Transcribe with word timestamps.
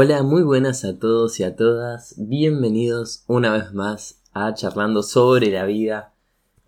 Hola, 0.00 0.22
muy 0.22 0.42
buenas 0.44 0.84
a 0.84 0.96
todos 0.96 1.40
y 1.40 1.42
a 1.42 1.56
todas. 1.56 2.14
Bienvenidos 2.18 3.24
una 3.26 3.52
vez 3.52 3.72
más 3.72 4.22
a 4.32 4.54
Charlando 4.54 5.02
sobre 5.02 5.50
la 5.50 5.64
vida. 5.64 6.14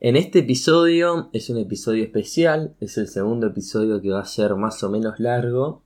En 0.00 0.16
este 0.16 0.40
episodio 0.40 1.30
es 1.32 1.48
un 1.48 1.58
episodio 1.58 2.02
especial, 2.02 2.74
es 2.80 2.98
el 2.98 3.06
segundo 3.06 3.46
episodio 3.46 4.02
que 4.02 4.10
va 4.10 4.18
a 4.18 4.26
ser 4.26 4.56
más 4.56 4.82
o 4.82 4.90
menos 4.90 5.20
largo 5.20 5.84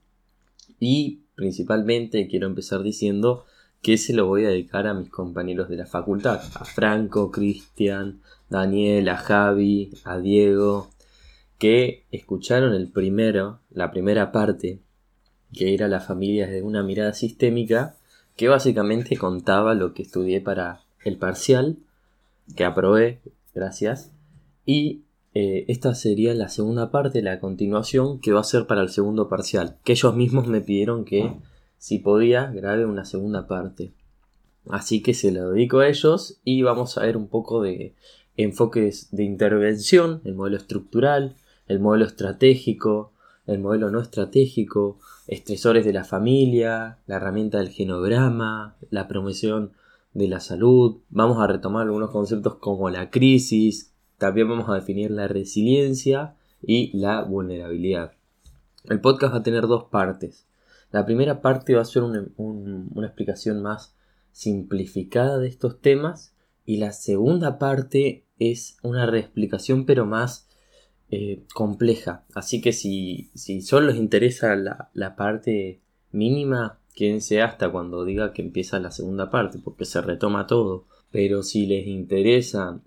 y 0.81 1.21
principalmente 1.35 2.29
quiero 2.29 2.47
empezar 2.47 2.83
diciendo 2.83 3.45
que 3.83 3.99
se 3.99 4.15
lo 4.15 4.27
voy 4.27 4.47
a 4.47 4.49
dedicar 4.49 4.87
a 4.87 4.95
mis 4.95 5.11
compañeros 5.11 5.69
de 5.69 5.77
la 5.77 5.87
facultad, 5.87 6.41
a 6.55 6.65
Franco, 6.65 7.31
Cristian, 7.31 8.23
Daniel, 8.49 9.07
a 9.11 9.19
Javi, 9.19 9.93
a 10.05 10.17
Diego, 10.17 10.89
que 11.59 12.07
escucharon 12.11 12.73
el 12.73 12.91
primero, 12.91 13.61
la 13.69 13.91
primera 13.91 14.33
parte 14.33 14.81
que 15.57 15.75
era 15.75 15.89
La 15.89 16.01
familia 16.01 16.47
de 16.47 16.63
una 16.63 16.83
mirada 16.83 17.15
sistémica, 17.15 17.97
que 18.37 18.49
básicamente 18.49 19.17
contaba 19.17 19.75
lo 19.75 19.95
que 19.95 20.03
estudié 20.03 20.41
para 20.41 20.81
el 21.05 21.17
parcial, 21.17 21.77
que 22.57 22.65
aprobé, 22.65 23.21
gracias, 23.55 24.11
y 24.67 25.03
eh, 25.35 25.65
esta 25.69 25.95
sería 25.95 26.35
la 26.35 26.49
segunda 26.49 26.91
parte, 26.91 27.23
la 27.23 27.41
continuación, 27.41 28.21
que 28.21 28.33
va 28.33 28.41
a 28.41 28.45
ser 28.45 28.67
para 28.67 28.83
el 28.83 28.89
segundo 28.89 29.29
parcial, 29.29 29.77
que 29.85 29.93
ellos 29.93 30.15
mismos 30.15 30.47
me 30.47 30.61
pidieron 30.61 31.05
que, 31.05 31.33
si 31.79 31.99
podía, 31.99 32.47
grabe 32.47 32.87
una 32.87 33.05
segunda 33.05 33.47
parte. 33.47 33.93
Así 34.69 35.03
que 35.03 35.13
se 35.13 35.31
lo 35.31 35.51
dedico 35.51 35.81
a 35.81 35.89
ellos 35.89 36.39
y 36.45 36.63
vamos 36.63 36.97
a 36.97 37.03
ver 37.03 37.17
un 37.17 37.29
poco 37.29 37.63
de 37.63 37.95
enfoques 38.37 39.09
de 39.11 39.25
intervención, 39.25 40.21
el 40.25 40.35
modelo 40.35 40.57
estructural, 40.57 41.37
el 41.69 41.81
modelo 41.81 42.07
estratégico, 42.07 43.13
el 43.47 43.59
modelo 43.59 43.91
no 43.91 44.01
estratégico, 44.01 44.99
estresores 45.27 45.85
de 45.85 45.93
la 45.93 46.05
familia, 46.05 46.99
la 47.07 47.17
herramienta 47.17 47.59
del 47.59 47.71
genograma, 47.71 48.77
la 48.91 49.09
promoción 49.09 49.73
de 50.13 50.29
la 50.29 50.41
salud. 50.41 51.01
Vamos 51.11 51.39
a 51.39 51.47
retomar 51.47 51.87
algunos 51.87 52.11
conceptos 52.11 52.57
como 52.57 52.91
la 52.91 53.11
crisis, 53.11 53.93
también 54.19 54.49
vamos 54.49 54.69
a 54.69 54.75
definir 54.75 55.11
la 55.11 55.29
resiliencia 55.29 56.37
y 56.63 56.97
la 56.97 57.23
vulnerabilidad. 57.23 58.13
El 58.85 59.01
podcast 59.01 59.35
va 59.35 59.39
a 59.39 59.43
tener 59.43 59.67
dos 59.67 59.85
partes. 59.85 60.47
La 60.91 61.05
primera 61.05 61.41
parte 61.41 61.75
va 61.75 61.83
a 61.83 61.87
ser 61.87 62.03
una, 62.03 62.25
una 62.37 63.07
explicación 63.07 63.63
más 63.63 63.97
simplificada 64.31 65.39
de 65.39 65.49
estos 65.49 65.81
temas 65.81 66.35
y 66.65 66.79
la 66.79 66.93
segunda 66.93 67.59
parte 67.59 68.27
es 68.39 68.77
una 68.83 69.07
reexplicación 69.07 69.87
pero 69.87 70.07
más 70.07 70.44
eh, 71.15 71.45
compleja. 71.55 72.25
Así 72.35 72.61
que 72.61 72.73
si, 72.73 73.31
si 73.35 73.63
solo 73.63 73.87
les 73.87 73.97
interesa 73.97 74.57
la, 74.57 74.91
la 74.95 75.15
parte 75.15 75.81
mínima, 76.11 76.81
quédense 76.93 77.41
hasta 77.41 77.71
cuando 77.71 78.05
diga 78.05 78.33
que 78.33 78.43
empieza 78.43 78.81
la 78.81 78.91
segunda 78.91 79.31
parte, 79.31 79.61
porque 79.63 79.85
se 79.85 80.01
retoma 80.01 80.49
todo. 80.49 80.87
Pero 81.13 81.45
si 81.45 81.67
les 81.67 81.87
interesa 81.87 82.81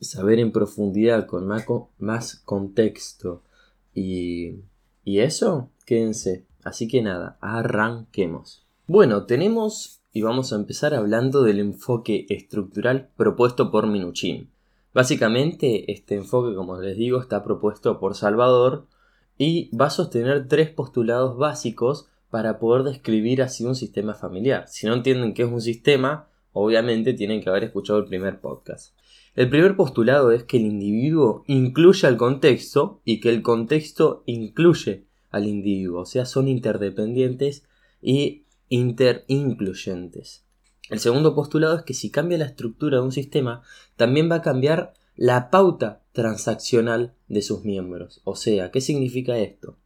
saber 0.00 0.38
en 0.38 0.52
profundidad, 0.52 1.26
con 1.26 1.46
más, 1.46 1.66
más 1.98 2.36
contexto 2.36 3.42
y, 3.94 4.60
y 5.04 5.18
eso, 5.18 5.70
quédense. 5.84 6.46
Así 6.64 6.88
que 6.88 7.02
nada, 7.02 7.36
arranquemos. 7.42 8.66
Bueno, 8.86 9.26
tenemos 9.26 10.00
y 10.14 10.22
vamos 10.22 10.54
a 10.54 10.56
empezar 10.56 10.94
hablando 10.94 11.42
del 11.42 11.58
enfoque 11.58 12.24
estructural 12.30 13.10
propuesto 13.18 13.70
por 13.70 13.86
Minuchin. 13.86 14.48
Básicamente, 14.96 15.92
este 15.92 16.14
enfoque, 16.14 16.54
como 16.54 16.80
les 16.80 16.96
digo, 16.96 17.20
está 17.20 17.44
propuesto 17.44 18.00
por 18.00 18.14
Salvador 18.14 18.86
y 19.36 19.68
va 19.76 19.88
a 19.88 19.90
sostener 19.90 20.48
tres 20.48 20.70
postulados 20.70 21.36
básicos 21.36 22.08
para 22.30 22.58
poder 22.58 22.82
describir 22.82 23.42
así 23.42 23.66
un 23.66 23.76
sistema 23.76 24.14
familiar. 24.14 24.64
Si 24.68 24.86
no 24.86 24.94
entienden 24.94 25.34
qué 25.34 25.42
es 25.42 25.52
un 25.52 25.60
sistema, 25.60 26.30
obviamente 26.54 27.12
tienen 27.12 27.42
que 27.42 27.50
haber 27.50 27.64
escuchado 27.64 27.98
el 27.98 28.06
primer 28.06 28.40
podcast. 28.40 28.96
El 29.34 29.50
primer 29.50 29.76
postulado 29.76 30.30
es 30.32 30.44
que 30.44 30.56
el 30.56 30.64
individuo 30.64 31.44
incluye 31.46 32.06
al 32.06 32.16
contexto 32.16 33.02
y 33.04 33.20
que 33.20 33.28
el 33.28 33.42
contexto 33.42 34.22
incluye 34.24 35.04
al 35.30 35.46
individuo, 35.46 36.00
o 36.00 36.06
sea, 36.06 36.24
son 36.24 36.48
interdependientes 36.48 37.64
y 38.00 38.46
interincluyentes. 38.70 40.45
El 40.88 41.00
segundo 41.00 41.34
postulado 41.34 41.76
es 41.76 41.82
que 41.82 41.94
si 41.94 42.10
cambia 42.10 42.38
la 42.38 42.44
estructura 42.44 42.98
de 42.98 43.04
un 43.04 43.12
sistema, 43.12 43.62
también 43.96 44.30
va 44.30 44.36
a 44.36 44.42
cambiar 44.42 44.94
la 45.16 45.50
pauta 45.50 46.02
transaccional 46.12 47.14
de 47.28 47.42
sus 47.42 47.64
miembros. 47.64 48.20
O 48.24 48.36
sea, 48.36 48.70
¿qué 48.70 48.80
significa 48.80 49.38
esto? 49.38 49.78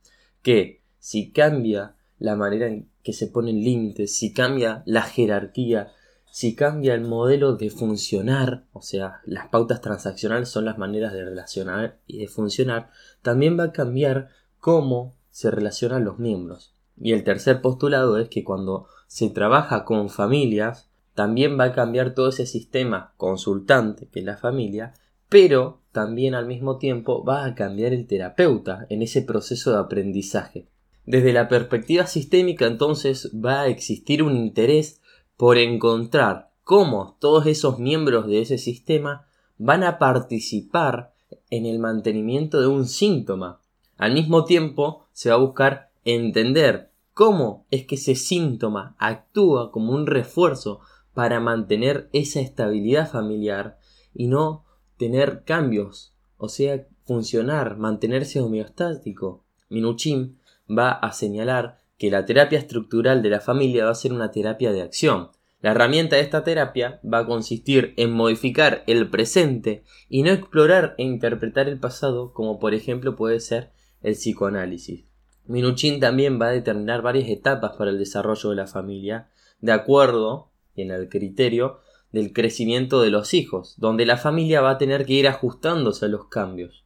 Que 0.43 0.83
si 0.99 1.31
cambia 1.31 1.95
la 2.19 2.37
manera 2.37 2.67
en 2.67 2.91
que 3.03 3.13
se 3.13 3.29
ponen 3.29 3.65
límites, 3.65 4.15
si 4.15 4.33
cambia 4.33 4.83
la 4.85 5.03
jerarquía, 5.03 5.93
si 6.31 6.55
cambia 6.55 6.95
el 6.95 7.01
modelo 7.03 7.57
de 7.57 7.71
funcionar, 7.71 8.67
o 8.73 8.83
sea, 8.83 9.21
las 9.25 9.49
pautas 9.49 9.81
transaccionales 9.81 10.49
son 10.49 10.65
las 10.65 10.79
maneras 10.79 11.13
de 11.13 11.25
relacionar 11.25 11.99
y 12.07 12.19
de 12.19 12.29
funcionar, 12.29 12.91
también 13.23 13.59
va 13.59 13.65
a 13.65 13.73
cambiar 13.73 14.29
cómo 14.59 15.15
se 15.31 15.51
relacionan 15.51 16.05
los 16.05 16.19
miembros. 16.19 16.75
Y 17.01 17.13
el 17.13 17.25
tercer 17.25 17.63
postulado 17.63 18.19
es 18.19 18.29
que 18.29 18.45
cuando 18.45 18.87
se 19.07 19.31
trabaja 19.31 19.85
con 19.85 20.11
familias, 20.11 20.90
también 21.15 21.59
va 21.59 21.65
a 21.65 21.73
cambiar 21.73 22.15
todo 22.15 22.29
ese 22.29 22.47
sistema 22.47 23.13
consultante 23.17 24.09
que 24.09 24.21
es 24.21 24.25
la 24.25 24.37
familia, 24.37 24.95
pero 25.29 25.81
también 25.93 26.35
al 26.35 26.47
mismo 26.47 26.79
tiempo 26.79 27.25
va 27.25 27.45
a 27.45 27.55
cambiar 27.55 27.93
el 27.93 28.07
terapeuta 28.07 28.87
en 28.89 29.03
ese 29.03 29.23
proceso 29.23 29.73
de 29.73 29.79
aprendizaje. 29.79 30.67
Desde 31.07 31.33
la 31.33 31.49
perspectiva 31.49 32.07
sistémica 32.07 32.67
entonces 32.67 33.31
va 33.35 33.63
a 33.63 33.67
existir 33.69 34.23
un 34.23 34.37
interés 34.37 35.01
por 35.37 35.59
encontrar 35.59 36.51
cómo 36.65 37.17
todos 37.19 37.47
esos 37.47 37.79
miembros 37.79 38.27
de 38.27 38.43
ese 38.43 38.59
sistema 38.59 39.27
van 39.59 39.83
a 39.83 39.99
participar 39.99 41.13
en 41.51 41.67
el 41.67 41.79
mantenimiento 41.79 42.61
de 42.61 42.67
un 42.67 42.87
síntoma. 42.87 43.61
Al 43.97 44.13
mismo 44.15 44.45
tiempo 44.45 45.07
se 45.13 45.31
va 45.31 45.37
a 45.37 45.39
buscar 45.39 45.91
entender 46.05 46.91
cómo 47.13 47.67
es 47.71 47.87
que 47.87 47.97
ese 47.97 48.15
síntoma 48.15 48.95
actúa 48.99 49.71
como 49.73 49.93
un 49.93 50.07
refuerzo 50.07 50.81
para 51.15 51.41
mantener 51.41 52.09
esa 52.13 52.41
estabilidad 52.41 53.11
familiar 53.11 53.79
y 54.15 54.27
no 54.27 54.65
tener 54.97 55.45
cambios, 55.45 56.15
o 56.37 56.49
sea, 56.49 56.87
funcionar, 57.05 57.77
mantenerse 57.77 58.41
homeostático. 58.41 59.45
Minuchin 59.69 60.39
va 60.69 60.91
a 60.91 61.13
señalar 61.13 61.79
que 61.99 62.11
la 62.11 62.25
terapia 62.25 62.59
estructural 62.59 63.23
de 63.23 63.31
la 63.31 63.41
familia 63.41 63.85
va 63.85 63.91
a 63.91 63.95
ser 63.95 64.13
una 64.13 64.31
terapia 64.31 64.73
de 64.73 64.83
acción. 64.83 65.31
La 65.61 65.73
herramienta 65.73 66.17
de 66.17 66.23
esta 66.23 66.45
terapia 66.45 67.01
va 67.05 67.19
a 67.19 67.27
consistir 67.27 67.93
en 67.99 68.13
modificar 68.13 68.83
el 68.87 69.11
presente 69.11 69.85
y 70.09 70.23
no 70.23 70.31
explorar 70.31 70.95
e 70.97 71.03
interpretar 71.03 71.69
el 71.69 71.79
pasado 71.79 72.33
como 72.33 72.59
por 72.59 72.73
ejemplo 72.73 73.17
puede 73.17 73.41
ser 73.41 73.71
el 74.03 74.15
psicoanálisis. 74.15 75.05
Minuchin 75.47 76.01
también 76.01 76.41
va 76.41 76.47
a 76.47 76.53
determinar 76.53 77.03
varias 77.03 77.29
etapas 77.29 77.73
para 77.77 77.91
el 77.91 77.99
desarrollo 77.99 78.51
de 78.51 78.57
la 78.57 78.67
familia 78.67 79.29
de 79.61 79.73
acuerdo 79.73 80.50
en 80.81 80.91
el 80.91 81.09
criterio 81.09 81.81
del 82.13 82.33
crecimiento 82.33 83.01
de 83.01 83.11
los 83.11 83.35
hijos, 83.35 83.75
donde 83.79 84.07
la 84.07 84.17
familia 84.17 84.61
va 84.61 84.71
a 84.71 84.79
tener 84.79 85.07
que 85.07 85.15
ir 85.15 85.29
ajustándose 85.29 86.07
a 86.07 86.09
los 86.09 86.29
cambios. 86.29 86.85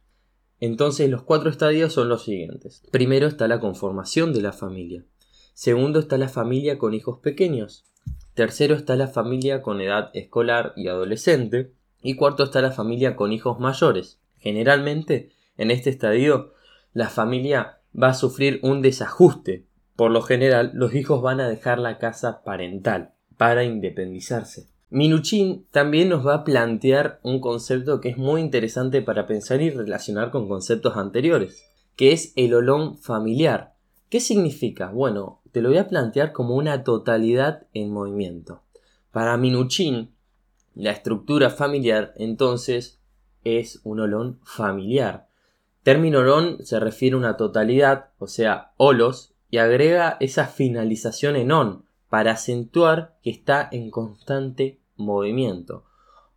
Entonces 0.59 1.09
los 1.09 1.23
cuatro 1.23 1.49
estadios 1.49 1.93
son 1.93 2.09
los 2.09 2.23
siguientes. 2.23 2.83
Primero 2.91 3.27
está 3.27 3.47
la 3.47 3.59
conformación 3.59 4.33
de 4.33 4.41
la 4.41 4.53
familia. 4.53 5.05
Segundo 5.53 5.99
está 5.99 6.17
la 6.17 6.29
familia 6.29 6.77
con 6.77 6.93
hijos 6.93 7.19
pequeños. 7.19 7.85
Tercero 8.33 8.75
está 8.75 8.95
la 8.95 9.07
familia 9.07 9.61
con 9.61 9.81
edad 9.81 10.11
escolar 10.13 10.73
y 10.75 10.87
adolescente. 10.87 11.73
Y 12.01 12.15
cuarto 12.15 12.43
está 12.43 12.61
la 12.61 12.71
familia 12.71 13.15
con 13.15 13.33
hijos 13.33 13.59
mayores. 13.59 14.19
Generalmente, 14.37 15.31
en 15.57 15.71
este 15.71 15.89
estadio, 15.89 16.53
la 16.93 17.09
familia 17.09 17.79
va 17.99 18.09
a 18.09 18.13
sufrir 18.13 18.59
un 18.61 18.81
desajuste. 18.81 19.65
Por 19.95 20.11
lo 20.11 20.21
general, 20.21 20.71
los 20.73 20.93
hijos 20.93 21.21
van 21.21 21.39
a 21.39 21.49
dejar 21.49 21.79
la 21.79 21.97
casa 21.97 22.43
parental 22.43 23.14
para 23.37 23.63
independizarse. 23.63 24.67
Minuchin 24.89 25.65
también 25.71 26.09
nos 26.09 26.25
va 26.25 26.35
a 26.35 26.43
plantear 26.43 27.19
un 27.23 27.39
concepto 27.39 27.99
que 27.99 28.09
es 28.09 28.17
muy 28.17 28.41
interesante 28.41 29.01
para 29.01 29.25
pensar 29.25 29.61
y 29.61 29.69
relacionar 29.69 30.31
con 30.31 30.47
conceptos 30.47 30.95
anteriores, 30.95 31.65
que 31.95 32.11
es 32.11 32.33
el 32.35 32.53
olón 32.53 32.97
familiar. 32.97 33.73
¿Qué 34.09 34.19
significa? 34.19 34.91
Bueno, 34.91 35.41
te 35.51 35.61
lo 35.61 35.69
voy 35.69 35.79
a 35.79 35.87
plantear 35.87 36.31
como 36.31 36.55
una 36.55 36.83
totalidad 36.83 37.67
en 37.73 37.91
movimiento. 37.91 38.61
Para 39.11 39.37
Minuchin, 39.37 40.11
la 40.75 40.91
estructura 40.91 41.49
familiar 41.49 42.13
entonces 42.17 42.99
es 43.43 43.79
un 43.83 44.01
olón 44.01 44.39
familiar. 44.43 45.27
Término 45.83 46.19
olón 46.19 46.57
se 46.65 46.79
refiere 46.79 47.15
a 47.15 47.19
una 47.19 47.37
totalidad, 47.37 48.09
o 48.17 48.27
sea, 48.27 48.73
olos, 48.77 49.33
y 49.49 49.57
agrega 49.57 50.17
esa 50.19 50.47
finalización 50.47 51.35
en 51.35 51.51
on, 51.51 51.84
para 52.09 52.31
acentuar 52.31 53.17
que 53.23 53.29
está 53.29 53.67
en 53.71 53.91
constante 53.91 54.79
movimiento. 54.95 55.85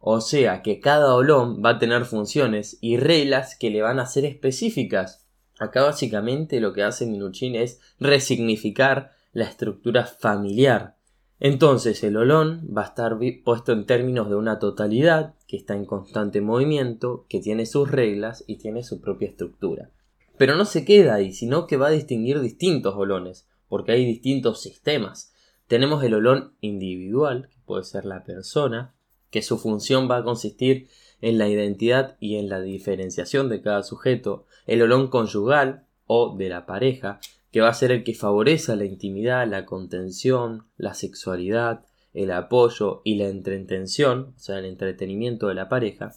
O 0.01 0.21
sea 0.21 0.63
que 0.63 0.81
cada 0.81 1.15
olón 1.15 1.63
va 1.65 1.71
a 1.71 1.79
tener 1.79 2.05
funciones 2.05 2.79
y 2.81 2.97
reglas 2.97 3.57
que 3.57 3.71
le 3.71 3.83
van 3.83 3.99
a 3.99 4.07
ser 4.07 4.25
específicas. 4.25 5.27
Acá 5.59 5.83
básicamente 5.83 6.61
lo 6.61 6.73
que 6.73 6.85
hace 6.85 7.07
Minuchin 7.07 7.57
es 7.57 7.81
resignificar 7.99 9.11
la 9.33 9.45
estructura 9.45 10.07
familiar. 10.07 10.97
Entonces 11.41 12.03
el 12.05 12.17
olón 12.17 12.69
va 12.77 12.83
a 12.83 12.87
estar 12.87 13.19
puesto 13.45 13.73
en 13.73 13.87
términos 13.87 14.29
de 14.29 14.37
una 14.37 14.59
totalidad 14.59 15.35
que 15.47 15.57
está 15.57 15.75
en 15.75 15.85
constante 15.85 16.41
movimiento, 16.41 17.27
que 17.29 17.41
tiene 17.41 17.67
sus 17.67 17.91
reglas 17.91 18.45
y 18.47 18.57
tiene 18.57 18.83
su 18.83 19.01
propia 19.01 19.29
estructura. 19.29 19.91
Pero 20.37 20.57
no 20.57 20.65
se 20.65 20.85
queda 20.85 21.15
ahí, 21.15 21.33
sino 21.33 21.67
que 21.67 21.77
va 21.77 21.89
a 21.89 21.93
distinguir 21.93 22.41
distintos 22.41 22.95
olones, 22.97 23.49
porque 23.69 23.93
hay 23.93 24.05
distintos 24.05 24.63
sistemas. 24.63 25.33
Tenemos 25.69 26.03
el 26.03 26.15
olón 26.15 26.55
individual, 26.63 27.49
que 27.51 27.59
puede 27.67 27.85
ser 27.85 28.07
la 28.07 28.25
persona, 28.25 28.95
que 29.31 29.43
su 29.43 29.59
función 29.59 30.11
va 30.11 30.17
a 30.17 30.25
consistir 30.25 30.89
en 31.21 31.37
la 31.37 31.49
identidad 31.49 32.17
y 32.21 32.37
en 32.37 32.49
la 32.49 32.61
diferenciación 32.61 33.51
de 33.51 33.61
cada 33.61 33.83
sujeto, 33.83 34.47
el 34.67 34.81
olón 34.81 35.09
conyugal 35.09 35.85
o 36.07 36.35
de 36.37 36.49
la 36.49 36.65
pareja, 36.65 37.21
que 37.53 37.61
va 37.61 37.69
a 37.69 37.75
ser 37.75 37.93
el 37.93 38.03
que 38.03 38.15
favorece 38.15 38.77
la 38.77 38.87
intimidad, 38.87 39.47
la 39.47 39.67
contención, 39.67 40.67
la 40.79 40.95
sexualidad, 40.95 41.85
el 42.15 42.31
apoyo 42.31 43.03
y 43.05 43.17
la 43.17 43.29
entretención, 43.29 44.35
o 44.37 44.39
sea, 44.39 44.59
el 44.59 44.65
entretenimiento 44.65 45.49
de 45.49 45.55
la 45.55 45.69
pareja. 45.69 46.13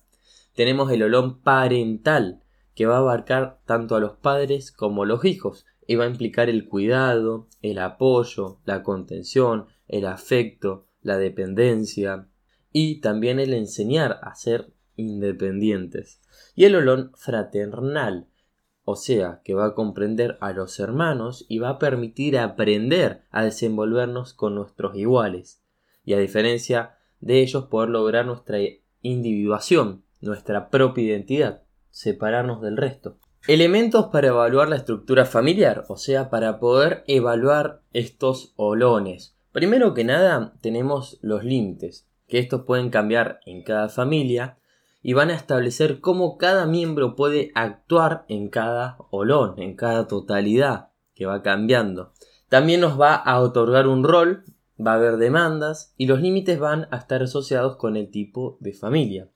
Tenemos 0.55 0.91
el 0.91 1.03
olón 1.03 1.41
parental, 1.41 2.41
que 2.73 2.85
va 2.85 2.95
a 2.95 2.99
abarcar 2.99 3.59
tanto 3.65 3.95
a 3.95 3.99
los 3.99 4.13
padres 4.13 4.71
como 4.71 5.03
a 5.03 5.05
los 5.05 5.25
hijos, 5.25 5.65
y 5.91 5.95
va 5.95 6.05
a 6.05 6.09
implicar 6.09 6.49
el 6.49 6.69
cuidado, 6.69 7.49
el 7.61 7.77
apoyo, 7.77 8.61
la 8.63 8.81
contención, 8.81 9.65
el 9.89 10.05
afecto, 10.05 10.87
la 11.01 11.17
dependencia, 11.17 12.29
y 12.71 13.01
también 13.01 13.41
el 13.41 13.53
enseñar 13.53 14.17
a 14.23 14.33
ser 14.35 14.71
independientes. 14.95 16.21
Y 16.55 16.63
el 16.63 16.75
olón 16.75 17.11
fraternal, 17.17 18.29
o 18.85 18.95
sea, 18.95 19.41
que 19.43 19.53
va 19.53 19.65
a 19.65 19.73
comprender 19.73 20.37
a 20.39 20.53
los 20.53 20.79
hermanos 20.79 21.45
y 21.49 21.59
va 21.59 21.71
a 21.71 21.79
permitir 21.79 22.37
aprender 22.37 23.25
a 23.29 23.43
desenvolvernos 23.43 24.33
con 24.33 24.55
nuestros 24.55 24.95
iguales, 24.95 25.61
y 26.05 26.13
a 26.13 26.19
diferencia 26.19 26.99
de 27.19 27.41
ellos 27.41 27.65
poder 27.65 27.89
lograr 27.89 28.25
nuestra 28.25 28.59
individuación, 29.01 30.05
nuestra 30.21 30.69
propia 30.69 31.03
identidad, 31.03 31.63
separarnos 31.89 32.61
del 32.61 32.77
resto. 32.77 33.17
Elementos 33.47 34.07
para 34.07 34.27
evaluar 34.27 34.69
la 34.69 34.75
estructura 34.75 35.25
familiar, 35.25 35.85
o 35.87 35.97
sea, 35.97 36.29
para 36.29 36.59
poder 36.59 37.03
evaluar 37.07 37.81
estos 37.91 38.53
olones. 38.55 39.35
Primero 39.51 39.95
que 39.95 40.03
nada 40.03 40.53
tenemos 40.61 41.17
los 41.23 41.43
límites, 41.43 42.07
que 42.27 42.37
estos 42.37 42.65
pueden 42.65 42.91
cambiar 42.91 43.39
en 43.47 43.63
cada 43.63 43.89
familia 43.89 44.59
y 45.01 45.13
van 45.13 45.31
a 45.31 45.35
establecer 45.35 46.01
cómo 46.01 46.37
cada 46.37 46.67
miembro 46.67 47.15
puede 47.15 47.51
actuar 47.55 48.25
en 48.27 48.47
cada 48.47 48.97
olón, 49.09 49.55
en 49.57 49.75
cada 49.75 50.07
totalidad 50.07 50.89
que 51.15 51.25
va 51.25 51.41
cambiando. 51.41 52.13
También 52.47 52.79
nos 52.79 53.01
va 53.01 53.15
a 53.15 53.39
otorgar 53.39 53.87
un 53.87 54.03
rol, 54.03 54.45
va 54.79 54.91
a 54.91 54.95
haber 54.95 55.17
demandas 55.17 55.95
y 55.97 56.05
los 56.05 56.21
límites 56.21 56.59
van 56.59 56.87
a 56.91 56.97
estar 56.97 57.23
asociados 57.23 57.75
con 57.77 57.97
el 57.97 58.11
tipo 58.11 58.57
de 58.59 58.73
familia. 58.73 59.29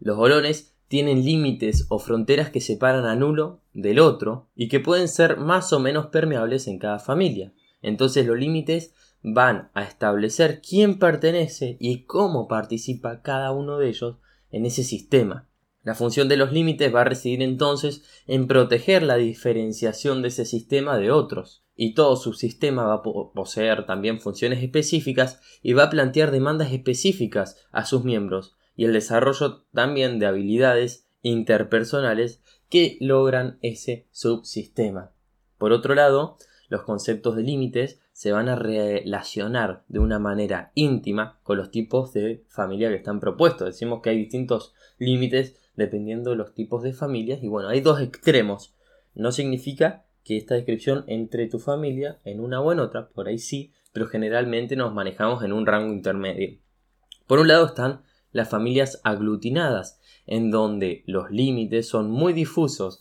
Los 0.00 0.18
olones 0.18 0.73
tienen 0.88 1.24
límites 1.24 1.86
o 1.88 1.98
fronteras 1.98 2.50
que 2.50 2.60
separan 2.60 3.06
a 3.06 3.24
uno 3.24 3.60
del 3.72 3.98
otro 3.98 4.48
y 4.54 4.68
que 4.68 4.80
pueden 4.80 5.08
ser 5.08 5.38
más 5.38 5.72
o 5.72 5.80
menos 5.80 6.06
permeables 6.06 6.66
en 6.68 6.78
cada 6.78 6.98
familia. 6.98 7.52
Entonces 7.82 8.26
los 8.26 8.38
límites 8.38 8.94
van 9.22 9.70
a 9.74 9.82
establecer 9.82 10.60
quién 10.60 10.98
pertenece 10.98 11.76
y 11.80 12.04
cómo 12.04 12.46
participa 12.46 13.22
cada 13.22 13.52
uno 13.52 13.78
de 13.78 13.88
ellos 13.88 14.16
en 14.50 14.66
ese 14.66 14.84
sistema. 14.84 15.48
La 15.82 15.94
función 15.94 16.28
de 16.28 16.38
los 16.38 16.52
límites 16.52 16.94
va 16.94 17.02
a 17.02 17.04
residir 17.04 17.42
entonces 17.42 18.04
en 18.26 18.46
proteger 18.46 19.02
la 19.02 19.16
diferenciación 19.16 20.22
de 20.22 20.28
ese 20.28 20.46
sistema 20.46 20.96
de 20.98 21.10
otros, 21.10 21.64
y 21.76 21.94
todo 21.94 22.16
su 22.16 22.32
sistema 22.32 22.84
va 22.84 22.94
a 22.94 23.02
poseer 23.02 23.84
también 23.84 24.20
funciones 24.20 24.62
específicas 24.62 25.40
y 25.62 25.74
va 25.74 25.84
a 25.84 25.90
plantear 25.90 26.30
demandas 26.30 26.72
específicas 26.72 27.66
a 27.70 27.84
sus 27.84 28.04
miembros, 28.04 28.56
y 28.76 28.84
el 28.84 28.92
desarrollo 28.92 29.64
también 29.72 30.18
de 30.18 30.26
habilidades 30.26 31.06
interpersonales 31.22 32.42
que 32.68 32.98
logran 33.00 33.58
ese 33.62 34.06
subsistema. 34.10 35.12
Por 35.58 35.72
otro 35.72 35.94
lado, 35.94 36.36
los 36.68 36.82
conceptos 36.82 37.36
de 37.36 37.42
límites 37.42 38.00
se 38.12 38.32
van 38.32 38.48
a 38.48 38.56
relacionar 38.56 39.84
de 39.88 39.98
una 39.98 40.18
manera 40.18 40.70
íntima 40.74 41.40
con 41.42 41.56
los 41.56 41.70
tipos 41.70 42.12
de 42.12 42.44
familia 42.48 42.88
que 42.88 42.96
están 42.96 43.20
propuestos. 43.20 43.66
Decimos 43.66 44.02
que 44.02 44.10
hay 44.10 44.18
distintos 44.18 44.74
límites 44.98 45.56
dependiendo 45.76 46.30
de 46.30 46.36
los 46.36 46.54
tipos 46.54 46.82
de 46.82 46.92
familias 46.92 47.42
y 47.42 47.48
bueno, 47.48 47.68
hay 47.68 47.80
dos 47.80 48.00
extremos. 48.00 48.74
No 49.14 49.32
significa 49.32 50.04
que 50.22 50.36
esta 50.36 50.54
descripción 50.54 51.04
entre 51.06 51.48
tu 51.48 51.58
familia 51.58 52.18
en 52.24 52.40
una 52.40 52.60
o 52.60 52.72
en 52.72 52.80
otra, 52.80 53.08
por 53.08 53.28
ahí 53.28 53.38
sí, 53.38 53.72
pero 53.92 54.06
generalmente 54.06 54.76
nos 54.76 54.94
manejamos 54.94 55.42
en 55.42 55.52
un 55.52 55.66
rango 55.66 55.92
intermedio. 55.92 56.58
Por 57.26 57.40
un 57.40 57.48
lado 57.48 57.66
están 57.66 58.02
las 58.34 58.50
familias 58.50 59.00
aglutinadas, 59.04 60.00
en 60.26 60.50
donde 60.50 61.04
los 61.06 61.30
límites 61.30 61.88
son 61.88 62.10
muy 62.10 62.34
difusos 62.34 63.00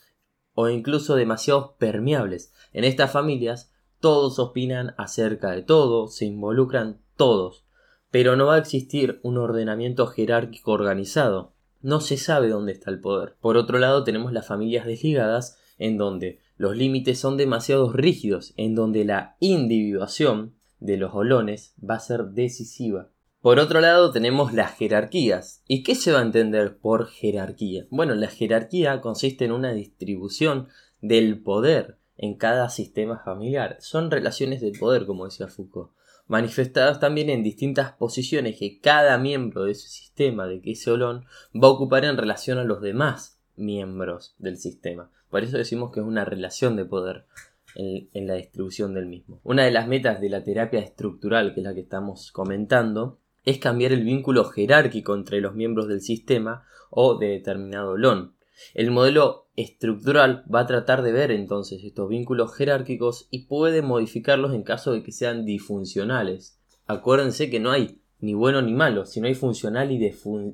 o 0.53 0.69
incluso 0.69 1.15
demasiado 1.15 1.75
permeables. 1.77 2.53
En 2.71 2.83
estas 2.83 3.11
familias 3.11 3.73
todos 3.99 4.37
opinan 4.37 4.93
acerca 4.97 5.51
de 5.51 5.63
todo, 5.63 6.07
se 6.07 6.25
involucran 6.25 7.01
todos, 7.17 7.65
pero 8.11 8.35
no 8.35 8.45
va 8.45 8.55
a 8.55 8.59
existir 8.59 9.19
un 9.23 9.37
ordenamiento 9.37 10.05
jerárquico 10.05 10.71
organizado. 10.71 11.55
No 11.81 11.99
se 11.99 12.17
sabe 12.17 12.49
dónde 12.49 12.73
está 12.73 12.91
el 12.91 13.01
poder. 13.01 13.35
Por 13.41 13.57
otro 13.57 13.79
lado, 13.79 14.03
tenemos 14.03 14.31
las 14.31 14.45
familias 14.45 14.85
desligadas, 14.85 15.57
en 15.79 15.97
donde 15.97 16.39
los 16.57 16.77
límites 16.77 17.19
son 17.19 17.37
demasiado 17.37 17.91
rígidos, 17.91 18.53
en 18.55 18.75
donde 18.75 19.03
la 19.03 19.35
individuación 19.39 20.53
de 20.79 20.97
los 20.97 21.15
olones 21.15 21.73
va 21.83 21.95
a 21.95 21.99
ser 21.99 22.25
decisiva. 22.25 23.09
Por 23.43 23.59
otro 23.59 23.81
lado 23.81 24.13
tenemos 24.13 24.53
las 24.53 24.73
jerarquías. 24.77 25.63
¿Y 25.67 25.83
qué 25.83 25.95
se 25.95 26.13
va 26.13 26.19
a 26.19 26.23
entender 26.23 26.77
por 26.77 27.07
jerarquía? 27.07 27.85
Bueno, 27.89 28.15
la 28.15 28.29
jerarquía 28.29 29.01
consiste 29.01 29.43
en 29.43 29.51
una 29.51 29.73
distribución 29.73 30.69
del 31.01 31.43
poder 31.43 31.97
en 32.15 32.35
cada 32.35 32.69
sistema 32.69 33.19
familiar. 33.19 33.75
Son 33.81 34.09
relaciones 34.09 34.61
de 34.61 34.71
poder, 34.71 35.05
como 35.05 35.25
decía 35.25 35.49
Foucault, 35.49 35.91
manifestadas 36.25 37.01
también 37.01 37.29
en 37.29 37.43
distintas 37.43 37.91
posiciones 37.91 38.57
que 38.57 38.79
cada 38.79 39.17
miembro 39.17 39.65
de 39.65 39.71
ese 39.71 39.89
sistema, 39.89 40.47
de 40.47 40.61
ese 40.63 40.91
olón, 40.91 41.25
va 41.53 41.67
a 41.67 41.71
ocupar 41.71 42.05
en 42.05 42.15
relación 42.15 42.59
a 42.59 42.63
los 42.63 42.79
demás 42.79 43.41
miembros 43.57 44.35
del 44.37 44.55
sistema. 44.55 45.11
Por 45.29 45.43
eso 45.43 45.57
decimos 45.57 45.91
que 45.91 45.99
es 45.99 46.05
una 46.05 46.23
relación 46.23 46.77
de 46.77 46.85
poder 46.85 47.25
en, 47.75 48.07
en 48.13 48.25
la 48.25 48.35
distribución 48.35 48.93
del 48.93 49.07
mismo. 49.07 49.41
Una 49.43 49.65
de 49.65 49.71
las 49.71 49.89
metas 49.89 50.21
de 50.21 50.29
la 50.29 50.45
terapia 50.45 50.79
estructural, 50.79 51.53
que 51.53 51.59
es 51.59 51.65
la 51.65 51.73
que 51.73 51.81
estamos 51.81 52.31
comentando, 52.31 53.19
es 53.45 53.57
cambiar 53.57 53.91
el 53.91 54.03
vínculo 54.03 54.45
jerárquico 54.45 55.15
entre 55.15 55.41
los 55.41 55.55
miembros 55.55 55.87
del 55.87 56.01
sistema 56.01 56.65
o 56.89 57.17
de 57.17 57.27
determinado 57.27 57.91
olón. 57.91 58.35
El 58.73 58.91
modelo 58.91 59.47
estructural 59.55 60.43
va 60.53 60.61
a 60.61 60.67
tratar 60.67 61.01
de 61.01 61.11
ver 61.11 61.31
entonces 61.31 61.83
estos 61.83 62.07
vínculos 62.09 62.55
jerárquicos 62.55 63.27
y 63.29 63.45
puede 63.45 63.81
modificarlos 63.81 64.53
en 64.53 64.63
caso 64.63 64.93
de 64.93 65.03
que 65.03 65.11
sean 65.11 65.45
disfuncionales. 65.45 66.59
Acuérdense 66.85 67.49
que 67.49 67.59
no 67.59 67.71
hay 67.71 67.99
ni 68.19 68.33
bueno 68.33 68.61
ni 68.61 68.73
malo, 68.73 69.05
sino 69.05 69.27
hay 69.27 69.35
funcional 69.35 69.91
y 69.91 69.97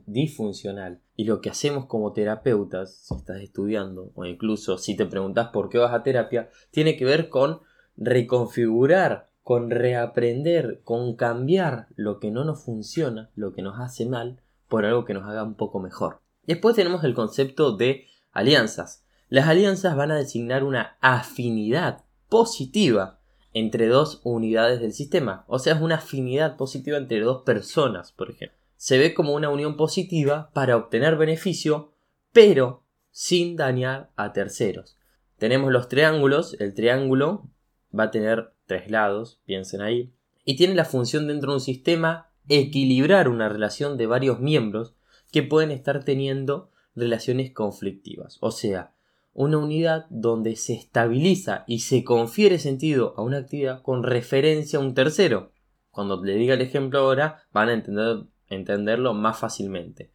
disfuncional. 0.08 1.02
Y 1.16 1.26
lo 1.26 1.40
que 1.40 1.52
hacemos 1.52 1.86
como 1.86 2.14
terapeutas, 2.14 2.96
si 2.96 3.14
estás 3.14 3.42
estudiando, 3.42 4.12
o 4.16 4.26
incluso 4.26 4.80
si 4.80 4.96
te 4.96 5.06
preguntas 5.06 5.50
por 5.50 5.70
qué 5.70 5.78
vas 5.78 5.94
a 5.94 6.02
terapia, 6.02 6.50
tiene 6.72 6.98
que 6.98 7.06
ver 7.06 7.30
con 7.30 7.60
reconfigurar, 7.96 9.29
con 9.44 9.72
reaprender, 9.72 10.82
con 10.84 11.16
cambiar 11.16 11.88
lo 11.96 12.20
que 12.20 12.32
no 12.32 12.44
nos 12.44 12.64
funciona, 12.64 13.32
lo 13.36 13.54
que 13.54 13.62
nos 13.62 13.80
hace 13.80 14.06
mal, 14.06 14.42
por 14.68 14.86
algo 14.86 15.06
que 15.06 15.14
nos 15.14 15.28
haga 15.28 15.44
un 15.44 15.56
poco 15.56 15.80
mejor. 15.80 16.22
Después 16.46 16.76
tenemos 16.76 17.04
el 17.04 17.14
concepto 17.14 17.76
de 17.76 18.06
alianzas. 18.32 19.06
Las 19.28 19.48
alianzas 19.48 19.96
van 19.96 20.12
a 20.12 20.18
designar 20.18 20.64
una 20.64 20.98
afinidad 21.02 22.06
positiva 22.30 23.20
entre 23.54 23.88
dos 23.88 24.22
unidades 24.24 24.80
del 24.80 24.94
sistema. 24.94 25.46
O 25.48 25.60
sea, 25.60 25.76
es 25.76 25.82
una 25.82 25.96
afinidad 25.96 26.58
positiva 26.58 26.98
entre 26.98 27.20
dos 27.22 27.44
personas, 27.44 28.12
por 28.12 28.30
ejemplo. 28.30 28.58
Se 28.76 28.98
ve 28.98 29.14
como 29.14 29.34
una 29.34 29.50
unión 29.50 29.76
positiva 29.76 30.52
para 30.54 30.78
obtener 30.78 31.18
beneficio, 31.18 31.94
pero 32.32 32.84
sin 33.12 33.56
dañar 33.56 34.12
a 34.16 34.32
terceros. 34.32 34.98
Tenemos 35.38 35.72
los 35.72 35.90
triángulos. 35.90 36.56
El 36.60 36.74
triángulo 36.74 37.50
va 37.98 38.06
a 38.06 38.12
tener 38.12 38.54
tres 38.66 38.90
lados, 38.90 39.42
piensen 39.46 39.82
ahí. 39.82 40.12
Y 40.46 40.56
tiene 40.56 40.76
la 40.76 40.86
función 40.86 41.28
dentro 41.28 41.52
de 41.52 41.56
un 41.56 41.62
sistema 41.62 42.30
equilibrar 42.48 43.30
una 43.30 43.50
relación 43.50 43.98
de 43.98 44.08
varios 44.08 44.40
miembros 44.40 44.96
que 45.32 45.44
pueden 45.44 45.72
estar 45.72 46.04
teniendo 46.04 46.72
relaciones 46.96 47.52
conflictivas. 47.52 48.38
O 48.42 48.52
sea, 48.52 48.94
una 49.34 49.58
unidad 49.58 50.08
donde 50.10 50.56
se 50.56 50.74
estabiliza 50.74 51.64
y 51.68 51.80
se 51.80 52.04
confiere 52.04 52.58
sentido 52.58 53.14
a 53.18 53.22
una 53.22 53.38
actividad 53.38 53.82
con 53.82 54.04
referencia 54.04 54.80
a 54.80 54.82
un 54.82 54.94
tercero. 54.94 55.52
Cuando 55.92 56.24
le 56.24 56.36
diga 56.36 56.56
el 56.56 56.62
ejemplo 56.62 57.00
ahora, 57.00 57.44
van 57.52 57.70
a 57.70 57.74
entender, 57.74 58.26
entenderlo 58.48 59.14
más 59.14 59.38
fácilmente. 59.38 60.12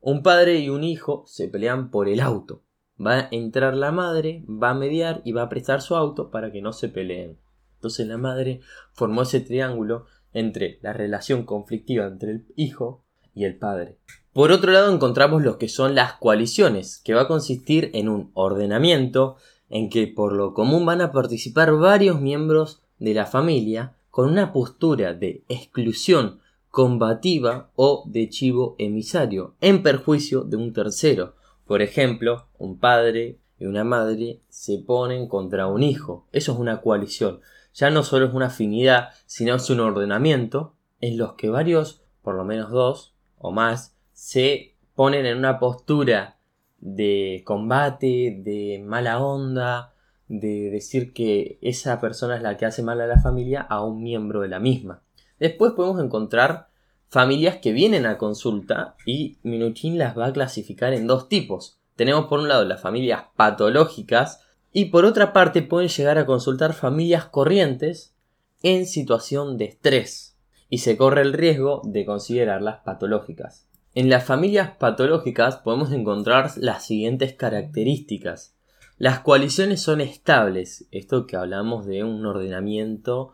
Un 0.00 0.22
padre 0.22 0.58
y 0.58 0.68
un 0.68 0.84
hijo 0.84 1.24
se 1.26 1.48
pelean 1.48 1.90
por 1.90 2.08
el 2.08 2.20
auto. 2.20 2.62
Va 3.04 3.18
a 3.18 3.28
entrar 3.30 3.74
la 3.74 3.92
madre, 3.92 4.44
va 4.48 4.70
a 4.70 4.74
mediar 4.74 5.22
y 5.24 5.32
va 5.32 5.42
a 5.42 5.48
prestar 5.48 5.82
su 5.82 5.94
auto 5.96 6.30
para 6.30 6.50
que 6.50 6.62
no 6.62 6.72
se 6.72 6.88
peleen. 6.88 7.38
Entonces 7.76 8.06
la 8.06 8.18
madre 8.18 8.60
formó 8.92 9.22
ese 9.22 9.40
triángulo 9.40 10.06
entre 10.32 10.78
la 10.82 10.92
relación 10.92 11.44
conflictiva 11.44 12.06
entre 12.06 12.32
el 12.32 12.46
hijo 12.56 13.04
y 13.34 13.44
el 13.44 13.56
padre. 13.56 13.98
Por 14.32 14.52
otro 14.52 14.72
lado 14.72 14.92
encontramos 14.92 15.42
lo 15.42 15.58
que 15.58 15.68
son 15.68 15.94
las 15.94 16.14
coaliciones, 16.14 17.00
que 17.04 17.14
va 17.14 17.22
a 17.22 17.28
consistir 17.28 17.90
en 17.94 18.08
un 18.08 18.30
ordenamiento 18.34 19.36
en 19.70 19.90
que 19.90 20.06
por 20.06 20.32
lo 20.32 20.54
común 20.54 20.86
van 20.86 21.00
a 21.00 21.12
participar 21.12 21.72
varios 21.76 22.20
miembros 22.20 22.82
de 22.98 23.14
la 23.14 23.26
familia 23.26 23.94
con 24.10 24.28
una 24.28 24.52
postura 24.52 25.14
de 25.14 25.44
exclusión 25.48 26.40
combativa 26.70 27.70
o 27.76 28.04
de 28.06 28.28
chivo 28.28 28.74
emisario, 28.78 29.54
en 29.60 29.82
perjuicio 29.82 30.42
de 30.42 30.56
un 30.56 30.72
tercero. 30.72 31.34
Por 31.68 31.82
ejemplo, 31.82 32.48
un 32.56 32.78
padre 32.78 33.40
y 33.58 33.66
una 33.66 33.84
madre 33.84 34.40
se 34.48 34.78
ponen 34.78 35.28
contra 35.28 35.66
un 35.66 35.82
hijo. 35.82 36.26
Eso 36.32 36.52
es 36.52 36.58
una 36.58 36.80
coalición. 36.80 37.40
Ya 37.74 37.90
no 37.90 38.04
solo 38.04 38.24
es 38.24 38.32
una 38.32 38.46
afinidad, 38.46 39.10
sino 39.26 39.54
es 39.54 39.68
un 39.68 39.80
ordenamiento 39.80 40.72
en 41.02 41.18
los 41.18 41.34
que 41.34 41.50
varios, 41.50 42.02
por 42.22 42.36
lo 42.36 42.44
menos 42.46 42.70
dos 42.70 43.14
o 43.36 43.52
más, 43.52 43.94
se 44.14 44.76
ponen 44.94 45.26
en 45.26 45.36
una 45.36 45.58
postura 45.58 46.38
de 46.80 47.42
combate, 47.44 48.40
de 48.42 48.82
mala 48.82 49.22
onda, 49.22 49.92
de 50.26 50.70
decir 50.70 51.12
que 51.12 51.58
esa 51.60 52.00
persona 52.00 52.36
es 52.36 52.42
la 52.42 52.56
que 52.56 52.64
hace 52.64 52.82
mal 52.82 52.98
a 53.02 53.06
la 53.06 53.20
familia 53.20 53.60
a 53.60 53.84
un 53.84 54.02
miembro 54.02 54.40
de 54.40 54.48
la 54.48 54.58
misma. 54.58 55.02
Después 55.38 55.72
podemos 55.72 56.02
encontrar 56.02 56.68
familias 57.08 57.56
que 57.56 57.72
vienen 57.72 58.06
a 58.06 58.18
consulta 58.18 58.96
y 59.06 59.38
Minuchin 59.42 59.98
las 59.98 60.16
va 60.16 60.26
a 60.26 60.32
clasificar 60.32 60.92
en 60.92 61.06
dos 61.06 61.28
tipos. 61.28 61.78
Tenemos 61.96 62.26
por 62.26 62.40
un 62.40 62.48
lado 62.48 62.64
las 62.64 62.80
familias 62.80 63.24
patológicas 63.36 64.40
y 64.72 64.86
por 64.86 65.04
otra 65.04 65.32
parte 65.32 65.62
pueden 65.62 65.88
llegar 65.88 66.18
a 66.18 66.26
consultar 66.26 66.74
familias 66.74 67.24
corrientes 67.26 68.14
en 68.62 68.86
situación 68.86 69.56
de 69.56 69.66
estrés 69.66 70.36
y 70.68 70.78
se 70.78 70.96
corre 70.96 71.22
el 71.22 71.32
riesgo 71.32 71.80
de 71.84 72.04
considerarlas 72.04 72.80
patológicas. 72.84 73.66
En 73.94 74.10
las 74.10 74.24
familias 74.24 74.76
patológicas 74.76 75.56
podemos 75.56 75.90
encontrar 75.92 76.52
las 76.56 76.84
siguientes 76.84 77.32
características. 77.32 78.54
Las 78.98 79.20
coaliciones 79.20 79.80
son 79.80 80.00
estables, 80.00 80.86
esto 80.90 81.26
que 81.26 81.36
hablamos 81.36 81.86
de 81.86 82.04
un 82.04 82.26
ordenamiento 82.26 83.32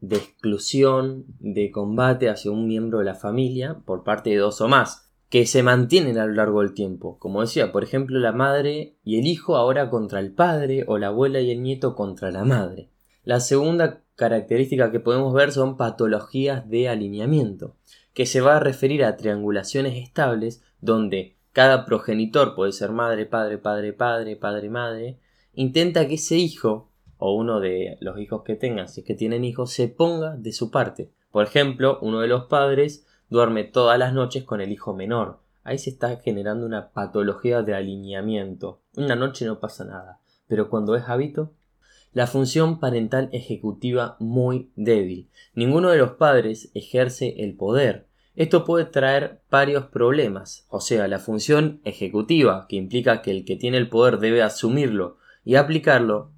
de 0.00 0.16
exclusión, 0.16 1.24
de 1.38 1.70
combate 1.70 2.28
hacia 2.28 2.50
un 2.50 2.66
miembro 2.66 2.98
de 3.00 3.04
la 3.04 3.14
familia 3.14 3.78
por 3.84 4.04
parte 4.04 4.30
de 4.30 4.36
dos 4.36 4.60
o 4.60 4.68
más, 4.68 5.10
que 5.28 5.46
se 5.46 5.62
mantienen 5.62 6.18
a 6.18 6.26
lo 6.26 6.32
largo 6.32 6.60
del 6.60 6.74
tiempo. 6.74 7.18
Como 7.18 7.40
decía, 7.40 7.72
por 7.72 7.84
ejemplo, 7.84 8.18
la 8.18 8.32
madre 8.32 8.96
y 9.04 9.18
el 9.18 9.26
hijo 9.26 9.56
ahora 9.56 9.90
contra 9.90 10.20
el 10.20 10.32
padre 10.32 10.84
o 10.88 10.98
la 10.98 11.08
abuela 11.08 11.40
y 11.40 11.50
el 11.50 11.62
nieto 11.62 11.94
contra 11.94 12.30
la 12.30 12.44
madre. 12.44 12.90
La 13.24 13.40
segunda 13.40 14.02
característica 14.16 14.90
que 14.90 15.00
podemos 15.00 15.32
ver 15.32 15.52
son 15.52 15.76
patologías 15.76 16.68
de 16.68 16.88
alineamiento 16.88 17.76
que 18.14 18.26
se 18.26 18.40
va 18.40 18.56
a 18.56 18.60
referir 18.60 19.04
a 19.04 19.16
triangulaciones 19.16 19.96
estables 19.96 20.62
donde 20.80 21.36
cada 21.52 21.84
progenitor 21.84 22.54
puede 22.54 22.72
ser 22.72 22.90
madre, 22.90 23.26
padre, 23.26 23.58
padre, 23.58 23.92
padre, 23.92 24.36
padre, 24.36 24.70
madre, 24.70 25.18
intenta 25.54 26.06
que 26.06 26.14
ese 26.14 26.36
hijo 26.36 26.89
o 27.20 27.34
uno 27.34 27.60
de 27.60 27.96
los 28.00 28.18
hijos 28.18 28.42
que 28.42 28.56
tengan, 28.56 28.88
si 28.88 29.00
es 29.00 29.06
que 29.06 29.14
tienen 29.14 29.44
hijos, 29.44 29.72
se 29.72 29.88
ponga 29.88 30.36
de 30.36 30.52
su 30.52 30.70
parte. 30.70 31.12
Por 31.30 31.44
ejemplo, 31.44 31.98
uno 32.02 32.20
de 32.20 32.26
los 32.26 32.46
padres 32.46 33.06
duerme 33.28 33.62
todas 33.64 33.98
las 33.98 34.12
noches 34.12 34.42
con 34.42 34.60
el 34.60 34.72
hijo 34.72 34.94
menor. 34.94 35.38
Ahí 35.62 35.78
se 35.78 35.90
está 35.90 36.16
generando 36.16 36.66
una 36.66 36.90
patología 36.90 37.62
de 37.62 37.74
alineamiento. 37.74 38.80
Una 38.96 39.14
noche 39.14 39.44
no 39.44 39.60
pasa 39.60 39.84
nada, 39.84 40.20
pero 40.48 40.68
cuando 40.68 40.96
es 40.96 41.04
hábito, 41.08 41.52
la 42.12 42.26
función 42.26 42.80
parental 42.80 43.28
ejecutiva 43.32 44.16
muy 44.18 44.72
débil. 44.74 45.28
Ninguno 45.54 45.90
de 45.90 45.98
los 45.98 46.12
padres 46.12 46.70
ejerce 46.74 47.44
el 47.44 47.54
poder. 47.54 48.08
Esto 48.34 48.64
puede 48.64 48.86
traer 48.86 49.42
varios 49.50 49.86
problemas, 49.86 50.66
o 50.70 50.80
sea, 50.80 51.06
la 51.06 51.18
función 51.18 51.80
ejecutiva, 51.84 52.66
que 52.68 52.76
implica 52.76 53.22
que 53.22 53.30
el 53.30 53.44
que 53.44 53.56
tiene 53.56 53.76
el 53.76 53.88
poder 53.88 54.18
debe 54.18 54.42
asumirlo 54.42 55.18
y 55.44 55.56
aplicarlo, 55.56 56.32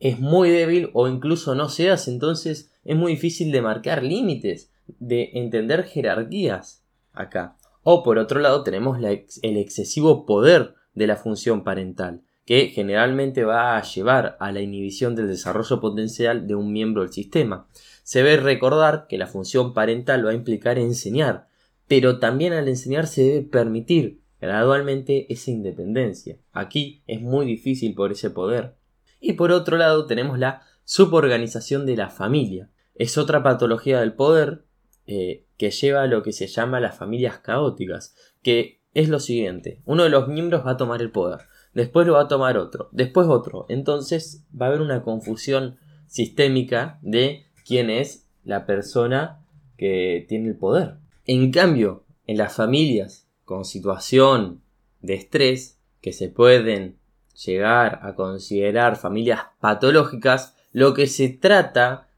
es 0.00 0.18
muy 0.18 0.50
débil 0.50 0.90
o 0.92 1.08
incluso 1.08 1.54
no 1.54 1.68
se 1.68 1.90
hace, 1.90 2.10
entonces 2.10 2.70
es 2.84 2.96
muy 2.96 3.12
difícil 3.12 3.52
de 3.52 3.62
marcar 3.62 4.02
límites, 4.02 4.70
de 4.98 5.30
entender 5.34 5.84
jerarquías 5.84 6.84
acá. 7.12 7.56
O 7.82 8.02
por 8.02 8.18
otro 8.18 8.40
lado 8.40 8.62
tenemos 8.62 8.98
el 8.98 9.56
excesivo 9.56 10.26
poder 10.26 10.74
de 10.94 11.06
la 11.06 11.16
función 11.16 11.64
parental 11.64 12.22
que 12.48 12.68
generalmente 12.68 13.44
va 13.44 13.76
a 13.76 13.82
llevar 13.82 14.38
a 14.40 14.50
la 14.52 14.62
inhibición 14.62 15.14
del 15.14 15.28
desarrollo 15.28 15.82
potencial 15.82 16.46
de 16.46 16.54
un 16.54 16.72
miembro 16.72 17.02
del 17.02 17.12
sistema. 17.12 17.68
Se 18.04 18.22
debe 18.22 18.38
recordar 18.38 19.04
que 19.06 19.18
la 19.18 19.26
función 19.26 19.74
parental 19.74 20.24
va 20.24 20.30
a 20.30 20.34
implicar 20.34 20.78
enseñar, 20.78 21.48
pero 21.88 22.18
también 22.18 22.54
al 22.54 22.66
enseñar 22.66 23.06
se 23.06 23.22
debe 23.22 23.42
permitir 23.42 24.22
gradualmente 24.40 25.30
esa 25.30 25.50
independencia. 25.50 26.38
Aquí 26.54 27.02
es 27.06 27.20
muy 27.20 27.44
difícil 27.44 27.94
por 27.94 28.12
ese 28.12 28.30
poder. 28.30 28.77
Y 29.20 29.34
por 29.34 29.52
otro 29.52 29.76
lado 29.76 30.06
tenemos 30.06 30.38
la 30.38 30.62
suborganización 30.84 31.86
de 31.86 31.96
la 31.96 32.10
familia. 32.10 32.70
Es 32.94 33.18
otra 33.18 33.42
patología 33.42 34.00
del 34.00 34.14
poder 34.14 34.64
eh, 35.06 35.46
que 35.56 35.70
lleva 35.70 36.02
a 36.02 36.06
lo 36.06 36.22
que 36.22 36.32
se 36.32 36.46
llama 36.46 36.80
las 36.80 36.96
familias 36.96 37.38
caóticas, 37.38 38.14
que 38.42 38.78
es 38.94 39.08
lo 39.08 39.20
siguiente, 39.20 39.80
uno 39.84 40.02
de 40.02 40.10
los 40.10 40.28
miembros 40.28 40.66
va 40.66 40.72
a 40.72 40.76
tomar 40.76 41.02
el 41.02 41.10
poder, 41.10 41.40
después 41.72 42.06
lo 42.06 42.14
va 42.14 42.22
a 42.22 42.28
tomar 42.28 42.58
otro, 42.58 42.88
después 42.92 43.26
otro. 43.28 43.66
Entonces 43.68 44.44
va 44.60 44.66
a 44.66 44.68
haber 44.70 44.80
una 44.80 45.02
confusión 45.02 45.76
sistémica 46.06 46.98
de 47.02 47.46
quién 47.64 47.90
es 47.90 48.26
la 48.44 48.66
persona 48.66 49.44
que 49.76 50.24
tiene 50.28 50.48
el 50.48 50.56
poder. 50.56 50.96
En 51.26 51.52
cambio, 51.52 52.04
en 52.26 52.38
las 52.38 52.56
familias 52.56 53.28
con 53.44 53.64
situación 53.64 54.62
de 55.00 55.14
estrés 55.14 55.80
que 56.00 56.12
se 56.12 56.28
pueden 56.28 56.97
llegar 57.44 58.00
a 58.02 58.14
considerar 58.14 58.96
familias 58.96 59.40
patológicas, 59.60 60.56
lo 60.72 60.94
que 60.94 61.06
se 61.06 61.28
trata, 61.28 62.08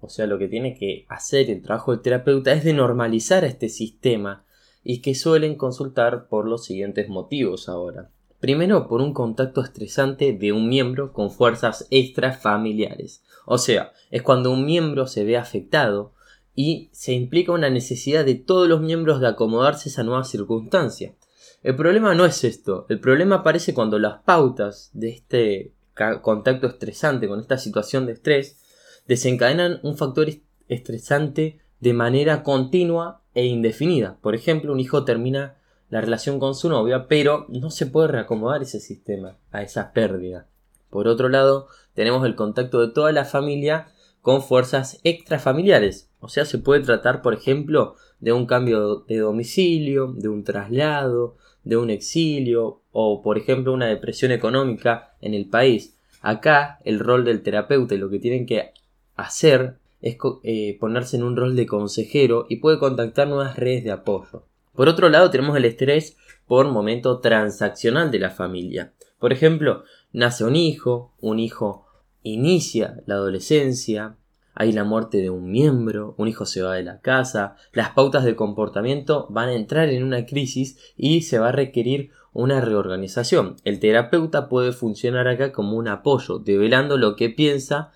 o 0.00 0.08
sea, 0.08 0.26
lo 0.26 0.38
que 0.38 0.48
tiene 0.48 0.74
que 0.74 1.06
hacer 1.08 1.50
el 1.50 1.62
trabajo 1.62 1.92
del 1.92 2.02
terapeuta 2.02 2.52
es 2.52 2.64
de 2.64 2.72
normalizar 2.72 3.44
este 3.44 3.68
sistema 3.68 4.44
y 4.82 5.02
que 5.02 5.14
suelen 5.14 5.56
consultar 5.56 6.28
por 6.28 6.46
los 6.46 6.64
siguientes 6.64 7.08
motivos 7.08 7.68
ahora. 7.68 8.10
Primero, 8.40 8.88
por 8.88 9.02
un 9.02 9.12
contacto 9.12 9.60
estresante 9.60 10.32
de 10.32 10.52
un 10.52 10.68
miembro 10.68 11.12
con 11.12 11.30
fuerzas 11.30 11.86
extrafamiliares. 11.90 13.22
O 13.44 13.58
sea, 13.58 13.92
es 14.10 14.22
cuando 14.22 14.50
un 14.50 14.64
miembro 14.64 15.06
se 15.06 15.24
ve 15.24 15.36
afectado 15.36 16.14
y 16.54 16.88
se 16.92 17.12
implica 17.12 17.52
una 17.52 17.68
necesidad 17.68 18.24
de 18.24 18.36
todos 18.36 18.66
los 18.66 18.80
miembros 18.80 19.20
de 19.20 19.28
acomodarse 19.28 19.88
a 19.88 19.92
esa 19.92 20.02
nueva 20.04 20.24
circunstancia. 20.24 21.14
El 21.62 21.76
problema 21.76 22.14
no 22.14 22.24
es 22.24 22.42
esto, 22.44 22.86
el 22.88 23.00
problema 23.00 23.36
aparece 23.36 23.74
cuando 23.74 23.98
las 23.98 24.22
pautas 24.22 24.90
de 24.94 25.10
este 25.10 25.74
contacto 26.22 26.66
estresante 26.66 27.28
con 27.28 27.38
esta 27.38 27.58
situación 27.58 28.06
de 28.06 28.12
estrés 28.12 28.58
desencadenan 29.06 29.78
un 29.82 29.98
factor 29.98 30.28
estresante 30.68 31.60
de 31.80 31.92
manera 31.92 32.42
continua 32.42 33.20
e 33.34 33.44
indefinida. 33.44 34.16
Por 34.22 34.34
ejemplo, 34.34 34.72
un 34.72 34.80
hijo 34.80 35.04
termina 35.04 35.56
la 35.90 36.00
relación 36.00 36.40
con 36.40 36.54
su 36.54 36.70
novia, 36.70 37.08
pero 37.08 37.44
no 37.50 37.70
se 37.70 37.84
puede 37.84 38.08
reacomodar 38.08 38.62
ese 38.62 38.80
sistema 38.80 39.36
a 39.50 39.62
esa 39.62 39.92
pérdida. 39.92 40.46
Por 40.88 41.08
otro 41.08 41.28
lado, 41.28 41.66
tenemos 41.92 42.24
el 42.24 42.36
contacto 42.36 42.80
de 42.80 42.92
toda 42.92 43.12
la 43.12 43.26
familia 43.26 43.88
con 44.22 44.42
fuerzas 44.42 44.98
extrafamiliares. 45.04 46.08
O 46.20 46.28
sea, 46.28 46.46
se 46.46 46.56
puede 46.56 46.82
tratar, 46.82 47.20
por 47.20 47.34
ejemplo, 47.34 47.96
de 48.18 48.32
un 48.32 48.46
cambio 48.46 49.04
de 49.08 49.18
domicilio, 49.18 50.14
de 50.16 50.28
un 50.28 50.44
traslado, 50.44 51.36
de 51.64 51.76
un 51.76 51.90
exilio 51.90 52.80
o, 52.92 53.22
por 53.22 53.38
ejemplo, 53.38 53.72
una 53.72 53.86
depresión 53.86 54.32
económica 54.32 55.14
en 55.20 55.34
el 55.34 55.46
país. 55.46 55.96
Acá 56.22 56.78
el 56.84 56.98
rol 56.98 57.24
del 57.24 57.42
terapeuta 57.42 57.94
y 57.94 57.98
lo 57.98 58.10
que 58.10 58.18
tienen 58.18 58.46
que 58.46 58.72
hacer 59.16 59.76
es 60.00 60.16
eh, 60.44 60.76
ponerse 60.80 61.16
en 61.16 61.24
un 61.24 61.36
rol 61.36 61.56
de 61.56 61.66
consejero 61.66 62.46
y 62.48 62.56
puede 62.56 62.78
contactar 62.78 63.28
nuevas 63.28 63.56
redes 63.56 63.84
de 63.84 63.90
apoyo. 63.90 64.44
Por 64.74 64.88
otro 64.88 65.08
lado, 65.08 65.30
tenemos 65.30 65.56
el 65.56 65.64
estrés 65.64 66.16
por 66.46 66.68
momento 66.68 67.20
transaccional 67.20 68.10
de 68.10 68.18
la 68.18 68.30
familia. 68.30 68.92
Por 69.18 69.32
ejemplo, 69.32 69.84
nace 70.12 70.44
un 70.44 70.56
hijo, 70.56 71.12
un 71.20 71.38
hijo 71.38 71.86
inicia 72.22 73.02
la 73.06 73.14
adolescencia, 73.14 74.16
hay 74.54 74.72
la 74.72 74.84
muerte 74.84 75.18
de 75.18 75.30
un 75.30 75.50
miembro, 75.50 76.14
un 76.18 76.28
hijo 76.28 76.44
se 76.44 76.62
va 76.62 76.74
de 76.74 76.82
la 76.82 77.00
casa, 77.00 77.56
las 77.72 77.90
pautas 77.90 78.24
de 78.24 78.36
comportamiento 78.36 79.26
van 79.30 79.48
a 79.48 79.54
entrar 79.54 79.88
en 79.88 80.02
una 80.02 80.26
crisis 80.26 80.78
y 80.96 81.22
se 81.22 81.38
va 81.38 81.48
a 81.48 81.52
requerir 81.52 82.10
una 82.32 82.60
reorganización. 82.60 83.56
El 83.64 83.80
terapeuta 83.80 84.48
puede 84.48 84.72
funcionar 84.72 85.28
acá 85.28 85.52
como 85.52 85.76
un 85.76 85.88
apoyo, 85.88 86.38
develando 86.38 86.96
lo 86.96 87.16
que 87.16 87.30
piensa 87.30 87.92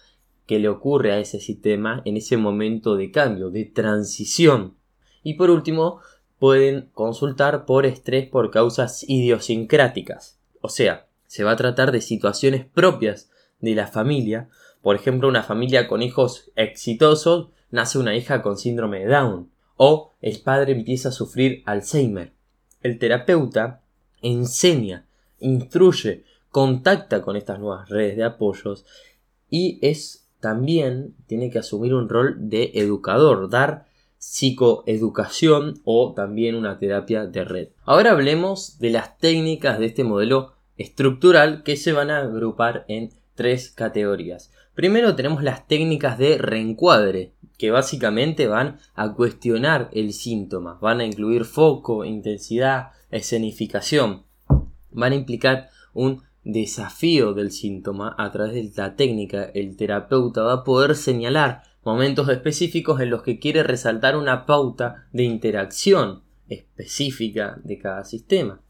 que 0.46 0.58
le 0.58 0.68
ocurre 0.68 1.12
a 1.12 1.18
ese 1.18 1.40
sistema 1.40 2.02
en 2.04 2.16
ese 2.16 2.37
momento 2.37 2.96
de 2.96 3.11
cambio, 3.11 3.50
de 3.50 3.64
transición. 3.64 4.75
Y 5.23 5.34
por 5.34 5.50
último, 5.50 6.00
pueden 6.38 6.90
consultar 6.92 7.64
por 7.64 7.87
estrés 7.87 8.28
por 8.28 8.50
causas 8.50 9.04
idiosincráticas. 9.08 10.38
O 10.61 10.68
sea, 10.68 11.06
se 11.26 11.44
va 11.44 11.52
a 11.52 11.56
tratar 11.56 11.92
de 11.92 12.00
situaciones 12.00 12.66
propias 12.66 13.30
de 13.61 13.75
la 13.75 13.87
familia 13.87 14.49
Por 14.84 14.96
ejemplo, 14.96 15.28
una 15.28 15.42
familia 15.42 15.88
con 15.88 16.02
hijos 16.02 16.50
exitosos 16.56 17.48
nace 17.70 17.98
una 17.98 18.14
hija 18.16 18.42
con 18.42 18.58
síndrome 18.58 18.98
de 18.98 19.06
Down 19.06 19.50
o 19.78 20.12
el 20.20 20.40
padre 20.40 20.72
empieza 20.72 21.08
a 21.08 21.12
sufrir 21.12 21.62
Alzheimer. 21.64 22.34
El 22.82 22.98
terapeuta 22.98 23.80
enseña, 24.20 25.06
instruye, 25.40 26.24
contacta 26.50 27.22
con 27.22 27.34
estas 27.34 27.60
nuevas 27.60 27.88
redes 27.88 28.18
de 28.18 28.24
apoyos 28.24 28.84
y 29.48 29.78
es 29.80 30.28
también 30.40 31.14
tiene 31.28 31.48
que 31.48 31.60
asumir 31.60 31.94
un 31.94 32.10
rol 32.10 32.36
de 32.50 32.72
educador, 32.74 33.48
dar 33.48 33.86
psicoeducación 34.18 35.80
o 35.84 36.12
también 36.12 36.56
una 36.56 36.78
terapia 36.78 37.24
de 37.24 37.44
red. 37.44 37.68
Ahora 37.86 38.10
hablemos 38.10 38.78
de 38.80 38.90
las 38.90 39.16
técnicas 39.16 39.78
de 39.78 39.86
este 39.86 40.04
modelo 40.04 40.52
estructural 40.76 41.62
que 41.62 41.78
se 41.78 41.94
van 41.94 42.10
a 42.10 42.18
agrupar 42.18 42.84
en 42.88 43.14
tres 43.34 43.70
categorías. 43.70 44.50
Primero 44.75 45.14
tenemos 45.14 45.43
las 45.43 45.69
técnicas 45.69 46.19
de 46.19 46.38
reencuadre, 46.38 47.33
que 47.59 47.71
básicamente 47.71 48.49
van 48.49 48.78
a 48.95 49.12
cuestionar 49.14 49.88
el 49.93 50.12
síntoma, 50.12 50.78
van 50.81 51.00
a 51.00 51.04
incluir 51.04 51.45
foco, 51.45 52.04
intensidad, 52.04 52.90
escenificación, 53.11 54.25
van 54.90 55.12
a 55.12 55.16
implicar 55.16 55.69
un 55.93 56.23
desafío 56.43 57.33
del 57.33 57.52
síntoma 57.52 58.14
a 58.19 58.33
través 58.33 58.54
de 58.54 58.83
la 58.83 58.97
técnica. 58.97 59.45
El 59.45 59.76
terapeuta 59.76 60.43
va 60.43 60.52
a 60.54 60.64
poder 60.64 60.97
señalar 60.97 61.62
momentos 61.85 62.28
específicos 62.28 63.00
en 63.00 63.11
los 63.11 63.23
que 63.23 63.38
quiere 63.38 63.62
resaltar 63.62 64.16
una 64.16 64.47
pauta 64.47 65.07
de 65.12 65.23
interacción 65.23 66.23
específica 66.49 67.61
de 67.62 67.78
cada 67.78 68.04
sistema. 68.04 68.61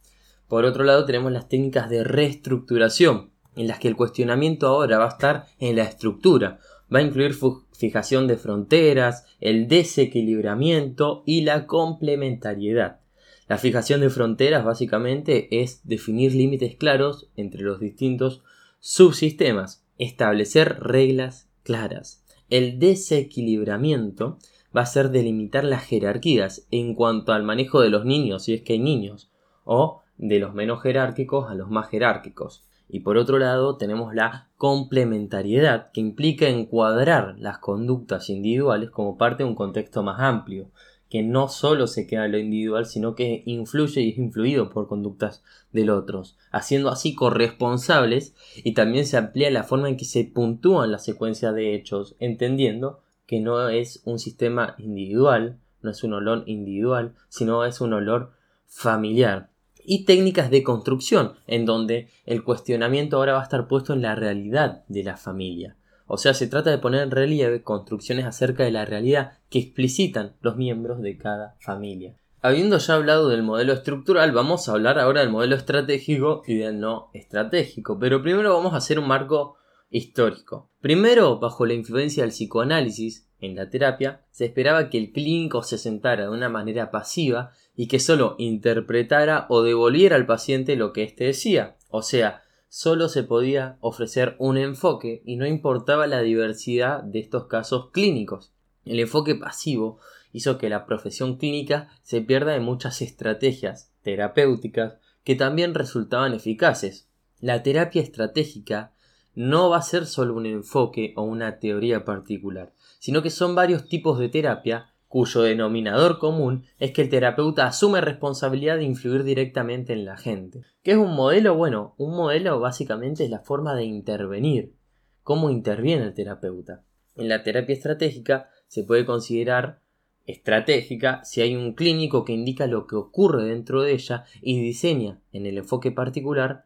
Por 0.48 0.64
otro 0.64 0.84
lado 0.84 1.04
tenemos 1.04 1.32
las 1.32 1.48
técnicas 1.48 1.88
de 1.88 2.04
reestructuración, 2.04 3.30
en 3.56 3.68
las 3.68 3.78
que 3.78 3.88
el 3.88 3.96
cuestionamiento 3.96 4.66
ahora 4.66 4.98
va 4.98 5.06
a 5.06 5.08
estar 5.08 5.46
en 5.58 5.76
la 5.76 5.84
estructura, 5.84 6.58
va 6.92 6.98
a 6.98 7.02
incluir 7.02 7.36
fijación 7.72 8.26
de 8.26 8.36
fronteras, 8.36 9.26
el 9.40 9.68
desequilibramiento 9.68 11.22
y 11.26 11.42
la 11.42 11.66
complementariedad. 11.66 13.00
La 13.48 13.58
fijación 13.58 14.00
de 14.00 14.10
fronteras 14.10 14.64
básicamente 14.64 15.62
es 15.62 15.80
definir 15.84 16.34
límites 16.34 16.76
claros 16.76 17.28
entre 17.36 17.62
los 17.62 17.78
distintos 17.78 18.42
subsistemas, 18.80 19.84
establecer 19.98 20.80
reglas 20.80 21.48
claras. 21.62 22.24
El 22.48 22.78
desequilibramiento 22.78 24.38
va 24.76 24.82
a 24.82 24.86
ser 24.86 25.10
delimitar 25.10 25.64
las 25.64 25.84
jerarquías 25.84 26.66
en 26.70 26.94
cuanto 26.94 27.32
al 27.32 27.42
manejo 27.42 27.80
de 27.80 27.90
los 27.90 28.04
niños, 28.04 28.44
si 28.44 28.54
es 28.54 28.62
que 28.62 28.74
hay 28.74 28.78
niños, 28.78 29.30
o 29.64 30.02
de 30.16 30.38
los 30.38 30.54
menos 30.54 30.82
jerárquicos 30.82 31.50
a 31.50 31.54
los 31.54 31.70
más 31.70 31.88
jerárquicos. 31.88 32.64
Y 32.88 33.00
por 33.00 33.16
otro 33.16 33.38
lado 33.38 33.76
tenemos 33.76 34.14
la 34.14 34.48
complementariedad, 34.56 35.90
que 35.92 36.00
implica 36.00 36.48
encuadrar 36.48 37.36
las 37.38 37.58
conductas 37.58 38.30
individuales 38.30 38.90
como 38.90 39.18
parte 39.18 39.42
de 39.42 39.48
un 39.48 39.54
contexto 39.54 40.02
más 40.02 40.20
amplio, 40.20 40.70
que 41.08 41.22
no 41.22 41.48
solo 41.48 41.86
se 41.86 42.06
queda 42.06 42.26
en 42.26 42.32
lo 42.32 42.38
individual, 42.38 42.86
sino 42.86 43.14
que 43.14 43.42
influye 43.46 44.00
y 44.00 44.10
es 44.10 44.18
influido 44.18 44.70
por 44.70 44.88
conductas 44.88 45.44
del 45.72 45.90
otro, 45.90 46.24
haciendo 46.50 46.88
así 46.88 47.14
corresponsables 47.14 48.34
y 48.56 48.74
también 48.74 49.06
se 49.06 49.16
amplía 49.16 49.50
la 49.50 49.62
forma 49.62 49.88
en 49.88 49.96
que 49.96 50.06
se 50.06 50.24
puntúan 50.24 50.90
la 50.90 50.98
secuencia 50.98 51.52
de 51.52 51.74
hechos, 51.74 52.16
entendiendo 52.18 53.00
que 53.26 53.40
no 53.40 53.68
es 53.68 54.02
un 54.04 54.18
sistema 54.18 54.74
individual, 54.78 55.58
no 55.82 55.90
es 55.90 56.02
un 56.02 56.14
olor 56.14 56.42
individual, 56.46 57.14
sino 57.28 57.64
es 57.64 57.80
un 57.80 57.92
olor 57.92 58.32
familiar 58.66 59.50
y 59.84 60.04
técnicas 60.04 60.50
de 60.50 60.62
construcción, 60.62 61.34
en 61.46 61.66
donde 61.66 62.08
el 62.26 62.42
cuestionamiento 62.42 63.16
ahora 63.16 63.34
va 63.34 63.40
a 63.40 63.44
estar 63.44 63.68
puesto 63.68 63.92
en 63.92 64.02
la 64.02 64.14
realidad 64.14 64.84
de 64.88 65.04
la 65.04 65.16
familia. 65.16 65.76
O 66.06 66.18
sea, 66.18 66.34
se 66.34 66.46
trata 66.46 66.70
de 66.70 66.78
poner 66.78 67.02
en 67.02 67.10
relieve 67.10 67.62
construcciones 67.62 68.26
acerca 68.26 68.64
de 68.64 68.70
la 68.70 68.84
realidad 68.84 69.38
que 69.48 69.58
explicitan 69.58 70.32
los 70.40 70.56
miembros 70.56 71.00
de 71.00 71.16
cada 71.16 71.56
familia. 71.60 72.14
Habiendo 72.42 72.76
ya 72.76 72.94
hablado 72.94 73.30
del 73.30 73.42
modelo 73.42 73.72
estructural, 73.72 74.32
vamos 74.32 74.68
a 74.68 74.72
hablar 74.72 74.98
ahora 74.98 75.20
del 75.20 75.30
modelo 75.30 75.56
estratégico 75.56 76.42
y 76.46 76.56
del 76.56 76.78
no 76.78 77.08
estratégico. 77.14 77.98
Pero 77.98 78.22
primero 78.22 78.52
vamos 78.52 78.74
a 78.74 78.76
hacer 78.76 78.98
un 78.98 79.08
marco 79.08 79.56
histórico. 79.94 80.68
Primero, 80.80 81.38
bajo 81.38 81.66
la 81.66 81.74
influencia 81.74 82.24
del 82.24 82.32
psicoanálisis 82.32 83.28
en 83.38 83.54
la 83.54 83.70
terapia, 83.70 84.26
se 84.32 84.44
esperaba 84.44 84.90
que 84.90 84.98
el 84.98 85.12
clínico 85.12 85.62
se 85.62 85.78
sentara 85.78 86.24
de 86.24 86.30
una 86.30 86.48
manera 86.48 86.90
pasiva 86.90 87.52
y 87.76 87.86
que 87.86 88.00
solo 88.00 88.34
interpretara 88.38 89.46
o 89.48 89.62
devolviera 89.62 90.16
al 90.16 90.26
paciente 90.26 90.74
lo 90.74 90.92
que 90.92 91.04
éste 91.04 91.24
decía. 91.24 91.76
O 91.88 92.02
sea, 92.02 92.42
solo 92.68 93.08
se 93.08 93.22
podía 93.22 93.78
ofrecer 93.80 94.34
un 94.40 94.58
enfoque 94.58 95.22
y 95.24 95.36
no 95.36 95.46
importaba 95.46 96.08
la 96.08 96.22
diversidad 96.22 97.04
de 97.04 97.20
estos 97.20 97.46
casos 97.46 97.92
clínicos. 97.92 98.52
El 98.84 98.98
enfoque 98.98 99.36
pasivo 99.36 100.00
hizo 100.32 100.58
que 100.58 100.68
la 100.68 100.86
profesión 100.86 101.36
clínica 101.36 101.88
se 102.02 102.20
pierda 102.20 102.52
de 102.52 102.60
muchas 102.60 103.00
estrategias 103.00 103.92
terapéuticas 104.02 104.94
que 105.22 105.36
también 105.36 105.72
resultaban 105.72 106.34
eficaces. 106.34 107.08
La 107.38 107.62
terapia 107.62 108.02
estratégica 108.02 108.93
no 109.34 109.70
va 109.70 109.78
a 109.78 109.82
ser 109.82 110.06
solo 110.06 110.34
un 110.34 110.46
enfoque 110.46 111.12
o 111.16 111.22
una 111.22 111.58
teoría 111.58 112.04
particular, 112.04 112.72
sino 112.98 113.22
que 113.22 113.30
son 113.30 113.54
varios 113.54 113.88
tipos 113.88 114.18
de 114.18 114.28
terapia 114.28 114.94
cuyo 115.08 115.42
denominador 115.42 116.18
común 116.18 116.64
es 116.80 116.90
que 116.90 117.02
el 117.02 117.08
terapeuta 117.08 117.66
asume 117.66 118.00
responsabilidad 118.00 118.78
de 118.78 118.82
influir 118.84 119.22
directamente 119.22 119.92
en 119.92 120.04
la 120.04 120.16
gente. 120.16 120.62
¿Qué 120.82 120.90
es 120.90 120.96
un 120.96 121.14
modelo? 121.14 121.54
Bueno, 121.54 121.94
un 121.98 122.16
modelo 122.16 122.58
básicamente 122.58 123.22
es 123.22 123.30
la 123.30 123.38
forma 123.38 123.76
de 123.76 123.84
intervenir, 123.84 124.74
cómo 125.22 125.50
interviene 125.50 126.02
el 126.02 126.14
terapeuta. 126.14 126.82
En 127.14 127.28
la 127.28 127.44
terapia 127.44 127.74
estratégica 127.74 128.50
se 128.66 128.82
puede 128.82 129.06
considerar 129.06 129.80
estratégica 130.26 131.22
si 131.22 131.42
hay 131.42 131.54
un 131.54 131.74
clínico 131.74 132.24
que 132.24 132.32
indica 132.32 132.66
lo 132.66 132.88
que 132.88 132.96
ocurre 132.96 133.44
dentro 133.44 133.82
de 133.82 133.92
ella 133.92 134.24
y 134.40 134.60
diseña 134.60 135.20
en 135.30 135.46
el 135.46 135.58
enfoque 135.58 135.92
particular 135.92 136.64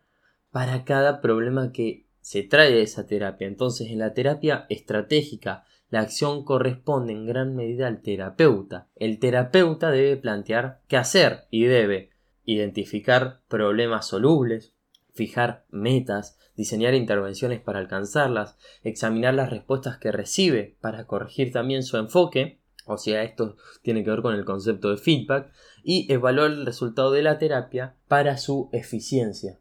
para 0.50 0.84
cada 0.84 1.20
problema 1.20 1.70
que 1.70 2.07
se 2.28 2.42
trae 2.42 2.82
esa 2.82 3.06
terapia. 3.06 3.46
Entonces, 3.46 3.88
en 3.88 4.00
la 4.00 4.12
terapia 4.12 4.66
estratégica 4.68 5.64
la 5.88 6.00
acción 6.00 6.44
corresponde 6.44 7.14
en 7.14 7.24
gran 7.24 7.56
medida 7.56 7.86
al 7.86 8.02
terapeuta. 8.02 8.90
El 8.96 9.18
terapeuta 9.18 9.90
debe 9.90 10.18
plantear 10.18 10.82
qué 10.88 10.98
hacer 10.98 11.46
y 11.50 11.64
debe 11.64 12.10
identificar 12.44 13.40
problemas 13.48 14.08
solubles, 14.08 14.74
fijar 15.14 15.64
metas, 15.70 16.36
diseñar 16.54 16.92
intervenciones 16.92 17.62
para 17.62 17.78
alcanzarlas, 17.78 18.58
examinar 18.82 19.32
las 19.32 19.48
respuestas 19.48 19.96
que 19.96 20.12
recibe 20.12 20.76
para 20.82 21.06
corregir 21.06 21.50
también 21.50 21.82
su 21.82 21.96
enfoque, 21.96 22.60
o 22.84 22.98
sea, 22.98 23.22
esto 23.22 23.56
tiene 23.80 24.04
que 24.04 24.10
ver 24.10 24.20
con 24.20 24.34
el 24.34 24.44
concepto 24.44 24.90
de 24.90 24.98
feedback, 24.98 25.50
y 25.82 26.12
evaluar 26.12 26.50
el 26.50 26.66
resultado 26.66 27.10
de 27.10 27.22
la 27.22 27.38
terapia 27.38 27.94
para 28.06 28.36
su 28.36 28.68
eficiencia. 28.74 29.60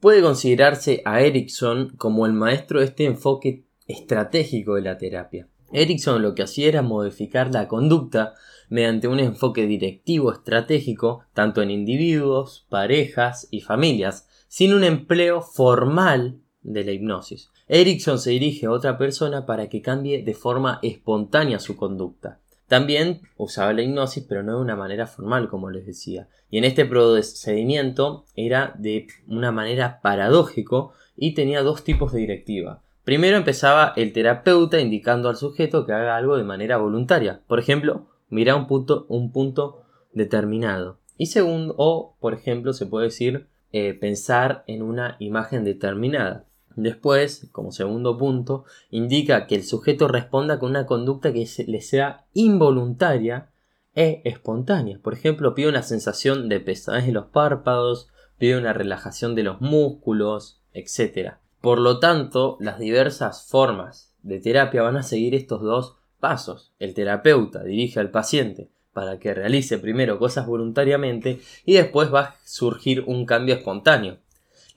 Puede 0.00 0.22
considerarse 0.22 1.02
a 1.04 1.22
Erickson 1.22 1.94
como 1.96 2.24
el 2.26 2.32
maestro 2.32 2.78
de 2.78 2.86
este 2.86 3.04
enfoque 3.04 3.64
estratégico 3.88 4.76
de 4.76 4.82
la 4.82 4.96
terapia. 4.96 5.48
Erickson 5.72 6.22
lo 6.22 6.34
que 6.34 6.44
hacía 6.44 6.68
era 6.68 6.82
modificar 6.82 7.52
la 7.52 7.66
conducta 7.66 8.34
mediante 8.68 9.08
un 9.08 9.18
enfoque 9.18 9.66
directivo 9.66 10.32
estratégico 10.32 11.24
tanto 11.34 11.62
en 11.62 11.70
individuos, 11.70 12.66
parejas 12.68 13.48
y 13.50 13.60
familias, 13.60 14.28
sin 14.46 14.72
un 14.72 14.84
empleo 14.84 15.42
formal 15.42 16.40
de 16.62 16.84
la 16.84 16.92
hipnosis. 16.92 17.50
Erickson 17.66 18.20
se 18.20 18.30
dirige 18.30 18.66
a 18.66 18.70
otra 18.70 18.98
persona 18.98 19.46
para 19.46 19.68
que 19.68 19.82
cambie 19.82 20.22
de 20.22 20.34
forma 20.34 20.78
espontánea 20.82 21.58
su 21.58 21.76
conducta. 21.76 22.40
También 22.68 23.22
usaba 23.38 23.72
la 23.72 23.82
hipnosis, 23.82 24.24
pero 24.28 24.42
no 24.42 24.56
de 24.56 24.62
una 24.62 24.76
manera 24.76 25.06
formal, 25.06 25.48
como 25.48 25.70
les 25.70 25.86
decía. 25.86 26.28
Y 26.50 26.58
en 26.58 26.64
este 26.64 26.84
procedimiento 26.84 28.26
era 28.36 28.74
de 28.78 29.08
una 29.26 29.50
manera 29.50 30.00
paradójico 30.02 30.92
y 31.16 31.34
tenía 31.34 31.62
dos 31.62 31.82
tipos 31.82 32.12
de 32.12 32.20
directiva. 32.20 32.82
Primero 33.04 33.38
empezaba 33.38 33.94
el 33.96 34.12
terapeuta 34.12 34.80
indicando 34.80 35.30
al 35.30 35.36
sujeto 35.36 35.86
que 35.86 35.94
haga 35.94 36.14
algo 36.14 36.36
de 36.36 36.44
manera 36.44 36.76
voluntaria. 36.76 37.40
Por 37.46 37.58
ejemplo, 37.58 38.06
mira 38.28 38.54
un 38.54 38.66
punto, 38.66 39.06
un 39.08 39.32
punto 39.32 39.82
determinado. 40.12 40.98
Y 41.16 41.26
segundo, 41.26 41.74
o 41.78 42.16
por 42.20 42.34
ejemplo, 42.34 42.74
se 42.74 42.84
puede 42.84 43.06
decir 43.06 43.48
eh, 43.72 43.94
pensar 43.94 44.62
en 44.66 44.82
una 44.82 45.16
imagen 45.20 45.64
determinada. 45.64 46.44
Después, 46.80 47.48
como 47.50 47.72
segundo 47.72 48.16
punto, 48.16 48.64
indica 48.90 49.48
que 49.48 49.56
el 49.56 49.64
sujeto 49.64 50.06
responda 50.06 50.60
con 50.60 50.70
una 50.70 50.86
conducta 50.86 51.32
que 51.32 51.44
le 51.66 51.80
sea 51.80 52.26
involuntaria 52.34 53.50
e 53.96 54.22
espontánea. 54.24 55.00
Por 55.02 55.12
ejemplo, 55.12 55.56
pide 55.56 55.70
una 55.70 55.82
sensación 55.82 56.48
de 56.48 56.60
pesadez 56.60 57.08
en 57.08 57.14
los 57.14 57.26
párpados, 57.26 58.10
pide 58.38 58.56
una 58.56 58.72
relajación 58.74 59.34
de 59.34 59.42
los 59.42 59.60
músculos, 59.60 60.62
etc. 60.72 61.38
Por 61.60 61.80
lo 61.80 61.98
tanto, 61.98 62.56
las 62.60 62.78
diversas 62.78 63.44
formas 63.48 64.14
de 64.22 64.38
terapia 64.38 64.82
van 64.82 64.98
a 64.98 65.02
seguir 65.02 65.34
estos 65.34 65.62
dos 65.62 65.96
pasos. 66.20 66.74
El 66.78 66.94
terapeuta 66.94 67.64
dirige 67.64 67.98
al 67.98 68.12
paciente 68.12 68.70
para 68.92 69.18
que 69.18 69.34
realice 69.34 69.78
primero 69.78 70.20
cosas 70.20 70.46
voluntariamente 70.46 71.40
y 71.64 71.72
después 71.72 72.14
va 72.14 72.20
a 72.20 72.36
surgir 72.44 73.02
un 73.08 73.26
cambio 73.26 73.56
espontáneo. 73.56 74.18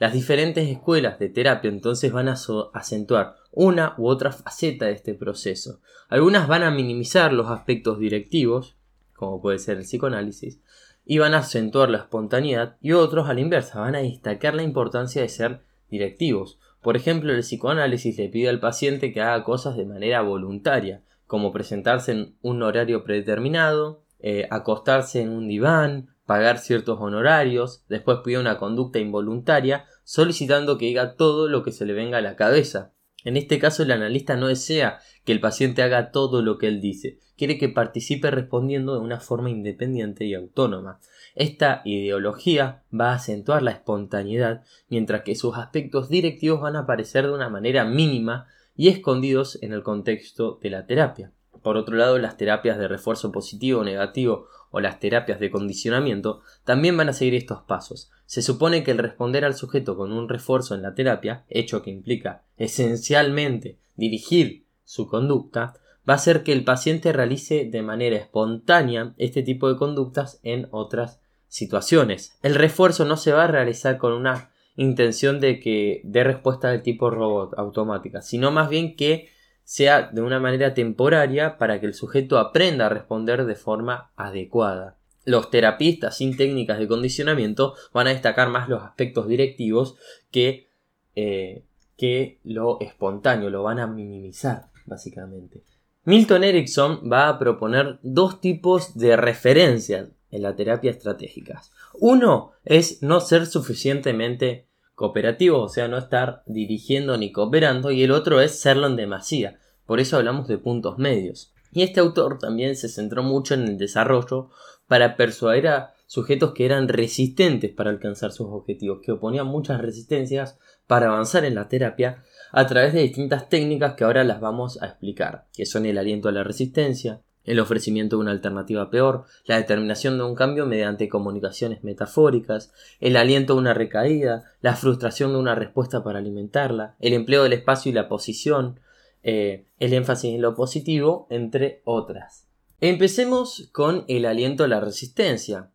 Las 0.02 0.14
diferentes 0.14 0.68
escuelas 0.68 1.20
de 1.20 1.30
terapia 1.30 1.70
entonces 1.70 2.12
van 2.12 2.28
a 2.28 2.36
acentuar 2.74 3.36
una 3.52 3.94
u 4.00 4.08
otra 4.08 4.32
faceta 4.32 4.88
de 4.88 4.94
este 4.94 5.14
proceso. 5.14 5.80
Algunas 6.10 6.48
van 6.48 6.64
a 6.64 6.72
minimizar 6.72 7.32
los 7.34 7.52
aspectos 7.52 8.00
directivos, 8.00 8.76
como 9.14 9.44
puede 9.44 9.60
ser 9.60 9.78
el 9.78 9.84
psicoanálisis, 9.84 10.60
y 11.06 11.20
van 11.20 11.36
a 11.36 11.42
acentuar 11.42 11.92
la 11.92 12.00
espontaneidad 12.00 12.78
y 12.82 12.94
otros 12.94 13.30
a 13.30 13.36
la 13.36 13.42
inversa 13.42 13.80
van 13.80 13.94
a 13.94 14.00
destacar 14.00 14.56
la 14.56 14.64
importancia 14.64 15.22
de 15.22 15.30
ser 15.30 15.62
directivos. 15.92 16.58
Por 16.82 16.98
ejemplo, 16.98 17.32
el 17.32 17.42
psicoanálisis 17.42 18.18
le 18.18 18.30
pide 18.30 18.50
al 18.50 18.60
paciente 18.60 19.14
que 19.14 19.22
haga 19.22 19.44
cosas 19.44 19.78
de 19.78 19.86
manera 19.86 20.24
voluntaria, 20.24 21.04
como 21.28 21.52
presentarse 21.52 22.14
en 22.14 22.36
un 22.42 22.64
horario 22.64 23.04
predeterminado, 23.04 24.02
eh, 24.20 24.48
acostarse 24.50 25.22
en 25.22 25.30
un 25.30 25.48
diván, 25.48 26.11
pagar 26.32 26.60
ciertos 26.60 26.98
honorarios, 27.02 27.84
después 27.90 28.20
pide 28.24 28.40
una 28.40 28.58
conducta 28.58 29.00
involuntaria, 29.00 29.84
solicitando 30.06 30.78
que 30.78 30.86
diga 30.86 31.18
todo 31.18 31.50
lo 31.50 31.62
que 31.62 31.74
se 31.74 31.86
le 31.86 31.92
venga 31.92 32.20
a 32.20 32.22
la 32.22 32.38
cabeza. 32.38 32.94
En 33.26 33.36
este 33.36 33.60
caso 33.60 33.84
el 33.84 33.92
analista 33.92 34.38
no 34.38 34.48
desea 34.48 35.00
que 35.26 35.34
el 35.34 35.42
paciente 35.42 35.84
haga 35.84 36.12
todo 36.12 36.42
lo 36.42 36.58
que 36.58 36.70
él 36.70 36.80
dice, 36.80 37.20
quiere 37.36 37.58
que 37.58 37.68
participe 37.68 38.32
respondiendo 38.32 38.94
de 38.94 39.02
una 39.02 39.20
forma 39.20 39.50
independiente 39.50 40.24
y 40.24 40.34
autónoma. 40.34 41.02
Esta 41.36 41.82
ideología 41.84 42.84
va 42.98 43.12
a 43.12 43.16
acentuar 43.16 43.62
la 43.62 43.72
espontaneidad, 43.72 44.64
mientras 44.88 45.24
que 45.24 45.36
sus 45.36 45.58
aspectos 45.58 46.08
directivos 46.08 46.62
van 46.62 46.78
a 46.78 46.84
aparecer 46.84 47.26
de 47.26 47.34
una 47.34 47.50
manera 47.50 47.84
mínima 47.84 48.48
y 48.78 48.88
escondidos 48.88 49.62
en 49.62 49.74
el 49.74 49.84
contexto 49.84 50.60
de 50.62 50.70
la 50.70 50.86
terapia. 50.86 51.34
Por 51.62 51.76
otro 51.76 51.98
lado, 51.98 52.18
las 52.18 52.38
terapias 52.38 52.78
de 52.78 52.88
refuerzo 52.88 53.34
positivo 53.34 53.82
o 53.82 53.84
negativo 53.84 54.48
o 54.72 54.80
las 54.80 55.00
terapias 55.00 55.40
de 55.40 55.52
condicionamiento 55.52 56.42
también 56.64 56.98
van 56.98 57.10
a 57.10 57.14
seguir 57.14 57.36
estos 57.36 57.62
pasos. 57.64 58.10
Se 58.26 58.42
supone 58.42 58.84
que 58.84 58.92
el 58.92 58.98
responder 58.98 59.46
al 59.46 59.56
sujeto 59.56 59.96
con 59.96 60.12
un 60.12 60.30
refuerzo 60.30 60.74
en 60.74 60.82
la 60.82 60.96
terapia, 60.96 61.46
hecho 61.50 61.84
que 61.84 61.92
implica 61.92 62.44
esencialmente 62.58 63.78
dirigir 63.96 64.66
su 64.84 65.08
conducta, 65.08 65.74
va 66.10 66.14
a 66.14 66.16
hacer 66.16 66.44
que 66.44 66.54
el 66.54 66.64
paciente 66.64 67.14
realice 67.14 67.66
de 67.66 67.82
manera 67.82 68.16
espontánea 68.16 69.14
este 69.18 69.44
tipo 69.44 69.70
de 69.70 69.78
conductas 69.78 70.40
en 70.44 70.68
otras 70.72 71.22
situaciones. 71.48 72.38
El 72.42 72.56
refuerzo 72.56 73.06
no 73.06 73.18
se 73.18 73.34
va 73.34 73.44
a 73.44 73.48
realizar 73.48 73.98
con 73.98 74.14
una 74.14 74.52
intención 74.76 75.40
de 75.40 75.60
que 75.60 76.02
dé 76.04 76.24
respuesta 76.24 76.70
del 76.70 76.82
tipo 76.82 77.10
robot 77.10 77.54
automática, 77.58 78.22
sino 78.22 78.52
más 78.52 78.70
bien 78.70 78.96
que 78.96 79.30
sea 79.72 80.10
de 80.12 80.22
una 80.22 80.42
manera 80.42 80.74
temporaria 80.74 81.58
para 81.58 81.80
que 81.80 81.86
el 81.86 81.94
sujeto 81.94 82.38
aprenda 82.38 82.88
a 82.88 82.90
responder 82.90 83.46
de 83.46 83.56
forma 83.56 84.12
adecuada. 84.18 84.98
Los 85.24 85.50
terapistas 85.50 86.18
sin 86.18 86.36
técnicas 86.36 86.78
de 86.78 86.90
condicionamiento 86.90 87.76
van 87.94 88.08
a 88.08 88.10
destacar 88.10 88.50
más 88.50 88.68
los 88.68 88.84
aspectos 88.84 89.30
directivos 89.30 89.96
que, 90.30 90.68
eh, 91.16 91.64
que 91.96 92.40
lo 92.44 92.82
espontáneo, 92.82 93.50
lo 93.50 93.64
van 93.64 93.80
a 93.80 93.88
minimizar 93.88 94.66
básicamente. 94.86 95.64
Milton 96.04 96.44
Erickson 96.44 97.10
va 97.10 97.30
a 97.30 97.40
proponer 97.40 97.98
dos 98.04 98.42
tipos 98.42 98.98
de 98.98 99.16
referencias 99.16 100.10
en 100.32 100.42
la 100.42 100.54
terapia 100.54 100.92
estratégica. 100.92 101.62
Uno 101.94 102.52
es 102.66 103.02
no 103.02 103.22
ser 103.22 103.46
suficientemente 103.46 104.68
cooperativo, 104.96 105.62
o 105.62 105.70
sea, 105.70 105.88
no 105.88 105.98
estar 105.98 106.44
dirigiendo 106.46 107.18
ni 107.18 107.32
cooperando, 107.32 107.90
y 107.90 108.04
el 108.04 108.12
otro 108.12 108.42
es 108.42 108.60
serlo 108.60 108.86
en 108.88 108.98
demasía. 108.98 109.61
Por 109.86 110.00
eso 110.00 110.18
hablamos 110.18 110.48
de 110.48 110.58
puntos 110.58 110.98
medios. 110.98 111.54
Y 111.74 111.84
este 111.84 112.00
autor 112.00 112.38
también 112.40 112.76
se 112.76 112.90
centró 112.90 113.24
mucho 113.24 113.54
en 113.54 113.64
el 113.64 113.78
desarrollo 113.78 114.50
para 114.88 115.16
persuadir 115.16 115.68
a 115.68 115.94
sujetos 116.06 116.54
que 116.54 116.66
eran 116.66 116.90
resistentes 116.90 117.72
para 117.72 117.90
alcanzar 117.90 118.34
sus 118.34 118.48
objetivos, 118.48 119.00
que 119.02 119.14
oponían 119.14 119.48
muchas 119.48 119.80
resistencias 119.80 120.58
para 120.86 121.08
avanzar 121.08 121.46
en 121.46 121.56
la 121.56 121.70
terapia 121.70 122.24
a 122.52 122.68
través 122.68 122.94
de 122.94 123.02
distintas 123.02 123.48
técnicas 123.48 123.94
que 123.94 124.04
ahora 124.04 124.26
las 124.26 124.42
vamos 124.42 124.82
a 124.82 124.88
explicar, 124.88 125.46
que 125.54 125.66
son 125.66 125.86
el 125.86 125.98
aliento 125.98 126.28
a 126.28 126.34
la 126.34 126.44
resistencia, 126.44 127.22
el 127.46 127.60
ofrecimiento 127.60 128.18
de 128.18 128.24
una 128.24 128.32
alternativa 128.32 128.90
peor, 128.90 129.24
la 129.46 129.56
determinación 129.56 130.18
de 130.18 130.26
un 130.26 130.36
cambio 130.36 130.66
mediante 130.66 131.10
comunicaciones 131.10 131.84
metafóricas, 131.84 132.74
el 133.00 133.16
aliento 133.16 133.54
a 133.54 133.58
una 133.58 133.74
recaída, 133.74 134.52
la 134.62 134.76
frustración 134.76 135.32
de 135.32 135.40
una 135.40 135.56
respuesta 135.56 136.04
para 136.04 136.20
alimentarla, 136.20 136.96
el 137.00 137.14
empleo 137.14 137.44
del 137.44 137.54
espacio 137.54 137.90
y 137.90 137.96
la 137.96 138.10
posición, 138.10 138.80
eh, 139.24 139.68
el 139.80 139.94
énfasis 139.94 140.34
en 140.34 140.42
lo 140.42 140.56
positivo, 140.56 141.28
entre 141.30 141.82
otras. 141.86 142.48
Empecemos 142.80 143.70
con 143.72 144.06
el 144.08 144.26
aliento 144.26 144.64
a 144.64 144.68
la 144.68 144.80
resistencia. 144.80 145.72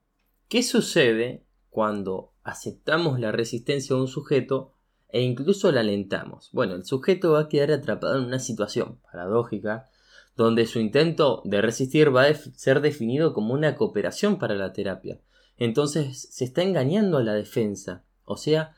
¿Qué 0.48 0.62
sucede 0.62 1.44
cuando 1.70 2.32
aceptamos 2.42 3.20
la 3.20 3.32
resistencia 3.32 3.94
de 3.94 4.02
un 4.02 4.08
sujeto 4.08 4.72
e 5.08 5.22
incluso 5.22 5.70
la 5.70 5.80
alentamos? 5.80 6.50
Bueno, 6.52 6.74
el 6.74 6.84
sujeto 6.84 7.32
va 7.32 7.42
a 7.42 7.48
quedar 7.48 7.70
atrapado 7.70 8.18
en 8.18 8.24
una 8.24 8.38
situación 8.38 8.98
paradójica 9.10 9.88
donde 10.36 10.66
su 10.66 10.78
intento 10.78 11.42
de 11.44 11.62
resistir 11.62 12.14
va 12.14 12.24
a 12.24 12.34
ser 12.34 12.80
definido 12.80 13.32
como 13.32 13.54
una 13.54 13.74
cooperación 13.74 14.38
para 14.38 14.54
la 14.54 14.72
terapia. 14.72 15.20
Entonces 15.56 16.28
se 16.30 16.44
está 16.44 16.62
engañando 16.62 17.16
a 17.16 17.22
la 17.22 17.32
defensa, 17.32 18.04
o 18.24 18.36
sea, 18.36 18.74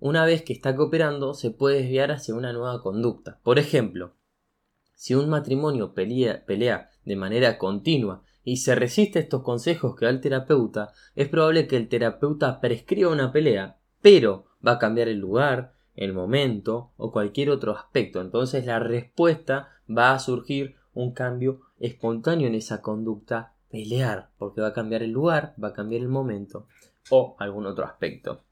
una 0.00 0.24
vez 0.24 0.42
que 0.42 0.52
está 0.52 0.76
cooperando, 0.76 1.34
se 1.34 1.50
puede 1.50 1.82
desviar 1.82 2.12
hacia 2.12 2.34
una 2.34 2.52
nueva 2.52 2.82
conducta. 2.82 3.40
Por 3.42 3.58
ejemplo, 3.58 4.14
si 4.94 5.14
un 5.14 5.28
matrimonio 5.28 5.94
pelea, 5.94 6.90
de 7.04 7.16
manera 7.16 7.58
continua 7.58 8.22
y 8.44 8.58
se 8.58 8.74
resiste 8.74 9.18
a 9.18 9.22
estos 9.22 9.42
consejos 9.42 9.96
que 9.96 10.04
da 10.04 10.10
el 10.10 10.20
terapeuta, 10.20 10.92
es 11.14 11.28
probable 11.28 11.66
que 11.66 11.76
el 11.76 11.88
terapeuta 11.88 12.60
prescriba 12.60 13.10
una 13.10 13.32
pelea, 13.32 13.78
pero 14.02 14.46
va 14.66 14.72
a 14.72 14.78
cambiar 14.78 15.08
el 15.08 15.18
lugar, 15.18 15.74
el 15.94 16.12
momento 16.12 16.92
o 16.96 17.12
cualquier 17.12 17.50
otro 17.50 17.76
aspecto. 17.76 18.20
Entonces 18.20 18.66
la 18.66 18.78
respuesta 18.78 19.68
va 19.88 20.12
a 20.12 20.18
surgir 20.18 20.76
un 20.94 21.12
cambio 21.12 21.60
espontáneo 21.78 22.48
en 22.48 22.54
esa 22.54 22.82
conducta 22.82 23.54
pelear, 23.70 24.30
porque 24.38 24.60
va 24.60 24.68
a 24.68 24.72
cambiar 24.72 25.02
el 25.02 25.12
lugar, 25.12 25.54
va 25.62 25.68
a 25.68 25.72
cambiar 25.72 26.02
el 26.02 26.08
momento 26.08 26.66
o 27.10 27.36
algún 27.38 27.66
otro 27.66 27.84
aspecto. 27.84 28.42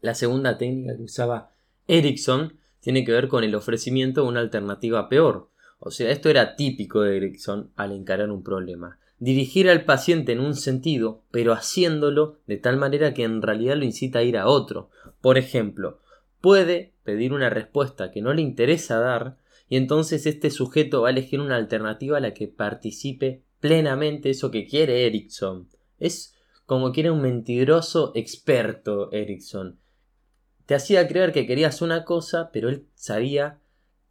La 0.00 0.14
segunda 0.14 0.58
técnica 0.58 0.96
que 0.96 1.02
usaba 1.02 1.50
Erickson 1.88 2.54
tiene 2.80 3.04
que 3.04 3.12
ver 3.12 3.28
con 3.28 3.42
el 3.42 3.54
ofrecimiento 3.54 4.22
de 4.22 4.28
una 4.28 4.40
alternativa 4.40 5.08
peor. 5.08 5.50
O 5.80 5.90
sea, 5.90 6.10
esto 6.10 6.28
era 6.28 6.54
típico 6.54 7.02
de 7.02 7.16
Erickson 7.16 7.70
al 7.74 7.92
encarar 7.92 8.30
un 8.30 8.44
problema. 8.44 8.98
Dirigir 9.18 9.68
al 9.68 9.84
paciente 9.84 10.32
en 10.32 10.40
un 10.40 10.54
sentido, 10.54 11.22
pero 11.32 11.52
haciéndolo 11.52 12.38
de 12.46 12.58
tal 12.58 12.76
manera 12.76 13.12
que 13.12 13.24
en 13.24 13.42
realidad 13.42 13.76
lo 13.76 13.84
incita 13.84 14.20
a 14.20 14.22
ir 14.22 14.36
a 14.36 14.46
otro. 14.46 14.90
Por 15.20 15.36
ejemplo, 15.36 15.98
puede 16.40 16.92
pedir 17.02 17.32
una 17.32 17.50
respuesta 17.50 18.12
que 18.12 18.22
no 18.22 18.32
le 18.32 18.42
interesa 18.42 19.00
dar, 19.00 19.38
y 19.68 19.76
entonces 19.76 20.26
este 20.26 20.50
sujeto 20.50 21.02
va 21.02 21.08
a 21.08 21.10
elegir 21.10 21.40
una 21.40 21.56
alternativa 21.56 22.18
a 22.18 22.20
la 22.20 22.34
que 22.34 22.46
participe 22.46 23.42
plenamente 23.58 24.30
eso 24.30 24.52
que 24.52 24.66
quiere 24.66 25.06
Erickson. 25.06 25.68
Es 25.98 26.34
como 26.66 26.92
quiere 26.92 27.10
un 27.10 27.22
mentiroso 27.22 28.12
experto 28.14 29.10
Erickson 29.10 29.78
te 30.68 30.74
hacía 30.74 31.08
creer 31.08 31.32
que 31.32 31.46
querías 31.46 31.80
una 31.80 32.04
cosa, 32.04 32.50
pero 32.52 32.68
él 32.68 32.84
sabía 32.94 33.58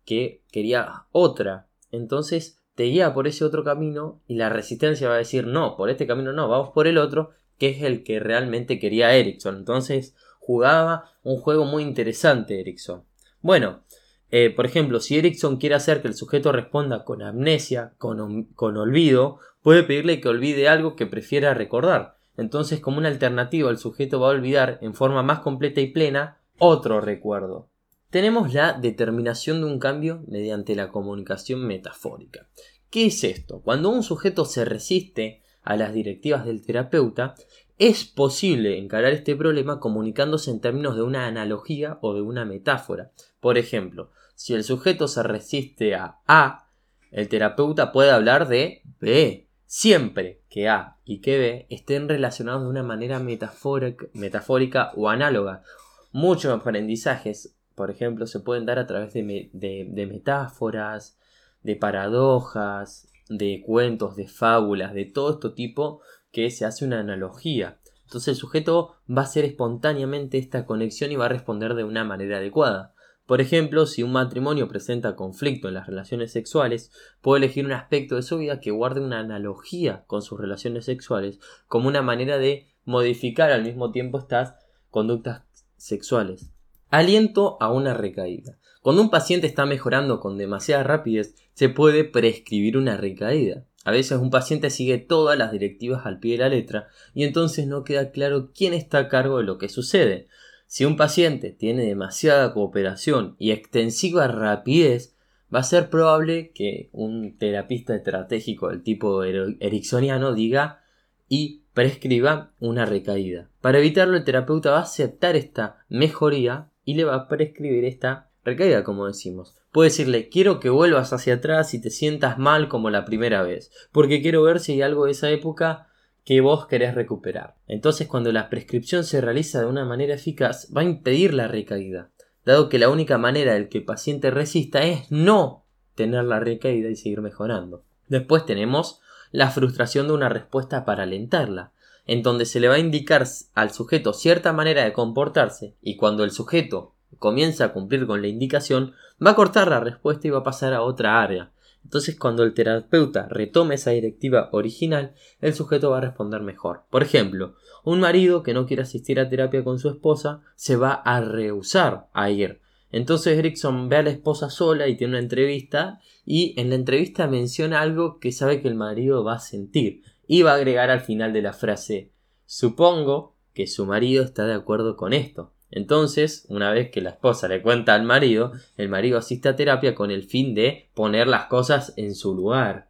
que 0.06 0.42
quería 0.52 1.06
otra. 1.12 1.68
Entonces 1.92 2.64
te 2.74 2.86
guía 2.86 3.14
por 3.14 3.28
ese 3.28 3.46
otro 3.46 3.64
camino 3.64 4.24
y 4.26 4.38
la 4.38 4.50
resistencia 4.50 5.08
va 5.08 5.14
a 5.14 5.20
decir 5.20 5.46
no, 5.46 5.78
por 5.78 5.92
este 5.92 6.08
camino 6.08 6.34
no, 6.34 6.50
vamos 6.50 6.72
por 6.74 6.88
el 6.88 6.98
otro, 6.98 7.30
que 7.60 7.70
es 7.70 7.84
el 7.84 8.04
que 8.04 8.20
realmente 8.20 8.80
quería 8.80 9.14
Erickson. 9.14 9.56
Entonces 9.56 10.16
jugaba 10.40 11.12
un 11.22 11.38
juego 11.38 11.66
muy 11.66 11.84
interesante 11.84 12.60
Erickson. 12.60 13.04
Bueno, 13.42 13.84
eh, 14.32 14.50
por 14.50 14.66
ejemplo, 14.66 15.00
si 15.00 15.16
Erickson 15.16 15.58
quiere 15.58 15.76
hacer 15.76 16.02
que 16.02 16.08
el 16.08 16.16
sujeto 16.16 16.52
responda 16.52 17.06
con 17.06 17.22
amnesia, 17.22 17.94
con, 18.00 18.46
con 18.56 18.78
olvido, 18.78 19.38
puede 19.62 19.84
pedirle 19.84 20.22
que 20.22 20.30
olvide 20.30 20.68
algo 20.68 20.96
que 20.96 21.06
prefiera 21.06 21.54
recordar. 21.54 22.18
Entonces, 22.36 22.80
como 22.80 22.98
una 22.98 23.10
alternativa, 23.10 23.70
el 23.70 23.78
sujeto 23.78 24.20
va 24.20 24.30
a 24.30 24.32
olvidar 24.32 24.80
en 24.82 24.96
forma 24.96 25.22
más 25.22 25.42
completa 25.42 25.82
y 25.82 25.92
plena 25.92 26.40
otro 26.60 27.02
recuerdo. 27.02 27.70
Tenemos 28.10 28.54
la 28.54 28.74
determinación 28.74 29.62
de 29.62 29.68
un 29.68 29.80
cambio 29.80 30.24
mediante 30.28 30.76
la 30.76 30.90
comunicación 30.90 31.66
metafórica. 31.66 32.48
¿Qué 32.90 33.08
es 33.08 33.24
esto? 33.24 33.62
Cuando 33.62 33.90
un 33.90 34.02
sujeto 34.02 34.46
se 34.46 34.64
resiste 34.64 35.42
a 35.62 35.76
las 35.76 35.94
directivas 35.94 36.46
del 36.46 36.66
terapeuta, 36.66 37.36
es 37.78 38.06
posible 38.06 38.80
encarar 38.80 39.12
este 39.12 39.36
problema 39.36 39.80
comunicándose 39.80 40.50
en 40.50 40.62
términos 40.62 40.96
de 40.96 41.04
una 41.04 41.28
analogía 41.28 42.00
o 42.02 42.14
de 42.14 42.22
una 42.22 42.46
metáfora. 42.46 43.12
Por 43.40 43.58
ejemplo, 43.58 44.12
si 44.36 44.54
el 44.54 44.64
sujeto 44.64 45.08
se 45.08 45.22
resiste 45.24 45.94
a 45.96 46.20
A, 46.28 46.70
el 47.12 47.28
terapeuta 47.28 47.92
puede 47.92 48.12
hablar 48.12 48.48
de 48.48 48.82
B, 49.00 49.48
siempre 49.66 50.42
que 50.50 50.70
A 50.70 50.98
y 51.04 51.20
que 51.20 51.38
B 51.38 51.68
estén 51.70 52.08
relacionados 52.08 52.64
de 52.64 52.70
una 52.70 52.84
manera 52.84 53.20
metafórica, 53.20 54.08
metafórica 54.14 54.92
o 54.96 55.10
análoga, 55.10 55.64
Muchos 56.12 56.54
aprendizajes, 56.54 57.56
por 57.76 57.92
ejemplo, 57.92 58.28
se 58.28 58.40
pueden 58.40 58.66
dar 58.66 58.80
a 58.80 58.88
través 58.88 59.14
de, 59.14 60.08
metáforas, 60.12 61.18
de 61.64 61.76
paradojas, 61.76 63.10
de 63.30 63.62
cuentos, 63.66 64.16
de 64.16 64.28
fábulas, 64.28 64.94
de 64.94 65.06
todo 65.06 65.34
este 65.34 65.50
tipo 65.50 66.02
que 66.32 66.50
se 66.50 66.66
hace 66.66 66.86
una 66.86 67.00
analogía. 67.00 67.80
Entonces 68.04 68.30
el 68.30 68.36
sujeto 68.36 68.96
va 69.10 69.24
a 69.24 69.26
hacer 69.26 69.44
espontáneamente 69.44 70.38
esta 70.38 70.66
conexión 70.66 71.12
y 71.12 71.18
va 71.18 71.26
a 71.26 71.30
responder 71.30 71.74
de 71.76 71.84
una 71.84 72.06
manera 72.06 72.38
adecuada. 72.38 72.94
Por 73.26 73.42
ejemplo, 73.42 73.86
si 73.86 74.04
un 74.04 74.14
matrimonio 74.14 74.70
presenta 74.70 75.18
conflicto 75.18 75.68
en 75.68 75.74
las 75.74 75.88
relaciones 75.88 76.32
sexuales, 76.32 76.92
puede 77.20 77.44
elegir 77.44 77.66
un 77.66 77.74
aspecto 77.74 78.16
de 78.16 78.22
su 78.22 78.38
vida 78.38 78.62
que 78.62 78.72
guarde 78.72 79.02
una 79.02 79.20
analogía 79.20 80.06
con 80.08 80.22
sus 80.22 80.40
relaciones 80.40 80.86
sexuales 80.86 81.40
como 81.68 81.90
una 81.90 82.02
manera 82.02 82.38
de 82.38 82.68
modificar 82.86 83.52
al 83.52 83.64
mismo 83.64 83.92
tiempo 83.92 84.18
estas 84.18 84.56
conductas 84.90 85.47
sexuales. 85.78 86.52
Aliento 86.90 87.58
a 87.60 87.72
una 87.72 87.94
recaída. 87.94 88.58
Cuando 88.82 89.02
un 89.02 89.10
paciente 89.10 89.48
está 89.48 89.66
mejorando 89.66 90.20
con 90.20 90.38
demasiada 90.38 90.84
rapidez, 90.84 91.36
se 91.54 91.70
puede 91.70 92.04
prescribir 92.04 92.78
una 92.78 92.96
recaída. 92.98 93.66
A 93.84 93.92
veces 93.92 94.20
un 94.20 94.30
paciente 94.30 94.70
sigue 94.70 94.98
todas 94.98 95.38
las 95.38 95.52
directivas 95.52 96.06
al 96.06 96.20
pie 96.20 96.34
de 96.34 96.38
la 96.40 96.50
letra 96.50 96.88
y 97.14 97.24
entonces 97.24 97.68
no 97.68 97.84
queda 97.84 98.12
claro 98.12 98.52
quién 98.54 98.74
está 98.74 99.00
a 99.00 99.08
cargo 99.08 99.38
de 99.38 99.46
lo 99.46 99.58
que 99.58 99.70
sucede. 99.70 100.28
Si 100.68 100.84
un 100.84 100.98
paciente 100.98 101.52
tiene 101.52 101.86
demasiada 101.86 102.54
cooperación 102.54 103.36
y 103.40 103.52
extensiva 103.52 104.28
rapidez, 104.28 105.16
va 105.54 105.60
a 105.60 105.64
ser 105.64 105.90
probable 105.90 106.52
que 106.54 106.90
un 106.92 107.38
terapista 107.38 107.96
estratégico 107.96 108.70
del 108.70 108.84
tipo 108.84 109.24
ericksoniano 109.24 110.34
diga 110.34 110.82
y 111.30 111.64
prescriba 111.78 112.54
una 112.60 112.88
recaída. 112.88 113.52
Para 113.62 113.78
evitarlo, 113.78 114.18
el 114.18 114.24
terapeuta 114.24 114.72
va 114.72 114.80
a 114.80 114.82
aceptar 114.82 115.36
esta 115.36 115.86
mejoría 115.90 116.72
y 116.84 116.96
le 116.96 117.04
va 117.04 117.14
a 117.14 117.28
prescribir 117.28 117.86
esta 117.86 118.32
recaída, 118.44 118.84
como 118.84 119.06
decimos. 119.06 119.54
Puede 119.72 119.92
decirle, 119.92 120.28
quiero 120.28 120.60
que 120.60 120.72
vuelvas 120.72 121.14
hacia 121.14 121.36
atrás 121.36 121.76
y 121.76 121.80
te 121.80 121.92
sientas 121.92 122.40
mal 122.40 122.68
como 122.68 122.90
la 122.90 123.06
primera 123.06 123.44
vez, 123.44 123.72
porque 123.92 124.24
quiero 124.24 124.42
ver 124.42 124.60
si 124.60 124.72
hay 124.72 124.82
algo 124.82 125.06
de 125.06 125.12
esa 125.12 125.30
época 125.30 125.90
que 126.26 126.42
vos 126.42 126.66
querés 126.66 126.96
recuperar. 126.96 127.58
Entonces 127.68 128.08
cuando 128.08 128.32
la 128.32 128.50
prescripción 128.50 129.04
se 129.04 129.22
realiza 129.22 129.60
de 129.60 129.68
una 129.68 129.86
manera 129.86 130.16
eficaz 130.16 130.74
va 130.76 130.82
a 130.82 130.86
impedir 130.86 131.36
la 131.36 131.48
recaída, 131.48 132.10
dado 132.44 132.70
que 132.70 132.80
la 132.80 132.90
única 132.90 133.20
manera 133.20 133.54
del 133.54 133.70
que 133.70 133.78
el 133.78 133.86
paciente 133.86 134.32
resista 134.32 134.84
es 134.84 135.12
no 135.12 135.68
tener 135.94 136.24
la 136.24 136.40
recaída 136.40 136.90
y 136.90 136.96
seguir 136.96 137.22
mejorando. 137.22 137.84
Después 138.08 138.48
tenemos 138.48 139.00
la 139.32 139.50
frustración 139.50 140.08
de 140.08 140.14
una 140.14 140.30
respuesta 140.30 140.86
para 140.86 141.04
alentarla, 141.04 141.72
en 142.06 142.24
donde 142.24 142.46
se 142.46 142.60
le 142.60 142.68
va 142.68 142.76
a 142.76 142.80
indicar 142.80 143.26
al 143.54 143.72
sujeto 143.72 144.14
cierta 144.14 144.54
manera 144.54 144.84
de 144.84 144.94
comportarse 144.94 145.76
y 145.82 145.98
cuando 145.98 146.24
el 146.24 146.32
sujeto 146.32 146.94
comienza 147.20 147.66
a 147.66 147.74
cumplir 147.74 148.06
con 148.08 148.22
la 148.22 148.28
indicación, 148.28 148.94
va 149.26 149.32
a 149.32 149.36
cortar 149.36 149.70
la 149.70 149.80
respuesta 149.80 150.28
y 150.28 150.32
va 150.32 150.40
a 150.40 150.44
pasar 150.44 150.74
a 150.74 150.82
otra 150.82 151.22
área, 151.22 151.52
entonces, 151.88 152.20
cuando 152.20 152.44
el 152.44 152.54
terapeuta 152.54 153.30
retome 153.30 153.76
esa 153.76 153.92
directiva 153.92 154.50
original, 154.52 155.14
el 155.40 155.54
sujeto 155.54 155.92
va 155.92 156.00
a 156.00 156.02
responder 156.02 156.42
mejor. 156.42 156.84
Por 156.90 157.02
ejemplo, 157.02 157.56
un 157.86 158.02
marido 158.02 158.44
que 158.44 158.54
no 158.54 158.66
quiere 158.66 158.84
asistir 158.84 159.22
a 159.22 159.30
terapia 159.30 159.64
con 159.64 159.80
su 159.80 159.88
esposa 159.88 160.42
se 160.58 160.76
va 160.76 160.92
a 160.92 161.22
rehusar 161.22 162.10
a 162.12 162.30
ir. 162.30 162.60
Entonces 162.92 163.38
Erickson 163.38 163.90
ve 163.90 163.98
a 163.98 164.04
la 164.04 164.10
esposa 164.12 164.50
sola 164.50 164.88
y 164.88 164.96
tiene 164.96 165.14
una 165.14 165.20
entrevista 165.20 166.00
y 166.26 166.60
en 166.60 166.70
la 166.70 166.76
entrevista 166.76 167.28
menciona 167.28 167.82
algo 167.82 168.20
que 168.20 168.32
sabe 168.32 168.62
que 168.62 168.68
el 168.68 168.76
marido 168.76 169.24
va 169.24 169.36
a 169.36 169.40
sentir 169.40 170.04
y 170.28 170.42
va 170.42 170.52
a 170.52 170.56
agregar 170.56 170.90
al 170.90 171.02
final 171.02 171.34
de 171.34 171.42
la 171.42 171.54
frase 171.54 172.12
supongo 172.48 173.36
que 173.54 173.68
su 173.68 173.86
marido 173.86 174.24
está 174.24 174.48
de 174.48 174.56
acuerdo 174.56 174.98
con 174.98 175.14
esto. 175.14 175.54
Entonces, 175.70 176.46
una 176.50 176.72
vez 176.72 176.90
que 176.90 177.02
la 177.02 177.12
esposa 177.12 177.48
le 177.48 177.62
cuenta 177.62 177.94
al 177.94 178.04
marido, 178.04 178.54
el 178.78 178.90
marido 178.90 179.18
asiste 179.20 179.50
a 179.50 179.56
terapia 179.56 179.94
con 179.94 180.10
el 180.10 180.24
fin 180.24 180.56
de 180.56 180.90
poner 180.96 181.28
las 181.28 181.46
cosas 181.46 181.94
en 181.98 182.16
su 182.16 182.34
lugar. 182.34 182.90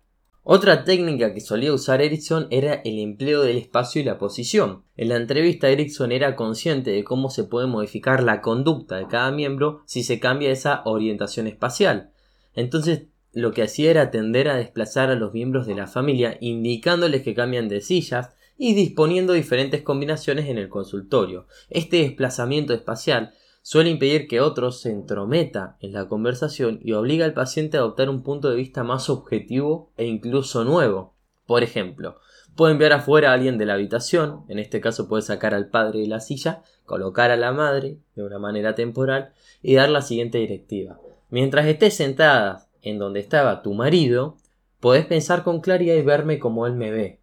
Otra 0.50 0.86
técnica 0.86 1.34
que 1.34 1.42
solía 1.42 1.74
usar 1.74 2.02
Erickson 2.02 2.48
era 2.52 2.76
el 2.76 3.00
empleo 3.00 3.42
del 3.42 3.58
espacio 3.58 4.00
y 4.00 4.06
la 4.06 4.18
posición. 4.18 4.86
En 4.96 5.10
la 5.10 5.18
entrevista 5.18 5.68
Erickson 5.68 6.14
era 6.14 6.38
consciente 6.38 6.92
de 6.92 7.04
cómo 7.04 7.30
se 7.30 7.44
puede 7.44 7.68
modificar 7.68 8.24
la 8.24 8.40
conducta 8.40 8.96
de 8.96 9.08
cada 9.08 9.30
miembro 9.30 9.82
si 9.86 10.04
se 10.04 10.22
cambia 10.22 10.50
esa 10.50 10.84
orientación 10.86 11.48
espacial. 11.48 12.12
Entonces 12.54 13.08
lo 13.34 13.52
que 13.52 13.62
hacía 13.62 13.92
era 13.92 14.10
tender 14.10 14.48
a 14.48 14.56
desplazar 14.56 15.10
a 15.10 15.16
los 15.16 15.34
miembros 15.34 15.68
de 15.68 15.76
la 15.76 15.86
familia 15.86 16.38
indicándoles 16.40 17.24
que 17.24 17.36
cambian 17.36 17.68
de 17.68 17.82
sillas 17.82 18.30
y 18.58 18.74
disponiendo 18.74 19.34
diferentes 19.34 19.82
combinaciones 19.82 20.48
en 20.48 20.58
el 20.60 20.70
consultorio. 20.70 21.48
Este 21.70 21.98
desplazamiento 21.98 22.74
espacial 22.74 23.34
suele 23.67 23.89
impedir 23.89 24.30
que 24.30 24.39
otros 24.39 24.80
se 24.80 24.91
entrometa 24.91 25.75
en 25.82 25.91
la 25.91 26.08
conversación 26.08 26.80
y 26.82 26.93
obliga 26.93 27.25
al 27.25 27.34
paciente 27.34 27.75
a 27.75 27.82
adoptar 27.82 28.10
un 28.10 28.23
punto 28.23 28.49
de 28.49 28.56
vista 28.56 28.86
más 28.86 29.10
objetivo 29.10 29.91
e 29.97 30.06
incluso 30.06 30.63
nuevo. 30.63 31.15
Por 31.45 31.63
ejemplo, 31.63 32.15
puede 32.56 32.71
enviar 32.71 32.93
afuera 32.93 33.30
a 33.30 33.34
alguien 33.34 33.58
de 33.58 33.65
la 33.65 33.73
habitación, 33.73 34.45
en 34.47 34.60
este 34.60 34.80
caso 34.80 35.10
puede 35.10 35.21
sacar 35.21 35.53
al 35.53 35.67
padre 35.67 35.99
de 35.99 36.08
la 36.08 36.21
silla, 36.21 36.63
colocar 36.86 37.30
a 37.30 37.36
la 37.36 37.51
madre 37.51 37.97
de 38.15 38.23
una 38.23 38.39
manera 38.39 38.73
temporal 38.73 39.34
y 39.62 39.75
dar 39.75 39.89
la 39.89 40.01
siguiente 40.01 40.38
directiva. 40.38 41.01
Mientras 41.30 41.65
estés 41.65 41.93
sentada 41.93 42.69
en 42.82 42.99
donde 42.99 43.19
estaba 43.19 43.63
tu 43.63 43.73
marido, 43.73 44.38
podés 44.80 45.06
pensar 45.06 45.43
con 45.43 45.60
claridad 45.60 45.95
y 45.95 46.03
verme 46.03 46.39
como 46.39 46.67
él 46.67 46.75
me 46.75 46.89
ve. 46.89 47.19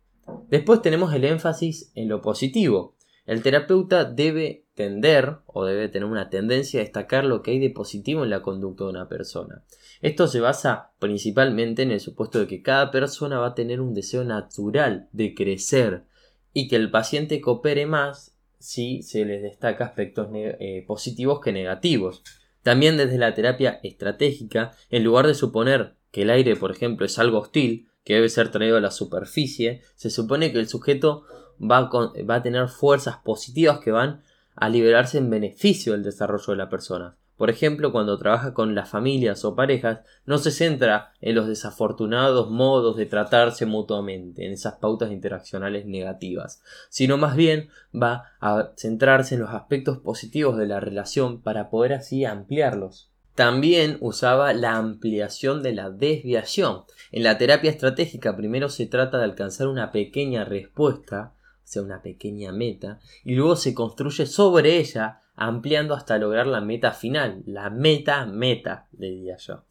Después 0.50 0.82
tenemos 0.82 1.14
el 1.14 1.24
énfasis 1.24 1.90
en 1.94 2.10
lo 2.10 2.20
positivo. 2.20 2.96
El 3.24 3.42
terapeuta 3.42 4.04
debe 4.04 4.63
tender 4.74 5.36
o 5.46 5.64
debe 5.64 5.88
tener 5.88 6.06
una 6.06 6.30
tendencia 6.30 6.80
a 6.80 6.82
destacar 6.82 7.24
lo 7.24 7.42
que 7.42 7.52
hay 7.52 7.58
de 7.58 7.70
positivo 7.70 8.24
en 8.24 8.30
la 8.30 8.42
conducta 8.42 8.84
de 8.84 8.90
una 8.90 9.08
persona. 9.08 9.64
Esto 10.02 10.26
se 10.26 10.40
basa 10.40 10.92
principalmente 10.98 11.82
en 11.82 11.90
el 11.90 12.00
supuesto 12.00 12.40
de 12.40 12.46
que 12.46 12.62
cada 12.62 12.90
persona 12.90 13.38
va 13.38 13.48
a 13.48 13.54
tener 13.54 13.80
un 13.80 13.94
deseo 13.94 14.24
natural 14.24 15.08
de 15.12 15.34
crecer 15.34 16.04
y 16.52 16.68
que 16.68 16.76
el 16.76 16.90
paciente 16.90 17.40
coopere 17.40 17.86
más 17.86 18.36
si 18.58 19.02
se 19.02 19.24
les 19.24 19.42
destaca 19.42 19.84
aspectos 19.84 20.28
eh, 20.32 20.84
positivos 20.86 21.40
que 21.40 21.52
negativos. 21.52 22.22
También 22.62 22.96
desde 22.96 23.18
la 23.18 23.34
terapia 23.34 23.80
estratégica, 23.82 24.72
en 24.90 25.04
lugar 25.04 25.26
de 25.26 25.34
suponer 25.34 25.96
que 26.10 26.22
el 26.22 26.30
aire, 26.30 26.56
por 26.56 26.70
ejemplo, 26.70 27.04
es 27.04 27.18
algo 27.18 27.38
hostil, 27.38 27.88
que 28.04 28.14
debe 28.14 28.28
ser 28.28 28.50
traído 28.50 28.76
a 28.76 28.80
la 28.80 28.90
superficie, 28.90 29.82
se 29.96 30.10
supone 30.10 30.52
que 30.52 30.58
el 30.58 30.68
sujeto 30.68 31.24
va 31.60 31.90
a, 32.28 32.42
tener 32.42 32.68
fuerzas 32.68 33.18
positivas 33.18 33.80
que 33.80 33.90
van 33.90 34.22
a 34.56 34.68
liberarse 34.68 35.18
en 35.18 35.30
beneficio 35.30 35.92
del 35.92 36.02
desarrollo 36.02 36.52
de 36.52 36.56
la 36.56 36.68
persona. 36.68 37.16
Por 37.36 37.50
ejemplo, 37.50 37.90
cuando 37.90 38.16
trabaja 38.16 38.54
con 38.54 38.76
las 38.76 38.88
familias 38.88 39.44
o 39.44 39.56
parejas, 39.56 40.02
no 40.24 40.38
se 40.38 40.52
centra 40.52 41.12
en 41.20 41.34
los 41.34 41.48
desafortunados 41.48 42.48
modos 42.48 42.96
de 42.96 43.06
tratarse 43.06 43.66
mutuamente, 43.66 44.46
en 44.46 44.52
esas 44.52 44.74
pautas 44.74 45.10
interaccionales 45.10 45.84
negativas, 45.84 46.62
sino 46.90 47.16
más 47.16 47.34
bien 47.34 47.70
va 47.94 48.32
a 48.40 48.70
centrarse 48.76 49.34
en 49.34 49.40
los 49.40 49.50
aspectos 49.50 49.98
positivos 49.98 50.56
de 50.56 50.66
la 50.66 50.78
relación 50.78 51.40
para 51.40 51.70
poder 51.70 51.94
así 51.94 52.24
ampliarlos. 52.24 53.10
También 53.34 53.98
usaba 54.00 54.52
la 54.52 54.76
ampliación 54.76 55.64
de 55.64 55.72
la 55.72 55.90
desviación. 55.90 56.84
En 57.10 57.24
la 57.24 57.36
terapia 57.36 57.70
estratégica 57.70 58.36
primero 58.36 58.68
se 58.68 58.86
trata 58.86 59.18
de 59.18 59.24
alcanzar 59.24 59.66
una 59.66 59.90
pequeña 59.90 60.44
respuesta, 60.44 61.34
sea, 61.64 61.82
una 61.82 62.02
pequeña 62.02 62.52
meta, 62.52 63.00
y 63.24 63.34
luego 63.34 63.56
se 63.56 63.74
construye 63.74 64.26
sobre 64.26 64.78
ella, 64.78 65.20
ampliando 65.34 65.94
hasta 65.94 66.18
lograr 66.18 66.46
la 66.46 66.60
meta 66.60 66.92
final, 66.92 67.42
la 67.46 67.70
meta 67.70 68.26
meta, 68.26 68.88
diría 68.92 69.36
yo. 69.36 69.64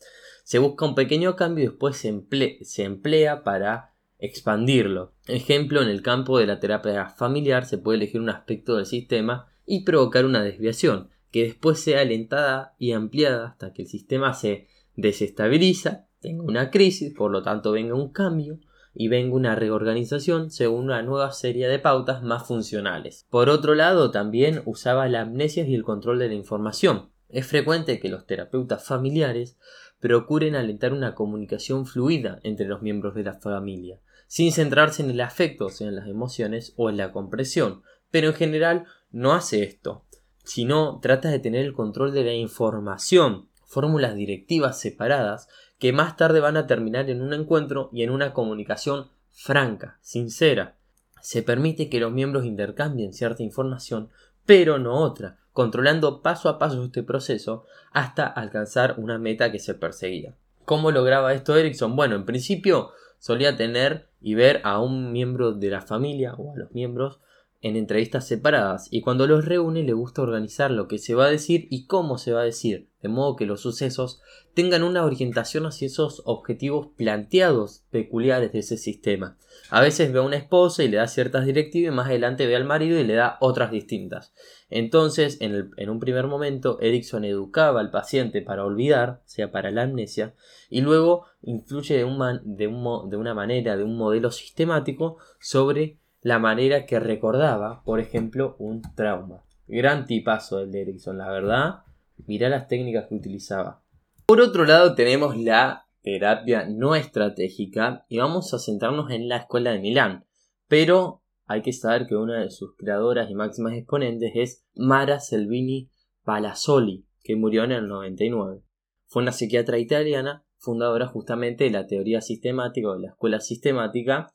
Se 0.44 0.60
busca 0.60 0.86
un 0.86 0.96
pequeño 0.96 1.36
cambio 1.36 1.64
y 1.64 1.68
después 1.68 1.96
se 1.96 2.26
se 2.64 2.84
emplea 2.84 3.44
para 3.44 3.94
expandirlo. 4.20 5.14
Ejemplo, 5.28 5.82
en 5.82 5.90
el 5.90 6.02
campo 6.02 6.40
de 6.40 6.46
la 6.46 6.60
terapia 6.60 7.10
familiar 7.10 7.66
se 7.66 7.78
puede 7.78 7.98
elegir 7.98 8.22
un 8.22 8.30
aspecto 8.30 8.76
del 8.76 8.86
sistema 8.86 9.48
y 9.66 9.84
provocar 9.84 10.26
una 10.26 10.44
desviación 10.44 11.10
que 11.32 11.44
después 11.44 11.80
sea 11.80 12.02
alentada 12.02 12.76
y 12.78 12.92
ampliada 12.92 13.48
hasta 13.48 13.74
que 13.74 13.82
el 13.82 13.88
sistema 13.88 14.34
se 14.34 14.68
desestabiliza, 14.96 16.08
tenga 16.20 16.44
una 16.44 16.70
crisis, 16.70 17.14
por 17.14 17.32
lo 17.32 17.42
tanto 17.42 17.72
venga 17.72 17.96
un 17.96 18.12
cambio 18.12 18.60
y 18.94 19.08
venga 19.08 19.36
una 19.36 19.56
reorganización 19.56 20.52
según 20.52 20.86
una 20.86 21.02
nueva 21.02 21.32
serie 21.32 21.68
de 21.68 21.80
pautas 21.80 22.24
más 22.24 22.48
funcionales. 22.48 23.26
Por 23.30 23.50
otro 23.50 23.76
lado, 23.76 24.12
también 24.12 24.62
usaba 24.66 25.08
la 25.08 25.22
amnesia 25.22 25.66
y 25.66 25.76
el 25.76 25.84
control 25.84 26.20
de 26.20 26.28
la 26.28 26.36
información. 26.36 27.10
Es 27.30 27.48
frecuente 27.48 28.00
que 28.00 28.10
los 28.10 28.26
terapeutas 28.26 28.86
familiares 28.86 29.58
procuren 30.00 30.56
alentar 30.56 30.94
una 30.94 31.16
comunicación 31.16 31.86
fluida 31.86 32.40
entre 32.44 32.68
los 32.68 32.82
miembros 32.82 33.16
de 33.16 33.24
la 33.24 33.34
familia, 33.34 34.00
sin 34.28 34.52
centrarse 34.52 35.02
en 35.02 35.10
el 35.10 35.22
afecto, 35.22 35.68
o 35.68 35.70
sea, 35.70 35.88
en 35.88 35.96
las 35.96 36.08
emociones 36.08 36.74
o 36.76 36.90
en 36.90 36.98
la 36.98 37.12
compresión, 37.12 37.82
pero 38.12 38.28
en 38.28 38.34
general 38.36 38.86
no 39.12 39.34
hace 39.34 39.64
esto 39.64 40.06
sino 40.44 41.00
trata 41.00 41.30
de 41.30 41.40
tener 41.40 41.66
el 41.66 41.74
control 41.74 42.14
de 42.14 42.24
la 42.24 42.34
información, 42.34 43.50
fórmulas 43.66 44.16
directivas 44.16 44.80
separadas 44.80 45.48
que 45.84 45.92
más 45.92 46.16
tarde 46.16 46.40
van 46.40 46.56
a 46.56 46.66
terminar 46.66 47.10
en 47.10 47.22
un 47.22 47.34
encuentro 47.34 47.90
y 47.92 48.04
en 48.04 48.10
una 48.10 48.32
comunicación 48.32 49.10
franca, 49.32 50.00
sincera. 50.00 50.78
Se 51.22 51.44
permite 51.44 51.90
que 51.90 52.00
los 52.00 52.14
miembros 52.14 52.46
intercambien 52.46 53.12
cierta 53.12 53.44
información, 53.44 54.08
pero 54.46 54.80
no 54.80 54.96
otra, 54.96 55.40
controlando 55.52 56.22
paso 56.22 56.48
a 56.48 56.58
paso 56.58 56.82
este 56.86 57.04
proceso 57.04 57.66
hasta 57.92 58.26
alcanzar 58.26 58.96
una 58.98 59.18
meta 59.18 59.52
que 59.52 59.60
se 59.60 59.74
perseguía. 59.74 60.36
¿Cómo 60.64 60.90
lograba 60.90 61.34
esto 61.34 61.58
Erickson? 61.58 61.98
Bueno, 61.98 62.16
en 62.16 62.24
principio 62.24 62.92
solía 63.20 63.58
tener 63.58 64.08
y 64.22 64.36
ver 64.36 64.62
a 64.64 64.80
un 64.80 65.12
miembro 65.12 65.52
de 65.52 65.70
la 65.70 65.82
familia 65.82 66.34
o 66.36 66.54
a 66.54 66.58
los 66.58 66.72
miembros 66.72 67.20
en 67.64 67.78
entrevistas 67.78 68.28
separadas 68.28 68.90
y 68.92 69.00
cuando 69.02 69.26
los 69.26 69.46
reúne 69.46 69.84
le 69.84 69.94
gusta 69.94 70.22
organizar 70.22 70.70
lo 70.70 70.90
que 70.90 71.00
se 71.00 71.16
va 71.16 71.26
a 71.26 71.32
decir 71.32 71.66
y 71.72 71.88
cómo 71.88 72.18
se 72.18 72.34
va 72.34 72.42
a 72.42 72.46
decir, 72.46 72.90
de 73.02 73.08
modo 73.08 73.38
que 73.38 73.46
los 73.46 73.62
sucesos 73.62 74.22
tengan 74.54 74.84
una 74.84 75.06
orientación 75.06 75.66
hacia 75.66 75.88
esos 75.88 76.22
objetivos 76.26 76.90
planteados 76.98 77.86
peculiares 77.90 78.52
de 78.52 78.60
ese 78.60 78.76
sistema. 78.76 79.38
A 79.70 79.80
veces 79.80 80.12
ve 80.12 80.20
a 80.20 80.24
una 80.24 80.36
esposa 80.36 80.84
y 80.84 80.90
le 80.90 80.98
da 80.98 81.08
ciertas 81.08 81.46
directivas 81.46 81.94
y 81.94 81.96
más 81.96 82.08
adelante 82.08 82.48
ve 82.48 82.56
al 82.58 82.66
marido 82.66 83.00
y 83.00 83.06
le 83.06 83.14
da 83.14 83.38
otras 83.40 83.72
distintas. 83.72 84.34
Entonces, 84.70 85.38
en, 85.40 85.90
un 85.90 86.00
primer 86.00 86.28
momento, 86.28 86.80
Erickson 86.82 87.24
educaba 87.24 87.80
al 87.80 87.92
paciente 87.92 88.42
para 88.42 88.66
olvidar, 88.66 89.22
o 89.26 89.30
sea, 89.30 89.52
para 89.52 89.72
la 89.72 89.84
amnesia, 89.84 90.36
y 90.70 90.82
luego 90.82 91.26
influye 91.42 91.96
de, 91.96 92.04
de, 92.44 92.68
de 92.68 93.18
una 93.18 93.34
manera, 93.34 93.78
de 93.78 93.84
un 93.84 93.98
modelo 93.98 94.32
sistemático 94.32 95.18
sobre 95.40 96.03
la 96.24 96.40
manera 96.40 96.86
que 96.86 97.00
recordaba, 97.00 97.84
por 97.84 98.00
ejemplo, 98.00 98.56
un 98.58 98.82
trauma. 98.96 99.44
Gran 99.68 100.06
tipazo 100.06 100.60
el 100.60 100.72
de 100.72 100.82
Erickson, 100.82 101.18
la 101.18 101.30
verdad. 101.30 101.82
Mirá 102.26 102.48
las 102.48 102.68
técnicas 102.70 103.08
que 103.08 103.16
utilizaba. 103.16 103.84
Por 104.26 104.40
otro 104.40 104.64
lado 104.64 104.96
tenemos 104.96 105.38
la 105.38 105.86
terapia 106.02 106.66
no 106.66 106.96
estratégica 106.96 108.06
y 108.08 108.20
vamos 108.20 108.54
a 108.54 108.60
centrarnos 108.60 109.12
en 109.12 109.28
la 109.28 109.38
escuela 109.38 109.72
de 109.72 109.80
Milán. 109.80 110.26
Pero 110.70 111.24
hay 111.46 111.62
que 111.62 111.74
saber 111.74 112.08
que 112.08 112.16
una 112.16 112.42
de 112.42 112.52
sus 112.52 112.76
creadoras 112.78 113.30
y 113.30 113.36
máximas 113.36 113.74
exponentes 113.74 114.32
es 114.36 114.66
Mara 114.76 115.20
Selvini 115.20 115.90
Palazzoli, 116.24 117.06
que 117.22 117.36
murió 117.36 117.66
en 117.66 117.74
el 117.74 117.88
99. 117.88 118.64
Fue 119.08 119.22
una 119.22 119.34
psiquiatra 119.34 119.78
italiana, 119.78 120.46
fundadora 120.58 121.08
justamente 121.08 121.66
de 121.66 121.72
la 121.72 121.86
teoría 121.86 122.22
sistemática 122.22 122.88
o 122.88 122.94
de 122.94 123.02
la 123.02 123.10
escuela 123.10 123.42
sistemática 123.42 124.32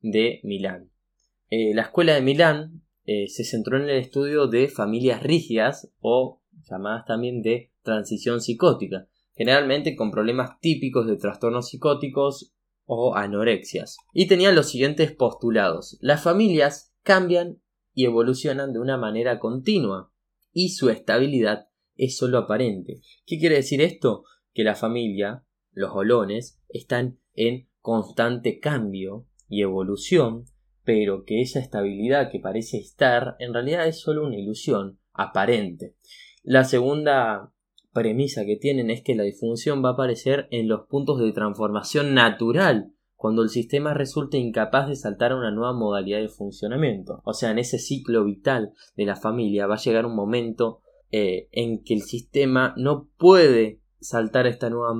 de 0.00 0.40
Milán. 0.44 0.91
Eh, 1.54 1.74
la 1.74 1.82
escuela 1.82 2.14
de 2.14 2.22
Milán 2.22 2.82
eh, 3.04 3.28
se 3.28 3.44
centró 3.44 3.76
en 3.76 3.82
el 3.82 3.98
estudio 3.98 4.46
de 4.46 4.68
familias 4.68 5.22
rígidas 5.22 5.92
o 6.00 6.40
llamadas 6.62 7.04
también 7.04 7.42
de 7.42 7.74
transición 7.82 8.40
psicótica, 8.40 9.06
generalmente 9.34 9.94
con 9.94 10.10
problemas 10.10 10.58
típicos 10.60 11.06
de 11.06 11.18
trastornos 11.18 11.68
psicóticos 11.68 12.54
o 12.86 13.16
anorexias. 13.16 13.98
Y 14.14 14.28
tenían 14.28 14.54
los 14.54 14.70
siguientes 14.70 15.12
postulados. 15.12 15.98
Las 16.00 16.22
familias 16.22 16.94
cambian 17.02 17.60
y 17.92 18.06
evolucionan 18.06 18.72
de 18.72 18.78
una 18.78 18.96
manera 18.96 19.38
continua 19.38 20.10
y 20.54 20.70
su 20.70 20.88
estabilidad 20.88 21.66
es 21.96 22.16
solo 22.16 22.38
aparente. 22.38 23.02
¿Qué 23.26 23.38
quiere 23.38 23.56
decir 23.56 23.82
esto? 23.82 24.24
Que 24.54 24.64
la 24.64 24.74
familia, 24.74 25.44
los 25.72 25.90
olones, 25.92 26.62
están 26.70 27.20
en 27.34 27.68
constante 27.80 28.58
cambio 28.58 29.26
y 29.50 29.60
evolución 29.60 30.46
pero 30.84 31.24
que 31.24 31.40
esa 31.42 31.60
estabilidad 31.60 32.30
que 32.30 32.40
parece 32.40 32.78
estar 32.78 33.36
en 33.38 33.54
realidad 33.54 33.86
es 33.86 34.00
solo 34.00 34.26
una 34.26 34.38
ilusión 34.38 34.98
aparente. 35.12 35.94
La 36.42 36.64
segunda 36.64 37.52
premisa 37.92 38.44
que 38.44 38.56
tienen 38.56 38.90
es 38.90 39.02
que 39.02 39.14
la 39.14 39.22
disfunción 39.22 39.84
va 39.84 39.90
a 39.90 39.92
aparecer 39.92 40.48
en 40.50 40.68
los 40.68 40.86
puntos 40.86 41.20
de 41.20 41.32
transformación 41.32 42.14
natural 42.14 42.92
cuando 43.22 43.42
el 43.42 43.50
sistema 43.50 43.94
resulte 43.94 44.38
incapaz 44.38 44.88
de 44.88 44.96
saltar 44.96 45.30
a 45.30 45.36
una 45.36 45.52
nueva 45.52 45.72
modalidad 45.72 46.18
de 46.18 46.28
funcionamiento. 46.28 47.20
O 47.24 47.34
sea, 47.34 47.52
en 47.52 47.60
ese 47.60 47.78
ciclo 47.78 48.24
vital 48.24 48.72
de 48.96 49.04
la 49.04 49.14
familia 49.14 49.68
va 49.68 49.76
a 49.76 49.80
llegar 49.80 50.06
un 50.06 50.16
momento 50.16 50.80
eh, 51.12 51.48
en 51.52 51.84
que 51.84 51.94
el 51.94 52.02
sistema 52.02 52.74
no 52.76 53.08
puede 53.18 53.80
saltar 54.00 54.46
a 54.46 54.48
esta 54.48 54.70
nueva 54.70 54.94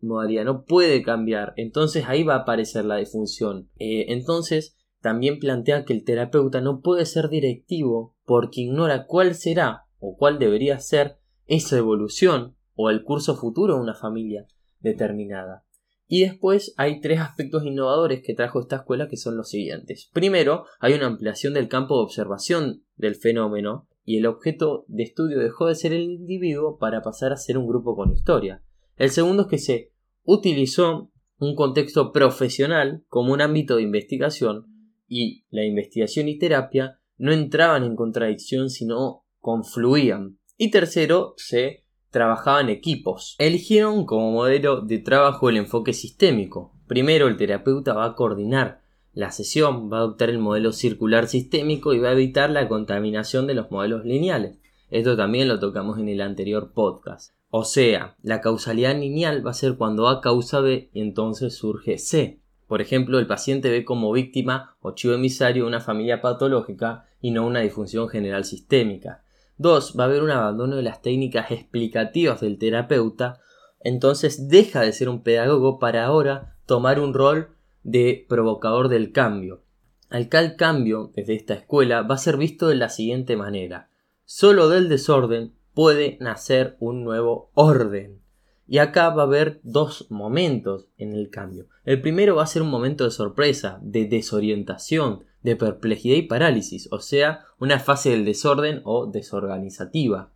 modalidad, 0.00 0.44
no 0.44 0.64
puede 0.64 1.02
cambiar. 1.02 1.52
Entonces 1.56 2.04
ahí 2.06 2.22
va 2.22 2.36
a 2.36 2.38
aparecer 2.38 2.86
la 2.86 2.96
disfunción. 2.96 3.68
Eh, 3.78 4.06
entonces 4.08 4.78
también 5.06 5.38
plantea 5.38 5.84
que 5.84 5.92
el 5.92 6.02
terapeuta 6.02 6.60
no 6.60 6.80
puede 6.80 7.06
ser 7.06 7.28
directivo 7.28 8.16
porque 8.24 8.62
ignora 8.62 9.06
cuál 9.06 9.36
será 9.36 9.84
o 10.00 10.16
cuál 10.16 10.40
debería 10.40 10.80
ser 10.80 11.20
esa 11.46 11.78
evolución 11.78 12.56
o 12.74 12.90
el 12.90 13.04
curso 13.04 13.36
futuro 13.36 13.76
de 13.76 13.82
una 13.82 13.94
familia 13.94 14.48
determinada. 14.80 15.64
Y 16.08 16.22
después 16.22 16.74
hay 16.76 17.00
tres 17.00 17.20
aspectos 17.20 17.64
innovadores 17.64 18.20
que 18.20 18.34
trajo 18.34 18.58
esta 18.58 18.78
escuela 18.78 19.06
que 19.06 19.16
son 19.16 19.36
los 19.36 19.48
siguientes. 19.48 20.10
Primero, 20.12 20.64
hay 20.80 20.94
una 20.94 21.06
ampliación 21.06 21.54
del 21.54 21.68
campo 21.68 21.98
de 21.98 22.02
observación 22.02 22.82
del 22.96 23.14
fenómeno 23.14 23.86
y 24.04 24.18
el 24.18 24.26
objeto 24.26 24.86
de 24.88 25.04
estudio 25.04 25.38
dejó 25.38 25.68
de 25.68 25.76
ser 25.76 25.92
el 25.92 26.02
individuo 26.02 26.78
para 26.78 27.02
pasar 27.02 27.32
a 27.32 27.36
ser 27.36 27.58
un 27.58 27.68
grupo 27.68 27.94
con 27.94 28.10
historia. 28.10 28.60
El 28.96 29.10
segundo 29.10 29.42
es 29.42 29.48
que 29.50 29.58
se 29.58 29.92
utilizó 30.24 31.12
un 31.38 31.54
contexto 31.54 32.10
profesional 32.10 33.04
como 33.06 33.32
un 33.32 33.40
ámbito 33.40 33.76
de 33.76 33.82
investigación 33.82 34.72
y 35.08 35.44
la 35.50 35.64
investigación 35.64 36.28
y 36.28 36.38
terapia 36.38 37.00
no 37.18 37.32
entraban 37.32 37.84
en 37.84 37.96
contradicción 37.96 38.70
sino 38.70 39.24
confluían. 39.40 40.38
Y 40.58 40.70
tercero, 40.70 41.34
se 41.36 41.84
trabajaba 42.10 42.60
en 42.60 42.70
equipos. 42.70 43.36
Eligieron 43.38 44.06
como 44.06 44.32
modelo 44.32 44.80
de 44.80 44.98
trabajo 44.98 45.48
el 45.48 45.58
enfoque 45.58 45.92
sistémico. 45.92 46.72
Primero 46.86 47.28
el 47.28 47.36
terapeuta 47.36 47.94
va 47.94 48.06
a 48.06 48.14
coordinar 48.14 48.80
la 49.12 49.30
sesión, 49.30 49.90
va 49.90 49.98
a 49.98 50.00
adoptar 50.00 50.30
el 50.30 50.38
modelo 50.38 50.72
circular 50.72 51.26
sistémico 51.26 51.94
y 51.94 51.98
va 51.98 52.10
a 52.10 52.12
evitar 52.12 52.50
la 52.50 52.68
contaminación 52.68 53.46
de 53.46 53.54
los 53.54 53.70
modelos 53.70 54.04
lineales. 54.04 54.58
Esto 54.90 55.16
también 55.16 55.48
lo 55.48 55.58
tocamos 55.58 55.98
en 55.98 56.08
el 56.08 56.20
anterior 56.20 56.72
podcast. 56.72 57.34
O 57.50 57.64
sea, 57.64 58.16
la 58.22 58.40
causalidad 58.40 58.94
lineal 58.94 59.44
va 59.46 59.52
a 59.52 59.54
ser 59.54 59.76
cuando 59.76 60.08
A 60.08 60.20
causa 60.20 60.60
B 60.60 60.90
y 60.92 61.00
entonces 61.00 61.54
surge 61.54 61.98
C. 61.98 62.40
Por 62.66 62.80
ejemplo, 62.80 63.18
el 63.18 63.26
paciente 63.26 63.70
ve 63.70 63.84
como 63.84 64.12
víctima 64.12 64.76
o 64.80 64.92
chivo 64.92 65.14
emisario 65.14 65.66
una 65.66 65.80
familia 65.80 66.20
patológica 66.20 67.06
y 67.20 67.30
no 67.30 67.46
una 67.46 67.60
disfunción 67.60 68.08
general 68.08 68.44
sistémica. 68.44 69.22
2. 69.58 69.94
Va 69.98 70.04
a 70.04 70.06
haber 70.06 70.22
un 70.22 70.30
abandono 70.30 70.76
de 70.76 70.82
las 70.82 71.00
técnicas 71.00 71.50
explicativas 71.50 72.40
del 72.40 72.58
terapeuta, 72.58 73.40
entonces 73.80 74.48
deja 74.48 74.80
de 74.80 74.92
ser 74.92 75.08
un 75.08 75.22
pedagogo 75.22 75.78
para 75.78 76.04
ahora 76.04 76.56
tomar 76.66 77.00
un 77.00 77.14
rol 77.14 77.50
de 77.82 78.26
provocador 78.28 78.88
del 78.88 79.12
cambio. 79.12 79.62
Al 80.10 80.28
cal 80.28 80.56
cambio 80.56 81.12
desde 81.14 81.34
esta 81.34 81.54
escuela 81.54 82.02
va 82.02 82.16
a 82.16 82.18
ser 82.18 82.36
visto 82.36 82.68
de 82.68 82.76
la 82.76 82.88
siguiente 82.88 83.36
manera. 83.36 83.90
Solo 84.24 84.68
del 84.68 84.88
desorden 84.88 85.54
puede 85.72 86.16
nacer 86.20 86.76
un 86.80 87.04
nuevo 87.04 87.50
orden. 87.54 88.20
Y 88.68 88.78
acá 88.78 89.10
va 89.10 89.22
a 89.22 89.26
haber 89.26 89.60
dos 89.62 90.06
momentos 90.10 90.86
en 90.98 91.12
el 91.12 91.30
cambio. 91.30 91.66
El 91.84 92.00
primero 92.00 92.36
va 92.36 92.42
a 92.42 92.48
ser 92.48 92.62
un 92.62 92.70
momento 92.70 93.04
de 93.04 93.10
sorpresa, 93.10 93.78
de 93.82 94.06
desorientación, 94.06 95.24
de 95.42 95.54
perplejidad 95.54 96.16
y 96.16 96.22
parálisis, 96.22 96.88
o 96.90 96.98
sea, 96.98 97.44
una 97.60 97.78
fase 97.78 98.10
del 98.10 98.24
desorden 98.24 98.80
o 98.84 99.06
desorganizativa. 99.06 100.30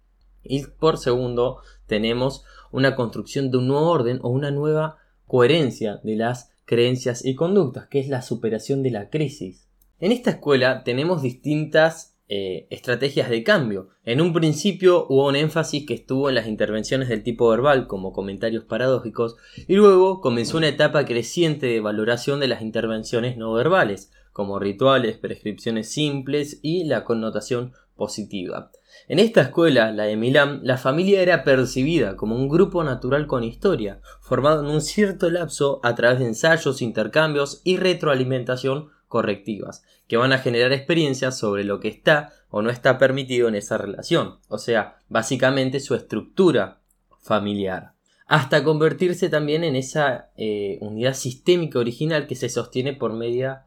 Y 0.44 0.64
por 0.66 0.98
segundo, 0.98 1.58
tenemos 1.86 2.44
una 2.70 2.94
construcción 2.94 3.50
de 3.50 3.58
un 3.58 3.66
nuevo 3.66 3.90
orden 3.90 4.20
o 4.22 4.28
una 4.28 4.50
nueva 4.50 4.98
coherencia 5.26 6.00
de 6.04 6.16
las 6.16 6.52
creencias 6.64 7.24
y 7.24 7.34
conductas, 7.34 7.88
que 7.88 7.98
es 7.98 8.08
la 8.08 8.22
superación 8.22 8.84
de 8.84 8.92
la 8.92 9.10
crisis. 9.10 9.66
En 9.98 10.12
esta 10.12 10.30
escuela 10.30 10.84
tenemos 10.84 11.22
distintas 11.22 12.09
eh, 12.32 12.68
estrategias 12.70 13.28
de 13.28 13.42
cambio. 13.42 13.88
En 14.04 14.20
un 14.20 14.32
principio 14.32 15.04
hubo 15.08 15.26
un 15.26 15.34
énfasis 15.34 15.84
que 15.84 15.94
estuvo 15.94 16.28
en 16.28 16.36
las 16.36 16.46
intervenciones 16.46 17.08
del 17.08 17.24
tipo 17.24 17.48
verbal 17.48 17.88
como 17.88 18.12
comentarios 18.12 18.62
paradójicos 18.62 19.34
y 19.66 19.74
luego 19.74 20.20
comenzó 20.20 20.58
una 20.58 20.68
etapa 20.68 21.04
creciente 21.04 21.66
de 21.66 21.80
valoración 21.80 22.38
de 22.38 22.46
las 22.46 22.62
intervenciones 22.62 23.36
no 23.36 23.52
verbales 23.52 24.12
como 24.32 24.60
rituales, 24.60 25.18
prescripciones 25.18 25.90
simples 25.90 26.60
y 26.62 26.84
la 26.84 27.02
connotación 27.02 27.72
positiva. 27.96 28.70
En 29.08 29.18
esta 29.18 29.40
escuela, 29.40 29.90
la 29.90 30.04
de 30.04 30.16
Milán, 30.16 30.60
la 30.62 30.76
familia 30.76 31.22
era 31.22 31.42
percibida 31.42 32.14
como 32.14 32.36
un 32.36 32.48
grupo 32.48 32.84
natural 32.84 33.26
con 33.26 33.42
historia, 33.42 34.00
formado 34.20 34.64
en 34.64 34.72
un 34.72 34.82
cierto 34.82 35.28
lapso 35.30 35.80
a 35.82 35.96
través 35.96 36.20
de 36.20 36.26
ensayos, 36.26 36.80
intercambios 36.80 37.60
y 37.64 37.76
retroalimentación 37.76 38.90
correctivas, 39.08 39.82
que 40.10 40.16
van 40.16 40.32
a 40.32 40.38
generar 40.38 40.72
experiencias 40.72 41.38
sobre 41.38 41.62
lo 41.62 41.78
que 41.78 41.86
está 41.86 42.32
o 42.48 42.62
no 42.62 42.70
está 42.70 42.98
permitido 42.98 43.46
en 43.46 43.54
esa 43.54 43.78
relación, 43.78 44.40
o 44.48 44.58
sea, 44.58 44.98
básicamente 45.08 45.78
su 45.78 45.94
estructura 45.94 46.80
familiar, 47.20 47.92
hasta 48.26 48.64
convertirse 48.64 49.28
también 49.28 49.62
en 49.62 49.76
esa 49.76 50.32
eh, 50.36 50.78
unidad 50.80 51.14
sistémica 51.14 51.78
original 51.78 52.26
que 52.26 52.34
se 52.34 52.48
sostiene 52.48 52.92
por 52.92 53.12
medio 53.12 53.58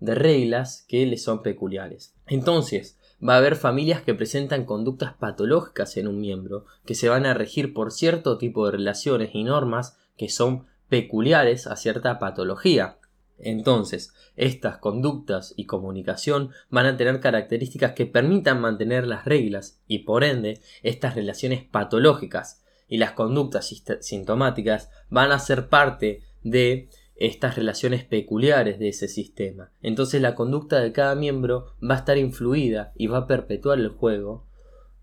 de 0.00 0.16
reglas 0.16 0.84
que 0.88 1.06
le 1.06 1.18
son 1.18 1.40
peculiares. 1.40 2.16
Entonces, 2.26 2.98
va 3.22 3.34
a 3.34 3.38
haber 3.38 3.54
familias 3.54 4.02
que 4.02 4.14
presentan 4.14 4.64
conductas 4.64 5.14
patológicas 5.14 5.96
en 5.98 6.08
un 6.08 6.20
miembro, 6.20 6.64
que 6.84 6.96
se 6.96 7.10
van 7.10 7.26
a 7.26 7.34
regir 7.34 7.72
por 7.72 7.92
cierto 7.92 8.38
tipo 8.38 8.66
de 8.66 8.72
relaciones 8.72 9.30
y 9.34 9.44
normas 9.44 9.96
que 10.16 10.28
son 10.28 10.66
peculiares 10.88 11.68
a 11.68 11.76
cierta 11.76 12.18
patología, 12.18 12.98
entonces, 13.38 14.14
estas 14.36 14.78
conductas 14.78 15.52
y 15.56 15.66
comunicación 15.66 16.50
van 16.70 16.86
a 16.86 16.96
tener 16.96 17.20
características 17.20 17.92
que 17.92 18.06
permitan 18.06 18.60
mantener 18.60 19.06
las 19.06 19.24
reglas 19.24 19.80
y 19.88 20.00
por 20.00 20.24
ende 20.24 20.60
estas 20.82 21.14
relaciones 21.14 21.64
patológicas 21.64 22.62
y 22.88 22.98
las 22.98 23.12
conductas 23.12 23.74
sintomáticas 24.00 24.90
van 25.10 25.32
a 25.32 25.38
ser 25.38 25.68
parte 25.68 26.22
de 26.42 26.88
estas 27.16 27.56
relaciones 27.56 28.04
peculiares 28.04 28.78
de 28.78 28.88
ese 28.88 29.08
sistema. 29.08 29.72
Entonces 29.82 30.20
la 30.20 30.34
conducta 30.34 30.80
de 30.80 30.92
cada 30.92 31.14
miembro 31.14 31.74
va 31.82 31.94
a 31.94 31.98
estar 31.98 32.18
influida 32.18 32.92
y 32.96 33.06
va 33.06 33.18
a 33.18 33.26
perpetuar 33.26 33.78
el 33.78 33.88
juego 33.88 34.46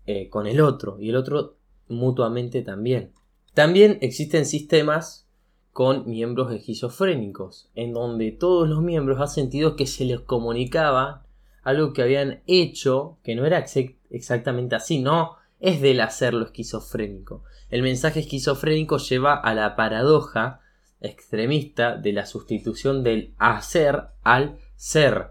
eh, 0.06 0.28
con 0.28 0.46
el 0.46 0.60
otro 0.60 0.98
y 1.00 1.10
el 1.10 1.16
otro 1.16 1.56
mutuamente 1.88 2.62
también. 2.62 3.12
También 3.54 3.98
existen 4.00 4.46
sistemas 4.46 5.28
con 5.72 6.08
miembros 6.08 6.52
esquizofrénicos, 6.52 7.70
en 7.74 7.92
donde 7.92 8.32
todos 8.32 8.68
los 8.68 8.82
miembros 8.82 9.20
han 9.20 9.28
sentido 9.28 9.76
que 9.76 9.86
se 9.86 10.04
les 10.04 10.20
comunicaba 10.20 11.26
algo 11.62 11.92
que 11.92 12.02
habían 12.02 12.42
hecho 12.46 13.18
que 13.22 13.34
no 13.34 13.44
era 13.44 13.64
exactamente 14.10 14.76
así, 14.76 14.98
no 14.98 15.36
es 15.60 15.80
del 15.80 16.00
hacerlo 16.00 16.46
esquizofrénico. 16.46 17.44
El 17.68 17.82
mensaje 17.82 18.20
esquizofrénico 18.20 18.98
lleva 18.98 19.34
a 19.34 19.54
la 19.54 19.76
paradoja 19.76 20.60
extremista 21.00 21.96
de 21.96 22.12
la 22.12 22.26
sustitución 22.26 23.04
del 23.04 23.34
hacer 23.38 24.08
al 24.22 24.58
ser. 24.76 25.30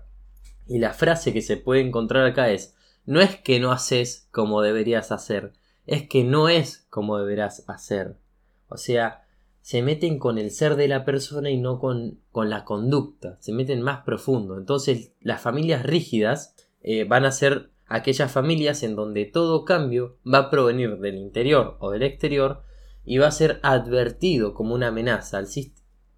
Y 0.67 0.79
la 0.79 0.93
frase 0.93 1.33
que 1.33 1.41
se 1.41 1.57
puede 1.57 1.81
encontrar 1.81 2.25
acá 2.25 2.49
es, 2.49 2.75
no 3.05 3.21
es 3.21 3.35
que 3.37 3.59
no 3.59 3.71
haces 3.71 4.27
como 4.31 4.61
deberías 4.61 5.11
hacer, 5.11 5.53
es 5.87 6.07
que 6.07 6.23
no 6.23 6.47
es 6.47 6.85
como 6.89 7.17
deberás 7.17 7.67
hacer. 7.67 8.17
O 8.67 8.77
sea, 8.77 9.25
se 9.69 9.83
meten 9.83 10.17
con 10.17 10.39
el 10.39 10.49
ser 10.49 10.77
de 10.77 10.87
la 10.87 11.05
persona 11.05 11.51
y 11.51 11.57
no 11.57 11.77
con, 11.77 12.17
con 12.31 12.49
la 12.49 12.65
conducta, 12.65 13.37
se 13.39 13.53
meten 13.53 13.83
más 13.83 14.03
profundo. 14.03 14.57
Entonces 14.57 15.13
las 15.21 15.41
familias 15.41 15.83
rígidas 15.83 16.55
eh, 16.81 17.03
van 17.03 17.23
a 17.23 17.31
ser 17.31 17.69
aquellas 17.85 18.31
familias 18.31 18.81
en 18.81 18.95
donde 18.95 19.25
todo 19.25 19.65
cambio 19.65 20.17
va 20.25 20.39
a 20.39 20.49
provenir 20.49 20.97
del 20.97 21.17
interior 21.17 21.77
o 21.81 21.91
del 21.91 22.01
exterior 22.01 22.63
y 23.05 23.19
va 23.19 23.27
a 23.27 23.31
ser 23.31 23.59
advertido 23.61 24.55
como 24.55 24.73
una 24.73 24.87
amenaza 24.87 25.37
al, 25.37 25.47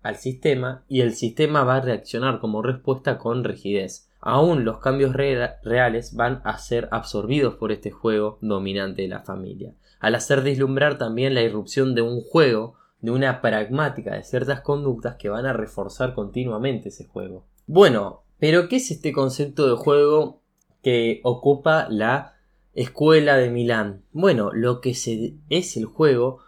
al 0.01 0.15
sistema 0.15 0.85
y 0.87 1.01
el 1.01 1.13
sistema 1.13 1.65
va 1.65 1.75
a 1.75 1.81
reaccionar 1.81 2.39
como 2.39 2.61
respuesta 2.61 3.17
con 3.17 3.43
rigidez. 3.43 4.09
Aún 4.21 4.63
los 4.63 4.77
cambios 4.77 5.13
reales 5.13 6.15
van 6.15 6.41
a 6.45 6.57
ser 6.57 6.87
absorbidos 6.91 7.55
por 7.55 7.73
este 7.73 7.91
juego 7.91 8.37
dominante 8.39 9.01
de 9.01 9.09
la 9.09 9.23
familia, 9.23 9.73
al 9.99 10.15
hacer 10.15 10.41
deslumbrar 10.41 10.97
también 10.97 11.33
la 11.33 11.41
irrupción 11.41 11.95
de 11.95 12.01
un 12.01 12.21
juego, 12.21 12.77
de 13.01 13.11
una 13.11 13.41
pragmática 13.41 14.15
de 14.15 14.23
ciertas 14.23 14.61
conductas 14.61 15.15
que 15.15 15.29
van 15.29 15.45
a 15.45 15.53
reforzar 15.53 16.13
continuamente 16.13 16.89
ese 16.89 17.05
juego. 17.05 17.45
Bueno, 17.67 18.23
pero 18.39 18.67
¿qué 18.69 18.77
es 18.77 18.91
este 18.91 19.11
concepto 19.11 19.67
de 19.67 19.75
juego 19.75 20.41
que 20.81 21.19
ocupa 21.23 21.87
la 21.89 22.35
escuela 22.73 23.37
de 23.37 23.49
Milán? 23.49 24.03
Bueno, 24.11 24.51
lo 24.53 24.81
que 24.81 24.91
es 24.91 25.77
el 25.77 25.85
juego 25.85 26.39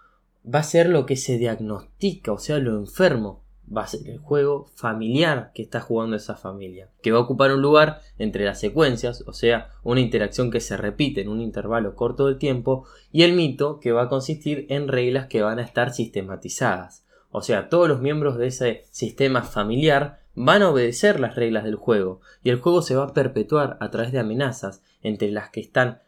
va 0.44 0.60
a 0.60 0.64
ser 0.64 0.90
lo 0.90 1.06
que 1.06 1.16
se 1.16 1.38
diagnostica, 1.38 2.32
o 2.32 2.40
sea, 2.40 2.60
lo 2.60 2.78
enfermo 2.78 3.43
va 3.76 3.84
a 3.84 3.88
ser 3.88 4.08
el 4.10 4.18
juego 4.18 4.70
familiar 4.76 5.52
que 5.54 5.62
está 5.62 5.80
jugando 5.80 6.16
esa 6.16 6.36
familia, 6.36 6.90
que 7.02 7.12
va 7.12 7.20
a 7.20 7.22
ocupar 7.22 7.54
un 7.54 7.62
lugar 7.62 8.02
entre 8.18 8.46
las 8.46 8.60
secuencias, 8.60 9.24
o 9.28 9.34
sea, 9.34 9.70
una 9.84 10.02
interacción 10.02 10.52
que 10.52 10.60
se 10.60 10.78
repite 10.78 11.22
en 11.22 11.30
un 11.30 11.42
intervalo 11.42 11.96
corto 11.96 12.28
de 12.28 12.36
tiempo, 12.36 12.86
y 13.12 13.24
el 13.24 13.34
mito 13.34 13.80
que 13.80 13.92
va 13.92 14.04
a 14.04 14.10
consistir 14.10 14.66
en 14.70 14.88
reglas 14.88 15.28
que 15.28 15.42
van 15.42 15.60
a 15.60 15.64
estar 15.64 15.94
sistematizadas. 15.94 17.06
O 17.32 17.42
sea, 17.42 17.70
todos 17.70 17.88
los 17.88 18.02
miembros 18.02 18.38
de 18.38 18.48
ese 18.48 18.86
sistema 18.92 19.42
familiar 19.42 20.20
van 20.36 20.62
a 20.62 20.70
obedecer 20.70 21.20
las 21.20 21.36
reglas 21.36 21.64
del 21.64 21.76
juego, 21.76 22.22
y 22.44 22.50
el 22.50 22.60
juego 22.60 22.82
se 22.82 22.96
va 22.96 23.06
a 23.06 23.14
perpetuar 23.14 23.78
a 23.80 23.92
través 23.92 24.12
de 24.12 24.20
amenazas, 24.20 24.84
entre 25.02 25.32
las 25.32 25.50
que 25.50 25.62
están 25.62 26.00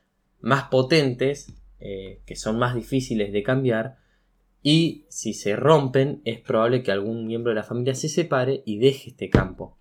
más 0.41 0.65
potentes, 0.65 1.53
eh, 1.79 2.21
que 2.25 2.35
son 2.35 2.57
más 2.57 2.75
difíciles 2.75 3.31
de 3.31 3.43
cambiar, 3.43 3.97
y 4.68 5.05
si 5.09 5.36
se 5.36 5.55
rompen 5.55 6.24
es 6.26 6.41
probable 6.41 6.82
que 6.82 6.91
algún 6.91 7.28
miembro 7.28 7.51
de 7.51 7.55
la 7.55 7.63
familia 7.63 7.93
se 7.93 8.09
separe 8.09 8.63
y 8.66 8.80
deje 8.80 9.11
este 9.11 9.30
campo. 9.30 9.78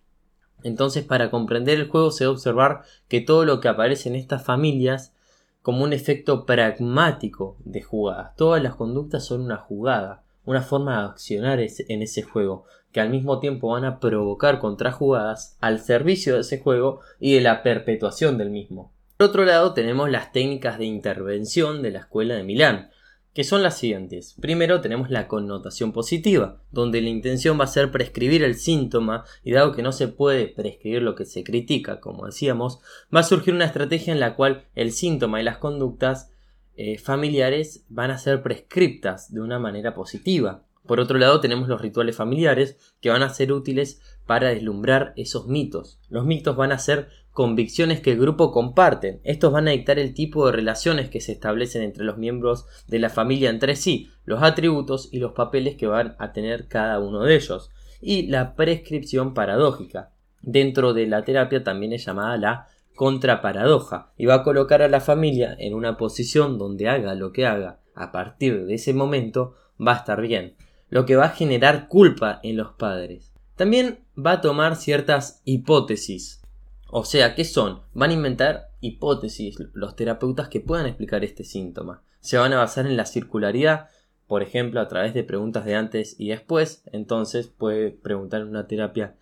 Entonces 0.62 1.04
para 1.04 1.30
comprender 1.30 1.80
el 1.80 1.88
juego 1.88 2.10
se 2.10 2.24
debe 2.24 2.34
observar 2.34 2.82
que 3.08 3.22
todo 3.22 3.46
lo 3.46 3.60
que 3.60 3.68
aparece 3.68 4.10
en 4.10 4.14
estas 4.14 4.44
familias 4.44 5.14
como 5.62 5.84
un 5.84 5.94
efecto 5.94 6.44
pragmático 6.44 7.56
de 7.64 7.80
jugadas. 7.80 8.36
Todas 8.36 8.62
las 8.62 8.74
conductas 8.74 9.24
son 9.24 9.40
una 9.40 9.56
jugada, 9.56 10.22
una 10.44 10.60
forma 10.60 10.98
de 10.98 11.06
accionar 11.06 11.60
en 11.60 12.02
ese 12.02 12.22
juego, 12.22 12.66
que 12.92 13.00
al 13.00 13.08
mismo 13.08 13.40
tiempo 13.40 13.70
van 13.70 13.86
a 13.86 13.98
provocar 13.98 14.58
contrajugadas 14.58 15.56
al 15.62 15.80
servicio 15.80 16.34
de 16.34 16.42
ese 16.42 16.60
juego 16.60 17.00
y 17.18 17.32
de 17.36 17.40
la 17.40 17.62
perpetuación 17.62 18.36
del 18.36 18.50
mismo. 18.50 18.92
Por 19.16 19.30
otro 19.30 19.46
lado 19.46 19.72
tenemos 19.72 20.10
las 20.10 20.30
técnicas 20.30 20.76
de 20.76 20.84
intervención 20.84 21.80
de 21.80 21.92
la 21.92 22.00
escuela 22.00 22.34
de 22.34 22.42
Milán, 22.42 22.90
que 23.34 23.44
son 23.44 23.62
las 23.62 23.76
siguientes. 23.76 24.36
Primero 24.40 24.80
tenemos 24.80 25.10
la 25.10 25.26
connotación 25.26 25.92
positiva, 25.92 26.62
donde 26.70 27.02
la 27.02 27.08
intención 27.08 27.58
va 27.58 27.64
a 27.64 27.68
ser 27.68 27.90
prescribir 27.90 28.44
el 28.44 28.54
síntoma 28.54 29.24
y 29.42 29.52
dado 29.52 29.72
que 29.72 29.82
no 29.82 29.90
se 29.90 30.06
puede 30.06 30.46
prescribir 30.46 31.02
lo 31.02 31.16
que 31.16 31.24
se 31.24 31.42
critica, 31.42 32.00
como 32.00 32.26
decíamos, 32.26 32.78
va 33.14 33.20
a 33.20 33.24
surgir 33.24 33.52
una 33.52 33.64
estrategia 33.64 34.12
en 34.12 34.20
la 34.20 34.36
cual 34.36 34.64
el 34.76 34.92
síntoma 34.92 35.40
y 35.40 35.44
las 35.44 35.58
conductas 35.58 36.30
eh, 36.76 36.96
familiares 36.98 37.84
van 37.88 38.12
a 38.12 38.18
ser 38.18 38.42
prescriptas 38.42 39.32
de 39.34 39.40
una 39.40 39.58
manera 39.58 39.94
positiva. 39.94 40.62
Por 40.86 41.00
otro 41.00 41.18
lado 41.18 41.40
tenemos 41.40 41.68
los 41.68 41.80
rituales 41.80 42.14
familiares 42.14 42.76
que 43.00 43.10
van 43.10 43.22
a 43.22 43.30
ser 43.30 43.52
útiles 43.52 44.00
para 44.26 44.50
deslumbrar 44.50 45.12
esos 45.16 45.48
mitos. 45.48 45.98
Los 46.08 46.24
mitos 46.24 46.56
van 46.56 46.72
a 46.72 46.78
ser 46.78 47.08
convicciones 47.34 48.00
que 48.00 48.12
el 48.12 48.20
grupo 48.20 48.52
comparte. 48.52 49.20
Estos 49.24 49.52
van 49.52 49.66
a 49.66 49.72
dictar 49.72 49.98
el 49.98 50.14
tipo 50.14 50.46
de 50.46 50.52
relaciones 50.52 51.10
que 51.10 51.20
se 51.20 51.32
establecen 51.32 51.82
entre 51.82 52.04
los 52.04 52.16
miembros 52.16 52.66
de 52.86 53.00
la 53.00 53.10
familia 53.10 53.50
entre 53.50 53.74
sí, 53.74 54.08
los 54.24 54.42
atributos 54.42 55.08
y 55.12 55.18
los 55.18 55.32
papeles 55.32 55.74
que 55.74 55.88
van 55.88 56.14
a 56.18 56.32
tener 56.32 56.68
cada 56.68 57.00
uno 57.00 57.24
de 57.24 57.34
ellos. 57.34 57.70
Y 58.00 58.28
la 58.28 58.54
prescripción 58.54 59.34
paradójica. 59.34 60.12
Dentro 60.42 60.94
de 60.94 61.06
la 61.08 61.24
terapia 61.24 61.64
también 61.64 61.92
es 61.92 62.06
llamada 62.06 62.36
la 62.36 62.68
contraparadoja 62.94 64.12
y 64.16 64.26
va 64.26 64.34
a 64.34 64.42
colocar 64.44 64.80
a 64.82 64.88
la 64.88 65.00
familia 65.00 65.56
en 65.58 65.74
una 65.74 65.96
posición 65.96 66.56
donde 66.56 66.88
haga 66.88 67.14
lo 67.14 67.32
que 67.32 67.46
haga 67.46 67.80
a 67.96 68.12
partir 68.12 68.64
de 68.64 68.74
ese 68.74 68.94
momento 68.94 69.54
va 69.84 69.94
a 69.94 69.96
estar 69.96 70.20
bien, 70.20 70.54
lo 70.88 71.04
que 71.04 71.16
va 71.16 71.24
a 71.26 71.30
generar 71.30 71.88
culpa 71.88 72.38
en 72.44 72.56
los 72.56 72.72
padres. 72.72 73.32
También 73.56 74.04
va 74.16 74.32
a 74.32 74.40
tomar 74.40 74.76
ciertas 74.76 75.40
hipótesis 75.44 76.43
o 76.96 77.04
sea, 77.04 77.34
¿qué 77.34 77.44
son? 77.44 77.82
Van 77.92 78.10
a 78.10 78.14
inventar 78.14 78.70
hipótesis 78.80 79.56
los 79.72 79.96
terapeutas 79.96 80.48
que 80.48 80.60
puedan 80.60 80.86
explicar 80.86 81.24
este 81.24 81.42
síntoma. 81.42 82.04
Se 82.20 82.38
van 82.38 82.52
a 82.52 82.58
basar 82.58 82.86
en 82.86 82.96
la 82.96 83.04
circularidad, 83.04 83.88
por 84.28 84.42
ejemplo, 84.42 84.80
a 84.80 84.86
través 84.86 85.12
de 85.12 85.24
preguntas 85.24 85.64
de 85.64 85.74
antes 85.74 86.14
y 86.20 86.28
después. 86.28 86.84
Entonces 86.92 87.48
puede 87.48 87.90
preguntar 87.90 88.44
una 88.44 88.68
terapia 88.68 89.16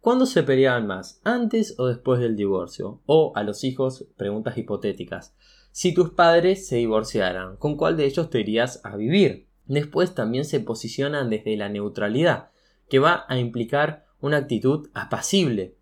¿Cuándo 0.00 0.26
se 0.26 0.42
peleaban 0.44 0.86
más? 0.86 1.20
¿Antes 1.22 1.74
o 1.76 1.86
después 1.86 2.18
del 2.18 2.34
divorcio? 2.34 3.02
O 3.04 3.32
a 3.34 3.42
los 3.42 3.62
hijos 3.62 4.06
preguntas 4.16 4.56
hipotéticas. 4.56 5.34
Si 5.70 5.92
tus 5.92 6.10
padres 6.10 6.66
se 6.66 6.76
divorciaran, 6.76 7.56
¿con 7.56 7.76
cuál 7.76 7.98
de 7.98 8.06
ellos 8.06 8.30
te 8.30 8.40
irías 8.40 8.80
a 8.84 8.96
vivir? 8.96 9.48
Después 9.66 10.14
también 10.14 10.46
se 10.46 10.60
posicionan 10.60 11.28
desde 11.28 11.58
la 11.58 11.68
neutralidad, 11.68 12.52
que 12.88 13.00
va 13.00 13.26
a 13.28 13.38
implicar 13.38 14.06
una 14.20 14.38
actitud 14.38 14.88
apacible, 14.94 15.76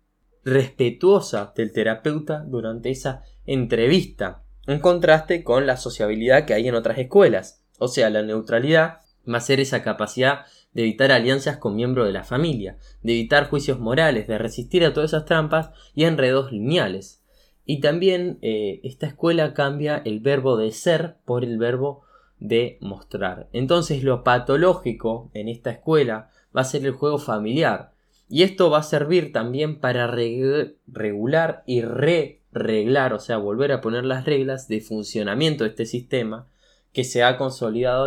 respetuosa 0.47 1.51
del 1.57 1.73
terapeuta 1.73 2.39
durante 2.47 2.89
esa 2.89 3.23
entrevista, 3.45 4.43
en 4.65 4.79
contraste 4.79 5.43
con 5.43 5.67
la 5.67 5.75
sociabilidad 5.75 6.45
que 6.45 6.53
hay 6.53 6.69
en 6.69 6.75
otras 6.75 6.97
escuelas. 6.97 7.65
O 7.79 7.89
sea, 7.89 8.09
la 8.09 8.23
neutralidad 8.23 8.99
va 9.29 9.39
a 9.39 9.41
ser 9.41 9.59
esa 9.59 9.83
capacidad 9.83 10.45
de 10.71 10.83
evitar 10.83 11.11
alianzas 11.11 11.57
con 11.57 11.75
miembros 11.75 12.07
de 12.07 12.13
la 12.13 12.23
familia, 12.23 12.77
de 13.03 13.11
evitar 13.13 13.49
juicios 13.49 13.79
morales, 13.79 14.27
de 14.27 14.37
resistir 14.37 14.85
a 14.85 14.93
todas 14.93 15.09
esas 15.11 15.25
trampas 15.25 15.71
y 15.93 16.05
enredos 16.05 16.53
lineales. 16.53 17.21
Y 17.65 17.81
también 17.81 18.39
eh, 18.41 18.79
esta 18.83 19.07
escuela 19.07 19.53
cambia 19.53 20.01
el 20.05 20.21
verbo 20.21 20.55
de 20.55 20.71
ser 20.71 21.17
por 21.25 21.43
el 21.43 21.57
verbo 21.57 22.03
de 22.39 22.77
mostrar. 22.79 23.49
Entonces 23.51 24.01
lo 24.01 24.23
patológico 24.23 25.29
en 25.33 25.49
esta 25.49 25.71
escuela 25.71 26.29
va 26.55 26.61
a 26.61 26.65
ser 26.65 26.85
el 26.85 26.93
juego 26.93 27.17
familiar, 27.17 27.91
y 28.29 28.43
esto 28.43 28.69
va 28.69 28.79
a 28.79 28.83
servir 28.83 29.31
también 29.31 29.79
para 29.79 30.07
regular 30.07 31.63
y 31.65 31.81
re-reglar, 31.81 33.13
o 33.13 33.19
sea, 33.19 33.37
volver 33.37 33.71
a 33.71 33.81
poner 33.81 34.05
las 34.05 34.25
reglas 34.25 34.67
de 34.67 34.81
funcionamiento 34.81 35.63
de 35.63 35.69
este 35.71 35.85
sistema 35.85 36.47
que 36.91 37.03
se 37.03 37.23
ha 37.23 37.37
consolidado 37.37 38.05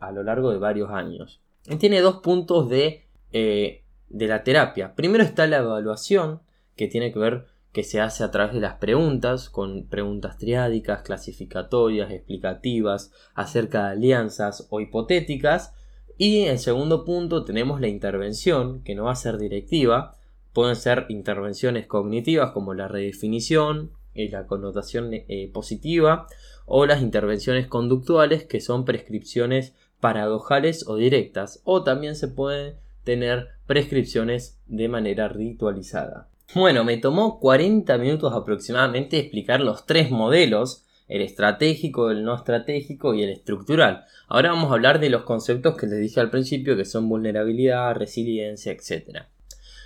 a 0.00 0.12
lo 0.12 0.22
largo 0.22 0.50
de 0.50 0.58
varios 0.58 0.90
años. 0.90 1.40
tiene 1.78 2.00
dos 2.00 2.16
puntos 2.16 2.68
de, 2.68 3.04
eh, 3.32 3.82
de 4.08 4.26
la 4.26 4.42
terapia. 4.42 4.94
Primero 4.94 5.22
está 5.22 5.46
la 5.46 5.58
evaluación, 5.58 6.40
que 6.76 6.88
tiene 6.88 7.12
que 7.12 7.18
ver 7.18 7.46
que 7.72 7.84
se 7.84 8.00
hace 8.00 8.24
a 8.24 8.30
través 8.30 8.54
de 8.54 8.60
las 8.60 8.76
preguntas, 8.76 9.50
con 9.50 9.86
preguntas 9.88 10.38
triádicas, 10.38 11.02
clasificatorias, 11.02 12.10
explicativas, 12.10 13.12
acerca 13.34 13.84
de 13.84 13.90
alianzas 13.90 14.66
o 14.70 14.80
hipotéticas, 14.80 15.74
y 16.18 16.42
en 16.42 16.58
segundo 16.58 17.04
punto 17.04 17.44
tenemos 17.44 17.80
la 17.80 17.88
intervención, 17.88 18.82
que 18.82 18.96
no 18.96 19.04
va 19.04 19.12
a 19.12 19.16
ser 19.16 19.38
directiva, 19.38 20.16
pueden 20.52 20.74
ser 20.74 21.06
intervenciones 21.08 21.86
cognitivas 21.86 22.50
como 22.50 22.74
la 22.74 22.88
redefinición 22.88 23.92
y 24.14 24.28
la 24.28 24.46
connotación 24.48 25.10
eh, 25.12 25.50
positiva, 25.54 26.26
o 26.66 26.84
las 26.86 27.00
intervenciones 27.00 27.68
conductuales 27.68 28.44
que 28.44 28.60
son 28.60 28.84
prescripciones 28.84 29.74
paradojales 30.00 30.86
o 30.88 30.96
directas, 30.96 31.60
o 31.64 31.84
también 31.84 32.16
se 32.16 32.28
pueden 32.28 32.74
tener 33.04 33.48
prescripciones 33.66 34.58
de 34.66 34.88
manera 34.88 35.28
ritualizada. 35.28 36.28
Bueno, 36.54 36.82
me 36.82 36.96
tomó 36.96 37.38
40 37.40 37.96
minutos 37.98 38.32
aproximadamente 38.32 39.18
explicar 39.18 39.60
los 39.60 39.86
tres 39.86 40.10
modelos, 40.10 40.84
el 41.08 41.22
estratégico, 41.22 42.10
el 42.10 42.22
no 42.22 42.34
estratégico 42.34 43.14
y 43.14 43.22
el 43.22 43.30
estructural. 43.30 44.04
Ahora 44.28 44.50
vamos 44.50 44.70
a 44.70 44.74
hablar 44.74 45.00
de 45.00 45.10
los 45.10 45.22
conceptos 45.22 45.76
que 45.76 45.86
les 45.86 46.00
dije 46.00 46.20
al 46.20 46.30
principio, 46.30 46.76
que 46.76 46.84
son 46.84 47.08
vulnerabilidad, 47.08 47.94
resiliencia, 47.94 48.72
etc. 48.72 49.24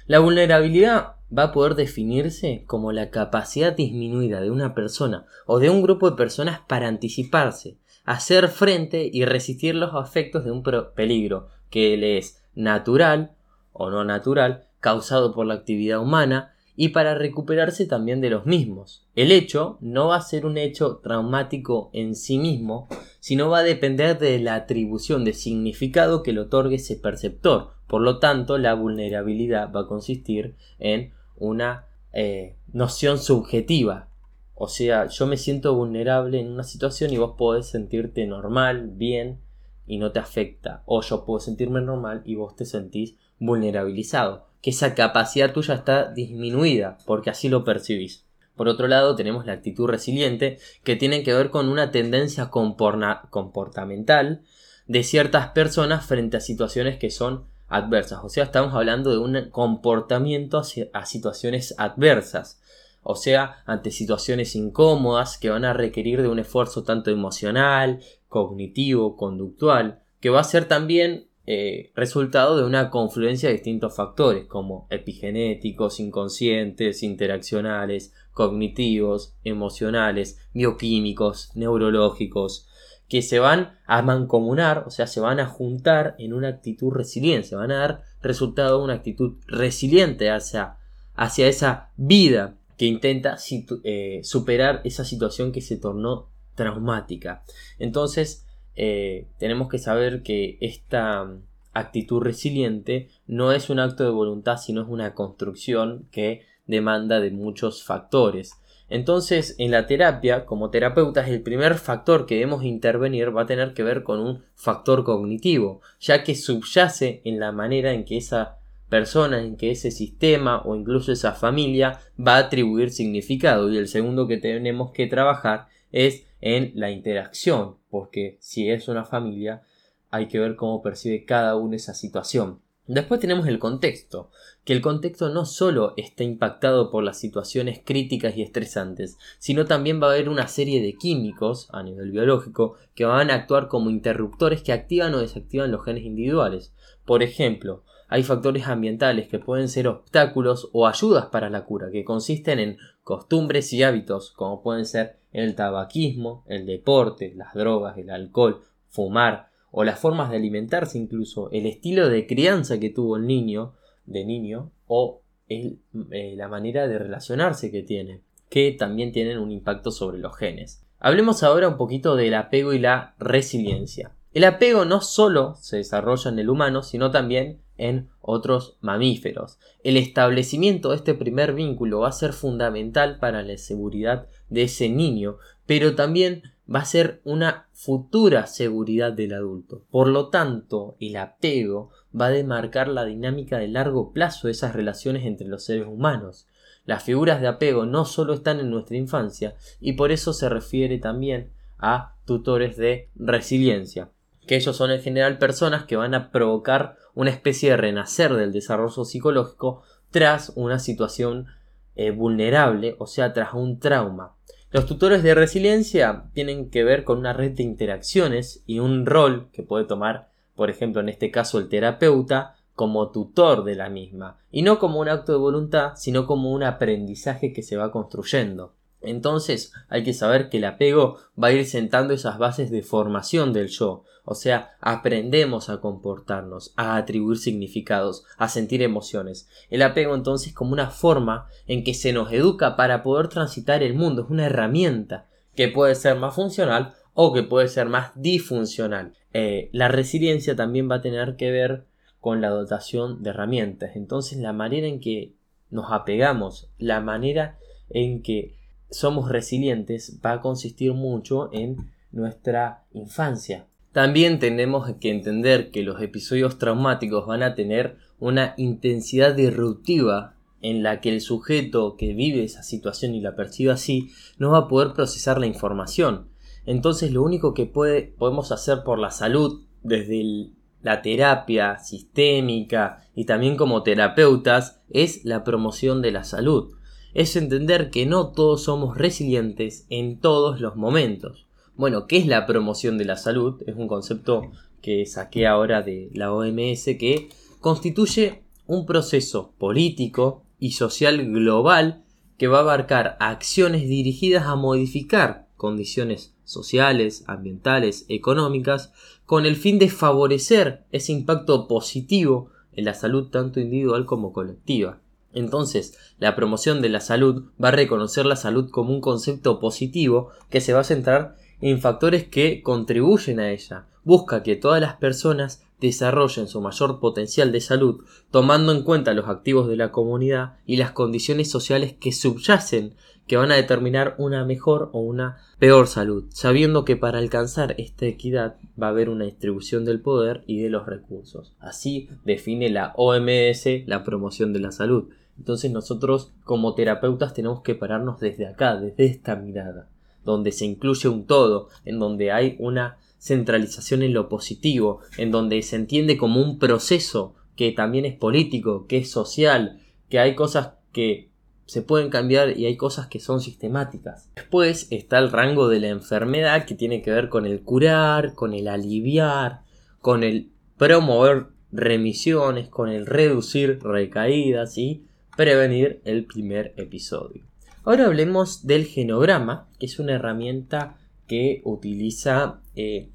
La 0.06 0.18
vulnerabilidad 0.18 1.14
va 1.36 1.44
a 1.44 1.52
poder 1.52 1.76
definirse 1.76 2.64
como 2.66 2.92
la 2.92 3.10
capacidad 3.10 3.74
disminuida 3.74 4.40
de 4.40 4.50
una 4.50 4.74
persona 4.74 5.26
o 5.46 5.60
de 5.60 5.70
un 5.70 5.82
grupo 5.82 6.10
de 6.10 6.16
personas 6.16 6.60
para 6.66 6.88
anticiparse, 6.88 7.78
hacer 8.04 8.48
frente 8.48 9.08
y 9.10 9.24
resistir 9.24 9.76
los 9.76 9.92
efectos 10.04 10.44
de 10.44 10.50
un 10.50 10.62
peligro 10.94 11.48
que 11.70 11.96
le 11.96 12.18
es 12.18 12.42
natural 12.54 13.32
o 13.72 13.90
no 13.90 14.04
natural, 14.04 14.66
causado 14.80 15.32
por 15.32 15.46
la 15.46 15.54
actividad 15.54 16.00
humana, 16.00 16.54
y 16.82 16.88
para 16.88 17.14
recuperarse 17.14 17.86
también 17.86 18.20
de 18.20 18.28
los 18.28 18.44
mismos. 18.44 19.06
El 19.14 19.30
hecho 19.30 19.78
no 19.80 20.08
va 20.08 20.16
a 20.16 20.20
ser 20.20 20.44
un 20.44 20.58
hecho 20.58 20.96
traumático 20.96 21.90
en 21.92 22.16
sí 22.16 22.38
mismo, 22.38 22.88
sino 23.20 23.48
va 23.48 23.58
a 23.58 23.62
depender 23.62 24.18
de 24.18 24.40
la 24.40 24.56
atribución 24.56 25.24
de 25.24 25.32
significado 25.32 26.24
que 26.24 26.32
le 26.32 26.40
otorgue 26.40 26.74
ese 26.74 26.96
perceptor. 26.96 27.74
Por 27.86 28.00
lo 28.00 28.18
tanto, 28.18 28.58
la 28.58 28.74
vulnerabilidad 28.74 29.72
va 29.72 29.82
a 29.82 29.86
consistir 29.86 30.56
en 30.80 31.12
una 31.36 31.86
eh, 32.12 32.56
noción 32.72 33.18
subjetiva. 33.18 34.08
O 34.56 34.66
sea, 34.66 35.06
yo 35.06 35.28
me 35.28 35.36
siento 35.36 35.76
vulnerable 35.76 36.40
en 36.40 36.48
una 36.48 36.64
situación 36.64 37.12
y 37.12 37.16
vos 37.16 37.36
podés 37.38 37.66
sentirte 37.66 38.26
normal, 38.26 38.90
bien, 38.92 39.38
y 39.86 39.98
no 39.98 40.10
te 40.10 40.18
afecta. 40.18 40.82
O 40.86 41.00
yo 41.00 41.24
puedo 41.24 41.38
sentirme 41.38 41.80
normal 41.80 42.22
y 42.24 42.34
vos 42.34 42.56
te 42.56 42.64
sentís 42.64 43.14
vulnerabilizado. 43.38 44.50
Que 44.62 44.70
esa 44.70 44.94
capacidad 44.94 45.52
tuya 45.52 45.74
está 45.74 46.10
disminuida 46.10 46.96
porque 47.04 47.28
así 47.28 47.50
lo 47.50 47.64
percibís. 47.64 48.24
Por 48.56 48.68
otro 48.68 48.86
lado, 48.86 49.16
tenemos 49.16 49.44
la 49.44 49.54
actitud 49.54 49.88
resiliente, 49.88 50.58
que 50.84 50.96
tiene 50.96 51.22
que 51.22 51.34
ver 51.34 51.50
con 51.50 51.68
una 51.68 51.90
tendencia 51.90 52.48
comportamental 52.50 54.42
de 54.86 55.02
ciertas 55.02 55.48
personas 55.48 56.06
frente 56.06 56.36
a 56.36 56.40
situaciones 56.40 56.98
que 56.98 57.10
son 57.10 57.46
adversas. 57.68 58.20
O 58.22 58.28
sea, 58.28 58.44
estamos 58.44 58.74
hablando 58.74 59.10
de 59.10 59.18
un 59.18 59.50
comportamiento 59.50 60.62
a 60.92 61.06
situaciones 61.06 61.74
adversas. 61.78 62.60
O 63.02 63.16
sea, 63.16 63.62
ante 63.66 63.90
situaciones 63.90 64.54
incómodas 64.54 65.38
que 65.38 65.50
van 65.50 65.64
a 65.64 65.72
requerir 65.72 66.22
de 66.22 66.28
un 66.28 66.38
esfuerzo 66.38 66.84
tanto 66.84 67.10
emocional, 67.10 68.00
cognitivo, 68.28 69.16
conductual, 69.16 70.02
que 70.20 70.30
va 70.30 70.40
a 70.40 70.44
ser 70.44 70.66
también 70.66 71.26
eh, 71.44 71.90
resultado 71.96 72.56
de 72.56 72.64
una 72.64 72.90
confluencia 72.90 73.48
de 73.48 73.56
distintos 73.56 73.96
factores 73.96 74.46
como 74.46 74.86
epigenéticos, 74.90 75.98
inconscientes, 75.98 77.02
interaccionales, 77.02 78.14
cognitivos, 78.32 79.34
emocionales, 79.42 80.38
bioquímicos, 80.54 81.50
neurológicos, 81.54 82.68
que 83.08 83.22
se 83.22 83.40
van 83.40 83.78
a 83.86 84.02
mancomunar, 84.02 84.84
o 84.86 84.90
sea, 84.90 85.06
se 85.06 85.20
van 85.20 85.40
a 85.40 85.46
juntar 85.46 86.14
en 86.18 86.32
una 86.32 86.48
actitud 86.48 86.92
resiliente, 86.92 87.48
se 87.48 87.56
van 87.56 87.72
a 87.72 87.78
dar 87.78 88.02
resultado 88.22 88.78
de 88.78 88.84
una 88.84 88.94
actitud 88.94 89.34
resiliente 89.46 90.30
hacia, 90.30 90.76
hacia 91.14 91.48
esa 91.48 91.90
vida 91.96 92.54
que 92.78 92.86
intenta 92.86 93.36
eh, 93.84 94.20
superar 94.22 94.80
esa 94.84 95.04
situación 95.04 95.52
que 95.52 95.60
se 95.60 95.76
tornó 95.76 96.30
traumática. 96.54 97.44
Entonces, 97.78 98.46
eh, 98.76 99.26
tenemos 99.38 99.68
que 99.68 99.78
saber 99.78 100.22
que 100.22 100.58
esta 100.60 101.24
mm, 101.24 101.42
actitud 101.72 102.20
resiliente 102.20 103.08
no 103.26 103.52
es 103.52 103.70
un 103.70 103.78
acto 103.78 104.04
de 104.04 104.10
voluntad, 104.10 104.56
sino 104.56 104.82
es 104.82 104.88
una 104.88 105.14
construcción 105.14 106.06
que 106.10 106.42
demanda 106.66 107.20
de 107.20 107.30
muchos 107.30 107.82
factores. 107.84 108.54
Entonces, 108.88 109.54
en 109.58 109.70
la 109.70 109.86
terapia, 109.86 110.44
como 110.44 110.68
terapeutas, 110.68 111.28
el 111.28 111.40
primer 111.40 111.76
factor 111.76 112.26
que 112.26 112.34
debemos 112.34 112.62
intervenir 112.62 113.34
va 113.34 113.42
a 113.42 113.46
tener 113.46 113.72
que 113.72 113.82
ver 113.82 114.02
con 114.02 114.20
un 114.20 114.42
factor 114.54 115.02
cognitivo, 115.02 115.80
ya 115.98 116.22
que 116.22 116.34
subyace 116.34 117.22
en 117.24 117.40
la 117.40 117.52
manera 117.52 117.94
en 117.94 118.04
que 118.04 118.18
esa 118.18 118.58
persona, 118.90 119.42
en 119.42 119.56
que 119.56 119.70
ese 119.70 119.90
sistema 119.90 120.60
o 120.66 120.76
incluso 120.76 121.10
esa 121.10 121.32
familia 121.32 122.00
va 122.20 122.36
a 122.36 122.40
atribuir 122.40 122.90
significado. 122.90 123.72
Y 123.72 123.78
el 123.78 123.88
segundo 123.88 124.28
que 124.28 124.36
tenemos 124.36 124.92
que 124.92 125.06
trabajar 125.06 125.68
es 125.90 126.26
en 126.42 126.72
la 126.74 126.90
interacción, 126.90 127.76
porque 127.88 128.36
si 128.40 128.68
es 128.68 128.88
una 128.88 129.04
familia 129.04 129.62
hay 130.10 130.28
que 130.28 130.38
ver 130.38 130.56
cómo 130.56 130.82
percibe 130.82 131.24
cada 131.24 131.56
uno 131.56 131.74
esa 131.74 131.94
situación. 131.94 132.60
Después 132.86 133.20
tenemos 133.20 133.46
el 133.46 133.60
contexto, 133.60 134.30
que 134.64 134.72
el 134.72 134.82
contexto 134.82 135.28
no 135.28 135.46
solo 135.46 135.94
está 135.96 136.24
impactado 136.24 136.90
por 136.90 137.04
las 137.04 137.18
situaciones 137.18 137.80
críticas 137.82 138.36
y 138.36 138.42
estresantes, 138.42 139.16
sino 139.38 139.64
también 139.64 140.02
va 140.02 140.08
a 140.08 140.10
haber 140.10 140.28
una 140.28 140.48
serie 140.48 140.82
de 140.82 140.94
químicos 140.94 141.68
a 141.72 141.82
nivel 141.82 142.10
biológico 142.10 142.74
que 142.94 143.04
van 143.04 143.30
a 143.30 143.34
actuar 143.36 143.68
como 143.68 143.88
interruptores 143.88 144.62
que 144.62 144.72
activan 144.72 145.14
o 145.14 145.20
desactivan 145.20 145.70
los 145.70 145.84
genes 145.84 146.04
individuales. 146.04 146.74
Por 147.06 147.22
ejemplo, 147.22 147.84
hay 148.08 148.24
factores 148.24 148.66
ambientales 148.66 149.28
que 149.28 149.38
pueden 149.38 149.70
ser 149.70 149.88
obstáculos 149.88 150.68
o 150.72 150.86
ayudas 150.86 151.26
para 151.26 151.48
la 151.48 151.64
cura, 151.64 151.90
que 151.90 152.04
consisten 152.04 152.58
en 152.58 152.78
costumbres 153.02 153.72
y 153.72 153.82
hábitos, 153.82 154.32
como 154.32 154.62
pueden 154.62 154.86
ser 154.86 155.16
el 155.32 155.54
tabaquismo, 155.54 156.44
el 156.46 156.66
deporte, 156.66 157.32
las 157.34 157.54
drogas, 157.54 157.96
el 157.98 158.10
alcohol, 158.10 158.60
fumar, 158.88 159.48
o 159.70 159.84
las 159.84 159.98
formas 159.98 160.30
de 160.30 160.36
alimentarse 160.36 160.98
incluso, 160.98 161.50
el 161.50 161.66
estilo 161.66 162.08
de 162.08 162.26
crianza 162.26 162.78
que 162.78 162.90
tuvo 162.90 163.16
el 163.16 163.26
niño, 163.26 163.72
de 164.04 164.24
niño, 164.24 164.70
o 164.86 165.22
el, 165.48 165.80
eh, 166.10 166.34
la 166.36 166.48
manera 166.48 166.86
de 166.86 166.98
relacionarse 166.98 167.70
que 167.70 167.82
tiene, 167.82 168.20
que 168.50 168.72
también 168.72 169.12
tienen 169.12 169.38
un 169.38 169.50
impacto 169.50 169.90
sobre 169.90 170.18
los 170.18 170.36
genes. 170.36 170.84
Hablemos 170.98 171.42
ahora 171.42 171.68
un 171.68 171.78
poquito 171.78 172.16
del 172.16 172.34
apego 172.34 172.74
y 172.74 172.78
la 172.78 173.14
resiliencia. 173.18 174.12
El 174.34 174.44
apego 174.44 174.84
no 174.84 175.00
solo 175.00 175.56
se 175.56 175.78
desarrolla 175.78 176.30
en 176.30 176.38
el 176.38 176.50
humano, 176.50 176.82
sino 176.82 177.10
también 177.10 177.61
en 177.78 178.08
otros 178.20 178.76
mamíferos. 178.80 179.58
El 179.82 179.96
establecimiento 179.96 180.90
de 180.90 180.96
este 180.96 181.14
primer 181.14 181.54
vínculo 181.54 182.00
va 182.00 182.08
a 182.08 182.12
ser 182.12 182.32
fundamental 182.32 183.18
para 183.18 183.42
la 183.42 183.56
seguridad 183.56 184.28
de 184.48 184.64
ese 184.64 184.88
niño, 184.88 185.38
pero 185.66 185.94
también 185.94 186.42
va 186.72 186.80
a 186.80 186.84
ser 186.84 187.20
una 187.24 187.68
futura 187.72 188.46
seguridad 188.46 189.12
del 189.12 189.34
adulto. 189.34 189.84
Por 189.90 190.08
lo 190.08 190.28
tanto, 190.28 190.96
el 191.00 191.16
apego 191.16 191.90
va 192.18 192.26
a 192.26 192.30
demarcar 192.30 192.88
la 192.88 193.04
dinámica 193.04 193.58
de 193.58 193.68
largo 193.68 194.12
plazo 194.12 194.46
de 194.46 194.52
esas 194.52 194.74
relaciones 194.74 195.24
entre 195.24 195.48
los 195.48 195.64
seres 195.64 195.86
humanos. 195.86 196.46
Las 196.84 197.02
figuras 197.02 197.40
de 197.40 197.48
apego 197.48 197.86
no 197.86 198.04
solo 198.04 198.34
están 198.34 198.60
en 198.60 198.70
nuestra 198.70 198.96
infancia 198.96 199.54
y 199.80 199.92
por 199.92 200.12
eso 200.12 200.32
se 200.32 200.48
refiere 200.48 200.98
también 200.98 201.50
a 201.78 202.16
tutores 202.24 202.76
de 202.76 203.08
resiliencia, 203.16 204.10
que 204.46 204.56
ellos 204.56 204.76
son 204.76 204.90
en 204.90 205.02
general 205.02 205.38
personas 205.38 205.84
que 205.84 205.96
van 205.96 206.14
a 206.14 206.30
provocar 206.30 206.96
una 207.14 207.30
especie 207.30 207.70
de 207.70 207.76
renacer 207.76 208.34
del 208.34 208.52
desarrollo 208.52 209.04
psicológico 209.04 209.82
tras 210.10 210.52
una 210.56 210.78
situación 210.78 211.46
eh, 211.94 212.10
vulnerable, 212.10 212.96
o 212.98 213.06
sea, 213.06 213.32
tras 213.32 213.54
un 213.54 213.78
trauma. 213.78 214.34
Los 214.70 214.86
tutores 214.86 215.22
de 215.22 215.34
resiliencia 215.34 216.30
tienen 216.32 216.70
que 216.70 216.84
ver 216.84 217.04
con 217.04 217.18
una 217.18 217.34
red 217.34 217.52
de 217.52 217.62
interacciones 217.62 218.62
y 218.66 218.78
un 218.78 219.04
rol 219.04 219.50
que 219.52 219.62
puede 219.62 219.84
tomar, 219.84 220.30
por 220.54 220.70
ejemplo, 220.70 221.02
en 221.02 221.10
este 221.10 221.30
caso 221.30 221.58
el 221.58 221.68
terapeuta, 221.68 222.54
como 222.74 223.10
tutor 223.10 223.64
de 223.64 223.74
la 223.74 223.90
misma, 223.90 224.38
y 224.50 224.62
no 224.62 224.78
como 224.78 225.00
un 225.00 225.10
acto 225.10 225.32
de 225.32 225.38
voluntad, 225.38 225.92
sino 225.96 226.26
como 226.26 226.52
un 226.52 226.62
aprendizaje 226.62 227.52
que 227.52 227.62
se 227.62 227.76
va 227.76 227.92
construyendo. 227.92 228.74
Entonces 229.02 229.72
hay 229.88 230.04
que 230.04 230.14
saber 230.14 230.48
que 230.48 230.58
el 230.58 230.64
apego 230.64 231.18
va 231.42 231.48
a 231.48 231.52
ir 231.52 231.66
sentando 231.66 232.14
esas 232.14 232.38
bases 232.38 232.70
de 232.70 232.82
formación 232.82 233.52
del 233.52 233.68
yo, 233.68 234.04
o 234.24 234.34
sea, 234.34 234.76
aprendemos 234.80 235.68
a 235.68 235.80
comportarnos, 235.80 236.72
a 236.76 236.96
atribuir 236.96 237.38
significados, 237.38 238.24
a 238.38 238.48
sentir 238.48 238.82
emociones. 238.82 239.48
El 239.68 239.82
apego 239.82 240.14
entonces 240.14 240.54
como 240.54 240.72
una 240.72 240.90
forma 240.90 241.48
en 241.66 241.82
que 241.82 241.94
se 241.94 242.12
nos 242.12 242.32
educa 242.32 242.76
para 242.76 243.02
poder 243.02 243.28
transitar 243.28 243.82
el 243.82 243.94
mundo, 243.94 244.22
es 244.22 244.30
una 244.30 244.46
herramienta 244.46 245.26
que 245.56 245.68
puede 245.68 245.94
ser 245.96 246.16
más 246.16 246.34
funcional 246.34 246.94
o 247.14 247.32
que 247.32 247.42
puede 247.42 247.68
ser 247.68 247.88
más 247.88 248.12
disfuncional. 248.14 249.14
Eh, 249.32 249.70
la 249.72 249.88
resiliencia 249.88 250.54
también 250.54 250.90
va 250.90 250.96
a 250.96 251.02
tener 251.02 251.36
que 251.36 251.50
ver 251.50 251.84
con 252.20 252.40
la 252.40 252.50
dotación 252.50 253.22
de 253.22 253.30
herramientas. 253.30 253.96
Entonces 253.96 254.38
la 254.38 254.52
manera 254.52 254.86
en 254.86 255.00
que 255.00 255.34
nos 255.70 255.90
apegamos, 255.90 256.70
la 256.78 257.00
manera 257.00 257.58
en 257.90 258.22
que 258.22 258.54
somos 258.92 259.30
resilientes 259.30 260.18
va 260.24 260.32
a 260.32 260.40
consistir 260.40 260.92
mucho 260.92 261.50
en 261.52 261.90
nuestra 262.12 262.84
infancia. 262.92 263.66
También 263.92 264.38
tenemos 264.38 264.90
que 265.00 265.10
entender 265.10 265.70
que 265.70 265.82
los 265.82 266.00
episodios 266.00 266.58
traumáticos 266.58 267.26
van 267.26 267.42
a 267.42 267.54
tener 267.54 267.96
una 268.18 268.54
intensidad 268.56 269.34
disruptiva 269.34 270.34
en 270.62 270.82
la 270.82 271.00
que 271.00 271.10
el 271.10 271.20
sujeto 271.20 271.96
que 271.96 272.14
vive 272.14 272.44
esa 272.44 272.62
situación 272.62 273.14
y 273.14 273.20
la 273.20 273.34
percibe 273.34 273.72
así 273.72 274.10
no 274.38 274.52
va 274.52 274.58
a 274.58 274.68
poder 274.68 274.94
procesar 274.94 275.38
la 275.38 275.46
información. 275.46 276.28
Entonces 276.64 277.12
lo 277.12 277.22
único 277.22 277.52
que 277.52 277.66
podemos 277.66 278.52
hacer 278.52 278.84
por 278.84 278.98
la 278.98 279.10
salud 279.10 279.64
desde 279.82 280.52
la 280.80 281.02
terapia 281.02 281.78
sistémica 281.78 283.04
y 283.14 283.24
también 283.24 283.56
como 283.56 283.82
terapeutas 283.82 284.80
es 284.88 285.24
la 285.24 285.44
promoción 285.44 286.00
de 286.02 286.12
la 286.12 286.24
salud. 286.24 286.74
Es 287.14 287.36
entender 287.36 287.90
que 287.90 288.06
no 288.06 288.28
todos 288.28 288.64
somos 288.64 288.96
resilientes 288.96 289.86
en 289.90 290.18
todos 290.18 290.60
los 290.60 290.76
momentos. 290.76 291.46
Bueno, 291.76 292.06
¿qué 292.06 292.16
es 292.16 292.26
la 292.26 292.46
promoción 292.46 292.96
de 292.96 293.04
la 293.04 293.16
salud? 293.16 293.62
Es 293.66 293.76
un 293.76 293.86
concepto 293.86 294.50
que 294.80 295.04
saqué 295.04 295.46
ahora 295.46 295.82
de 295.82 296.10
la 296.14 296.32
OMS 296.32 296.84
que 296.98 297.28
constituye 297.60 298.42
un 298.66 298.86
proceso 298.86 299.52
político 299.58 300.42
y 300.58 300.72
social 300.72 301.30
global 301.30 302.02
que 302.38 302.48
va 302.48 302.58
a 302.58 302.62
abarcar 302.62 303.16
acciones 303.20 303.82
dirigidas 303.82 304.46
a 304.46 304.56
modificar 304.56 305.48
condiciones 305.56 306.34
sociales, 306.44 307.24
ambientales, 307.26 308.06
económicas, 308.08 308.92
con 309.26 309.46
el 309.46 309.56
fin 309.56 309.78
de 309.78 309.88
favorecer 309.88 310.84
ese 310.92 311.12
impacto 311.12 311.68
positivo 311.68 312.50
en 312.72 312.86
la 312.86 312.94
salud 312.94 313.28
tanto 313.28 313.60
individual 313.60 314.06
como 314.06 314.32
colectiva. 314.32 315.00
Entonces, 315.34 315.98
la 316.18 316.34
promoción 316.36 316.82
de 316.82 316.88
la 316.88 317.00
salud 317.00 317.44
va 317.62 317.68
a 317.68 317.72
reconocer 317.72 318.26
la 318.26 318.36
salud 318.36 318.70
como 318.70 318.92
un 318.92 319.00
concepto 319.00 319.60
positivo 319.60 320.30
que 320.50 320.60
se 320.60 320.72
va 320.72 320.80
a 320.80 320.84
centrar 320.84 321.36
en 321.60 321.80
factores 321.80 322.24
que 322.24 322.62
contribuyen 322.62 323.40
a 323.40 323.50
ella. 323.50 323.86
Busca 324.04 324.42
que 324.42 324.56
todas 324.56 324.80
las 324.80 324.96
personas 324.96 325.62
desarrollen 325.80 326.48
su 326.48 326.60
mayor 326.60 327.00
potencial 327.00 327.52
de 327.52 327.60
salud, 327.60 328.04
tomando 328.30 328.72
en 328.72 328.82
cuenta 328.82 329.14
los 329.14 329.28
activos 329.28 329.68
de 329.68 329.76
la 329.76 329.90
comunidad 329.90 330.54
y 330.66 330.76
las 330.76 330.92
condiciones 330.92 331.50
sociales 331.50 331.94
que 331.98 332.12
subyacen 332.12 332.94
que 333.26 333.36
van 333.36 333.52
a 333.52 333.56
determinar 333.56 334.14
una 334.18 334.44
mejor 334.44 334.90
o 334.92 335.00
una 335.00 335.38
peor 335.58 335.86
salud, 335.86 336.24
sabiendo 336.30 336.84
que 336.84 336.96
para 336.96 337.18
alcanzar 337.18 337.74
esta 337.78 338.06
equidad 338.06 338.56
va 338.80 338.88
a 338.88 338.90
haber 338.90 339.08
una 339.08 339.24
distribución 339.24 339.84
del 339.84 340.00
poder 340.00 340.42
y 340.46 340.60
de 340.60 340.70
los 340.70 340.86
recursos. 340.86 341.54
Así 341.60 342.08
define 342.24 342.68
la 342.68 342.92
OMS 342.96 343.86
la 343.86 344.02
promoción 344.04 344.52
de 344.52 344.60
la 344.60 344.72
salud. 344.72 345.08
Entonces 345.38 345.70
nosotros 345.70 346.32
como 346.44 346.74
terapeutas 346.74 347.34
tenemos 347.34 347.62
que 347.62 347.74
pararnos 347.74 348.20
desde 348.20 348.46
acá, 348.46 348.76
desde 348.76 349.06
esta 349.06 349.36
mirada, 349.36 349.88
donde 350.24 350.52
se 350.52 350.64
incluye 350.64 351.08
un 351.08 351.26
todo, 351.26 351.68
en 351.84 351.98
donde 351.98 352.32
hay 352.32 352.56
una 352.58 352.98
centralización 353.18 354.02
en 354.02 354.14
lo 354.14 354.28
positivo, 354.28 355.00
en 355.16 355.30
donde 355.30 355.62
se 355.62 355.76
entiende 355.76 356.16
como 356.16 356.40
un 356.40 356.58
proceso 356.58 357.34
que 357.56 357.72
también 357.72 358.04
es 358.04 358.16
político, 358.16 358.86
que 358.86 358.98
es 358.98 359.10
social, 359.10 359.80
que 360.08 360.18
hay 360.18 360.34
cosas 360.34 360.74
que 360.92 361.30
se 361.66 361.82
pueden 361.82 362.10
cambiar 362.10 362.58
y 362.58 362.66
hay 362.66 362.76
cosas 362.76 363.06
que 363.06 363.20
son 363.20 363.40
sistemáticas. 363.40 364.28
Después 364.34 364.88
está 364.90 365.18
el 365.18 365.30
rango 365.30 365.68
de 365.68 365.80
la 365.80 365.88
enfermedad 365.88 366.66
que 366.66 366.74
tiene 366.74 367.02
que 367.02 367.10
ver 367.10 367.28
con 367.28 367.46
el 367.46 367.62
curar, 367.62 368.34
con 368.34 368.52
el 368.52 368.68
aliviar, 368.68 369.62
con 370.00 370.24
el 370.24 370.50
promover 370.76 371.46
remisiones, 371.70 372.68
con 372.68 372.90
el 372.90 373.06
reducir 373.06 373.78
recaídas 373.82 374.76
y 374.76 375.04
prevenir 375.36 376.00
el 376.04 376.26
primer 376.26 376.74
episodio. 376.76 377.42
Ahora 377.84 378.06
hablemos 378.06 378.66
del 378.66 378.86
genograma, 378.86 379.68
que 379.78 379.86
es 379.86 379.98
una 379.98 380.14
herramienta 380.14 380.96
que 381.26 381.62
utiliza 381.64 382.60
eh, 382.76 383.10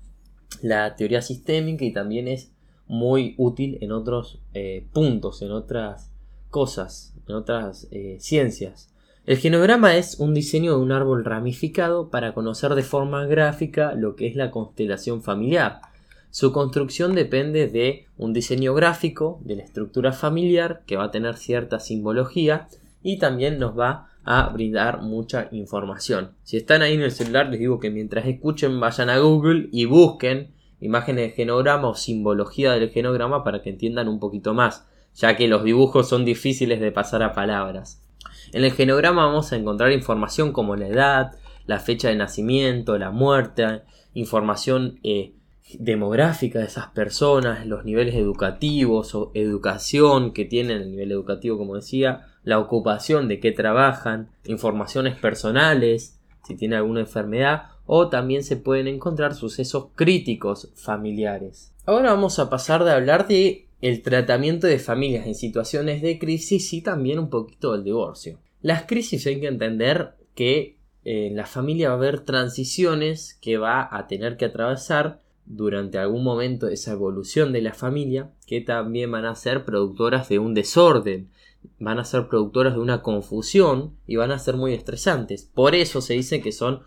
la 0.61 0.95
teoría 0.95 1.21
sistémica 1.21 1.85
y 1.85 1.93
también 1.93 2.27
es 2.27 2.51
muy 2.87 3.35
útil 3.37 3.77
en 3.81 3.91
otros 3.91 4.41
eh, 4.53 4.87
puntos, 4.91 5.41
en 5.41 5.51
otras 5.51 6.11
cosas, 6.49 7.15
en 7.27 7.35
otras 7.35 7.87
eh, 7.91 8.17
ciencias. 8.19 8.93
El 9.25 9.37
genograma 9.37 9.97
es 9.97 10.19
un 10.19 10.33
diseño 10.33 10.77
de 10.77 10.81
un 10.81 10.93
árbol 10.93 11.25
ramificado 11.25 12.09
para 12.09 12.33
conocer 12.33 12.75
de 12.75 12.83
forma 12.83 13.25
gráfica 13.25 13.93
lo 13.93 14.15
que 14.15 14.27
es 14.27 14.35
la 14.35 14.51
constelación 14.51 15.21
familiar. 15.21 15.81
Su 16.29 16.51
construcción 16.51 17.15
depende 17.15 17.67
de 17.67 18.05
un 18.17 18.33
diseño 18.33 18.73
gráfico, 18.73 19.39
de 19.43 19.55
la 19.55 19.63
estructura 19.63 20.11
familiar, 20.11 20.83
que 20.85 20.97
va 20.97 21.05
a 21.05 21.11
tener 21.11 21.37
cierta 21.37 21.79
simbología 21.79 22.67
y 23.01 23.17
también 23.17 23.59
nos 23.59 23.77
va 23.77 24.09
a 24.23 24.49
brindar 24.49 25.01
mucha 25.01 25.47
información. 25.51 26.31
Si 26.43 26.57
están 26.57 26.81
ahí 26.81 26.93
en 26.93 27.01
el 27.01 27.11
celular, 27.11 27.49
les 27.49 27.59
digo 27.59 27.79
que 27.79 27.89
mientras 27.89 28.25
escuchen 28.27 28.79
vayan 28.79 29.09
a 29.09 29.19
Google 29.19 29.69
y 29.71 29.85
busquen 29.85 30.51
imágenes 30.81 31.29
de 31.29 31.35
genograma 31.35 31.87
o 31.87 31.95
simbología 31.95 32.73
del 32.73 32.89
genograma 32.89 33.43
para 33.43 33.61
que 33.61 33.69
entiendan 33.69 34.09
un 34.09 34.19
poquito 34.19 34.53
más, 34.53 34.85
ya 35.15 35.35
que 35.37 35.47
los 35.47 35.63
dibujos 35.63 36.09
son 36.09 36.25
difíciles 36.25 36.79
de 36.79 36.91
pasar 36.91 37.23
a 37.23 37.33
palabras. 37.33 38.03
En 38.51 38.63
el 38.63 38.73
genograma 38.73 39.25
vamos 39.25 39.51
a 39.51 39.55
encontrar 39.55 39.91
información 39.91 40.51
como 40.51 40.75
la 40.75 40.87
edad, 40.87 41.31
la 41.65 41.79
fecha 41.79 42.09
de 42.09 42.15
nacimiento, 42.15 42.97
la 42.97 43.11
muerte, 43.11 43.81
información 44.13 44.99
eh, 45.03 45.33
demográfica 45.73 46.59
de 46.59 46.65
esas 46.65 46.87
personas, 46.87 47.65
los 47.65 47.83
niveles 47.83 48.15
educativos 48.15 49.13
o 49.15 49.31
educación 49.33 50.31
que 50.31 50.45
tienen, 50.45 50.81
el 50.81 50.91
nivel 50.91 51.11
educativo 51.11 51.57
como 51.57 51.75
decía, 51.75 52.27
la 52.43 52.59
ocupación 52.59 53.27
de 53.27 53.39
qué 53.39 53.51
trabajan, 53.51 54.29
informaciones 54.45 55.17
personales, 55.17 56.19
si 56.45 56.55
tiene 56.55 56.77
alguna 56.77 57.01
enfermedad, 57.01 57.63
o 57.85 58.09
también 58.09 58.43
se 58.43 58.57
pueden 58.57 58.87
encontrar 58.87 59.33
sucesos 59.33 59.87
críticos 59.95 60.71
familiares. 60.75 61.73
Ahora 61.85 62.13
vamos 62.13 62.39
a 62.39 62.49
pasar 62.49 62.83
de 62.83 62.91
hablar 62.91 63.27
de 63.27 63.67
el 63.81 64.01
tratamiento 64.01 64.67
de 64.67 64.79
familias 64.79 65.27
en 65.27 65.35
situaciones 65.35 66.01
de 66.01 66.17
crisis 66.19 66.73
y 66.73 66.81
también 66.81 67.19
un 67.19 67.29
poquito 67.29 67.73
del 67.73 67.83
divorcio. 67.83 68.39
Las 68.61 68.83
crisis 68.83 69.25
hay 69.27 69.39
que 69.39 69.47
entender 69.47 70.15
que 70.35 70.77
en 71.03 71.35
la 71.35 71.45
familia 71.45 71.89
va 71.89 71.95
a 71.95 71.97
haber 71.97 72.21
transiciones 72.21 73.37
que 73.41 73.57
va 73.57 73.87
a 73.89 74.07
tener 74.07 74.35
que 74.35 74.45
atravesar 74.45 75.21
durante 75.49 75.97
algún 75.97 76.23
momento 76.23 76.67
esa 76.67 76.91
evolución 76.91 77.53
de 77.53 77.61
la 77.61 77.73
familia 77.73 78.31
que 78.45 78.61
también 78.61 79.11
van 79.11 79.25
a 79.25 79.35
ser 79.35 79.63
productoras 79.63 80.27
de 80.27 80.39
un 80.39 80.53
desorden, 80.53 81.29
van 81.79 81.99
a 81.99 82.05
ser 82.05 82.27
productoras 82.27 82.73
de 82.73 82.81
una 82.81 83.01
confusión 83.01 83.95
y 84.05 84.17
van 84.17 84.31
a 84.31 84.39
ser 84.39 84.57
muy 84.57 84.73
estresantes. 84.73 85.49
Por 85.53 85.73
eso 85.73 86.01
se 86.01 86.13
dice 86.13 86.41
que 86.41 86.51
son 86.51 86.81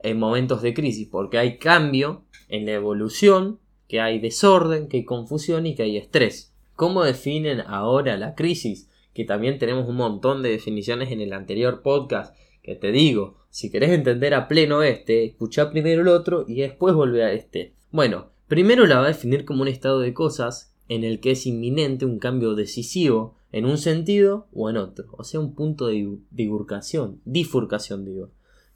en 0.00 0.18
momentos 0.18 0.62
de 0.62 0.74
crisis, 0.74 1.08
porque 1.10 1.38
hay 1.38 1.58
cambio 1.58 2.24
en 2.48 2.64
la 2.64 2.72
evolución, 2.72 3.60
que 3.88 4.00
hay 4.00 4.18
desorden, 4.18 4.88
que 4.88 4.98
hay 4.98 5.04
confusión 5.04 5.66
y 5.66 5.74
que 5.74 5.82
hay 5.82 5.96
estrés. 5.96 6.54
¿Cómo 6.74 7.04
definen 7.04 7.60
ahora 7.60 8.16
la 8.16 8.34
crisis? 8.34 8.90
Que 9.14 9.24
también 9.24 9.58
tenemos 9.58 9.88
un 9.88 9.96
montón 9.96 10.42
de 10.42 10.50
definiciones 10.50 11.10
en 11.10 11.20
el 11.20 11.32
anterior 11.32 11.82
podcast, 11.82 12.36
que 12.62 12.74
te 12.74 12.92
digo, 12.92 13.38
si 13.50 13.70
querés 13.70 13.90
entender 13.90 14.34
a 14.34 14.48
pleno 14.48 14.82
este, 14.82 15.24
escucha 15.24 15.70
primero 15.70 16.02
el 16.02 16.08
otro 16.08 16.44
y 16.46 16.56
después 16.56 16.94
volver 16.94 17.22
a 17.22 17.32
este. 17.32 17.75
Bueno, 17.90 18.26
primero 18.48 18.86
la 18.86 18.96
va 18.96 19.04
a 19.04 19.08
definir 19.08 19.44
como 19.44 19.62
un 19.62 19.68
estado 19.68 20.00
de 20.00 20.12
cosas 20.12 20.74
en 20.88 21.04
el 21.04 21.20
que 21.20 21.32
es 21.32 21.46
inminente 21.46 22.04
un 22.04 22.18
cambio 22.18 22.54
decisivo 22.54 23.36
en 23.52 23.64
un 23.64 23.78
sentido 23.78 24.48
o 24.52 24.68
en 24.68 24.76
otro, 24.76 25.06
o 25.12 25.24
sea, 25.24 25.40
un 25.40 25.54
punto 25.54 25.86
de 25.86 26.18
bifurcación, 26.30 27.20
bifurcación 27.24 28.04
digo, 28.04 28.30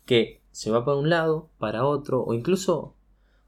que 0.07 0.41
se 0.53 0.71
va 0.71 0.85
para 0.85 0.97
un 0.97 1.11
lado, 1.11 1.51
para 1.59 1.85
otro 1.85 2.23
o 2.23 2.35
incluso 2.35 2.95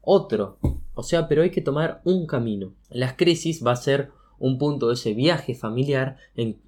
otro, 0.01 0.59
o 0.93 1.03
sea, 1.03 1.27
pero 1.27 1.41
hay 1.41 1.49
que 1.49 1.61
tomar 1.61 2.01
un 2.03 2.27
camino. 2.27 2.73
Las 2.89 3.13
crisis 3.13 3.65
va 3.65 3.71
a 3.71 3.77
ser 3.77 4.11
un 4.37 4.57
punto 4.57 4.89
de 4.89 4.95
ese 4.95 5.13
viaje 5.13 5.55
familiar 5.55 6.17
en 6.35 6.59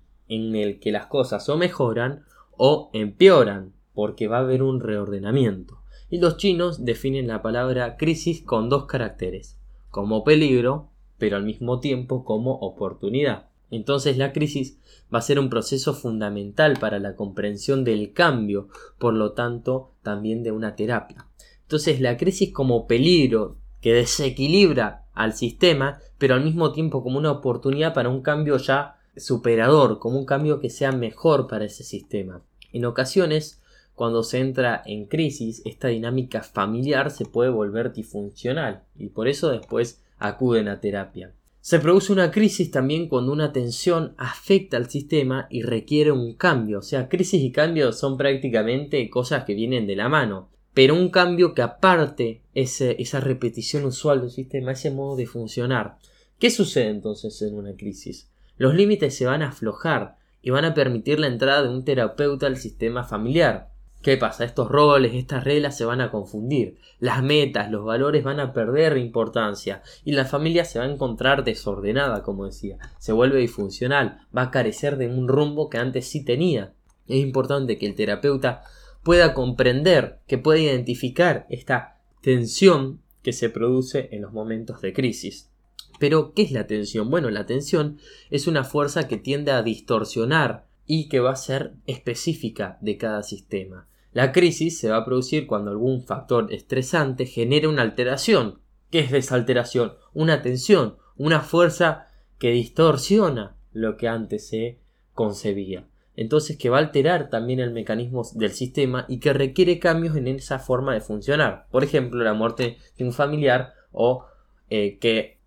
el 0.55 0.79
que 0.79 0.91
las 0.91 1.07
cosas 1.07 1.47
o 1.49 1.57
mejoran 1.57 2.23
o 2.57 2.89
empeoran, 2.93 3.73
porque 3.93 4.27
va 4.27 4.37
a 4.37 4.41
haber 4.41 4.63
un 4.63 4.79
reordenamiento. 4.79 5.79
Y 6.09 6.19
los 6.19 6.37
chinos 6.37 6.85
definen 6.85 7.27
la 7.27 7.41
palabra 7.41 7.97
crisis 7.97 8.41
con 8.41 8.69
dos 8.69 8.85
caracteres, 8.85 9.57
como 9.89 10.23
peligro, 10.23 10.89
pero 11.17 11.37
al 11.37 11.43
mismo 11.43 11.79
tiempo 11.79 12.23
como 12.23 12.53
oportunidad. 12.55 13.47
Entonces 13.71 14.17
la 14.17 14.31
crisis 14.31 14.77
va 15.13 15.19
a 15.19 15.23
ser 15.23 15.39
un 15.39 15.49
proceso 15.49 15.93
fundamental 15.93 16.77
para 16.79 16.99
la 16.99 17.15
comprensión 17.15 17.83
del 17.83 18.13
cambio, 18.13 18.69
por 18.99 19.13
lo 19.13 19.33
tanto 19.33 19.91
también 20.03 20.43
de 20.43 20.51
una 20.51 20.75
terapia. 20.75 21.27
Entonces 21.63 21.99
la 21.99 22.17
crisis 22.17 22.53
como 22.53 22.87
peligro 22.87 23.57
que 23.81 23.93
desequilibra 23.93 25.05
al 25.13 25.33
sistema, 25.33 25.99
pero 26.17 26.35
al 26.35 26.43
mismo 26.43 26.71
tiempo 26.71 27.01
como 27.03 27.17
una 27.17 27.31
oportunidad 27.31 27.93
para 27.93 28.09
un 28.09 28.21
cambio 28.21 28.57
ya 28.57 28.97
superador, 29.17 29.99
como 29.99 30.19
un 30.19 30.25
cambio 30.25 30.59
que 30.59 30.69
sea 30.69 30.91
mejor 30.91 31.47
para 31.47 31.65
ese 31.65 31.83
sistema. 31.83 32.41
En 32.71 32.85
ocasiones, 32.85 33.61
cuando 33.95 34.23
se 34.23 34.39
entra 34.39 34.83
en 34.85 35.05
crisis, 35.05 35.61
esta 35.65 35.87
dinámica 35.87 36.43
familiar 36.43 37.11
se 37.11 37.25
puede 37.25 37.49
volver 37.49 37.93
disfuncional 37.93 38.83
y 38.97 39.07
por 39.07 39.27
eso 39.27 39.49
después 39.49 40.03
acuden 40.19 40.67
a 40.67 40.81
terapia. 40.81 41.33
Se 41.61 41.79
produce 41.79 42.13
una 42.13 42.29
crisis 42.29 42.69
también 42.69 43.07
cuando 43.07 43.31
una 43.31 43.51
tensión 43.51 44.13
afecta 44.17 44.77
al 44.77 44.87
sistema 44.87 45.47
y 45.49 45.63
requiere 45.63 46.11
un 46.11 46.35
cambio. 46.35 46.77
O 46.77 46.83
sea, 46.83 47.09
crisis 47.09 47.41
y 47.41 47.51
cambio 47.51 47.91
son 47.91 48.17
prácticamente 48.17 49.09
cosas 49.09 49.45
que 49.45 49.55
vienen 49.55 49.87
de 49.87 49.95
la 49.95 50.07
mano. 50.07 50.49
Pero 50.75 50.93
un 50.93 51.09
cambio 51.09 51.55
que 51.55 51.63
aparte 51.63 52.41
ese, 52.53 53.01
esa 53.01 53.19
repetición 53.19 53.85
usual 53.85 54.21
del 54.21 54.29
sistema, 54.29 54.73
ese 54.73 54.91
modo 54.91 55.15
de 55.15 55.25
funcionar. 55.25 55.97
¿Qué 56.37 56.51
sucede 56.51 56.89
entonces 56.89 57.41
en 57.41 57.55
una 57.55 57.75
crisis? 57.75 58.29
Los 58.57 58.75
límites 58.75 59.15
se 59.15 59.25
van 59.25 59.41
a 59.41 59.47
aflojar 59.47 60.17
y 60.43 60.51
van 60.51 60.65
a 60.65 60.75
permitir 60.75 61.19
la 61.19 61.27
entrada 61.27 61.63
de 61.63 61.69
un 61.69 61.83
terapeuta 61.83 62.45
al 62.45 62.57
sistema 62.57 63.05
familiar. 63.05 63.71
¿Qué 64.05 64.17
pasa? 64.17 64.45
Estos 64.45 64.69
roles, 64.69 65.15
estas 65.15 65.43
reglas 65.45 65.75
se 65.75 65.83
van 65.83 65.99
a 65.99 66.11
confundir. 66.11 66.77
Las 66.99 67.23
metas, 67.23 67.71
los 67.71 67.83
valores 67.83 68.23
van 68.23 68.39
a 68.39 68.53
perder 68.53 68.97
importancia. 68.97 69.81
Y 70.03 70.11
la 70.11 70.25
familia 70.25 70.63
se 70.63 70.77
va 70.77 70.85
a 70.85 70.91
encontrar 70.91 71.43
desordenada, 71.43 72.21
como 72.21 72.45
decía. 72.45 72.77
Se 72.99 73.13
vuelve 73.13 73.39
disfuncional. 73.39 74.19
Va 74.37 74.43
a 74.43 74.51
carecer 74.51 74.97
de 74.97 75.07
un 75.07 75.27
rumbo 75.27 75.71
que 75.71 75.79
antes 75.79 76.05
sí 76.05 76.23
tenía. 76.23 76.75
Es 77.07 77.17
importante 77.17 77.79
que 77.79 77.87
el 77.87 77.95
terapeuta 77.95 78.61
pueda 79.01 79.33
comprender, 79.33 80.19
que 80.27 80.37
pueda 80.37 80.59
identificar 80.59 81.47
esta 81.49 81.97
tensión 82.21 83.01
que 83.23 83.33
se 83.33 83.49
produce 83.49 84.09
en 84.11 84.21
los 84.21 84.33
momentos 84.33 84.81
de 84.81 84.93
crisis. 84.93 85.49
Pero, 85.97 86.35
¿qué 86.35 86.43
es 86.43 86.51
la 86.51 86.67
tensión? 86.67 87.09
Bueno, 87.09 87.31
la 87.31 87.47
tensión 87.47 87.97
es 88.29 88.45
una 88.45 88.65
fuerza 88.65 89.07
que 89.07 89.17
tiende 89.17 89.51
a 89.51 89.63
distorsionar 89.63 90.67
y 90.85 91.09
que 91.09 91.21
va 91.21 91.31
a 91.31 91.35
ser 91.35 91.73
específica 91.87 92.77
de 92.81 92.97
cada 92.99 93.23
sistema. 93.23 93.87
La 94.15 94.31
crisis 94.31 94.79
se 94.79 94.89
va 94.89 94.95
a 94.95 95.03
producir 95.03 95.45
cuando 95.45 95.71
algún 95.71 96.01
factor 96.01 96.47
estresante 96.53 97.25
genere 97.25 97.67
una 97.67 97.81
alteración. 97.81 98.61
¿Qué 98.89 98.99
es 98.99 99.11
esa 99.11 99.35
alteración? 99.35 99.95
Una 100.13 100.41
tensión, 100.41 100.95
una 101.17 101.41
fuerza 101.41 102.07
que 102.39 102.51
distorsiona 102.51 103.57
lo 103.73 103.97
que 103.97 104.07
antes 104.07 104.47
se 104.47 104.79
concebía. 105.11 105.89
Entonces 106.15 106.57
que 106.57 106.69
va 106.69 106.77
a 106.77 106.79
alterar 106.79 107.29
también 107.29 107.59
el 107.59 107.73
mecanismo 107.73 108.21
del 108.35 108.51
sistema 108.51 109.03
y 109.09 109.19
que 109.19 109.33
requiere 109.33 109.79
cambios 109.79 110.15
en 110.15 110.29
esa 110.29 110.59
forma 110.59 110.93
de 110.93 111.01
funcionar. 111.01 111.67
Por 111.69 111.83
ejemplo, 111.83 112.23
la 112.23 112.33
muerte 112.33 112.77
de 112.97 113.03
un 113.03 113.11
familiar 113.11 113.73
o 113.91 114.27
eh, 114.69 114.97
que 114.97 115.39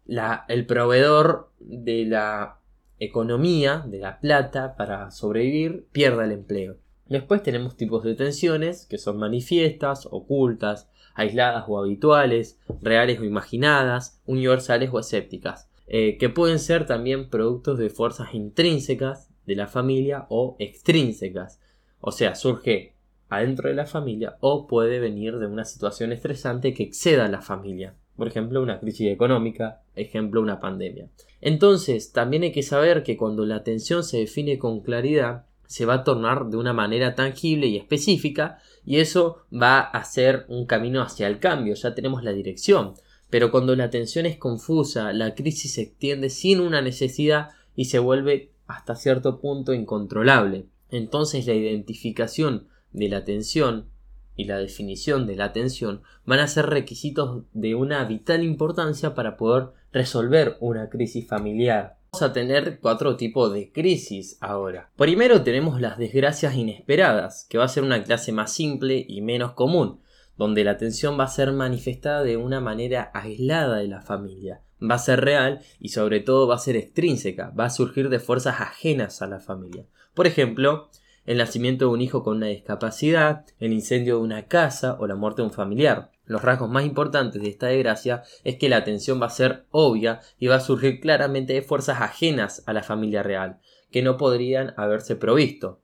el 0.47 0.67
proveedor 0.67 1.53
de 1.59 2.05
la 2.05 2.59
economía, 2.99 3.83
de 3.87 3.99
la 3.99 4.21
plata 4.21 4.77
para 4.77 5.11
sobrevivir, 5.11 5.87
pierda 5.91 6.27
el 6.27 6.33
empleo. 6.33 6.77
Después 7.09 7.43
tenemos 7.43 7.77
tipos 7.77 8.05
de 8.05 8.15
tensiones 8.15 8.87
que 8.87 8.99
son 8.99 9.19
manifiestas, 9.19 10.07
ocultas, 10.11 10.89
aisladas 11.15 11.65
o 11.67 11.79
habituales, 11.79 12.61
reales 12.81 13.19
o 13.19 13.25
imaginadas, 13.25 14.21
universales 14.27 14.91
o 14.93 15.01
escépticas, 15.01 15.69
eh, 15.87 16.19
que 16.19 16.29
pueden 16.29 16.59
ser 16.59 16.87
también 16.87 17.31
productos 17.31 17.79
de 17.79 17.91
fuerzas 17.91 18.35
intrínsecas 18.35 19.31
de 19.47 19.57
la 19.57 19.67
familia 19.67 20.27
o 20.29 20.57
extrínsecas, 20.59 21.61
o 22.01 22.13
sea, 22.13 22.35
surge 22.35 22.95
adentro 23.29 23.69
de 23.69 23.75
la 23.75 23.87
familia 23.87 24.37
o 24.41 24.67
puede 24.67 25.01
venir 25.01 25.39
de 25.39 25.47
una 25.47 25.65
situación 25.65 26.13
estresante 26.13 26.75
que 26.75 26.83
exceda 26.83 27.25
a 27.25 27.31
la 27.31 27.41
familia, 27.41 27.95
por 28.17 28.29
ejemplo 28.29 28.63
una 28.63 28.81
crisis 28.81 29.11
económica, 29.11 29.83
ejemplo 29.97 30.41
una 30.41 30.61
pandemia. 30.61 31.09
Entonces, 31.41 32.13
también 32.13 32.43
hay 32.43 32.53
que 32.53 32.63
saber 32.63 33.03
que 33.03 33.17
cuando 33.17 33.45
la 33.45 33.65
tensión 33.65 34.05
se 34.05 34.19
define 34.19 34.59
con 34.59 34.81
claridad, 34.81 35.47
se 35.69 35.85
va 35.85 35.95
a 35.95 36.05
tornar 36.05 36.47
de 36.47 36.57
una 36.57 36.73
manera 36.73 37.15
tangible 37.15 37.67
y 37.67 37.77
específica 37.77 38.59
y 38.85 38.97
eso 38.97 39.45
va 39.53 39.81
a 39.81 40.03
ser 40.03 40.47
un 40.49 40.65
camino 40.67 41.03
hacia 41.03 41.27
el 41.27 41.39
cambio, 41.39 41.75
ya 41.75 41.95
tenemos 41.95 42.25
la 42.25 42.33
dirección. 42.33 42.95
Pero 43.29 43.51
cuando 43.51 43.77
la 43.77 43.85
atención 43.85 44.25
es 44.25 44.39
confusa, 44.39 45.13
la 45.13 45.35
crisis 45.35 45.75
se 45.75 45.83
extiende 45.83 46.31
sin 46.31 46.61
una 46.61 46.81
necesidad 46.81 47.51
y 47.77 47.85
se 47.85 47.99
vuelve 47.99 48.51
hasta 48.67 48.97
cierto 48.97 49.41
punto 49.41 49.75
incontrolable. 49.75 50.65
Entonces 50.91 51.47
la 51.47 51.53
identificación 51.53 52.69
de 52.93 53.11
la 53.11 53.19
atención 53.19 53.91
y 54.37 54.45
la 54.45 54.57
definición 54.57 55.27
de 55.27 55.37
la 55.37 55.45
atención 55.45 56.01
van 56.25 56.39
a 56.41 56.49
ser 56.49 56.67
requisitos 56.67 57.43
de 57.53 57.75
una 57.75 58.03
vital 58.05 58.43
importancia 58.43 59.15
para 59.15 59.37
poder 59.37 59.69
resolver 59.93 60.57
una 60.61 60.89
crisis 60.89 61.29
familiar 61.29 61.98
a 62.13 62.33
tener 62.33 62.81
cuatro 62.81 63.17
tipos 63.17 63.53
de 63.53 63.71
crisis 63.71 64.39
ahora. 64.41 64.91
Primero 64.97 65.43
tenemos 65.43 65.81
las 65.81 65.99
desgracias 65.99 66.55
inesperadas, 66.55 67.47
que 67.49 67.59
va 67.59 67.65
a 67.65 67.69
ser 67.69 67.83
una 67.85 68.03
clase 68.03 68.33
más 68.33 68.53
simple 68.53 69.05
y 69.07 69.21
menos 69.21 69.53
común, 69.53 70.01
donde 70.37 70.65
la 70.65 70.79
tensión 70.79 71.19
va 71.19 71.25
a 71.25 71.29
ser 71.29 71.53
manifestada 71.53 72.23
de 72.23 72.37
una 72.37 72.61
manera 72.61 73.11
aislada 73.15 73.77
de 73.77 73.89
la 73.89 74.01
familia. 74.01 74.63
Va 74.83 74.95
a 74.95 75.01
ser 75.01 75.21
real 75.21 75.61
y 75.81 75.91
sobre 75.91 76.21
todo 76.21 76.47
va 76.47 76.55
a 76.55 76.59
ser 76.59 76.77
extrínseca, 76.77 77.51
va 77.51 77.67
a 77.67 77.71
surgir 77.71 78.09
de 78.09 78.21
fuerzas 78.21 78.61
ajenas 78.61 79.23
a 79.23 79.27
la 79.27 79.41
familia. 79.41 79.85
Por 80.15 80.27
ejemplo, 80.27 80.89
el 81.27 81.39
nacimiento 81.39 81.87
de 81.87 81.91
un 81.91 82.01
hijo 82.01 82.23
con 82.23 82.39
una 82.39 82.47
discapacidad, 82.47 83.45
el 83.61 83.73
incendio 83.73 84.17
de 84.17 84.23
una 84.23 84.47
casa 84.47 84.97
o 84.99 85.07
la 85.07 85.15
muerte 85.15 85.43
de 85.43 85.49
un 85.49 85.53
familiar. 85.53 86.11
Los 86.29 86.43
rasgos 86.43 86.69
más 86.69 86.85
importantes 86.85 87.41
de 87.41 87.49
esta 87.49 87.69
desgracia 87.69 88.23
es 88.45 88.57
que 88.57 88.69
la 88.69 88.77
atención 88.77 89.21
va 89.21 89.27
a 89.27 89.31
ser 89.31 89.65
obvia 89.71 90.21
y 90.39 90.47
va 90.47 90.57
a 90.57 90.61
surgir 90.61 91.01
claramente 91.01 91.55
de 91.55 91.63
fuerzas 91.63 92.03
ajenas 92.03 92.63
a 92.67 92.75
la 92.75 92.83
familia 92.83 93.23
real, 93.23 93.61
que 93.91 94.03
no 94.03 94.19
podrían 94.19 94.75
haberse 94.77 95.17
provisto. 95.17 95.81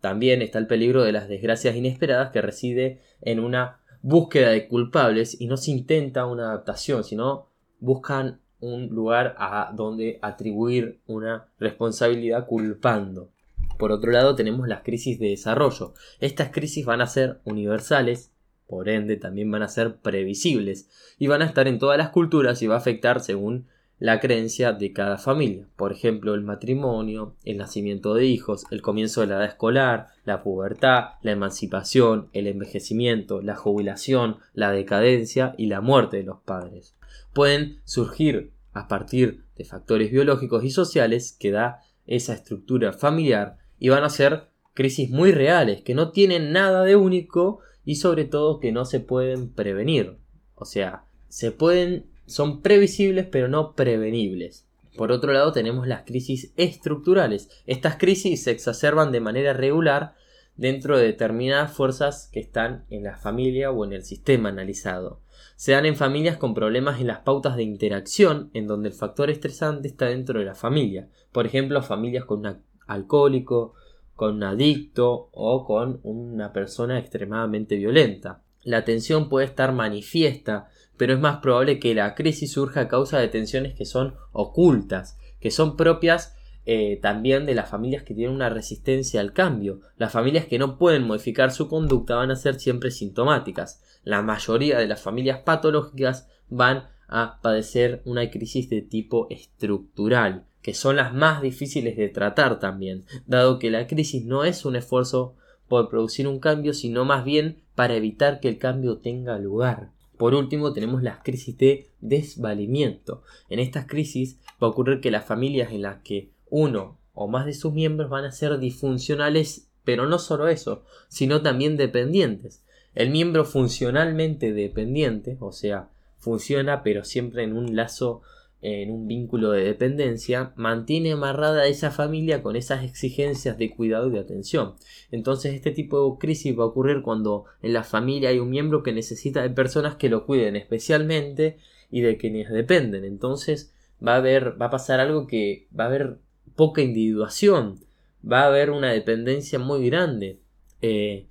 También 0.00 0.42
está 0.42 0.58
el 0.58 0.66
peligro 0.66 1.04
de 1.04 1.12
las 1.12 1.28
desgracias 1.28 1.76
inesperadas 1.76 2.30
que 2.30 2.42
reside 2.42 3.00
en 3.22 3.38
una 3.38 3.80
búsqueda 4.02 4.50
de 4.50 4.66
culpables 4.66 5.40
y 5.40 5.46
no 5.46 5.56
se 5.56 5.70
intenta 5.70 6.26
una 6.26 6.50
adaptación, 6.50 7.04
sino 7.04 7.48
buscan 7.78 8.40
un 8.58 8.88
lugar 8.88 9.36
a 9.38 9.72
donde 9.74 10.18
atribuir 10.22 11.00
una 11.06 11.46
responsabilidad 11.58 12.46
culpando. 12.46 13.30
Por 13.78 13.92
otro 13.92 14.10
lado 14.10 14.34
tenemos 14.34 14.66
las 14.66 14.82
crisis 14.82 15.18
de 15.20 15.28
desarrollo. 15.28 15.94
Estas 16.20 16.50
crisis 16.50 16.84
van 16.84 17.00
a 17.00 17.06
ser 17.06 17.40
universales, 17.44 18.33
por 18.66 18.88
ende 18.88 19.16
también 19.16 19.50
van 19.50 19.62
a 19.62 19.68
ser 19.68 19.96
previsibles 19.96 20.88
y 21.18 21.26
van 21.26 21.42
a 21.42 21.46
estar 21.46 21.68
en 21.68 21.78
todas 21.78 21.98
las 21.98 22.10
culturas 22.10 22.62
y 22.62 22.66
va 22.66 22.76
a 22.76 22.78
afectar 22.78 23.20
según 23.20 23.66
la 23.98 24.20
creencia 24.20 24.72
de 24.72 24.92
cada 24.92 25.18
familia. 25.18 25.68
Por 25.76 25.92
ejemplo, 25.92 26.34
el 26.34 26.42
matrimonio, 26.42 27.36
el 27.44 27.58
nacimiento 27.58 28.14
de 28.14 28.26
hijos, 28.26 28.64
el 28.70 28.82
comienzo 28.82 29.20
de 29.20 29.28
la 29.28 29.36
edad 29.36 29.46
escolar, 29.46 30.08
la 30.24 30.42
pubertad, 30.42 31.10
la 31.22 31.32
emancipación, 31.32 32.28
el 32.32 32.46
envejecimiento, 32.46 33.40
la 33.40 33.56
jubilación, 33.56 34.38
la 34.52 34.72
decadencia 34.72 35.54
y 35.56 35.66
la 35.66 35.80
muerte 35.80 36.18
de 36.18 36.24
los 36.24 36.40
padres. 36.40 36.96
Pueden 37.32 37.80
surgir 37.84 38.52
a 38.72 38.88
partir 38.88 39.44
de 39.56 39.64
factores 39.64 40.10
biológicos 40.10 40.64
y 40.64 40.70
sociales 40.70 41.36
que 41.38 41.52
da 41.52 41.80
esa 42.06 42.34
estructura 42.34 42.92
familiar 42.92 43.58
y 43.78 43.88
van 43.88 44.04
a 44.04 44.10
ser 44.10 44.48
crisis 44.74 45.08
muy 45.08 45.30
reales, 45.30 45.82
que 45.82 45.94
no 45.94 46.10
tienen 46.10 46.52
nada 46.52 46.82
de 46.82 46.96
único 46.96 47.60
y 47.84 47.96
sobre 47.96 48.24
todo 48.24 48.60
que 48.60 48.72
no 48.72 48.84
se 48.84 49.00
pueden 49.00 49.50
prevenir. 49.50 50.16
O 50.54 50.64
sea, 50.64 51.04
se 51.28 51.50
pueden, 51.50 52.06
son 52.26 52.62
previsibles 52.62 53.26
pero 53.30 53.48
no 53.48 53.74
prevenibles. 53.74 54.66
Por 54.96 55.10
otro 55.10 55.32
lado 55.32 55.52
tenemos 55.52 55.86
las 55.88 56.02
crisis 56.02 56.52
estructurales. 56.56 57.50
Estas 57.66 57.96
crisis 57.96 58.44
se 58.44 58.52
exacerban 58.52 59.10
de 59.10 59.20
manera 59.20 59.52
regular 59.52 60.14
dentro 60.56 60.96
de 60.96 61.06
determinadas 61.06 61.72
fuerzas 61.72 62.28
que 62.32 62.38
están 62.38 62.84
en 62.90 63.02
la 63.02 63.16
familia 63.16 63.72
o 63.72 63.84
en 63.84 63.92
el 63.92 64.04
sistema 64.04 64.50
analizado. 64.50 65.20
Se 65.56 65.72
dan 65.72 65.86
en 65.86 65.96
familias 65.96 66.36
con 66.36 66.54
problemas 66.54 67.00
en 67.00 67.08
las 67.08 67.20
pautas 67.20 67.56
de 67.56 67.64
interacción, 67.64 68.50
en 68.54 68.66
donde 68.66 68.88
el 68.88 68.94
factor 68.94 69.30
estresante 69.30 69.88
está 69.88 70.06
dentro 70.06 70.38
de 70.38 70.46
la 70.46 70.54
familia. 70.54 71.08
Por 71.32 71.46
ejemplo, 71.46 71.82
familias 71.82 72.24
con 72.24 72.40
un 72.46 72.62
alcohólico, 72.86 73.74
con 74.16 74.36
un 74.36 74.44
adicto 74.44 75.28
o 75.32 75.64
con 75.64 76.00
una 76.02 76.52
persona 76.52 76.98
extremadamente 76.98 77.76
violenta. 77.76 78.42
La 78.62 78.84
tensión 78.84 79.28
puede 79.28 79.46
estar 79.46 79.72
manifiesta, 79.72 80.68
pero 80.96 81.14
es 81.14 81.20
más 81.20 81.38
probable 81.38 81.78
que 81.78 81.94
la 81.94 82.14
crisis 82.14 82.52
surja 82.52 82.82
a 82.82 82.88
causa 82.88 83.18
de 83.18 83.28
tensiones 83.28 83.74
que 83.74 83.84
son 83.84 84.14
ocultas, 84.32 85.18
que 85.40 85.50
son 85.50 85.76
propias 85.76 86.36
eh, 86.66 86.98
también 87.02 87.44
de 87.44 87.54
las 87.54 87.68
familias 87.68 88.04
que 88.04 88.14
tienen 88.14 88.34
una 88.34 88.48
resistencia 88.48 89.20
al 89.20 89.34
cambio. 89.34 89.80
Las 89.98 90.12
familias 90.12 90.46
que 90.46 90.58
no 90.58 90.78
pueden 90.78 91.02
modificar 91.06 91.50
su 91.50 91.68
conducta 91.68 92.14
van 92.14 92.30
a 92.30 92.36
ser 92.36 92.58
siempre 92.58 92.90
sintomáticas. 92.90 93.82
La 94.02 94.22
mayoría 94.22 94.78
de 94.78 94.86
las 94.86 95.02
familias 95.02 95.40
patológicas 95.40 96.28
van 96.48 96.88
a 97.06 97.40
padecer 97.42 98.00
una 98.06 98.30
crisis 98.30 98.70
de 98.70 98.80
tipo 98.80 99.26
estructural, 99.28 100.46
que 100.64 100.72
son 100.72 100.96
las 100.96 101.12
más 101.12 101.42
difíciles 101.42 101.94
de 101.94 102.08
tratar 102.08 102.58
también, 102.58 103.04
dado 103.26 103.58
que 103.58 103.70
la 103.70 103.86
crisis 103.86 104.24
no 104.24 104.44
es 104.44 104.64
un 104.64 104.76
esfuerzo 104.76 105.36
por 105.68 105.90
producir 105.90 106.26
un 106.26 106.40
cambio, 106.40 106.72
sino 106.72 107.04
más 107.04 107.22
bien 107.22 107.58
para 107.74 107.96
evitar 107.96 108.40
que 108.40 108.48
el 108.48 108.56
cambio 108.56 108.96
tenga 108.96 109.38
lugar. 109.38 109.90
Por 110.16 110.32
último, 110.32 110.72
tenemos 110.72 111.02
las 111.02 111.18
crisis 111.22 111.58
de 111.58 111.90
desvalimiento. 112.00 113.22
En 113.50 113.58
estas 113.58 113.84
crisis 113.84 114.38
va 114.52 114.68
a 114.68 114.70
ocurrir 114.70 115.02
que 115.02 115.10
las 115.10 115.26
familias 115.26 115.70
en 115.70 115.82
las 115.82 116.00
que 116.00 116.30
uno 116.48 116.96
o 117.12 117.28
más 117.28 117.44
de 117.44 117.52
sus 117.52 117.74
miembros 117.74 118.08
van 118.08 118.24
a 118.24 118.32
ser 118.32 118.58
disfuncionales, 118.58 119.68
pero 119.84 120.06
no 120.06 120.18
solo 120.18 120.48
eso, 120.48 120.82
sino 121.08 121.42
también 121.42 121.76
dependientes. 121.76 122.64
El 122.94 123.10
miembro 123.10 123.44
funcionalmente 123.44 124.54
dependiente, 124.54 125.36
o 125.40 125.52
sea, 125.52 125.90
funciona 126.16 126.82
pero 126.82 127.04
siempre 127.04 127.42
en 127.42 127.54
un 127.54 127.76
lazo 127.76 128.22
en 128.64 128.90
un 128.90 129.06
vínculo 129.06 129.50
de 129.50 129.62
dependencia, 129.62 130.54
mantiene 130.56 131.12
amarrada 131.12 131.62
a 131.62 131.66
esa 131.66 131.90
familia 131.90 132.42
con 132.42 132.56
esas 132.56 132.82
exigencias 132.82 133.58
de 133.58 133.70
cuidado 133.70 134.08
y 134.08 134.12
de 134.12 134.20
atención. 134.20 134.74
Entonces 135.10 135.54
este 135.54 135.70
tipo 135.70 136.10
de 136.10 136.18
crisis 136.18 136.58
va 136.58 136.64
a 136.64 136.68
ocurrir 136.68 137.02
cuando 137.02 137.44
en 137.60 137.74
la 137.74 137.84
familia 137.84 138.30
hay 138.30 138.38
un 138.38 138.48
miembro 138.48 138.82
que 138.82 138.94
necesita 138.94 139.42
de 139.42 139.50
personas 139.50 139.96
que 139.96 140.08
lo 140.08 140.24
cuiden 140.24 140.56
especialmente 140.56 141.58
y 141.90 142.00
de 142.00 142.16
quienes 142.16 142.50
dependen. 142.50 143.04
Entonces 143.04 143.74
va 144.04 144.14
a 144.14 144.16
haber, 144.16 144.60
va 144.60 144.66
a 144.66 144.70
pasar 144.70 144.98
algo 144.98 145.26
que 145.26 145.68
va 145.78 145.84
a 145.84 145.88
haber 145.88 146.16
poca 146.56 146.80
individuación, 146.80 147.80
va 148.26 148.44
a 148.44 148.46
haber 148.46 148.70
una 148.70 148.92
dependencia 148.92 149.58
muy 149.58 149.90
grande. 149.90 150.40
Eh, 150.80 151.26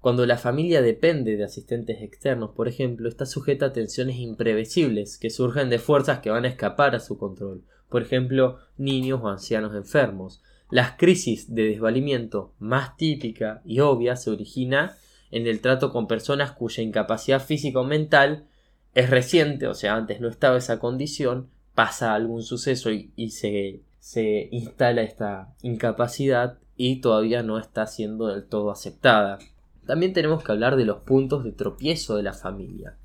Cuando 0.00 0.26
la 0.26 0.38
familia 0.38 0.80
depende 0.80 1.36
de 1.36 1.44
asistentes 1.44 2.02
externos, 2.02 2.50
por 2.50 2.68
ejemplo, 2.68 3.08
está 3.08 3.26
sujeta 3.26 3.66
a 3.66 3.72
tensiones 3.72 4.16
imprevisibles 4.16 5.18
que 5.18 5.30
surgen 5.30 5.70
de 5.70 5.80
fuerzas 5.80 6.20
que 6.20 6.30
van 6.30 6.44
a 6.44 6.48
escapar 6.48 6.94
a 6.94 7.00
su 7.00 7.18
control, 7.18 7.64
por 7.88 8.02
ejemplo, 8.02 8.58
niños 8.76 9.20
o 9.22 9.28
ancianos 9.28 9.74
enfermos. 9.74 10.40
Las 10.70 10.92
crisis 10.92 11.52
de 11.52 11.64
desvalimiento 11.64 12.52
más 12.58 12.96
típica 12.96 13.60
y 13.64 13.80
obvia 13.80 14.14
se 14.16 14.30
origina 14.30 14.96
en 15.30 15.46
el 15.46 15.60
trato 15.60 15.90
con 15.90 16.06
personas 16.06 16.52
cuya 16.52 16.82
incapacidad 16.82 17.42
física 17.42 17.80
o 17.80 17.84
mental 17.84 18.46
es 18.94 19.10
reciente, 19.10 19.66
o 19.66 19.74
sea, 19.74 19.96
antes 19.96 20.20
no 20.20 20.28
estaba 20.28 20.58
esa 20.58 20.78
condición, 20.78 21.48
pasa 21.74 22.14
algún 22.14 22.42
suceso 22.42 22.90
y, 22.90 23.30
se, 23.30 23.82
se 23.98 24.48
instala 24.52 25.02
esta 25.02 25.54
incapacidad 25.62 26.58
y 26.76 27.00
todavía 27.00 27.42
no 27.42 27.58
está 27.58 27.86
siendo 27.86 28.28
del 28.28 28.44
todo 28.46 28.70
aceptada. 28.70 29.38
También 29.88 30.12
tenemos 30.12 30.44
que 30.44 30.52
hablar 30.52 30.76
de 30.76 30.84
los 30.84 30.98
puntos 30.98 31.44
de 31.44 31.52
tropiezo 31.52 32.14
de 32.14 32.22
la 32.22 32.34
familia. 32.34 32.98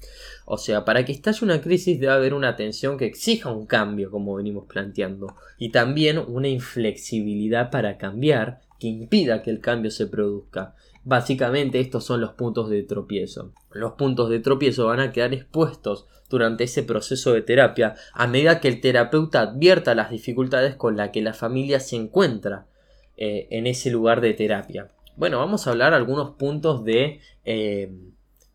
O 0.43 0.57
sea, 0.57 0.83
para 0.83 1.05
que 1.05 1.13
estalle 1.13 1.45
una 1.45 1.61
crisis 1.61 1.97
debe 1.97 2.11
haber 2.11 2.33
una 2.33 2.57
tensión 2.57 2.97
que 2.97 3.05
exija 3.05 3.49
un 3.49 3.65
cambio, 3.65 4.11
como 4.11 4.35
venimos 4.35 4.65
planteando, 4.67 5.33
y 5.57 5.69
también 5.69 6.17
una 6.17 6.49
inflexibilidad 6.49 7.71
para 7.71 7.97
cambiar 7.97 8.59
que 8.81 8.87
impida 8.87 9.43
que 9.43 9.49
el 9.49 9.61
cambio 9.61 9.91
se 9.91 10.07
produzca. 10.07 10.75
Básicamente 11.05 11.79
estos 11.79 12.03
son 12.03 12.19
los 12.19 12.33
puntos 12.33 12.69
de 12.69 12.83
tropiezo. 12.83 13.53
Los 13.71 13.93
puntos 13.93 14.29
de 14.29 14.41
tropiezo 14.41 14.87
van 14.87 14.99
a 14.99 15.13
quedar 15.13 15.33
expuestos 15.33 16.05
durante 16.29 16.65
ese 16.65 16.83
proceso 16.83 17.31
de 17.31 17.43
terapia 17.43 17.95
a 18.13 18.27
medida 18.27 18.59
que 18.59 18.67
el 18.67 18.81
terapeuta 18.81 19.39
advierta 19.39 19.95
las 19.95 20.11
dificultades 20.11 20.75
con 20.75 20.97
las 20.97 21.11
que 21.11 21.21
la 21.21 21.33
familia 21.33 21.79
se 21.79 21.95
encuentra 21.95 22.65
eh, 23.15 23.47
en 23.51 23.67
ese 23.67 23.89
lugar 23.89 24.19
de 24.19 24.33
terapia. 24.33 24.89
Bueno, 25.15 25.37
vamos 25.37 25.67
a 25.67 25.69
hablar 25.69 25.93
algunos 25.93 26.31
puntos 26.31 26.83
de 26.83 27.19
eh, 27.45 27.93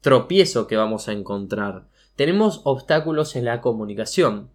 tropiezo 0.00 0.66
que 0.66 0.76
vamos 0.76 1.09
a 1.09 1.12
encontrar. 1.12 1.86
Tenemos 2.16 2.62
obstáculos 2.64 3.36
en 3.36 3.44
la 3.44 3.61
comunicación. 3.61 4.50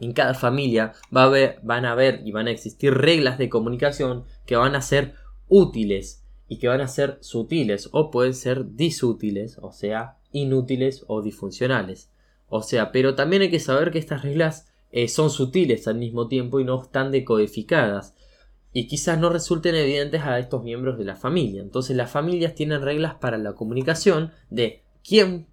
En 0.00 0.12
cada 0.12 0.34
familia 0.34 0.92
va 1.14 1.24
a 1.24 1.56
van 1.62 1.84
a 1.84 1.92
haber 1.92 2.22
y 2.24 2.30
van 2.30 2.46
a 2.46 2.52
existir 2.52 2.94
reglas 2.94 3.36
de 3.36 3.48
comunicación 3.48 4.24
que 4.46 4.56
van 4.56 4.76
a 4.76 4.80
ser 4.80 5.14
útiles 5.48 6.24
y 6.48 6.58
que 6.58 6.68
van 6.68 6.80
a 6.80 6.88
ser 6.88 7.18
sutiles 7.20 7.88
o 7.92 8.10
pueden 8.10 8.34
ser 8.34 8.76
disútiles, 8.76 9.58
o 9.60 9.72
sea, 9.72 10.18
inútiles 10.32 11.04
o 11.08 11.20
disfuncionales. 11.20 12.10
O 12.48 12.62
sea, 12.62 12.92
pero 12.92 13.14
también 13.16 13.42
hay 13.42 13.50
que 13.50 13.60
saber 13.60 13.90
que 13.90 13.98
estas 13.98 14.22
reglas 14.22 14.68
eh, 14.92 15.08
son 15.08 15.30
sutiles 15.30 15.86
al 15.88 15.96
mismo 15.96 16.28
tiempo 16.28 16.60
y 16.60 16.64
no 16.64 16.80
están 16.80 17.10
decodificadas 17.10 18.14
y 18.72 18.86
quizás 18.86 19.18
no 19.18 19.30
resulten 19.30 19.74
evidentes 19.74 20.22
a 20.22 20.38
estos 20.38 20.62
miembros 20.62 20.98
de 20.98 21.04
la 21.04 21.16
familia. 21.16 21.62
Entonces 21.62 21.96
las 21.96 22.10
familias 22.10 22.54
tienen 22.54 22.82
reglas 22.82 23.14
para 23.14 23.38
la 23.38 23.54
comunicación 23.54 24.32
de 24.48 24.82
quién 25.06 25.46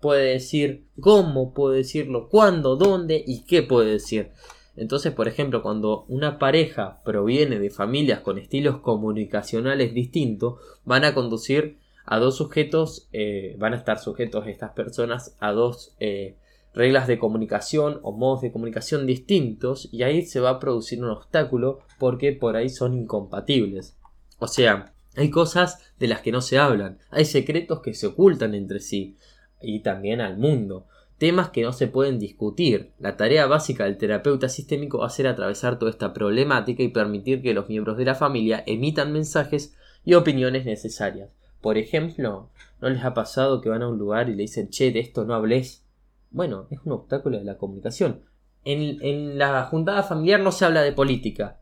puede 0.00 0.32
decir, 0.32 0.86
cómo 1.00 1.54
puede 1.54 1.78
decirlo, 1.78 2.28
cuándo, 2.28 2.76
dónde 2.76 3.22
y 3.26 3.44
qué 3.44 3.62
puede 3.62 3.92
decir. 3.92 4.30
Entonces, 4.74 5.12
por 5.12 5.28
ejemplo, 5.28 5.62
cuando 5.62 6.04
una 6.08 6.38
pareja 6.38 7.02
proviene 7.04 7.58
de 7.58 7.70
familias 7.70 8.20
con 8.20 8.38
estilos 8.38 8.78
comunicacionales 8.78 9.92
distintos, 9.92 10.60
van 10.84 11.04
a 11.04 11.14
conducir 11.14 11.78
a 12.04 12.18
dos 12.18 12.36
sujetos, 12.36 13.08
eh, 13.12 13.54
van 13.58 13.74
a 13.74 13.76
estar 13.76 13.98
sujetos 13.98 14.46
estas 14.46 14.72
personas 14.72 15.36
a 15.40 15.52
dos 15.52 15.94
eh, 16.00 16.36
reglas 16.74 17.06
de 17.06 17.18
comunicación 17.18 18.00
o 18.02 18.12
modos 18.12 18.42
de 18.42 18.52
comunicación 18.52 19.06
distintos 19.06 19.88
y 19.92 20.02
ahí 20.02 20.22
se 20.22 20.40
va 20.40 20.50
a 20.50 20.58
producir 20.58 21.02
un 21.02 21.10
obstáculo 21.10 21.80
porque 21.98 22.32
por 22.32 22.56
ahí 22.56 22.68
son 22.68 22.94
incompatibles. 22.94 23.96
O 24.38 24.48
sea, 24.48 24.92
hay 25.16 25.30
cosas 25.30 25.92
de 25.98 26.08
las 26.08 26.20
que 26.22 26.32
no 26.32 26.40
se 26.40 26.58
hablan, 26.58 26.98
hay 27.10 27.24
secretos 27.24 27.80
que 27.80 27.94
se 27.94 28.06
ocultan 28.06 28.54
entre 28.54 28.80
sí 28.80 29.16
y 29.60 29.80
también 29.80 30.20
al 30.20 30.38
mundo, 30.38 30.86
temas 31.18 31.50
que 31.50 31.62
no 31.62 31.72
se 31.72 31.86
pueden 31.86 32.18
discutir. 32.18 32.90
La 32.98 33.16
tarea 33.16 33.46
básica 33.46 33.84
del 33.84 33.98
terapeuta 33.98 34.48
sistémico 34.48 34.98
va 34.98 35.06
a 35.06 35.10
ser 35.10 35.28
atravesar 35.28 35.78
toda 35.78 35.90
esta 35.90 36.12
problemática 36.12 36.82
y 36.82 36.88
permitir 36.88 37.42
que 37.42 37.54
los 37.54 37.68
miembros 37.68 37.96
de 37.96 38.06
la 38.06 38.14
familia 38.14 38.64
emitan 38.66 39.12
mensajes 39.12 39.76
y 40.04 40.14
opiniones 40.14 40.64
necesarias. 40.64 41.30
Por 41.60 41.78
ejemplo, 41.78 42.50
¿no 42.80 42.88
les 42.88 43.04
ha 43.04 43.14
pasado 43.14 43.60
que 43.60 43.68
van 43.68 43.82
a 43.82 43.88
un 43.88 43.98
lugar 43.98 44.28
y 44.28 44.34
le 44.34 44.42
dicen, 44.42 44.68
che, 44.70 44.90
de 44.90 44.98
esto 44.98 45.24
no 45.24 45.34
hables? 45.34 45.81
Bueno, 46.32 46.66
es 46.70 46.78
un 46.84 46.92
obstáculo 46.92 47.38
de 47.38 47.44
la 47.44 47.58
comunicación. 47.58 48.22
En, 48.64 49.38
la 49.38 49.64
juntada 49.64 50.02
familiar 50.02 50.40
no 50.40 50.50
se 50.50 50.64
habla 50.64 50.82
de 50.82 50.92
política. 50.92 51.60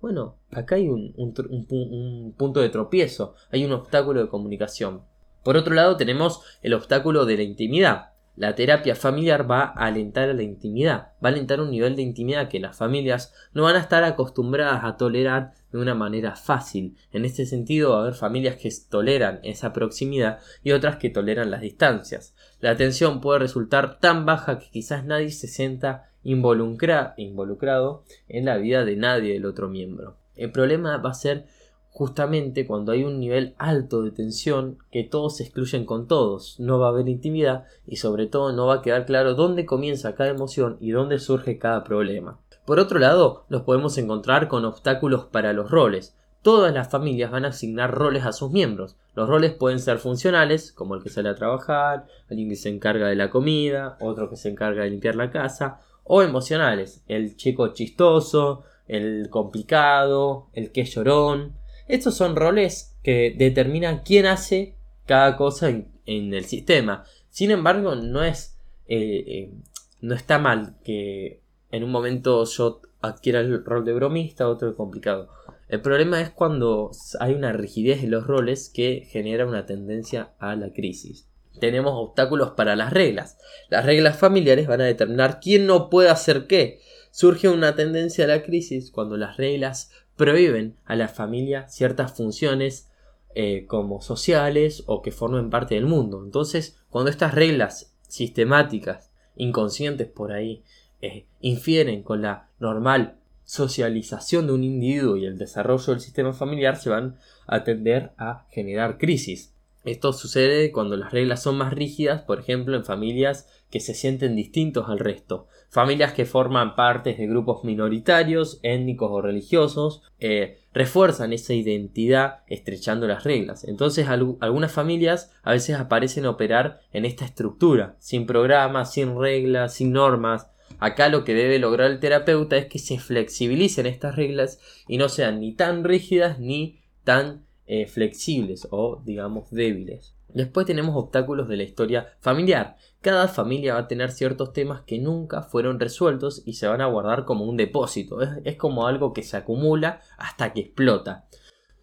Bueno, 0.00 0.36
acá 0.50 0.76
hay 0.76 0.88
un, 0.88 1.14
un, 1.16 2.34
punto 2.36 2.60
de 2.60 2.68
tropiezo, 2.70 3.34
hay 3.50 3.64
un 3.64 3.72
obstáculo 3.72 4.20
de 4.20 4.28
comunicación. 4.28 5.02
Por 5.44 5.56
otro 5.56 5.74
lado 5.74 5.96
tenemos 5.96 6.42
el 6.62 6.74
obstáculo 6.74 7.24
de 7.24 7.36
la 7.36 7.42
intimidad. 7.42 8.10
La 8.36 8.54
terapia 8.54 8.94
familiar 8.94 9.50
va 9.50 9.64
a 9.64 9.86
alentar 9.86 10.30
a 10.30 10.34
la 10.34 10.42
intimidad, 10.42 11.12
va 11.22 11.28
a 11.28 11.32
alentar 11.32 11.60
un 11.60 11.70
nivel 11.70 11.96
de 11.96 12.02
intimidad 12.02 12.48
que 12.48 12.60
las 12.60 12.76
familias 12.76 13.34
no 13.52 13.64
van 13.64 13.76
a 13.76 13.80
estar 13.80 14.02
acostumbradas 14.04 14.84
a 14.84 14.96
tolerar 14.96 15.52
de 15.72 15.78
una 15.78 15.94
manera 15.94 16.36
fácil. 16.36 16.96
En 17.12 17.24
este 17.24 17.44
sentido 17.44 17.90
va 17.90 17.98
a 17.98 18.00
haber 18.02 18.14
familias 18.14 18.56
que 18.56 18.70
toleran 18.88 19.40
esa 19.42 19.72
proximidad 19.72 20.38
y 20.62 20.72
otras 20.72 20.96
que 20.96 21.10
toleran 21.10 21.50
las 21.50 21.60
distancias. 21.60 22.34
La 22.60 22.70
atención 22.70 23.20
puede 23.20 23.38
resultar 23.38 23.98
tan 24.00 24.26
baja 24.26 24.58
que 24.58 24.70
quizás 24.70 25.04
nadie 25.04 25.30
se 25.30 25.48
sienta 25.48 26.10
involucrado 26.22 28.04
en 28.28 28.44
la 28.44 28.58
vida 28.58 28.84
de 28.84 28.96
nadie 28.96 29.32
del 29.32 29.46
otro 29.46 29.68
miembro. 29.68 30.16
El 30.36 30.52
problema 30.52 30.98
va 30.98 31.10
a 31.10 31.14
ser 31.14 31.46
justamente 31.88 32.66
cuando 32.66 32.92
hay 32.92 33.04
un 33.04 33.18
nivel 33.18 33.54
alto 33.58 34.02
de 34.02 34.10
tensión 34.10 34.78
que 34.90 35.04
todos 35.04 35.36
se 35.36 35.44
excluyen 35.44 35.84
con 35.84 36.06
todos, 36.06 36.60
no 36.60 36.78
va 36.78 36.86
a 36.86 36.90
haber 36.90 37.08
intimidad 37.08 37.64
y 37.86 37.96
sobre 37.96 38.26
todo 38.26 38.52
no 38.52 38.66
va 38.66 38.76
a 38.76 38.82
quedar 38.82 39.06
claro 39.06 39.34
dónde 39.34 39.66
comienza 39.66 40.14
cada 40.14 40.30
emoción 40.30 40.76
y 40.80 40.92
dónde 40.92 41.18
surge 41.18 41.58
cada 41.58 41.82
problema. 41.82 42.40
Por 42.64 42.78
otro 42.78 42.98
lado, 42.98 43.46
nos 43.48 43.62
podemos 43.62 43.98
encontrar 43.98 44.48
con 44.48 44.64
obstáculos 44.64 45.24
para 45.24 45.52
los 45.52 45.70
roles. 45.70 46.16
Todas 46.42 46.72
las 46.72 46.88
familias 46.88 47.30
van 47.30 47.44
a 47.44 47.48
asignar 47.48 47.92
roles 47.92 48.24
a 48.24 48.32
sus 48.32 48.50
miembros. 48.50 48.96
Los 49.14 49.28
roles 49.28 49.52
pueden 49.52 49.78
ser 49.78 49.98
funcionales, 49.98 50.72
como 50.72 50.94
el 50.94 51.02
que 51.02 51.10
sale 51.10 51.28
a 51.28 51.34
trabajar, 51.34 52.06
alguien 52.30 52.48
que 52.48 52.56
se 52.56 52.70
encarga 52.70 53.08
de 53.08 53.16
la 53.16 53.30
comida, 53.30 53.98
otro 54.00 54.30
que 54.30 54.36
se 54.36 54.48
encarga 54.48 54.84
de 54.84 54.90
limpiar 54.90 55.16
la 55.16 55.30
casa, 55.30 55.80
o 56.04 56.22
emocionales, 56.22 57.02
el 57.08 57.36
chico 57.36 57.74
chistoso, 57.74 58.64
el 58.88 59.28
complicado, 59.30 60.48
el 60.54 60.72
que 60.72 60.84
llorón, 60.84 61.60
estos 61.90 62.14
son 62.14 62.36
roles 62.36 62.96
que 63.02 63.34
determinan 63.36 64.02
quién 64.04 64.26
hace 64.26 64.76
cada 65.06 65.36
cosa 65.36 65.70
en, 65.70 65.90
el 66.06 66.44
sistema. 66.44 67.04
Sin 67.30 67.50
embargo, 67.50 67.96
no 67.96 68.22
es. 68.22 68.56
Eh, 68.86 69.24
eh, 69.26 69.52
no 70.00 70.14
está 70.14 70.38
mal 70.38 70.76
que 70.84 71.40
en 71.72 71.82
un 71.82 71.90
momento 71.90 72.44
yo 72.44 72.80
adquiera 73.00 73.40
el 73.40 73.64
rol 73.64 73.84
de 73.84 73.92
bromista, 73.92 74.48
otro 74.48 74.68
de 74.68 74.76
complicado. 74.76 75.28
El 75.70 75.82
problema 75.82 76.20
es 76.20 76.30
cuando 76.30 76.90
hay 77.20 77.32
una 77.32 77.52
rigidez 77.52 78.02
en 78.02 78.10
los 78.10 78.26
roles 78.26 78.72
que 78.74 79.06
genera 79.08 79.46
una 79.46 79.66
tendencia 79.66 80.32
a 80.40 80.56
la 80.56 80.72
crisis. 80.72 81.28
Tenemos 81.60 81.92
obstáculos 81.94 82.50
para 82.56 82.74
las 82.74 82.92
reglas. 82.92 83.38
Las 83.68 83.86
reglas 83.86 84.18
familiares 84.18 84.66
van 84.66 84.80
a 84.80 84.86
determinar 84.86 85.38
quién 85.40 85.66
no 85.68 85.88
puede 85.88 86.08
hacer 86.08 86.48
qué. 86.48 86.80
Surge 87.12 87.48
una 87.48 87.76
tendencia 87.76 88.24
a 88.24 88.28
la 88.28 88.42
crisis 88.42 88.90
cuando 88.90 89.16
las 89.16 89.36
reglas 89.36 89.92
prohíben 90.16 90.76
a 90.86 90.96
la 90.96 91.06
familia 91.06 91.68
ciertas 91.68 92.16
funciones 92.16 92.90
eh, 93.36 93.66
como 93.68 94.00
sociales 94.00 94.82
o 94.86 95.02
que 95.02 95.12
formen 95.12 95.50
parte 95.50 95.76
del 95.76 95.86
mundo. 95.86 96.20
Entonces, 96.24 96.82
cuando 96.88 97.10
estas 97.10 97.32
reglas 97.32 97.94
sistemáticas, 98.08 99.12
inconscientes 99.36 100.08
por 100.08 100.32
ahí, 100.32 100.64
eh, 101.00 101.26
infieren 101.40 102.02
con 102.02 102.22
la 102.22 102.48
normal 102.58 103.19
socialización 103.50 104.46
de 104.46 104.52
un 104.52 104.62
individuo 104.62 105.16
y 105.16 105.26
el 105.26 105.36
desarrollo 105.36 105.86
del 105.86 105.98
sistema 105.98 106.32
familiar, 106.32 106.76
se 106.76 106.88
van 106.88 107.16
a 107.48 107.64
tender 107.64 108.12
a 108.16 108.46
generar 108.50 108.96
crisis. 108.96 109.52
Esto 109.84 110.12
sucede 110.12 110.70
cuando 110.70 110.96
las 110.96 111.10
reglas 111.10 111.42
son 111.42 111.56
más 111.56 111.72
rígidas, 111.72 112.22
por 112.22 112.38
ejemplo, 112.38 112.76
en 112.76 112.84
familias 112.84 113.48
que 113.68 113.80
se 113.80 113.94
sienten 113.94 114.36
distintos 114.36 114.88
al 114.88 115.00
resto. 115.00 115.48
Familias 115.68 116.12
que 116.12 116.26
forman 116.26 116.76
partes 116.76 117.18
de 117.18 117.26
grupos 117.26 117.64
minoritarios, 117.64 118.60
étnicos 118.62 119.10
o 119.10 119.20
religiosos, 119.20 120.02
eh, 120.20 120.58
refuerzan 120.72 121.32
esa 121.32 121.52
identidad 121.52 122.44
estrechando 122.46 123.08
las 123.08 123.24
reglas. 123.24 123.64
Entonces 123.64 124.06
algunas 124.06 124.70
familias 124.70 125.32
a 125.42 125.50
veces 125.50 125.74
aparecen 125.76 126.24
a 126.24 126.30
operar 126.30 126.82
en 126.92 127.04
esta 127.04 127.24
estructura, 127.24 127.96
sin 127.98 128.26
programas, 128.26 128.92
sin 128.92 129.18
reglas, 129.18 129.74
sin 129.74 129.90
normas. 129.90 130.46
Acá 130.78 131.08
lo 131.08 131.24
que 131.24 131.34
debe 131.34 131.58
lograr 131.58 131.90
el 131.90 132.00
terapeuta 132.00 132.56
es 132.56 132.66
que 132.66 132.78
se 132.78 132.98
flexibilicen 132.98 133.86
estas 133.86 134.16
reglas 134.16 134.60
y 134.88 134.98
no 134.98 135.08
sean 135.08 135.40
ni 135.40 135.54
tan 135.54 135.84
rígidas 135.84 136.38
ni 136.38 136.80
tan 137.04 137.44
eh, 137.66 137.86
flexibles 137.86 138.66
o 138.70 139.02
digamos 139.04 139.50
débiles. 139.50 140.14
Después 140.34 140.66
tenemos 140.66 140.96
obstáculos 140.96 141.48
de 141.48 141.56
la 141.56 141.62
historia 141.64 142.12
familiar. 142.20 142.76
Cada 143.00 143.28
familia 143.28 143.74
va 143.74 143.80
a 143.80 143.88
tener 143.88 144.12
ciertos 144.12 144.52
temas 144.52 144.82
que 144.82 144.98
nunca 144.98 145.42
fueron 145.42 145.80
resueltos 145.80 146.42
y 146.44 146.54
se 146.54 146.68
van 146.68 146.80
a 146.80 146.86
guardar 146.86 147.24
como 147.24 147.44
un 147.44 147.56
depósito. 147.56 148.20
Es, 148.44 148.56
como 148.56 148.86
algo 148.86 149.12
que 149.12 149.22
se 149.22 149.36
acumula 149.36 150.00
hasta 150.18 150.52
que 150.52 150.60
explota. 150.60 151.26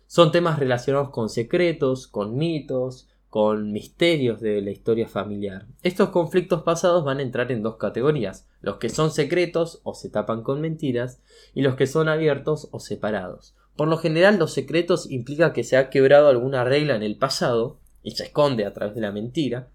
Son 0.06 0.32
temas 0.32 0.60
relacionados 0.60 1.10
con 1.10 1.28
secretos, 1.30 2.08
con 2.08 2.38
mitos, 2.38 3.07
con 3.30 3.72
misterios 3.72 4.40
de 4.40 4.62
la 4.62 4.72
historia 4.72 5.08
familiar. 5.08 5.66
Estos 5.84 6.10
conflictos 6.10 6.64
pasados 6.64 7.04
van 7.04 7.20
a 7.20 7.24
entrar 7.24 7.52
en 7.52 7.62
dos 7.62 7.76
categorías, 7.78 8.48
los 8.62 8.78
que 8.78 8.90
son 8.90 9.12
secretos 9.12 9.82
o 9.84 9.94
se 9.94 10.10
tapan 10.10 10.44
con 10.44 10.62
mentiras 10.62 11.22
y 11.54 11.62
los 11.62 11.76
que 11.76 11.88
son 11.88 12.08
abiertos 12.08 12.70
o 12.72 12.80
separados. 12.80 13.56
Por 13.76 13.88
lo 13.88 13.98
general 13.98 14.40
los 14.40 14.54
secretos 14.54 15.12
implica 15.12 15.54
que 15.54 15.64
se 15.64 15.78
ha 15.78 15.90
quebrado 15.90 16.30
alguna 16.30 16.64
regla 16.64 16.96
en 16.96 17.04
el 17.04 17.18
pasado 17.18 17.80
y 18.02 18.12
se 18.12 18.24
esconde 18.24 18.66
a 18.66 18.74
través 18.74 18.96
de 18.96 19.02
la 19.02 19.12
mentira 19.12 19.70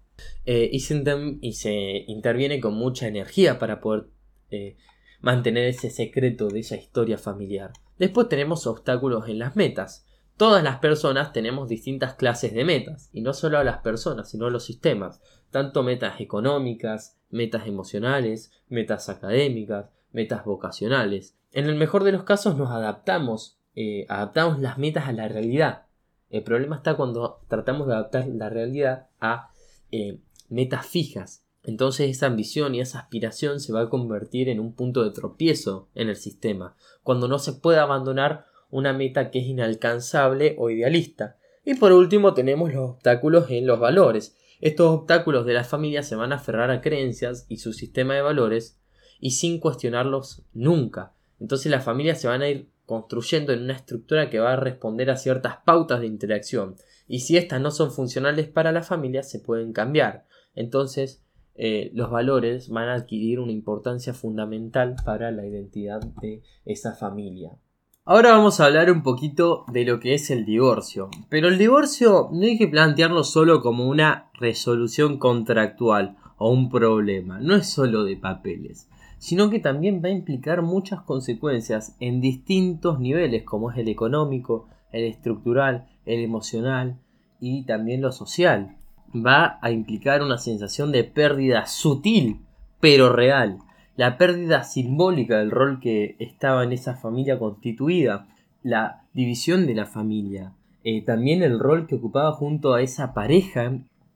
eh, 0.45 0.69
y, 0.71 0.81
se 0.81 2.03
interviene 2.07 2.59
con 2.59 2.73
mucha 2.73 3.07
energía 3.07 3.59
para 3.59 3.79
poder 3.79 4.07
eh, 4.51 4.75
mantener 5.21 5.67
ese 5.67 5.89
secreto 5.89 6.49
de 6.49 6.59
esa 6.59 6.75
historia 6.75 7.17
familiar. 7.17 7.71
Después 7.97 8.27
tenemos 8.27 8.67
obstáculos 8.67 9.29
en 9.29 9.39
las 9.39 9.55
metas. 9.55 10.05
Todas 10.37 10.63
las 10.63 10.79
personas 10.79 11.31
tenemos 11.31 11.69
distintas 11.69 12.15
clases 12.15 12.53
de 12.53 12.65
metas, 12.65 13.09
y 13.13 13.21
no 13.21 13.33
solo 13.33 13.59
a 13.59 13.63
las 13.63 13.77
personas, 13.79 14.29
sino 14.29 14.47
a 14.47 14.49
los 14.49 14.65
sistemas, 14.65 15.21
tanto 15.51 15.83
metas 15.83 16.19
económicas, 16.19 17.17
metas 17.29 17.67
emocionales, 17.67 18.51
metas 18.67 19.09
académicas, 19.09 19.91
metas 20.11 20.43
vocacionales. 20.43 21.35
En 21.51 21.65
el 21.65 21.75
mejor 21.75 22.03
de 22.03 22.11
los 22.11 22.23
casos 22.23 22.57
nos 22.57 22.71
adaptamos, 22.71 23.59
eh, 23.75 24.05
adaptamos 24.09 24.59
las 24.59 24.77
metas 24.79 25.07
a 25.07 25.11
la 25.13 25.27
realidad. 25.27 25.83
El 26.31 26.43
problema 26.43 26.77
está 26.77 26.95
cuando 26.95 27.41
tratamos 27.47 27.87
de 27.87 27.93
adaptar 27.93 28.27
la 28.27 28.49
realidad 28.49 29.07
a 29.19 29.51
eh, 29.91 30.19
metas 30.49 30.87
fijas. 30.87 31.45
Entonces 31.63 32.09
esa 32.09 32.25
ambición 32.25 32.73
y 32.73 32.81
esa 32.81 32.99
aspiración 32.99 33.59
se 33.59 33.71
va 33.71 33.81
a 33.81 33.89
convertir 33.89 34.49
en 34.49 34.59
un 34.59 34.73
punto 34.73 35.03
de 35.03 35.11
tropiezo 35.11 35.89
en 35.93 36.09
el 36.09 36.15
sistema, 36.15 36.75
cuando 37.03 37.27
no 37.27 37.39
se 37.39 37.53
puede 37.53 37.79
abandonar 37.79 38.47
una 38.73 38.91
meta 38.91 39.29
que 39.29 39.39
es 39.39 39.45
inalcanzable 39.45 40.55
o 40.57 40.71
idealista. 40.71 41.37
Y 41.63 41.75
por 41.75 41.93
último 41.93 42.33
tenemos 42.33 42.73
los 42.73 42.89
obstáculos 42.89 43.49
en 43.51 43.67
los 43.67 43.79
valores. 43.79 44.35
Estos 44.61 44.99
obstáculos 44.99 45.45
de 45.45 45.53
la 45.53 45.63
familia 45.63 46.01
se 46.01 46.15
van 46.15 46.33
a 46.33 46.37
aferrar 46.37 46.71
a 46.71 46.81
creencias 46.81 47.45
y 47.47 47.57
su 47.57 47.71
sistema 47.71 48.15
de 48.15 48.23
valores 48.23 48.79
y 49.19 49.31
sin 49.31 49.59
cuestionarlos 49.59 50.41
nunca. 50.53 51.13
Entonces 51.39 51.71
las 51.71 51.83
familias 51.83 52.19
se 52.19 52.27
van 52.27 52.41
a 52.41 52.49
ir 52.49 52.67
construyendo 52.87 53.53
en 53.53 53.61
una 53.61 53.73
estructura 53.73 54.31
que 54.31 54.39
va 54.39 54.53
a 54.53 54.57
responder 54.57 55.11
a 55.11 55.17
ciertas 55.17 55.57
pautas 55.63 56.01
de 56.01 56.07
interacción. 56.07 56.75
Y 57.07 57.19
si 57.19 57.37
estas 57.37 57.61
no 57.61 57.69
son 57.69 57.91
funcionales 57.91 58.47
para 58.47 58.71
la 58.71 58.81
familia, 58.81 59.21
se 59.21 59.39
pueden 59.39 59.71
cambiar. 59.71 60.25
Entonces, 60.55 61.23
eh, 61.55 61.91
los 61.93 62.09
valores 62.09 62.69
van 62.69 62.89
a 62.89 62.95
adquirir 62.95 63.39
una 63.39 63.51
importancia 63.51 64.15
fundamental 64.15 64.95
para 65.05 65.29
la 65.29 65.45
identidad 65.45 66.01
de 66.21 66.41
esa 66.65 66.95
familia. 66.95 67.59
Ahora 68.05 68.31
vamos 68.31 68.59
a 68.59 68.65
hablar 68.65 68.91
un 68.91 69.01
poquito 69.01 69.63
de 69.71 69.85
lo 69.85 70.01
que 70.01 70.13
es 70.13 70.29
el 70.29 70.43
divorcio. 70.43 71.09
Pero 71.29 71.47
el 71.47 71.57
divorcio 71.57 72.27
no 72.33 72.41
hay 72.41 72.57
que 72.57 72.67
plantearlo 72.67 73.23
solo 73.23 73.61
como 73.61 73.87
una 73.87 74.29
resolución 74.33 75.17
contractual 75.17 76.17
o 76.37 76.51
un 76.51 76.69
problema. 76.69 77.39
No 77.39 77.55
es 77.55 77.69
solo 77.69 78.03
de 78.03 78.17
papeles, 78.17 78.89
sino 79.19 79.49
que 79.49 79.59
también 79.59 80.01
va 80.03 80.09
a 80.09 80.11
implicar 80.11 80.63
muchas 80.63 81.01
consecuencias 81.03 81.95
en 82.01 82.19
distintos 82.19 82.99
niveles, 82.99 83.43
como 83.43 83.71
es 83.71 83.77
el 83.77 83.87
económico, 83.87 84.67
el 84.91 85.05
estructural, 85.05 85.87
el 86.05 86.19
emocional 86.25 86.99
y 87.39 87.63
también 87.63 88.01
lo 88.01 88.11
social. 88.11 88.75
Va 89.15 89.59
a 89.61 89.71
implicar 89.71 90.21
una 90.23 90.39
sensación 90.39 90.91
de 90.91 91.05
pérdida 91.05 91.67
sutil, 91.67 92.41
pero 92.81 93.13
real 93.13 93.59
la 93.95 94.17
pérdida 94.17 94.63
simbólica 94.63 95.37
del 95.37 95.51
rol 95.51 95.79
que 95.79 96.15
estaba 96.19 96.63
en 96.63 96.71
esa 96.71 96.95
familia 96.95 97.37
constituida, 97.37 98.27
la 98.63 99.03
división 99.13 99.67
de 99.67 99.75
la 99.75 99.85
familia, 99.85 100.53
eh, 100.83 101.03
también 101.03 101.43
el 101.43 101.59
rol 101.59 101.87
que 101.87 101.95
ocupaba 101.95 102.31
junto 102.31 102.73
a 102.73 102.81
esa 102.81 103.13
pareja 103.13 103.71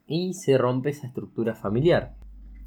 y 0.07 0.33
se 0.33 0.57
rompe 0.57 0.89
esa 0.89 1.07
estructura 1.07 1.53
familiar. 1.53 2.15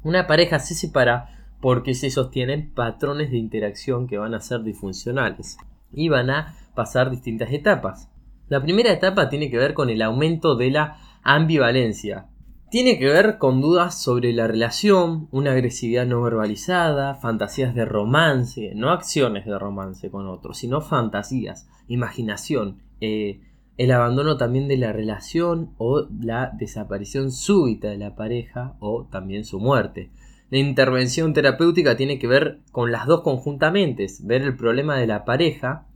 Una 0.03 0.25
pareja 0.25 0.59
se 0.59 0.73
separa 0.73 1.41
porque 1.59 1.93
se 1.93 2.09
sostienen 2.09 2.71
patrones 2.73 3.29
de 3.29 3.37
interacción 3.37 4.07
que 4.07 4.17
van 4.17 4.33
a 4.33 4.41
ser 4.41 4.63
disfuncionales 4.63 5.57
y 5.91 6.09
van 6.09 6.29
a 6.29 6.55
pasar 6.73 7.11
distintas 7.11 7.51
etapas. 7.51 8.09
La 8.47 8.61
primera 8.61 8.91
etapa 8.91 9.29
tiene 9.29 9.49
que 9.49 9.57
ver 9.57 9.73
con 9.73 9.89
el 9.89 10.01
aumento 10.01 10.55
de 10.55 10.71
la 10.71 10.97
ambivalencia, 11.23 12.27
tiene 12.71 12.97
que 12.97 13.07
ver 13.07 13.37
con 13.37 13.59
dudas 13.59 14.01
sobre 14.01 14.31
la 14.31 14.47
relación, 14.47 15.27
una 15.31 15.51
agresividad 15.51 16.05
no 16.07 16.21
verbalizada, 16.21 17.15
fantasías 17.15 17.75
de 17.75 17.83
romance, 17.83 18.71
no 18.75 18.91
acciones 18.91 19.45
de 19.45 19.59
romance 19.59 20.09
con 20.09 20.25
otros, 20.29 20.59
sino 20.59 20.79
fantasías, 20.79 21.67
imaginación, 21.89 22.77
eh, 23.01 23.41
el 23.75 23.91
abandono 23.91 24.37
también 24.37 24.69
de 24.69 24.77
la 24.77 24.93
relación 24.93 25.71
o 25.79 26.07
la 26.17 26.51
desaparición 26.57 27.33
súbita 27.33 27.89
de 27.89 27.97
la 27.97 28.15
pareja 28.15 28.77
o 28.79 29.05
también 29.11 29.43
su 29.43 29.59
muerte. 29.59 30.09
La 30.49 30.59
intervención 30.59 31.33
terapéutica 31.33 31.97
tiene 31.97 32.19
que 32.19 32.27
ver 32.27 32.59
con 32.71 32.93
las 32.93 33.05
dos 33.05 33.19
conjuntamente, 33.19 34.07
ver 34.21 34.43
el 34.43 34.55
problema 34.55 34.95
de 34.95 35.07
la 35.07 35.25
pareja 35.25 35.87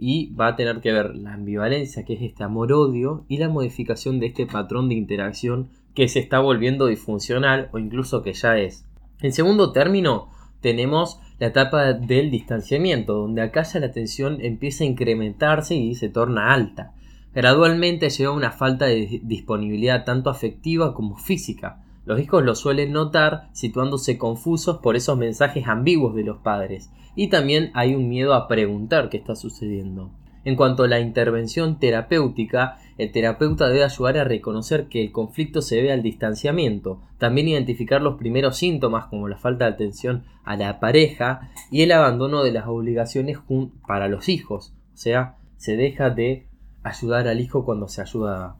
y 0.00 0.34
va 0.34 0.48
a 0.48 0.56
tener 0.56 0.80
que 0.80 0.92
ver 0.92 1.14
la 1.14 1.34
ambivalencia, 1.34 2.04
que 2.04 2.14
es 2.14 2.22
este 2.22 2.42
amor-odio, 2.42 3.24
y 3.28 3.38
la 3.38 3.48
modificación 3.48 4.18
de 4.18 4.26
este 4.26 4.46
patrón 4.46 4.88
de 4.88 4.96
interacción 4.96 5.68
que 5.94 6.08
se 6.08 6.18
está 6.18 6.40
volviendo 6.40 6.86
disfuncional 6.86 7.68
o 7.72 7.78
incluso 7.78 8.22
que 8.22 8.32
ya 8.32 8.58
es. 8.58 8.86
En 9.20 9.32
segundo 9.32 9.72
término, 9.72 10.28
tenemos 10.60 11.20
la 11.38 11.48
etapa 11.48 11.92
del 11.92 12.30
distanciamiento, 12.30 13.14
donde 13.14 13.42
acá 13.42 13.62
ya 13.62 13.80
la 13.80 13.92
tensión 13.92 14.38
empieza 14.40 14.84
a 14.84 14.86
incrementarse 14.86 15.74
y 15.74 15.94
se 15.94 16.08
torna 16.08 16.52
alta. 16.52 16.92
Gradualmente 17.34 18.10
llega 18.10 18.30
una 18.30 18.52
falta 18.52 18.86
de 18.86 19.20
disponibilidad 19.22 20.04
tanto 20.04 20.30
afectiva 20.30 20.94
como 20.94 21.16
física. 21.16 21.82
Los 22.06 22.20
hijos 22.20 22.44
lo 22.44 22.54
suelen 22.54 22.92
notar 22.92 23.48
situándose 23.52 24.18
confusos 24.18 24.78
por 24.78 24.94
esos 24.94 25.18
mensajes 25.18 25.66
ambiguos 25.66 26.14
de 26.14 26.22
los 26.22 26.38
padres. 26.38 26.90
Y 27.16 27.28
también 27.28 27.70
hay 27.74 27.94
un 27.94 28.08
miedo 28.08 28.34
a 28.34 28.46
preguntar 28.46 29.08
qué 29.08 29.16
está 29.16 29.34
sucediendo. 29.34 30.10
En 30.44 30.56
cuanto 30.56 30.84
a 30.84 30.88
la 30.88 31.00
intervención 31.00 31.78
terapéutica, 31.78 32.78
el 32.96 33.10
terapeuta 33.12 33.68
debe 33.68 33.84
ayudar 33.84 34.18
a 34.18 34.24
reconocer 34.24 34.86
que 34.86 35.02
el 35.02 35.12
conflicto 35.12 35.62
se 35.62 35.76
debe 35.76 35.92
al 35.92 36.02
distanciamiento, 36.02 37.00
también 37.18 37.48
identificar 37.48 38.00
los 38.00 38.16
primeros 38.16 38.56
síntomas 38.56 39.06
como 39.06 39.28
la 39.28 39.36
falta 39.36 39.64
de 39.64 39.72
atención 39.72 40.24
a 40.44 40.56
la 40.56 40.80
pareja 40.80 41.50
y 41.70 41.82
el 41.82 41.92
abandono 41.92 42.44
de 42.44 42.52
las 42.52 42.66
obligaciones 42.66 43.38
para 43.86 44.08
los 44.08 44.28
hijos, 44.28 44.72
o 44.94 44.96
sea, 44.96 45.36
se 45.56 45.76
deja 45.76 46.10
de 46.10 46.46
ayudar 46.82 47.26
al 47.26 47.40
hijo 47.40 47.64
cuando 47.64 47.88
se 47.88 48.02
ayuda. 48.02 48.56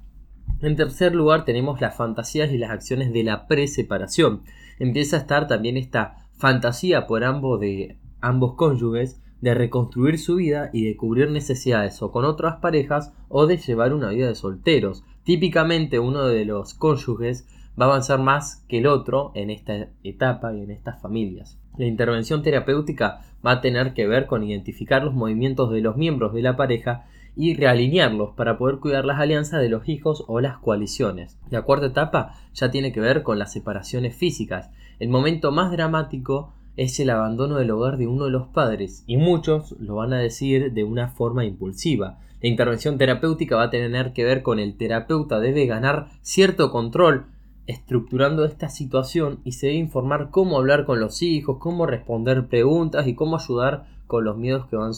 En 0.61 0.77
tercer 0.77 1.15
lugar 1.15 1.45
tenemos 1.45 1.81
las 1.81 1.97
fantasías 1.97 2.51
y 2.51 2.59
las 2.59 2.71
acciones 2.71 3.13
de 3.13 3.23
la 3.23 3.47
preseparación. 3.47 4.43
Empieza 4.79 5.17
a 5.17 5.21
estar 5.21 5.47
también 5.47 5.77
esta 5.77 6.27
fantasía 6.37 7.07
por 7.07 7.25
ambos 7.25 7.61
de 7.61 7.99
ambos 8.21 8.55
cónyuges 8.55 9.21
de 9.45 9.53
reconstruir 9.53 10.19
su 10.19 10.37
vida 10.37 10.71
y 10.73 10.87
de 10.87 10.97
cubrir 10.97 11.31
necesidades 11.31 12.01
o 12.01 12.11
con 12.11 12.25
otras 12.25 12.57
parejas 12.63 13.13
o 13.29 13.47
de 13.47 13.59
llevar 13.59 13.93
una 13.93 14.09
vida 14.09 14.27
de 14.27 14.35
solteros. 14.35 15.05
Típicamente 15.23 15.99
uno 15.99 16.25
de 16.25 16.47
los 16.47 16.73
cónyuges 16.73 17.47
va 17.79 17.85
a 17.85 17.89
avanzar 17.91 18.21
más 18.21 18.65
que 18.71 18.79
el 18.79 18.87
otro 18.87 19.33
en 19.35 19.51
esta 19.51 19.91
etapa 20.03 20.55
y 20.55 20.63
en 20.63 20.71
estas 20.71 20.99
familias. 21.03 21.59
La 21.77 21.85
intervención 21.85 22.43
terapéutica 22.43 23.21
va 23.47 23.53
a 23.53 23.61
tener 23.61 23.93
que 23.93 24.07
ver 24.07 24.25
con 24.25 24.43
identificar 24.43 25.05
los 25.05 25.13
movimientos 25.13 25.71
de 25.71 25.83
los 25.83 25.99
miembros 25.99 26.33
de 26.33 26.41
la 26.41 26.57
pareja 26.57 27.05
y 27.37 27.55
realinearlos 27.55 28.31
para 28.31 28.57
poder 28.57 28.79
cuidar 28.79 29.05
las 29.05 29.21
alianzas 29.21 29.61
de 29.61 29.69
los 29.69 29.87
hijos 29.91 30.25
o 30.27 30.41
las 30.41 30.57
coaliciones. 30.57 31.39
La 31.51 31.63
cuarta 31.63 31.87
etapa 31.89 32.35
ya 32.55 32.71
tiene 32.71 32.93
que 32.93 33.01
ver 33.01 33.23
con 33.23 33.39
las 33.39 33.53
separaciones 33.53 34.17
físicas. 34.17 34.71
El 35.01 35.11
momento 35.11 35.53
más 35.53 35.71
dramático 35.71 36.55
es 36.77 36.99
el 37.01 37.11
abandono 37.11 37.57
del 37.57 37.71
hogar 37.71 37.97
de 37.99 38.07
uno 38.07 38.25
de 38.25 38.31
los 38.31 38.49
padres, 38.49 39.05
y 39.07 39.17
muchos 39.17 39.73
lo 39.79 39.97
van 39.97 40.13
a 40.13 40.19
decir 40.19 40.73
de 40.73 40.85
una 40.85 41.09
forma 41.09 41.45
impulsiva. 41.45 42.19
La 42.41 42.49
intervención 42.49 42.99
terapéutica 42.99 43.57
va 43.57 43.65
a 43.65 43.71
tener 43.71 44.13
que 44.13 44.25
ver 44.25 44.43
con 44.43 44.59
el 44.59 44.77
terapeuta 44.77 45.41
debe 45.41 45.67
ganar 45.67 46.09
cierto 46.23 46.71
control 46.71 47.27
estructurando 47.67 48.45
esta 48.45 48.69
situación 48.69 49.41
y 49.45 49.53
se 49.53 49.69
debe 49.69 49.79
informar 49.79 50.31
cómo 50.31 50.59
hablar 50.59 50.85
con 50.85 51.01
los 51.01 51.23
hijos, 51.23 51.59
cómo 51.59 51.87
responder 51.87 52.49
preguntas 52.49 53.07
y 53.07 53.15
cómo 53.15 53.37
ayudar 53.37 53.87
con 54.07 54.25
los 54.25 54.37
miedos 54.37 54.67
que 54.67 54.77
van 54.77 54.93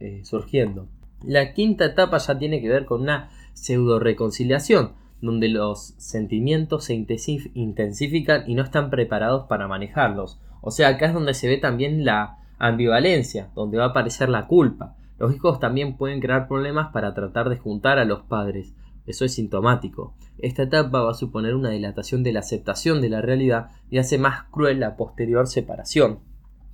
eh, 0.00 0.20
surgiendo. 0.24 0.86
La 1.22 1.52
quinta 1.52 1.84
etapa 1.84 2.18
ya 2.18 2.38
tiene 2.38 2.60
que 2.60 2.68
ver 2.68 2.86
con 2.86 3.02
una 3.02 3.30
pseudo 3.52 3.98
reconciliación, 3.98 4.92
donde 5.20 5.48
los 5.48 5.94
sentimientos 5.98 6.84
se 6.84 6.94
intensifican 6.94 8.48
y 8.48 8.54
no 8.54 8.62
están 8.62 8.90
preparados 8.90 9.46
para 9.46 9.66
manejarlos. 9.68 10.38
O 10.60 10.70
sea, 10.70 10.88
acá 10.88 11.06
es 11.06 11.14
donde 11.14 11.34
se 11.34 11.48
ve 11.48 11.58
también 11.58 12.04
la 12.04 12.38
ambivalencia, 12.58 13.50
donde 13.54 13.78
va 13.78 13.84
a 13.84 13.88
aparecer 13.88 14.28
la 14.28 14.46
culpa. 14.46 14.96
Los 15.18 15.34
hijos 15.34 15.60
también 15.60 15.96
pueden 15.96 16.20
crear 16.20 16.48
problemas 16.48 16.92
para 16.92 17.14
tratar 17.14 17.48
de 17.48 17.56
juntar 17.56 17.98
a 17.98 18.04
los 18.04 18.22
padres. 18.22 18.74
Eso 19.06 19.24
es 19.24 19.34
sintomático. 19.34 20.14
Esta 20.38 20.64
etapa 20.64 21.02
va 21.02 21.12
a 21.12 21.14
suponer 21.14 21.54
una 21.54 21.70
dilatación 21.70 22.22
de 22.22 22.32
la 22.32 22.40
aceptación 22.40 23.00
de 23.00 23.08
la 23.08 23.22
realidad 23.22 23.70
y 23.90 23.98
hace 23.98 24.18
más 24.18 24.44
cruel 24.50 24.80
la 24.80 24.96
posterior 24.96 25.46
separación. 25.46 26.18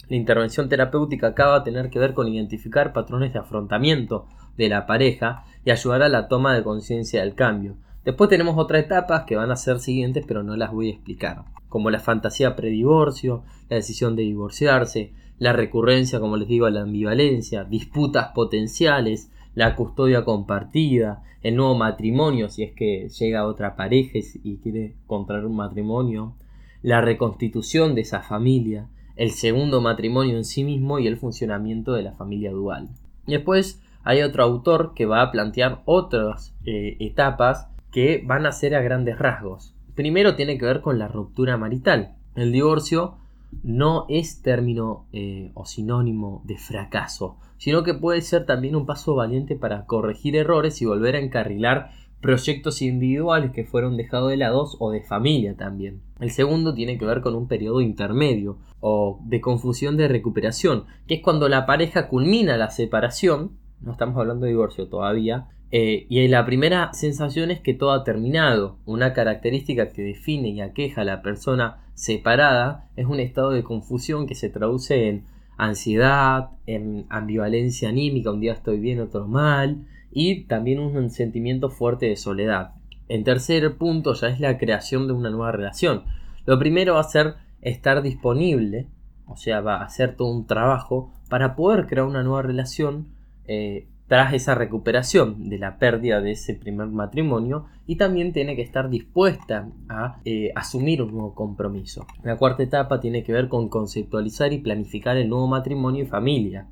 La 0.08 0.16
intervención 0.16 0.68
terapéutica 0.68 1.28
acá 1.28 1.46
va 1.46 1.56
a 1.56 1.64
tener 1.64 1.90
que 1.90 1.98
ver 1.98 2.14
con 2.14 2.28
identificar 2.28 2.92
patrones 2.92 3.32
de 3.32 3.38
afrontamiento 3.38 4.26
de 4.56 4.68
la 4.68 4.86
pareja 4.86 5.44
y 5.64 5.70
ayudar 5.70 6.02
a 6.02 6.08
la 6.08 6.28
toma 6.28 6.54
de 6.54 6.64
conciencia 6.64 7.20
del 7.20 7.34
cambio. 7.34 7.76
Después 8.04 8.28
tenemos 8.28 8.58
otras 8.58 8.84
etapas 8.84 9.24
que 9.24 9.36
van 9.36 9.50
a 9.50 9.56
ser 9.56 9.78
siguientes, 9.78 10.24
pero 10.26 10.42
no 10.42 10.56
las 10.56 10.72
voy 10.72 10.88
a 10.88 10.92
explicar, 10.92 11.44
como 11.68 11.90
la 11.90 12.00
fantasía 12.00 12.56
predivorcio, 12.56 13.44
la 13.68 13.76
decisión 13.76 14.16
de 14.16 14.24
divorciarse, 14.24 15.12
la 15.38 15.52
recurrencia, 15.52 16.20
como 16.20 16.36
les 16.36 16.48
digo, 16.48 16.68
la 16.68 16.82
ambivalencia, 16.82 17.64
disputas 17.64 18.28
potenciales, 18.34 19.30
la 19.54 19.76
custodia 19.76 20.24
compartida, 20.24 21.22
el 21.42 21.56
nuevo 21.56 21.76
matrimonio, 21.76 22.48
si 22.48 22.62
es 22.62 22.72
que 22.72 23.08
llega 23.08 23.46
otra 23.46 23.76
pareja 23.76 24.18
y 24.42 24.56
quiere 24.58 24.94
contraer 25.06 25.44
un 25.44 25.56
matrimonio, 25.56 26.34
la 26.82 27.00
reconstitución 27.00 27.94
de 27.94 28.02
esa 28.02 28.20
familia, 28.20 28.88
el 29.16 29.30
segundo 29.30 29.80
matrimonio 29.80 30.36
en 30.36 30.44
sí 30.44 30.64
mismo 30.64 30.98
y 30.98 31.06
el 31.06 31.16
funcionamiento 31.16 31.92
de 31.92 32.02
la 32.02 32.12
familia 32.12 32.50
dual. 32.50 32.88
Después 33.26 33.80
hay 34.04 34.22
otro 34.22 34.42
autor 34.42 34.92
que 34.94 35.06
va 35.06 35.22
a 35.22 35.30
plantear 35.30 35.82
otras 35.84 36.54
eh, 36.64 36.96
etapas 36.98 37.68
que 37.92 38.22
van 38.26 38.46
a 38.46 38.52
ser 38.52 38.74
a 38.74 38.80
grandes 38.80 39.18
rasgos. 39.18 39.74
Primero 39.94 40.34
tiene 40.34 40.58
que 40.58 40.64
ver 40.64 40.80
con 40.80 40.98
la 40.98 41.06
ruptura 41.06 41.56
marital. 41.56 42.16
El 42.34 42.50
divorcio 42.50 43.18
no 43.62 44.06
es 44.08 44.42
término 44.42 45.06
eh, 45.12 45.52
o 45.54 45.66
sinónimo 45.66 46.42
de 46.44 46.56
fracaso, 46.56 47.36
sino 47.58 47.82
que 47.82 47.94
puede 47.94 48.22
ser 48.22 48.46
también 48.46 48.74
un 48.74 48.86
paso 48.86 49.14
valiente 49.14 49.54
para 49.56 49.84
corregir 49.84 50.34
errores 50.34 50.80
y 50.80 50.86
volver 50.86 51.14
a 51.14 51.20
encarrilar 51.20 51.90
proyectos 52.22 52.80
individuales 52.80 53.50
que 53.50 53.64
fueron 53.64 53.96
dejados 53.96 54.30
de 54.30 54.36
lado 54.38 54.66
o 54.78 54.90
de 54.90 55.02
familia 55.02 55.56
también. 55.56 56.00
El 56.20 56.30
segundo 56.30 56.72
tiene 56.72 56.96
que 56.96 57.04
ver 57.04 57.20
con 57.20 57.34
un 57.34 57.48
periodo 57.48 57.80
intermedio 57.80 58.58
o 58.80 59.20
de 59.24 59.40
confusión 59.40 59.96
de 59.96 60.08
recuperación, 60.08 60.84
que 61.06 61.14
es 61.14 61.22
cuando 61.22 61.48
la 61.48 61.66
pareja 61.66 62.08
culmina 62.08 62.56
la 62.56 62.70
separación, 62.70 63.58
no 63.80 63.92
estamos 63.92 64.16
hablando 64.16 64.46
de 64.46 64.52
divorcio 64.52 64.88
todavía, 64.88 65.48
eh, 65.74 66.06
y 66.10 66.28
la 66.28 66.44
primera 66.44 66.92
sensación 66.92 67.50
es 67.50 67.60
que 67.60 67.72
todo 67.72 67.92
ha 67.92 68.04
terminado. 68.04 68.76
Una 68.84 69.14
característica 69.14 69.88
que 69.88 70.02
define 70.02 70.50
y 70.50 70.60
aqueja 70.60 71.00
a 71.00 71.04
la 71.04 71.22
persona 71.22 71.78
separada 71.94 72.90
es 72.94 73.06
un 73.06 73.20
estado 73.20 73.52
de 73.52 73.62
confusión 73.62 74.26
que 74.26 74.34
se 74.34 74.50
traduce 74.50 75.08
en 75.08 75.24
ansiedad, 75.56 76.50
en 76.66 77.06
ambivalencia 77.08 77.88
anímica, 77.88 78.30
un 78.30 78.40
día 78.40 78.52
estoy 78.52 78.80
bien, 78.80 79.00
otro 79.00 79.26
mal, 79.26 79.86
y 80.10 80.44
también 80.44 80.78
un 80.78 81.08
sentimiento 81.08 81.70
fuerte 81.70 82.06
de 82.06 82.16
soledad. 82.16 82.74
En 83.08 83.24
tercer 83.24 83.76
punto 83.76 84.12
ya 84.12 84.28
es 84.28 84.40
la 84.40 84.58
creación 84.58 85.06
de 85.06 85.14
una 85.14 85.30
nueva 85.30 85.52
relación. 85.52 86.04
Lo 86.44 86.58
primero 86.58 86.94
va 86.94 87.00
a 87.00 87.04
ser 87.04 87.36
estar 87.62 88.02
disponible, 88.02 88.88
o 89.26 89.36
sea, 89.36 89.62
va 89.62 89.76
a 89.76 89.84
hacer 89.84 90.16
todo 90.16 90.28
un 90.28 90.46
trabajo 90.46 91.14
para 91.30 91.56
poder 91.56 91.86
crear 91.86 92.06
una 92.06 92.22
nueva 92.22 92.42
relación 92.42 93.06
eh, 93.46 93.86
tras 94.12 94.34
esa 94.34 94.54
recuperación 94.54 95.48
de 95.48 95.56
la 95.56 95.78
pérdida 95.78 96.20
de 96.20 96.32
ese 96.32 96.52
primer 96.52 96.88
matrimonio 96.88 97.64
y 97.86 97.96
también 97.96 98.34
tiene 98.34 98.56
que 98.56 98.60
estar 98.60 98.90
dispuesta 98.90 99.70
a 99.88 100.20
eh, 100.26 100.52
asumir 100.54 101.00
un 101.00 101.12
nuevo 101.12 101.34
compromiso. 101.34 102.06
La 102.22 102.36
cuarta 102.36 102.62
etapa 102.62 103.00
tiene 103.00 103.24
que 103.24 103.32
ver 103.32 103.48
con 103.48 103.70
conceptualizar 103.70 104.52
y 104.52 104.58
planificar 104.58 105.16
el 105.16 105.30
nuevo 105.30 105.46
matrimonio 105.46 106.02
y 106.02 106.06
familia. 106.06 106.68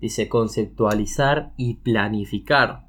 Dice 0.00 0.28
conceptualizar 0.28 1.52
y 1.56 1.74
planificar, 1.74 2.88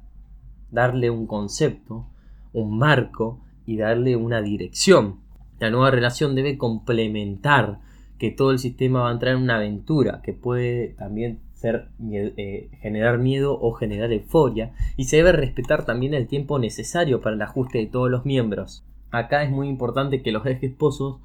darle 0.72 1.08
un 1.08 1.28
concepto, 1.28 2.08
un 2.52 2.78
marco 2.78 3.38
y 3.66 3.76
darle 3.76 4.16
una 4.16 4.42
dirección. 4.42 5.20
La 5.60 5.70
nueva 5.70 5.92
relación 5.92 6.34
debe 6.34 6.58
complementar 6.58 7.78
que 8.18 8.32
todo 8.32 8.50
el 8.50 8.58
sistema 8.58 9.02
va 9.02 9.10
a 9.10 9.12
entrar 9.12 9.36
en 9.36 9.42
una 9.42 9.58
aventura 9.58 10.22
que 10.22 10.32
puede 10.32 10.88
también 10.88 11.38
eh, 11.64 12.70
generar 12.80 13.18
miedo 13.18 13.58
o 13.60 13.72
generar 13.72 14.12
euforia 14.12 14.72
y 14.96 15.04
se 15.04 15.16
debe 15.16 15.32
respetar 15.32 15.84
también 15.84 16.14
el 16.14 16.26
tiempo 16.26 16.58
necesario 16.58 17.20
para 17.20 17.36
el 17.36 17.42
ajuste 17.42 17.78
de 17.78 17.86
todos 17.86 18.10
los 18.10 18.24
miembros. 18.24 18.84
Acá 19.10 19.42
es 19.42 19.50
muy 19.50 19.68
importante 19.68 20.22
que 20.22 20.32
los 20.32 20.46
ex 20.46 20.62
esposos 20.62 21.20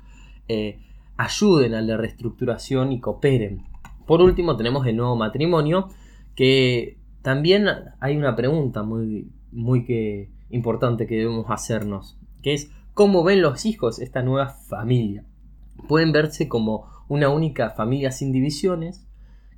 eh, 0.47 0.79
ayuden 1.17 1.73
a 1.73 1.81
la 1.81 1.97
reestructuración 1.97 2.91
y 2.91 2.99
cooperen. 2.99 3.63
Por 4.05 4.21
último 4.21 4.55
tenemos 4.55 4.85
el 4.85 4.97
nuevo 4.97 5.15
matrimonio 5.15 5.89
que 6.35 6.97
también 7.21 7.67
hay 7.99 8.15
una 8.15 8.35
pregunta 8.35 8.83
muy, 8.83 9.31
muy 9.51 9.85
que, 9.85 10.29
importante 10.49 11.07
que 11.07 11.15
debemos 11.15 11.47
hacernos, 11.49 12.17
que 12.41 12.53
es 12.53 12.71
¿cómo 12.93 13.23
ven 13.23 13.41
los 13.41 13.65
hijos 13.65 13.99
esta 13.99 14.21
nueva 14.21 14.49
familia? 14.49 15.25
Pueden 15.87 16.11
verse 16.11 16.47
como 16.47 16.85
una 17.07 17.29
única 17.29 17.71
familia 17.71 18.11
sin 18.11 18.31
divisiones 18.31 19.06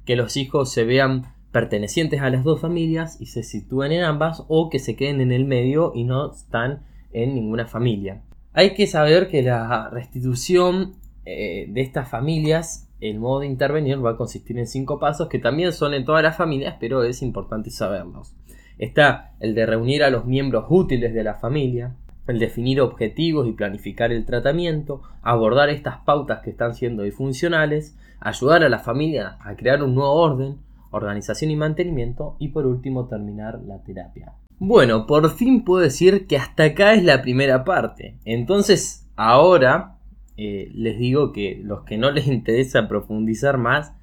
que 0.05 0.15
los 0.15 0.37
hijos 0.37 0.71
se 0.71 0.83
vean 0.83 1.33
pertenecientes 1.51 2.21
a 2.21 2.29
las 2.29 2.43
dos 2.43 2.61
familias 2.61 3.19
y 3.19 3.27
se 3.27 3.43
sitúen 3.43 3.91
en 3.91 4.03
ambas 4.03 4.43
o 4.47 4.69
que 4.69 4.79
se 4.79 4.95
queden 4.95 5.21
en 5.21 5.31
el 5.31 5.45
medio 5.45 5.91
y 5.95 6.03
no 6.03 6.31
están 6.31 6.83
en 7.11 7.33
ninguna 7.35 7.65
familia. 7.65 8.21
Hay 8.53 8.73
que 8.73 8.87
saber 8.87 9.27
que 9.27 9.41
la 9.41 9.89
restitución 9.89 10.95
eh, 11.25 11.67
de 11.69 11.81
estas 11.81 12.09
familias, 12.09 12.89
el 12.99 13.19
modo 13.19 13.41
de 13.41 13.47
intervenir 13.47 14.03
va 14.03 14.11
a 14.11 14.17
consistir 14.17 14.57
en 14.57 14.67
cinco 14.67 14.99
pasos 14.99 15.27
que 15.27 15.39
también 15.39 15.73
son 15.73 15.93
en 15.93 16.05
todas 16.05 16.23
las 16.23 16.35
familias, 16.35 16.75
pero 16.79 17.03
es 17.03 17.21
importante 17.21 17.69
saberlos. 17.69 18.35
Está 18.77 19.33
el 19.39 19.55
de 19.55 19.65
reunir 19.65 20.03
a 20.03 20.09
los 20.09 20.25
miembros 20.25 20.65
útiles 20.69 21.13
de 21.13 21.23
la 21.23 21.35
familia, 21.35 21.95
el 22.27 22.39
definir 22.39 22.79
objetivos 22.81 23.47
y 23.47 23.53
planificar 23.53 24.11
el 24.11 24.25
tratamiento, 24.25 25.01
abordar 25.21 25.69
estas 25.69 25.97
pautas 25.97 26.41
que 26.41 26.51
están 26.51 26.75
siendo 26.75 27.03
disfuncionales, 27.03 27.97
ayudar 28.19 28.63
a 28.63 28.69
la 28.69 28.79
familia 28.79 29.37
a 29.41 29.55
crear 29.55 29.83
un 29.83 29.95
nuevo 29.95 30.13
orden, 30.13 30.57
organización 30.91 31.51
y 31.51 31.55
mantenimiento 31.55 32.35
y 32.39 32.49
por 32.49 32.65
último 32.65 33.07
terminar 33.07 33.59
la 33.65 33.81
terapia. 33.83 34.33
Bueno, 34.57 35.05
por 35.05 35.29
fin 35.31 35.63
puedo 35.63 35.81
decir 35.81 36.27
que 36.27 36.37
hasta 36.37 36.63
acá 36.63 36.93
es 36.93 37.03
la 37.03 37.21
primera 37.21 37.63
parte. 37.63 38.17
Entonces, 38.25 39.09
ahora 39.15 39.99
eh, 40.35 40.69
les 40.73 40.97
digo 40.97 41.31
que 41.31 41.59
los 41.63 41.83
que 41.83 41.97
no 41.97 42.11
les 42.11 42.27
interesa 42.27 42.87
profundizar 42.87 43.57
más, 43.57 43.93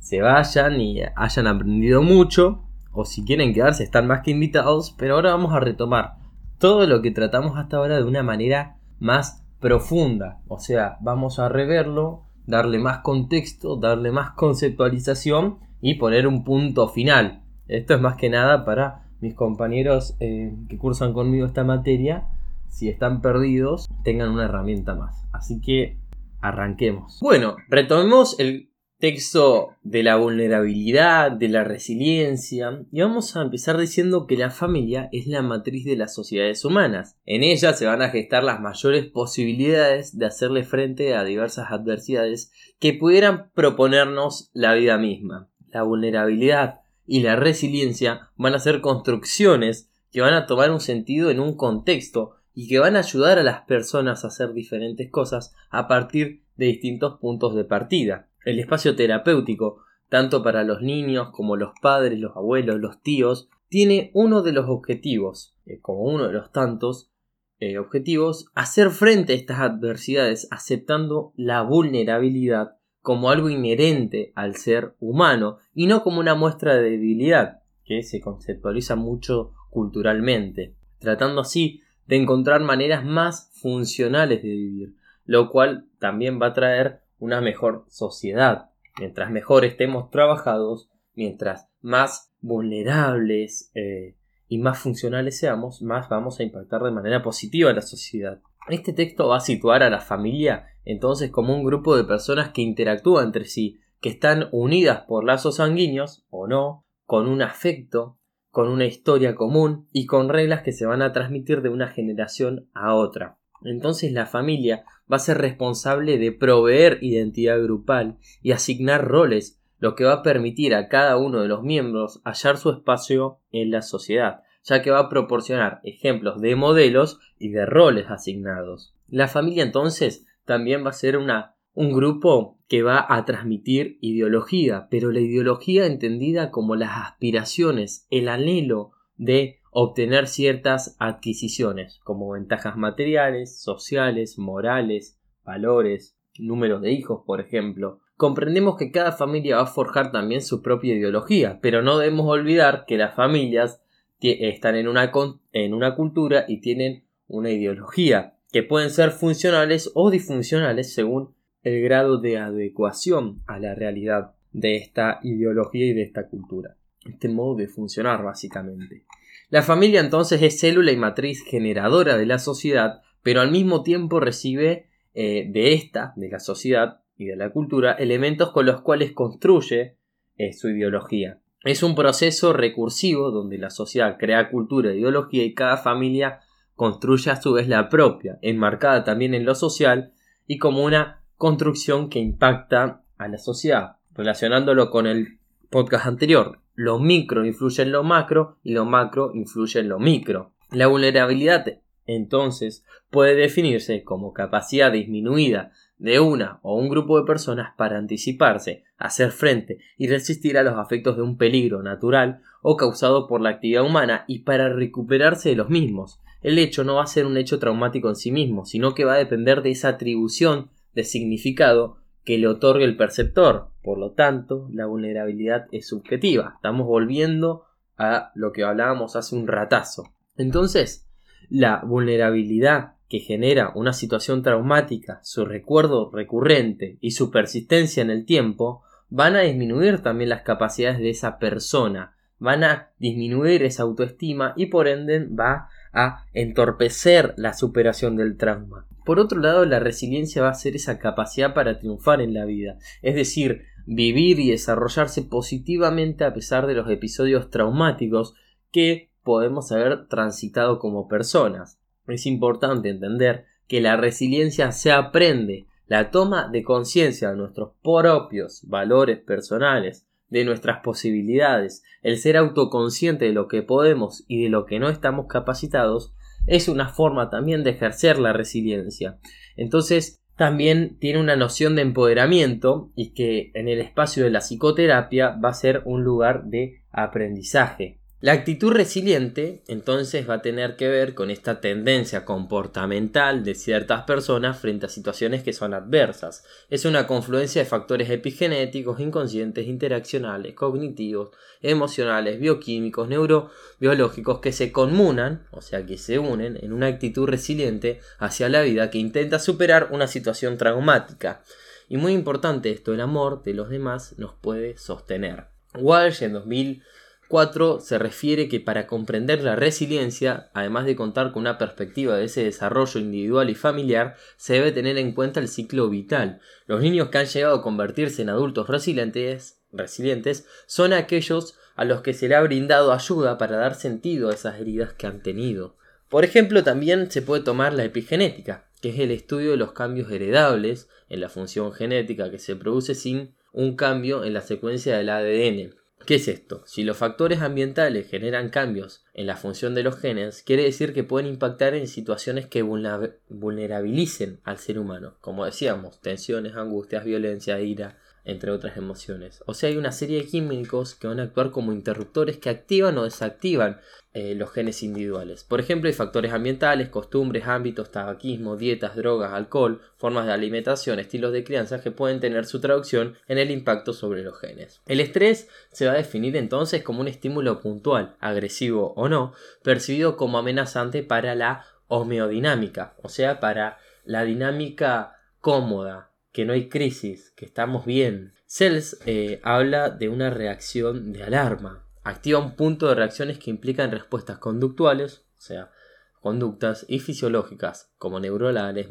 se 0.00 0.20
vayan 0.20 0.80
y 0.80 1.00
hayan 1.16 1.46
aprendido 1.46 2.02
mucho, 2.02 2.64
o 2.92 3.04
si 3.04 3.24
quieren 3.24 3.52
quedarse 3.52 3.84
están 3.84 4.06
más 4.06 4.22
que 4.22 4.30
invitados, 4.30 4.94
pero 4.96 5.14
ahora 5.14 5.30
vamos 5.30 5.52
a 5.52 5.60
retomar 5.60 6.16
todo 6.58 6.86
lo 6.86 7.02
que 7.02 7.10
tratamos 7.10 7.56
hasta 7.56 7.76
ahora 7.76 7.96
de 7.96 8.04
una 8.04 8.22
manera 8.22 8.76
más 8.98 9.44
profunda, 9.60 10.40
o 10.48 10.58
sea, 10.58 10.98
vamos 11.00 11.38
a 11.38 11.48
reverlo 11.48 12.27
darle 12.48 12.78
más 12.78 13.00
contexto, 13.00 13.76
darle 13.76 14.10
más 14.10 14.30
conceptualización 14.30 15.58
y 15.80 15.94
poner 15.94 16.26
un 16.26 16.44
punto 16.44 16.88
final. 16.88 17.42
Esto 17.68 17.94
es 17.94 18.00
más 18.00 18.16
que 18.16 18.30
nada 18.30 18.64
para 18.64 19.04
mis 19.20 19.34
compañeros 19.34 20.16
eh, 20.18 20.54
que 20.68 20.78
cursan 20.78 21.12
conmigo 21.12 21.46
esta 21.46 21.62
materia, 21.62 22.26
si 22.68 22.88
están 22.88 23.20
perdidos, 23.20 23.88
tengan 24.02 24.30
una 24.30 24.46
herramienta 24.46 24.94
más. 24.94 25.26
Así 25.30 25.60
que 25.60 25.98
arranquemos. 26.40 27.18
Bueno, 27.20 27.56
retomemos 27.68 28.40
el 28.40 28.70
texto 28.98 29.76
de 29.82 30.02
la 30.02 30.16
vulnerabilidad, 30.16 31.30
de 31.30 31.48
la 31.48 31.62
resiliencia, 31.62 32.84
y 32.90 33.00
vamos 33.00 33.36
a 33.36 33.42
empezar 33.42 33.78
diciendo 33.78 34.26
que 34.26 34.36
la 34.36 34.50
familia 34.50 35.08
es 35.12 35.26
la 35.26 35.42
matriz 35.42 35.84
de 35.84 35.96
las 35.96 36.14
sociedades 36.14 36.64
humanas. 36.64 37.16
En 37.24 37.44
ella 37.44 37.72
se 37.74 37.86
van 37.86 38.02
a 38.02 38.10
gestar 38.10 38.42
las 38.42 38.60
mayores 38.60 39.06
posibilidades 39.06 40.18
de 40.18 40.26
hacerle 40.26 40.64
frente 40.64 41.14
a 41.14 41.22
diversas 41.22 41.70
adversidades 41.70 42.52
que 42.80 42.92
pudieran 42.92 43.50
proponernos 43.54 44.50
la 44.52 44.74
vida 44.74 44.98
misma. 44.98 45.48
La 45.68 45.82
vulnerabilidad 45.82 46.80
y 47.06 47.20
la 47.20 47.36
resiliencia 47.36 48.30
van 48.36 48.54
a 48.54 48.58
ser 48.58 48.80
construcciones 48.80 49.90
que 50.10 50.22
van 50.22 50.34
a 50.34 50.46
tomar 50.46 50.70
un 50.70 50.80
sentido 50.80 51.30
en 51.30 51.38
un 51.38 51.56
contexto 51.56 52.32
y 52.54 52.66
que 52.66 52.80
van 52.80 52.96
a 52.96 53.00
ayudar 53.00 53.38
a 53.38 53.44
las 53.44 53.60
personas 53.62 54.24
a 54.24 54.28
hacer 54.28 54.52
diferentes 54.52 55.08
cosas 55.10 55.54
a 55.70 55.86
partir 55.86 56.42
de 56.56 56.66
distintos 56.66 57.20
puntos 57.20 57.54
de 57.54 57.64
partida. 57.64 58.28
El 58.48 58.60
espacio 58.60 58.96
terapéutico, 58.96 59.82
tanto 60.08 60.42
para 60.42 60.64
los 60.64 60.80
niños 60.80 61.28
como 61.32 61.56
los 61.56 61.72
padres, 61.82 62.18
los 62.18 62.34
abuelos, 62.34 62.80
los 62.80 63.02
tíos, 63.02 63.50
tiene 63.68 64.10
uno 64.14 64.40
de 64.40 64.52
los 64.52 64.70
objetivos, 64.70 65.54
eh, 65.66 65.80
como 65.82 66.04
uno 66.04 66.28
de 66.28 66.32
los 66.32 66.50
tantos 66.50 67.10
eh, 67.58 67.76
objetivos, 67.76 68.46
hacer 68.54 68.88
frente 68.88 69.34
a 69.34 69.36
estas 69.36 69.60
adversidades 69.60 70.48
aceptando 70.50 71.34
la 71.36 71.60
vulnerabilidad 71.60 72.78
como 73.02 73.28
algo 73.28 73.50
inherente 73.50 74.32
al 74.34 74.56
ser 74.56 74.94
humano 74.98 75.58
y 75.74 75.86
no 75.86 76.02
como 76.02 76.18
una 76.18 76.34
muestra 76.34 76.74
de 76.74 76.92
debilidad 76.92 77.58
que 77.84 78.02
se 78.02 78.22
conceptualiza 78.22 78.96
mucho 78.96 79.52
culturalmente, 79.68 80.74
tratando 81.00 81.42
así 81.42 81.82
de 82.06 82.16
encontrar 82.16 82.62
maneras 82.62 83.04
más 83.04 83.50
funcionales 83.60 84.42
de 84.42 84.48
vivir, 84.48 84.94
lo 85.26 85.50
cual 85.50 85.84
también 85.98 86.40
va 86.40 86.46
a 86.46 86.54
traer 86.54 87.02
una 87.18 87.40
mejor 87.40 87.84
sociedad. 87.88 88.70
Mientras 88.98 89.30
mejor 89.30 89.64
estemos 89.64 90.10
trabajados, 90.10 90.90
mientras 91.14 91.68
más 91.80 92.32
vulnerables 92.40 93.70
eh, 93.74 94.16
y 94.48 94.58
más 94.58 94.78
funcionales 94.78 95.38
seamos, 95.38 95.82
más 95.82 96.08
vamos 96.08 96.40
a 96.40 96.42
impactar 96.42 96.82
de 96.82 96.90
manera 96.90 97.22
positiva 97.22 97.70
a 97.70 97.74
la 97.74 97.82
sociedad. 97.82 98.40
Este 98.68 98.92
texto 98.92 99.28
va 99.28 99.38
a 99.38 99.40
situar 99.40 99.82
a 99.82 99.90
la 99.90 100.00
familia 100.00 100.66
entonces 100.84 101.30
como 101.30 101.54
un 101.54 101.64
grupo 101.64 101.96
de 101.96 102.04
personas 102.04 102.50
que 102.50 102.62
interactúan 102.62 103.26
entre 103.26 103.44
sí, 103.44 103.78
que 104.00 104.08
están 104.08 104.48
unidas 104.52 105.04
por 105.06 105.22
lazos 105.22 105.56
sanguíneos 105.56 106.24
o 106.30 106.46
no, 106.46 106.86
con 107.04 107.28
un 107.28 107.42
afecto, 107.42 108.18
con 108.50 108.68
una 108.68 108.86
historia 108.86 109.34
común 109.34 109.86
y 109.92 110.06
con 110.06 110.30
reglas 110.30 110.62
que 110.62 110.72
se 110.72 110.86
van 110.86 111.02
a 111.02 111.12
transmitir 111.12 111.60
de 111.60 111.68
una 111.68 111.88
generación 111.88 112.70
a 112.72 112.94
otra. 112.94 113.38
Entonces 113.62 114.12
la 114.12 114.24
familia 114.24 114.84
va 115.10 115.16
a 115.16 115.20
ser 115.20 115.38
responsable 115.38 116.18
de 116.18 116.32
proveer 116.32 116.98
identidad 117.00 117.62
grupal 117.62 118.18
y 118.42 118.52
asignar 118.52 119.06
roles, 119.06 119.60
lo 119.78 119.94
que 119.94 120.04
va 120.04 120.14
a 120.14 120.22
permitir 120.22 120.74
a 120.74 120.88
cada 120.88 121.16
uno 121.16 121.40
de 121.40 121.48
los 121.48 121.62
miembros 121.62 122.20
hallar 122.24 122.56
su 122.56 122.70
espacio 122.70 123.38
en 123.50 123.70
la 123.70 123.82
sociedad, 123.82 124.42
ya 124.64 124.82
que 124.82 124.90
va 124.90 125.00
a 125.00 125.08
proporcionar 125.08 125.80
ejemplos 125.84 126.40
de 126.40 126.56
modelos 126.56 127.20
y 127.38 127.50
de 127.50 127.64
roles 127.64 128.10
asignados. 128.10 128.94
La 129.08 129.28
familia 129.28 129.62
entonces 129.62 130.26
también 130.44 130.84
va 130.84 130.90
a 130.90 130.94
ser 130.94 131.16
una, 131.16 131.56
un 131.74 131.92
grupo 131.92 132.58
que 132.68 132.82
va 132.82 133.06
a 133.08 133.24
transmitir 133.24 133.98
ideología, 134.00 134.88
pero 134.90 135.10
la 135.10 135.20
ideología 135.20 135.86
entendida 135.86 136.50
como 136.50 136.76
las 136.76 136.90
aspiraciones, 137.06 138.06
el 138.10 138.28
anhelo 138.28 138.92
de 139.16 139.57
obtener 139.70 140.26
ciertas 140.26 140.96
adquisiciones, 140.98 142.00
como 142.04 142.30
ventajas 142.30 142.76
materiales, 142.76 143.60
sociales, 143.60 144.38
morales, 144.38 145.18
valores, 145.44 146.16
números 146.38 146.82
de 146.82 146.92
hijos, 146.92 147.22
por 147.26 147.40
ejemplo. 147.40 148.00
Comprendemos 148.16 148.76
que 148.76 148.90
cada 148.90 149.12
familia 149.12 149.56
va 149.56 149.62
a 149.62 149.66
forjar 149.66 150.10
también 150.12 150.42
su 150.42 150.62
propia 150.62 150.94
ideología, 150.94 151.58
pero 151.62 151.82
no 151.82 151.98
debemos 151.98 152.26
olvidar 152.26 152.84
que 152.86 152.98
las 152.98 153.14
familias 153.14 153.80
están 154.20 154.74
en 154.76 154.88
una, 154.88 155.12
en 155.52 155.74
una 155.74 155.94
cultura 155.94 156.44
y 156.48 156.60
tienen 156.60 157.04
una 157.28 157.50
ideología, 157.50 158.34
que 158.52 158.62
pueden 158.62 158.90
ser 158.90 159.10
funcionales 159.10 159.90
o 159.94 160.10
disfuncionales 160.10 160.94
según 160.94 161.34
el 161.62 161.82
grado 161.82 162.18
de 162.18 162.38
adecuación 162.38 163.42
a 163.46 163.58
la 163.58 163.74
realidad 163.74 164.32
de 164.52 164.76
esta 164.76 165.20
ideología 165.22 165.86
y 165.86 165.92
de 165.92 166.02
esta 166.02 166.28
cultura. 166.28 166.76
Este 167.04 167.28
modo 167.28 167.56
de 167.56 167.68
funcionar 167.68 168.24
básicamente. 168.24 169.04
La 169.50 169.62
familia 169.62 170.00
entonces 170.00 170.42
es 170.42 170.60
célula 170.60 170.92
y 170.92 170.96
matriz 170.96 171.42
generadora 171.42 172.18
de 172.18 172.26
la 172.26 172.38
sociedad, 172.38 173.00
pero 173.22 173.40
al 173.40 173.50
mismo 173.50 173.82
tiempo 173.82 174.20
recibe 174.20 174.88
eh, 175.14 175.46
de 175.50 175.72
esta, 175.72 176.12
de 176.16 176.28
la 176.28 176.38
sociedad 176.38 177.00
y 177.16 177.26
de 177.26 177.36
la 177.36 177.50
cultura, 177.50 177.92
elementos 177.92 178.52
con 178.52 178.66
los 178.66 178.82
cuales 178.82 179.12
construye 179.12 179.96
eh, 180.36 180.52
su 180.52 180.68
ideología. 180.68 181.40
Es 181.64 181.82
un 181.82 181.94
proceso 181.94 182.52
recursivo 182.52 183.30
donde 183.30 183.58
la 183.58 183.70
sociedad 183.70 184.16
crea 184.18 184.50
cultura 184.50 184.90
e 184.90 184.98
ideología 184.98 185.44
y 185.44 185.54
cada 185.54 185.78
familia 185.78 186.40
construye 186.74 187.30
a 187.30 187.40
su 187.40 187.54
vez 187.54 187.68
la 187.68 187.88
propia, 187.88 188.38
enmarcada 188.42 189.02
también 189.02 189.34
en 189.34 189.44
lo 189.44 189.54
social 189.54 190.12
y 190.46 190.58
como 190.58 190.84
una 190.84 191.24
construcción 191.36 192.10
que 192.10 192.18
impacta 192.20 193.02
a 193.16 193.28
la 193.28 193.38
sociedad, 193.38 193.96
relacionándolo 194.14 194.90
con 194.90 195.06
el 195.06 195.38
podcast 195.70 196.06
anterior. 196.06 196.60
Lo 196.80 197.00
micro 197.00 197.44
influye 197.44 197.82
en 197.82 197.90
lo 197.90 198.04
macro 198.04 198.58
y 198.62 198.70
lo 198.70 198.84
macro 198.84 199.32
influye 199.34 199.80
en 199.80 199.88
lo 199.88 199.98
micro. 199.98 200.52
La 200.70 200.86
vulnerabilidad 200.86 201.66
entonces 202.06 202.84
puede 203.10 203.34
definirse 203.34 204.04
como 204.04 204.32
capacidad 204.32 204.92
disminuida 204.92 205.72
de 205.98 206.20
una 206.20 206.60
o 206.62 206.76
un 206.76 206.88
grupo 206.88 207.18
de 207.18 207.26
personas 207.26 207.72
para 207.76 207.98
anticiparse, 207.98 208.84
hacer 208.96 209.32
frente 209.32 209.78
y 209.96 210.06
resistir 210.06 210.56
a 210.56 210.62
los 210.62 210.74
afectos 210.74 211.16
de 211.16 211.22
un 211.22 211.36
peligro 211.36 211.82
natural 211.82 212.42
o 212.62 212.76
causado 212.76 213.26
por 213.26 213.40
la 213.40 213.50
actividad 213.50 213.84
humana 213.84 214.24
y 214.28 214.44
para 214.44 214.68
recuperarse 214.68 215.48
de 215.48 215.56
los 215.56 215.70
mismos. 215.70 216.20
El 216.42 216.60
hecho 216.60 216.84
no 216.84 216.94
va 216.94 217.02
a 217.02 217.08
ser 217.08 217.26
un 217.26 217.38
hecho 217.38 217.58
traumático 217.58 218.08
en 218.08 218.14
sí 218.14 218.30
mismo, 218.30 218.64
sino 218.64 218.94
que 218.94 219.04
va 219.04 219.14
a 219.14 219.18
depender 219.18 219.62
de 219.62 219.72
esa 219.72 219.88
atribución 219.88 220.70
de 220.94 221.02
significado 221.02 221.96
que 222.28 222.36
le 222.36 222.46
otorgue 222.46 222.84
el 222.84 222.98
perceptor. 222.98 223.70
Por 223.82 223.96
lo 223.96 224.12
tanto, 224.12 224.68
la 224.70 224.84
vulnerabilidad 224.84 225.64
es 225.72 225.88
subjetiva. 225.88 226.52
Estamos 226.56 226.86
volviendo 226.86 227.64
a 227.96 228.32
lo 228.34 228.52
que 228.52 228.64
hablábamos 228.64 229.16
hace 229.16 229.34
un 229.34 229.46
ratazo. 229.46 230.12
Entonces, 230.36 231.08
la 231.48 231.80
vulnerabilidad 231.86 232.96
que 233.08 233.20
genera 233.20 233.72
una 233.74 233.94
situación 233.94 234.42
traumática, 234.42 235.20
su 235.22 235.46
recuerdo 235.46 236.10
recurrente 236.12 236.98
y 237.00 237.12
su 237.12 237.30
persistencia 237.30 238.02
en 238.02 238.10
el 238.10 238.26
tiempo, 238.26 238.82
van 239.08 239.34
a 239.34 239.40
disminuir 239.40 240.02
también 240.02 240.28
las 240.28 240.42
capacidades 240.42 240.98
de 240.98 241.08
esa 241.08 241.38
persona, 241.38 242.14
van 242.38 242.62
a 242.62 242.90
disminuir 242.98 243.62
esa 243.62 243.84
autoestima 243.84 244.52
y 244.54 244.66
por 244.66 244.86
ende 244.86 245.26
va 245.28 245.70
a 245.94 246.26
entorpecer 246.34 247.32
la 247.38 247.54
superación 247.54 248.16
del 248.16 248.36
trauma. 248.36 248.86
Por 249.08 249.20
otro 249.20 249.40
lado, 249.40 249.64
la 249.64 249.78
resiliencia 249.78 250.42
va 250.42 250.50
a 250.50 250.54
ser 250.54 250.76
esa 250.76 250.98
capacidad 250.98 251.54
para 251.54 251.78
triunfar 251.78 252.20
en 252.20 252.34
la 252.34 252.44
vida, 252.44 252.76
es 253.00 253.14
decir, 253.14 253.62
vivir 253.86 254.38
y 254.38 254.50
desarrollarse 254.50 255.22
positivamente 255.22 256.24
a 256.24 256.34
pesar 256.34 256.66
de 256.66 256.74
los 256.74 256.90
episodios 256.90 257.48
traumáticos 257.50 258.34
que 258.70 259.08
podemos 259.22 259.72
haber 259.72 260.08
transitado 260.08 260.78
como 260.78 261.08
personas. 261.08 261.80
Es 262.06 262.26
importante 262.26 262.90
entender 262.90 263.46
que 263.66 263.80
la 263.80 263.96
resiliencia 263.96 264.72
se 264.72 264.92
aprende, 264.92 265.64
la 265.86 266.10
toma 266.10 266.50
de 266.52 266.62
conciencia 266.62 267.30
de 267.30 267.36
nuestros 267.36 267.70
propios 267.82 268.60
valores 268.68 269.20
personales, 269.20 270.06
de 270.28 270.44
nuestras 270.44 270.80
posibilidades, 270.82 271.82
el 272.02 272.18
ser 272.18 272.36
autoconsciente 272.36 273.24
de 273.24 273.32
lo 273.32 273.48
que 273.48 273.62
podemos 273.62 274.26
y 274.28 274.42
de 274.42 274.50
lo 274.50 274.66
que 274.66 274.78
no 274.78 274.90
estamos 274.90 275.28
capacitados, 275.28 276.12
es 276.48 276.68
una 276.68 276.88
forma 276.88 277.30
también 277.30 277.64
de 277.64 277.70
ejercer 277.70 278.18
la 278.18 278.32
resiliencia. 278.32 279.18
Entonces, 279.56 280.22
también 280.36 280.98
tiene 281.00 281.20
una 281.20 281.36
noción 281.36 281.74
de 281.74 281.82
empoderamiento 281.82 282.92
y 282.94 283.12
que 283.12 283.50
en 283.54 283.68
el 283.68 283.80
espacio 283.80 284.22
de 284.22 284.30
la 284.30 284.40
psicoterapia 284.40 285.30
va 285.30 285.48
a 285.50 285.54
ser 285.54 285.82
un 285.84 286.04
lugar 286.04 286.44
de 286.44 286.82
aprendizaje. 286.92 287.98
La 288.20 288.32
actitud 288.32 288.72
resiliente 288.72 289.62
entonces 289.68 290.28
va 290.28 290.34
a 290.34 290.42
tener 290.42 290.74
que 290.74 290.88
ver 290.88 291.14
con 291.14 291.30
esta 291.30 291.60
tendencia 291.60 292.24
comportamental 292.24 293.44
de 293.44 293.54
ciertas 293.54 294.02
personas 294.02 294.58
frente 294.58 294.86
a 294.86 294.88
situaciones 294.88 295.44
que 295.44 295.52
son 295.52 295.72
adversas. 295.72 296.42
Es 296.68 296.84
una 296.84 297.06
confluencia 297.06 297.62
de 297.62 297.68
factores 297.68 298.10
epigenéticos, 298.10 298.98
inconscientes, 298.98 299.68
interaccionales, 299.68 300.54
cognitivos, 300.54 301.30
emocionales, 301.62 302.40
bioquímicos, 302.40 303.08
neurobiológicos 303.08 304.40
que 304.40 304.50
se 304.50 304.72
conmunan, 304.72 305.46
o 305.52 305.60
sea 305.60 305.86
que 305.86 305.96
se 305.96 306.18
unen 306.18 306.58
en 306.60 306.72
una 306.72 306.88
actitud 306.88 307.28
resiliente 307.28 308.00
hacia 308.18 308.48
la 308.48 308.62
vida 308.62 308.90
que 308.90 308.98
intenta 308.98 309.38
superar 309.38 309.90
una 309.92 310.08
situación 310.08 310.58
traumática. 310.58 311.44
Y 311.88 311.98
muy 311.98 312.14
importante 312.14 312.72
esto, 312.72 312.92
el 312.92 313.00
amor 313.00 313.44
de 313.44 313.54
los 313.54 313.68
demás 313.68 314.18
nos 314.18 314.34
puede 314.34 314.76
sostener. 314.76 315.44
Walsh 315.74 316.24
en 316.24 316.32
2000 316.32 316.82
4 317.28 317.80
se 317.80 317.98
refiere 317.98 318.48
que 318.48 318.58
para 318.58 318.86
comprender 318.86 319.42
la 319.42 319.54
resiliencia, 319.54 320.50
además 320.54 320.86
de 320.86 320.96
contar 320.96 321.30
con 321.30 321.42
una 321.42 321.58
perspectiva 321.58 322.16
de 322.16 322.24
ese 322.24 322.42
desarrollo 322.42 322.98
individual 322.98 323.50
y 323.50 323.54
familiar, 323.54 324.16
se 324.38 324.54
debe 324.54 324.72
tener 324.72 324.96
en 324.96 325.12
cuenta 325.12 325.38
el 325.38 325.48
ciclo 325.48 325.90
vital. 325.90 326.40
Los 326.66 326.80
niños 326.80 327.10
que 327.10 327.18
han 327.18 327.26
llegado 327.26 327.56
a 327.56 327.62
convertirse 327.62 328.22
en 328.22 328.30
adultos 328.30 328.68
resilientes, 328.68 329.60
resilientes 329.72 330.46
son 330.66 330.94
aquellos 330.94 331.58
a 331.76 331.84
los 331.84 332.00
que 332.00 332.14
se 332.14 332.28
le 332.28 332.34
ha 332.34 332.40
brindado 332.40 332.92
ayuda 332.92 333.36
para 333.36 333.58
dar 333.58 333.74
sentido 333.74 334.30
a 334.30 334.34
esas 334.34 334.58
heridas 334.58 334.94
que 334.94 335.06
han 335.06 335.22
tenido. 335.22 335.76
Por 336.08 336.24
ejemplo, 336.24 336.64
también 336.64 337.10
se 337.10 337.20
puede 337.20 337.44
tomar 337.44 337.74
la 337.74 337.84
epigenética, 337.84 338.70
que 338.80 338.88
es 338.88 338.98
el 338.98 339.10
estudio 339.10 339.50
de 339.50 339.58
los 339.58 339.72
cambios 339.72 340.10
heredables 340.10 340.88
en 341.10 341.20
la 341.20 341.28
función 341.28 341.72
genética 341.72 342.30
que 342.30 342.38
se 342.38 342.56
produce 342.56 342.94
sin 342.94 343.34
un 343.52 343.76
cambio 343.76 344.24
en 344.24 344.32
la 344.32 344.40
secuencia 344.40 344.96
del 344.96 345.10
ADN. 345.10 345.77
¿Qué 346.06 346.14
es 346.14 346.28
esto? 346.28 346.62
Si 346.64 346.84
los 346.84 346.96
factores 346.96 347.40
ambientales 347.40 348.08
generan 348.08 348.48
cambios 348.48 349.04
en 349.12 349.26
la 349.26 349.36
función 349.36 349.74
de 349.74 349.82
los 349.82 349.98
genes, 349.98 350.42
quiere 350.42 350.62
decir 350.62 350.94
que 350.94 351.04
pueden 351.04 351.28
impactar 351.28 351.74
en 351.74 351.86
situaciones 351.86 352.46
que 352.46 352.62
vulnerabilicen 352.62 354.40
al 354.44 354.58
ser 354.58 354.78
humano, 354.78 355.16
como 355.20 355.44
decíamos, 355.44 356.00
tensiones, 356.00 356.54
angustias, 356.54 357.04
violencia, 357.04 357.60
ira, 357.60 357.98
entre 358.28 358.50
otras 358.50 358.76
emociones. 358.76 359.42
O 359.46 359.54
sea, 359.54 359.70
hay 359.70 359.78
una 359.78 359.90
serie 359.90 360.18
de 360.18 360.26
químicos 360.26 360.94
que 360.94 361.06
van 361.06 361.18
a 361.18 361.24
actuar 361.24 361.50
como 361.50 361.72
interruptores 361.72 362.36
que 362.36 362.50
activan 362.50 362.98
o 362.98 363.04
desactivan 363.04 363.80
eh, 364.12 364.34
los 364.34 364.52
genes 364.52 364.82
individuales. 364.82 365.44
Por 365.44 365.60
ejemplo, 365.60 365.88
hay 365.88 365.94
factores 365.94 366.32
ambientales, 366.32 366.90
costumbres, 366.90 367.46
ámbitos, 367.46 367.90
tabaquismo, 367.90 368.56
dietas, 368.56 368.96
drogas, 368.96 369.32
alcohol, 369.32 369.80
formas 369.96 370.26
de 370.26 370.32
alimentación, 370.32 370.98
estilos 370.98 371.32
de 371.32 371.42
crianza 371.42 371.80
que 371.80 371.90
pueden 371.90 372.20
tener 372.20 372.44
su 372.44 372.60
traducción 372.60 373.16
en 373.28 373.38
el 373.38 373.50
impacto 373.50 373.94
sobre 373.94 374.22
los 374.22 374.38
genes. 374.38 374.82
El 374.86 375.00
estrés 375.00 375.48
se 375.72 375.86
va 375.86 375.92
a 375.92 375.96
definir 375.96 376.36
entonces 376.36 376.82
como 376.82 377.00
un 377.00 377.08
estímulo 377.08 377.60
puntual, 377.60 378.14
agresivo 378.20 378.92
o 378.94 379.08
no, 379.08 379.32
percibido 379.62 380.18
como 380.18 380.36
amenazante 380.36 381.02
para 381.02 381.34
la 381.34 381.64
homeodinámica, 381.86 382.94
o 383.02 383.08
sea, 383.08 383.40
para 383.40 383.78
la 384.04 384.24
dinámica 384.24 385.18
cómoda, 385.40 386.07
que 386.38 386.44
no 386.44 386.52
hay 386.52 386.68
crisis, 386.68 387.32
que 387.34 387.46
estamos 387.46 387.84
bien. 387.84 388.32
Cells 388.46 389.00
eh, 389.06 389.40
habla 389.42 389.90
de 389.90 390.08
una 390.08 390.30
reacción 390.30 391.12
de 391.12 391.24
alarma. 391.24 391.84
Activa 392.04 392.38
un 392.38 392.54
punto 392.54 392.86
de 392.86 392.94
reacciones 392.94 393.40
que 393.40 393.50
implican 393.50 393.90
respuestas 393.90 394.38
conductuales, 394.38 395.24
o 395.36 395.40
sea, 395.40 395.72
conductas 396.20 396.86
y 396.88 397.00
fisiológicas, 397.00 397.90
como 397.98 398.20
neuronales, 398.20 398.86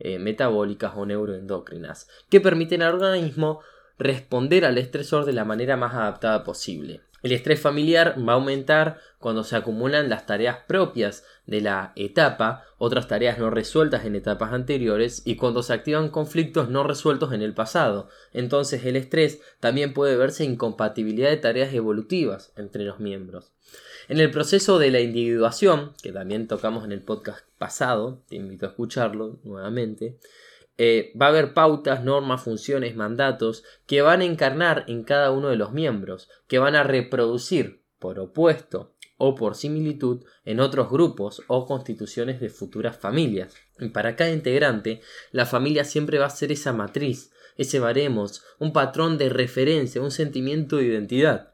eh, 0.00 0.18
metabólicas 0.18 0.94
o 0.96 1.06
neuroendocrinas, 1.06 2.08
que 2.28 2.40
permiten 2.40 2.82
al 2.82 2.94
organismo 2.94 3.60
responder 3.96 4.64
al 4.64 4.76
estresor 4.76 5.26
de 5.26 5.32
la 5.32 5.44
manera 5.44 5.76
más 5.76 5.94
adaptada 5.94 6.42
posible. 6.42 7.02
El 7.22 7.32
estrés 7.32 7.60
familiar 7.60 8.16
va 8.26 8.32
a 8.32 8.36
aumentar 8.36 8.98
cuando 9.18 9.44
se 9.44 9.56
acumulan 9.56 10.08
las 10.08 10.26
tareas 10.26 10.58
propias 10.66 11.24
de 11.46 11.60
la 11.60 11.92
etapa, 11.96 12.64
otras 12.78 13.08
tareas 13.08 13.38
no 13.38 13.50
resueltas 13.50 14.04
en 14.04 14.14
etapas 14.16 14.52
anteriores 14.52 15.22
y 15.24 15.36
cuando 15.36 15.62
se 15.62 15.74
activan 15.74 16.08
conflictos 16.08 16.70
no 16.70 16.82
resueltos 16.82 17.32
en 17.32 17.42
el 17.42 17.52
pasado. 17.52 18.08
Entonces 18.32 18.84
el 18.86 18.96
estrés 18.96 19.40
también 19.60 19.92
puede 19.92 20.16
verse 20.16 20.44
incompatibilidad 20.44 21.30
de 21.30 21.36
tareas 21.36 21.74
evolutivas 21.74 22.52
entre 22.56 22.84
los 22.84 23.00
miembros. 23.00 23.52
En 24.08 24.18
el 24.18 24.30
proceso 24.30 24.78
de 24.78 24.90
la 24.90 25.00
individuación, 25.00 25.92
que 26.02 26.12
también 26.12 26.48
tocamos 26.48 26.84
en 26.84 26.92
el 26.92 27.02
podcast 27.02 27.44
pasado, 27.58 28.22
te 28.28 28.36
invito 28.36 28.66
a 28.66 28.70
escucharlo 28.70 29.38
nuevamente, 29.44 30.18
eh, 30.82 31.12
va 31.14 31.26
a 31.26 31.28
haber 31.28 31.52
pautas, 31.52 32.04
normas, 32.04 32.42
funciones, 32.42 32.96
mandatos 32.96 33.64
que 33.84 34.00
van 34.00 34.22
a 34.22 34.24
encarnar 34.24 34.86
en 34.88 35.04
cada 35.04 35.30
uno 35.30 35.48
de 35.50 35.56
los 35.56 35.72
miembros, 35.72 36.30
que 36.48 36.58
van 36.58 36.74
a 36.74 36.82
reproducir 36.82 37.82
por 37.98 38.18
opuesto 38.18 38.94
o 39.18 39.34
por 39.34 39.56
similitud 39.56 40.24
en 40.46 40.58
otros 40.58 40.88
grupos 40.88 41.42
o 41.48 41.66
constituciones 41.66 42.40
de 42.40 42.48
futuras 42.48 42.96
familias. 42.96 43.54
Y 43.78 43.90
para 43.90 44.16
cada 44.16 44.30
integrante, 44.30 45.02
la 45.32 45.44
familia 45.44 45.84
siempre 45.84 46.18
va 46.18 46.24
a 46.24 46.30
ser 46.30 46.50
esa 46.50 46.72
matriz, 46.72 47.30
ese 47.58 47.78
baremos, 47.78 48.42
un 48.58 48.72
patrón 48.72 49.18
de 49.18 49.28
referencia, 49.28 50.00
un 50.00 50.10
sentimiento 50.10 50.76
de 50.76 50.84
identidad. 50.84 51.52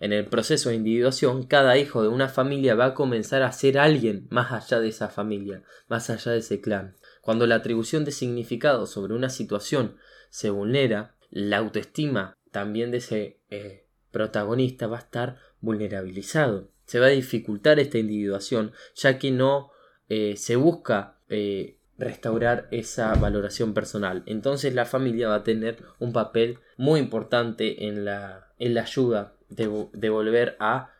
En 0.00 0.12
el 0.12 0.26
proceso 0.26 0.70
de 0.70 0.74
individuación, 0.74 1.44
cada 1.44 1.78
hijo 1.78 2.02
de 2.02 2.08
una 2.08 2.28
familia 2.28 2.74
va 2.74 2.86
a 2.86 2.94
comenzar 2.94 3.44
a 3.44 3.52
ser 3.52 3.78
alguien 3.78 4.26
más 4.30 4.50
allá 4.50 4.80
de 4.80 4.88
esa 4.88 5.08
familia, 5.08 5.62
más 5.86 6.10
allá 6.10 6.32
de 6.32 6.38
ese 6.38 6.60
clan. 6.60 6.96
Cuando 7.24 7.46
la 7.46 7.54
atribución 7.54 8.04
de 8.04 8.12
significado 8.12 8.84
sobre 8.84 9.14
una 9.14 9.30
situación 9.30 9.96
se 10.28 10.50
vulnera, 10.50 11.16
la 11.30 11.56
autoestima 11.56 12.36
también 12.50 12.90
de 12.90 12.98
ese 12.98 13.40
eh, 13.48 13.86
protagonista 14.10 14.88
va 14.88 14.98
a 14.98 15.00
estar 15.00 15.38
vulnerabilizado. 15.62 16.68
Se 16.84 17.00
va 17.00 17.06
a 17.06 17.10
dificultar 17.10 17.78
esta 17.78 17.96
individuación 17.96 18.72
ya 18.94 19.18
que 19.18 19.30
no 19.30 19.70
eh, 20.10 20.34
se 20.36 20.56
busca 20.56 21.16
eh, 21.30 21.78
restaurar 21.96 22.68
esa 22.70 23.14
valoración 23.14 23.72
personal. 23.72 24.22
Entonces 24.26 24.74
la 24.74 24.84
familia 24.84 25.28
va 25.28 25.36
a 25.36 25.44
tener 25.44 25.82
un 25.98 26.12
papel 26.12 26.58
muy 26.76 27.00
importante 27.00 27.86
en 27.86 28.04
la, 28.04 28.52
en 28.58 28.74
la 28.74 28.82
ayuda 28.82 29.32
de, 29.48 29.88
de 29.94 30.10
volver 30.10 30.58
a 30.60 30.90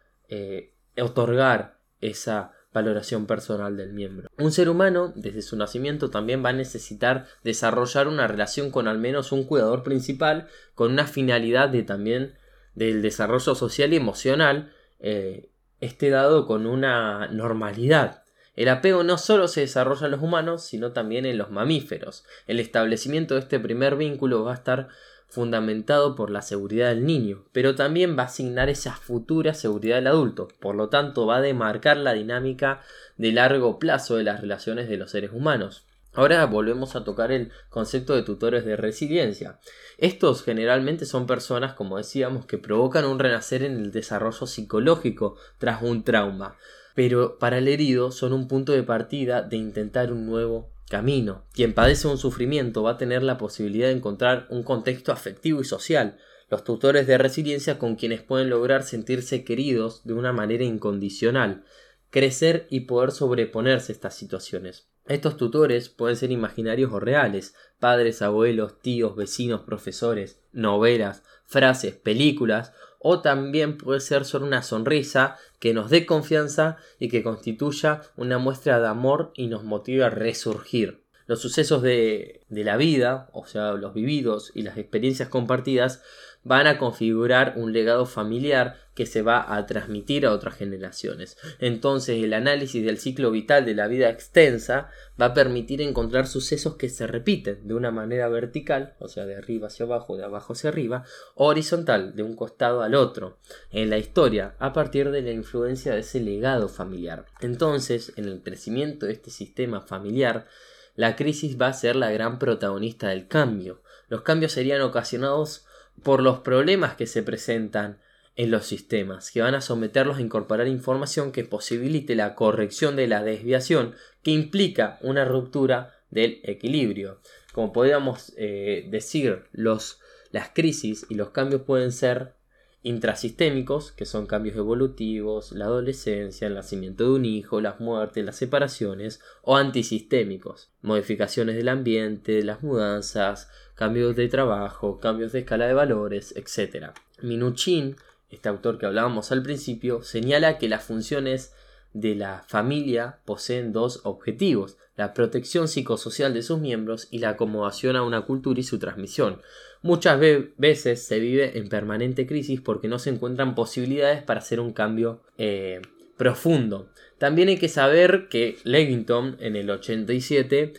otorgar 0.96 1.76
esa 2.00 2.53
valoración 2.74 3.26
personal 3.26 3.76
del 3.76 3.92
miembro. 3.92 4.28
Un 4.36 4.52
ser 4.52 4.68
humano, 4.68 5.12
desde 5.14 5.40
su 5.40 5.56
nacimiento, 5.56 6.10
también 6.10 6.44
va 6.44 6.50
a 6.50 6.52
necesitar 6.52 7.26
desarrollar 7.44 8.08
una 8.08 8.26
relación 8.26 8.70
con 8.70 8.88
al 8.88 8.98
menos 8.98 9.32
un 9.32 9.44
cuidador 9.44 9.84
principal, 9.84 10.48
con 10.74 10.92
una 10.92 11.06
finalidad 11.06 11.68
de 11.70 11.84
también 11.84 12.34
del 12.74 13.00
desarrollo 13.00 13.54
social 13.54 13.92
y 13.92 13.96
emocional, 13.96 14.72
eh, 14.98 15.48
esté 15.80 16.10
dado 16.10 16.46
con 16.46 16.66
una 16.66 17.28
normalidad. 17.28 18.24
El 18.56 18.68
apego 18.68 19.04
no 19.04 19.18
solo 19.18 19.48
se 19.48 19.60
desarrolla 19.60 20.06
en 20.06 20.12
los 20.12 20.22
humanos, 20.22 20.64
sino 20.64 20.92
también 20.92 21.26
en 21.26 21.38
los 21.38 21.50
mamíferos. 21.50 22.24
El 22.46 22.58
establecimiento 22.58 23.34
de 23.34 23.40
este 23.40 23.60
primer 23.60 23.96
vínculo 23.96 24.44
va 24.44 24.52
a 24.52 24.56
estar 24.56 24.88
fundamentado 25.34 26.14
por 26.14 26.30
la 26.30 26.40
seguridad 26.40 26.88
del 26.88 27.04
niño, 27.04 27.44
pero 27.52 27.74
también 27.74 28.16
va 28.16 28.22
a 28.22 28.26
asignar 28.26 28.68
esa 28.68 28.92
futura 28.92 29.52
seguridad 29.52 29.96
del 29.96 30.06
adulto, 30.06 30.48
por 30.60 30.76
lo 30.76 30.88
tanto 30.88 31.26
va 31.26 31.36
a 31.36 31.42
demarcar 31.42 31.96
la 31.96 32.12
dinámica 32.12 32.80
de 33.18 33.32
largo 33.32 33.78
plazo 33.78 34.16
de 34.16 34.24
las 34.24 34.40
relaciones 34.40 34.88
de 34.88 34.96
los 34.96 35.10
seres 35.10 35.32
humanos. 35.32 35.84
Ahora 36.14 36.46
volvemos 36.46 36.94
a 36.94 37.02
tocar 37.02 37.32
el 37.32 37.50
concepto 37.68 38.14
de 38.14 38.22
tutores 38.22 38.64
de 38.64 38.76
resiliencia. 38.76 39.58
Estos 39.98 40.44
generalmente 40.44 41.06
son 41.06 41.26
personas, 41.26 41.74
como 41.74 41.96
decíamos, 41.96 42.46
que 42.46 42.56
provocan 42.56 43.04
un 43.04 43.18
renacer 43.18 43.64
en 43.64 43.76
el 43.76 43.90
desarrollo 43.90 44.46
psicológico 44.46 45.36
tras 45.58 45.82
un 45.82 46.04
trauma, 46.04 46.56
pero 46.94 47.38
para 47.40 47.58
el 47.58 47.66
herido 47.66 48.12
son 48.12 48.32
un 48.32 48.46
punto 48.46 48.70
de 48.70 48.84
partida 48.84 49.42
de 49.42 49.56
intentar 49.56 50.12
un 50.12 50.26
nuevo 50.26 50.73
camino. 50.88 51.44
Quien 51.52 51.74
padece 51.74 52.08
un 52.08 52.18
sufrimiento 52.18 52.82
va 52.82 52.92
a 52.92 52.98
tener 52.98 53.22
la 53.22 53.38
posibilidad 53.38 53.88
de 53.88 53.94
encontrar 53.94 54.46
un 54.50 54.62
contexto 54.62 55.12
afectivo 55.12 55.60
y 55.60 55.64
social, 55.64 56.18
los 56.50 56.64
tutores 56.64 57.06
de 57.06 57.18
resiliencia 57.18 57.78
con 57.78 57.96
quienes 57.96 58.22
pueden 58.22 58.50
lograr 58.50 58.82
sentirse 58.82 59.44
queridos 59.44 60.04
de 60.04 60.14
una 60.14 60.32
manera 60.32 60.64
incondicional, 60.64 61.64
crecer 62.10 62.66
y 62.70 62.80
poder 62.80 63.10
sobreponerse 63.10 63.92
a 63.92 63.94
estas 63.94 64.14
situaciones. 64.14 64.88
Estos 65.06 65.36
tutores 65.36 65.90
pueden 65.90 66.16
ser 66.16 66.30
imaginarios 66.30 66.92
o 66.92 67.00
reales, 67.00 67.54
padres, 67.78 68.22
abuelos, 68.22 68.80
tíos, 68.80 69.16
vecinos, 69.16 69.62
profesores, 69.62 70.40
novelas, 70.52 71.24
frases, 71.44 71.94
películas 71.94 72.72
o 73.06 73.20
también 73.20 73.76
puede 73.76 74.00
ser 74.00 74.24
solo 74.24 74.46
una 74.46 74.62
sonrisa 74.62 75.36
que 75.58 75.74
nos 75.74 75.90
dé 75.90 76.06
confianza 76.06 76.78
y 76.98 77.10
que 77.10 77.22
constituya 77.22 78.00
una 78.16 78.38
muestra 78.38 78.80
de 78.80 78.88
amor 78.88 79.30
y 79.34 79.48
nos 79.48 79.62
motive 79.62 80.04
a 80.04 80.08
resurgir. 80.08 81.02
Los 81.26 81.42
sucesos 81.42 81.82
de, 81.82 82.40
de 82.48 82.64
la 82.64 82.78
vida, 82.78 83.28
o 83.34 83.46
sea, 83.46 83.72
los 83.72 83.92
vividos 83.92 84.52
y 84.54 84.62
las 84.62 84.78
experiencias 84.78 85.28
compartidas, 85.28 86.02
van 86.44 86.66
a 86.66 86.78
configurar 86.78 87.54
un 87.56 87.72
legado 87.72 88.06
familiar 88.06 88.76
que 88.94 89.06
se 89.06 89.22
va 89.22 89.56
a 89.56 89.66
transmitir 89.66 90.24
a 90.24 90.32
otras 90.32 90.54
generaciones. 90.54 91.36
Entonces 91.58 92.22
el 92.22 92.32
análisis 92.32 92.84
del 92.84 92.98
ciclo 92.98 93.30
vital 93.30 93.64
de 93.64 93.74
la 93.74 93.88
vida 93.88 94.08
extensa 94.08 94.90
va 95.20 95.26
a 95.26 95.34
permitir 95.34 95.82
encontrar 95.82 96.28
sucesos 96.28 96.76
que 96.76 96.88
se 96.88 97.06
repiten 97.06 97.66
de 97.66 97.74
una 97.74 97.90
manera 97.90 98.28
vertical, 98.28 98.94
o 99.00 99.08
sea, 99.08 99.26
de 99.26 99.36
arriba 99.36 99.66
hacia 99.66 99.86
abajo, 99.86 100.16
de 100.16 100.24
abajo 100.24 100.52
hacia 100.52 100.70
arriba, 100.70 101.04
o 101.34 101.46
horizontal, 101.46 102.14
de 102.14 102.22
un 102.22 102.36
costado 102.36 102.82
al 102.82 102.94
otro, 102.94 103.38
en 103.70 103.90
la 103.90 103.98
historia, 103.98 104.54
a 104.58 104.72
partir 104.72 105.10
de 105.10 105.22
la 105.22 105.32
influencia 105.32 105.92
de 105.92 106.00
ese 106.00 106.20
legado 106.20 106.68
familiar. 106.68 107.26
Entonces, 107.40 108.12
en 108.16 108.26
el 108.26 108.42
crecimiento 108.42 109.06
de 109.06 109.12
este 109.12 109.30
sistema 109.30 109.80
familiar, 109.80 110.46
la 110.94 111.16
crisis 111.16 111.60
va 111.60 111.68
a 111.68 111.72
ser 111.72 111.96
la 111.96 112.12
gran 112.12 112.38
protagonista 112.38 113.08
del 113.08 113.26
cambio. 113.26 113.82
Los 114.08 114.22
cambios 114.22 114.52
serían 114.52 114.82
ocasionados 114.82 115.66
por 116.02 116.22
los 116.22 116.40
problemas 116.40 116.94
que 116.94 117.06
se 117.06 117.22
presentan 117.22 117.98
en 118.36 118.50
los 118.50 118.66
sistemas, 118.66 119.30
que 119.30 119.42
van 119.42 119.54
a 119.54 119.60
someterlos 119.60 120.18
a 120.18 120.22
incorporar 120.22 120.66
información 120.66 121.30
que 121.30 121.44
posibilite 121.44 122.16
la 122.16 122.34
corrección 122.34 122.96
de 122.96 123.06
la 123.06 123.22
desviación 123.22 123.94
que 124.22 124.32
implica 124.32 124.98
una 125.02 125.24
ruptura 125.24 125.94
del 126.10 126.40
equilibrio. 126.42 127.20
Como 127.52 127.72
podríamos 127.72 128.32
eh, 128.36 128.88
decir, 128.90 129.44
los, 129.52 130.00
las 130.32 130.48
crisis 130.48 131.06
y 131.08 131.14
los 131.14 131.30
cambios 131.30 131.62
pueden 131.62 131.92
ser 131.92 132.34
intrasistémicos, 132.82 133.92
que 133.92 134.04
son 134.04 134.26
cambios 134.26 134.56
evolutivos, 134.56 135.52
la 135.52 135.64
adolescencia, 135.64 136.46
el 136.46 136.54
nacimiento 136.54 137.04
de 137.04 137.10
un 137.10 137.24
hijo, 137.24 137.60
las 137.60 137.80
muertes, 137.80 138.24
las 138.24 138.36
separaciones, 138.36 139.20
o 139.42 139.56
antisistémicos, 139.56 140.70
modificaciones 140.82 141.56
del 141.56 141.70
ambiente, 141.70 142.42
las 142.42 142.62
mudanzas, 142.62 143.48
cambios 143.74 144.16
de 144.16 144.28
trabajo, 144.28 145.00
cambios 145.00 145.32
de 145.32 145.40
escala 145.40 145.66
de 145.66 145.74
valores, 145.74 146.34
etc. 146.36 146.92
Minuchin, 147.22 147.96
este 148.30 148.48
autor 148.48 148.78
que 148.78 148.86
hablábamos 148.86 149.32
al 149.32 149.42
principio, 149.42 150.02
señala 150.02 150.58
que 150.58 150.68
las 150.68 150.84
funciones 150.84 151.54
de 151.92 152.16
la 152.16 152.44
familia 152.48 153.20
poseen 153.24 153.72
dos 153.72 154.00
objetivos, 154.04 154.76
la 154.96 155.14
protección 155.14 155.68
psicosocial 155.68 156.34
de 156.34 156.42
sus 156.42 156.58
miembros 156.58 157.08
y 157.10 157.18
la 157.18 157.30
acomodación 157.30 157.96
a 157.96 158.02
una 158.02 158.22
cultura 158.22 158.60
y 158.60 158.64
su 158.64 158.78
transmisión. 158.78 159.40
Muchas 159.82 160.18
veces 160.56 161.04
se 161.04 161.18
vive 161.18 161.58
en 161.58 161.68
permanente 161.68 162.26
crisis 162.26 162.60
porque 162.60 162.88
no 162.88 162.98
se 162.98 163.10
encuentran 163.10 163.54
posibilidades 163.54 164.22
para 164.22 164.40
hacer 164.40 164.60
un 164.60 164.72
cambio 164.72 165.22
eh, 165.38 165.82
profundo. 166.16 166.90
También 167.18 167.48
hay 167.48 167.58
que 167.58 167.68
saber 167.68 168.28
que 168.28 168.58
Levington 168.64 169.36
en 169.40 169.56
el 169.56 169.70
87 169.70 170.74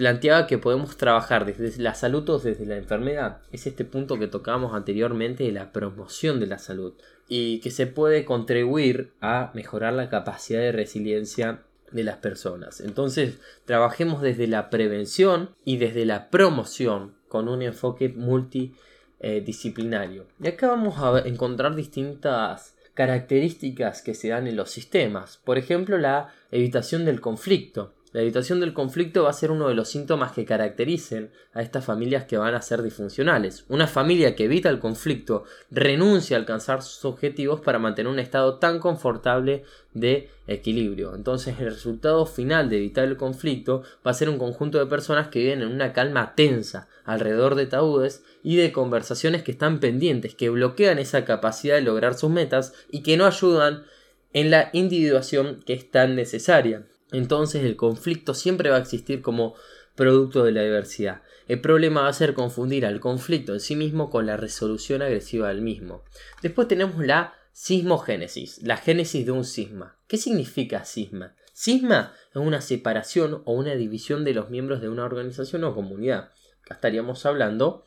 planteaba 0.00 0.46
que 0.46 0.56
podemos 0.56 0.96
trabajar 0.96 1.44
desde 1.44 1.82
la 1.82 1.94
salud 1.94 2.26
o 2.30 2.38
desde 2.38 2.64
la 2.64 2.78
enfermedad. 2.78 3.42
Es 3.52 3.66
este 3.66 3.84
punto 3.84 4.18
que 4.18 4.28
tocábamos 4.28 4.72
anteriormente 4.72 5.44
de 5.44 5.52
la 5.52 5.72
promoción 5.72 6.40
de 6.40 6.46
la 6.46 6.58
salud 6.58 6.94
y 7.28 7.60
que 7.60 7.70
se 7.70 7.86
puede 7.86 8.24
contribuir 8.24 9.12
a 9.20 9.50
mejorar 9.52 9.92
la 9.92 10.08
capacidad 10.08 10.60
de 10.60 10.72
resiliencia 10.72 11.60
de 11.92 12.02
las 12.02 12.16
personas. 12.16 12.80
Entonces, 12.80 13.40
trabajemos 13.66 14.22
desde 14.22 14.46
la 14.46 14.70
prevención 14.70 15.50
y 15.66 15.76
desde 15.76 16.06
la 16.06 16.30
promoción 16.30 17.12
con 17.28 17.46
un 17.46 17.60
enfoque 17.60 18.08
multidisciplinario. 18.08 20.24
Y 20.42 20.48
acá 20.48 20.68
vamos 20.68 20.94
a 20.96 21.28
encontrar 21.28 21.74
distintas 21.74 22.74
características 22.94 24.00
que 24.00 24.14
se 24.14 24.28
dan 24.28 24.46
en 24.46 24.56
los 24.56 24.70
sistemas. 24.70 25.38
Por 25.44 25.58
ejemplo, 25.58 25.98
la 25.98 26.32
evitación 26.50 27.04
del 27.04 27.20
conflicto. 27.20 27.92
La 28.12 28.22
evitación 28.22 28.58
del 28.58 28.74
conflicto 28.74 29.22
va 29.22 29.30
a 29.30 29.34
ser 29.34 29.52
uno 29.52 29.68
de 29.68 29.74
los 29.74 29.88
síntomas 29.88 30.32
que 30.32 30.44
caractericen 30.44 31.30
a 31.52 31.62
estas 31.62 31.84
familias 31.84 32.24
que 32.24 32.38
van 32.38 32.54
a 32.54 32.62
ser 32.62 32.82
disfuncionales. 32.82 33.64
Una 33.68 33.86
familia 33.86 34.34
que 34.34 34.46
evita 34.46 34.68
el 34.68 34.80
conflicto 34.80 35.44
renuncia 35.70 36.36
a 36.36 36.40
alcanzar 36.40 36.82
sus 36.82 37.04
objetivos 37.04 37.60
para 37.60 37.78
mantener 37.78 38.10
un 38.10 38.18
estado 38.18 38.58
tan 38.58 38.80
confortable 38.80 39.62
de 39.94 40.28
equilibrio. 40.48 41.14
Entonces 41.14 41.60
el 41.60 41.66
resultado 41.66 42.26
final 42.26 42.68
de 42.68 42.78
evitar 42.78 43.04
el 43.04 43.16
conflicto 43.16 43.84
va 44.04 44.10
a 44.10 44.14
ser 44.14 44.28
un 44.28 44.38
conjunto 44.38 44.80
de 44.80 44.86
personas 44.86 45.28
que 45.28 45.38
viven 45.38 45.62
en 45.62 45.68
una 45.68 45.92
calma 45.92 46.34
tensa 46.34 46.88
alrededor 47.04 47.54
de 47.54 47.66
tabúes 47.66 48.24
y 48.42 48.56
de 48.56 48.72
conversaciones 48.72 49.44
que 49.44 49.52
están 49.52 49.78
pendientes, 49.78 50.34
que 50.34 50.50
bloquean 50.50 50.98
esa 50.98 51.24
capacidad 51.24 51.76
de 51.76 51.82
lograr 51.82 52.14
sus 52.14 52.30
metas 52.30 52.72
y 52.90 53.04
que 53.04 53.16
no 53.16 53.26
ayudan 53.26 53.84
en 54.32 54.50
la 54.50 54.70
individuación 54.72 55.62
que 55.64 55.74
es 55.74 55.88
tan 55.92 56.16
necesaria. 56.16 56.89
Entonces 57.12 57.64
el 57.64 57.76
conflicto 57.76 58.34
siempre 58.34 58.70
va 58.70 58.76
a 58.76 58.80
existir 58.80 59.22
como 59.22 59.54
producto 59.94 60.44
de 60.44 60.52
la 60.52 60.62
diversidad. 60.62 61.22
El 61.48 61.60
problema 61.60 62.02
va 62.02 62.08
a 62.08 62.12
ser 62.12 62.34
confundir 62.34 62.86
al 62.86 63.00
conflicto 63.00 63.52
en 63.52 63.60
sí 63.60 63.76
mismo 63.76 64.08
con 64.08 64.26
la 64.26 64.36
resolución 64.36 65.02
agresiva 65.02 65.48
del 65.48 65.62
mismo. 65.62 66.04
Después 66.42 66.68
tenemos 66.68 67.04
la 67.04 67.34
sismogénesis, 67.52 68.62
la 68.62 68.76
génesis 68.76 69.26
de 69.26 69.32
un 69.32 69.44
sisma. 69.44 69.98
¿Qué 70.06 70.16
significa 70.16 70.84
sisma? 70.84 71.34
Sisma 71.52 72.14
es 72.30 72.36
una 72.36 72.60
separación 72.60 73.42
o 73.44 73.52
una 73.52 73.74
división 73.74 74.24
de 74.24 74.34
los 74.34 74.48
miembros 74.48 74.80
de 74.80 74.88
una 74.88 75.04
organización 75.04 75.64
o 75.64 75.74
comunidad. 75.74 76.30
Acá 76.62 76.74
estaríamos 76.74 77.26
hablando 77.26 77.84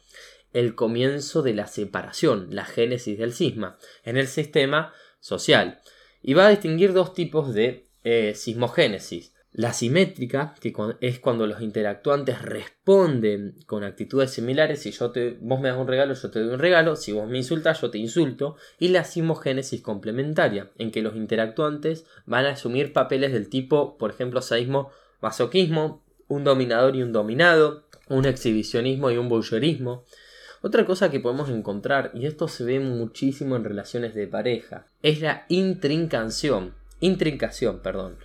el 0.51 0.75
comienzo 0.75 1.41
de 1.41 1.53
la 1.53 1.67
separación, 1.67 2.49
la 2.51 2.65
génesis 2.65 3.17
del 3.17 3.33
sisma, 3.33 3.77
en 4.03 4.17
el 4.17 4.27
sistema 4.27 4.93
social. 5.19 5.81
Y 6.21 6.35
va 6.35 6.47
a 6.47 6.51
distinguir 6.51 6.93
dos 6.93 7.13
tipos 7.13 7.53
de 7.53 7.87
eh, 8.03 8.33
sismogénesis. 8.35 9.33
La 9.55 9.71
simétrica, 9.71 10.55
que 10.59 10.73
es 10.99 11.19
cuando 11.19 11.45
los 11.45 11.61
interactuantes 11.61 12.41
responden 12.41 13.55
con 13.67 13.83
actitudes 13.83 14.31
similares. 14.31 14.81
Si 14.81 14.89
yo 14.89 15.11
te, 15.11 15.37
vos 15.41 15.61
me 15.61 15.69
das 15.69 15.77
un 15.77 15.87
regalo, 15.87 16.15
yo 16.15 16.31
te 16.31 16.39
doy 16.39 16.53
un 16.55 16.59
regalo. 16.59 16.95
Si 16.95 17.11
vos 17.11 17.29
me 17.29 17.37
insultas, 17.37 17.79
yo 17.79 17.91
te 17.91 17.99
insulto. 17.99 18.55
Y 18.79 18.87
la 18.87 19.03
sismogénesis 19.03 19.81
complementaria, 19.81 20.71
en 20.79 20.89
que 20.89 21.03
los 21.03 21.15
interactuantes 21.15 22.05
van 22.25 22.45
a 22.45 22.53
asumir 22.53 22.93
papeles 22.93 23.31
del 23.31 23.47
tipo, 23.47 23.95
por 23.99 24.09
ejemplo, 24.09 24.41
sadismo, 24.41 24.89
masoquismo, 25.21 26.03
un 26.27 26.43
dominador 26.43 26.95
y 26.95 27.03
un 27.03 27.11
dominado, 27.11 27.87
un 28.09 28.25
exhibicionismo 28.25 29.11
y 29.11 29.17
un 29.17 29.29
voyeurismo. 29.29 30.05
Otra 30.61 30.85
cosa 30.85 31.11
que 31.11 31.19
podemos 31.19 31.49
encontrar, 31.49 32.09
y 32.15 32.25
esto 32.25 32.47
se 32.47 32.63
ve 32.63 32.79
muchísimo 32.79 33.55
en 33.55 33.65
relaciones 33.65 34.15
de 34.15 34.27
pareja, 34.27 34.87
es 35.01 35.21
la 35.21 35.45
intrincación. 35.49 36.73
Intrincación, 37.03 37.79
perdón. 37.79 38.15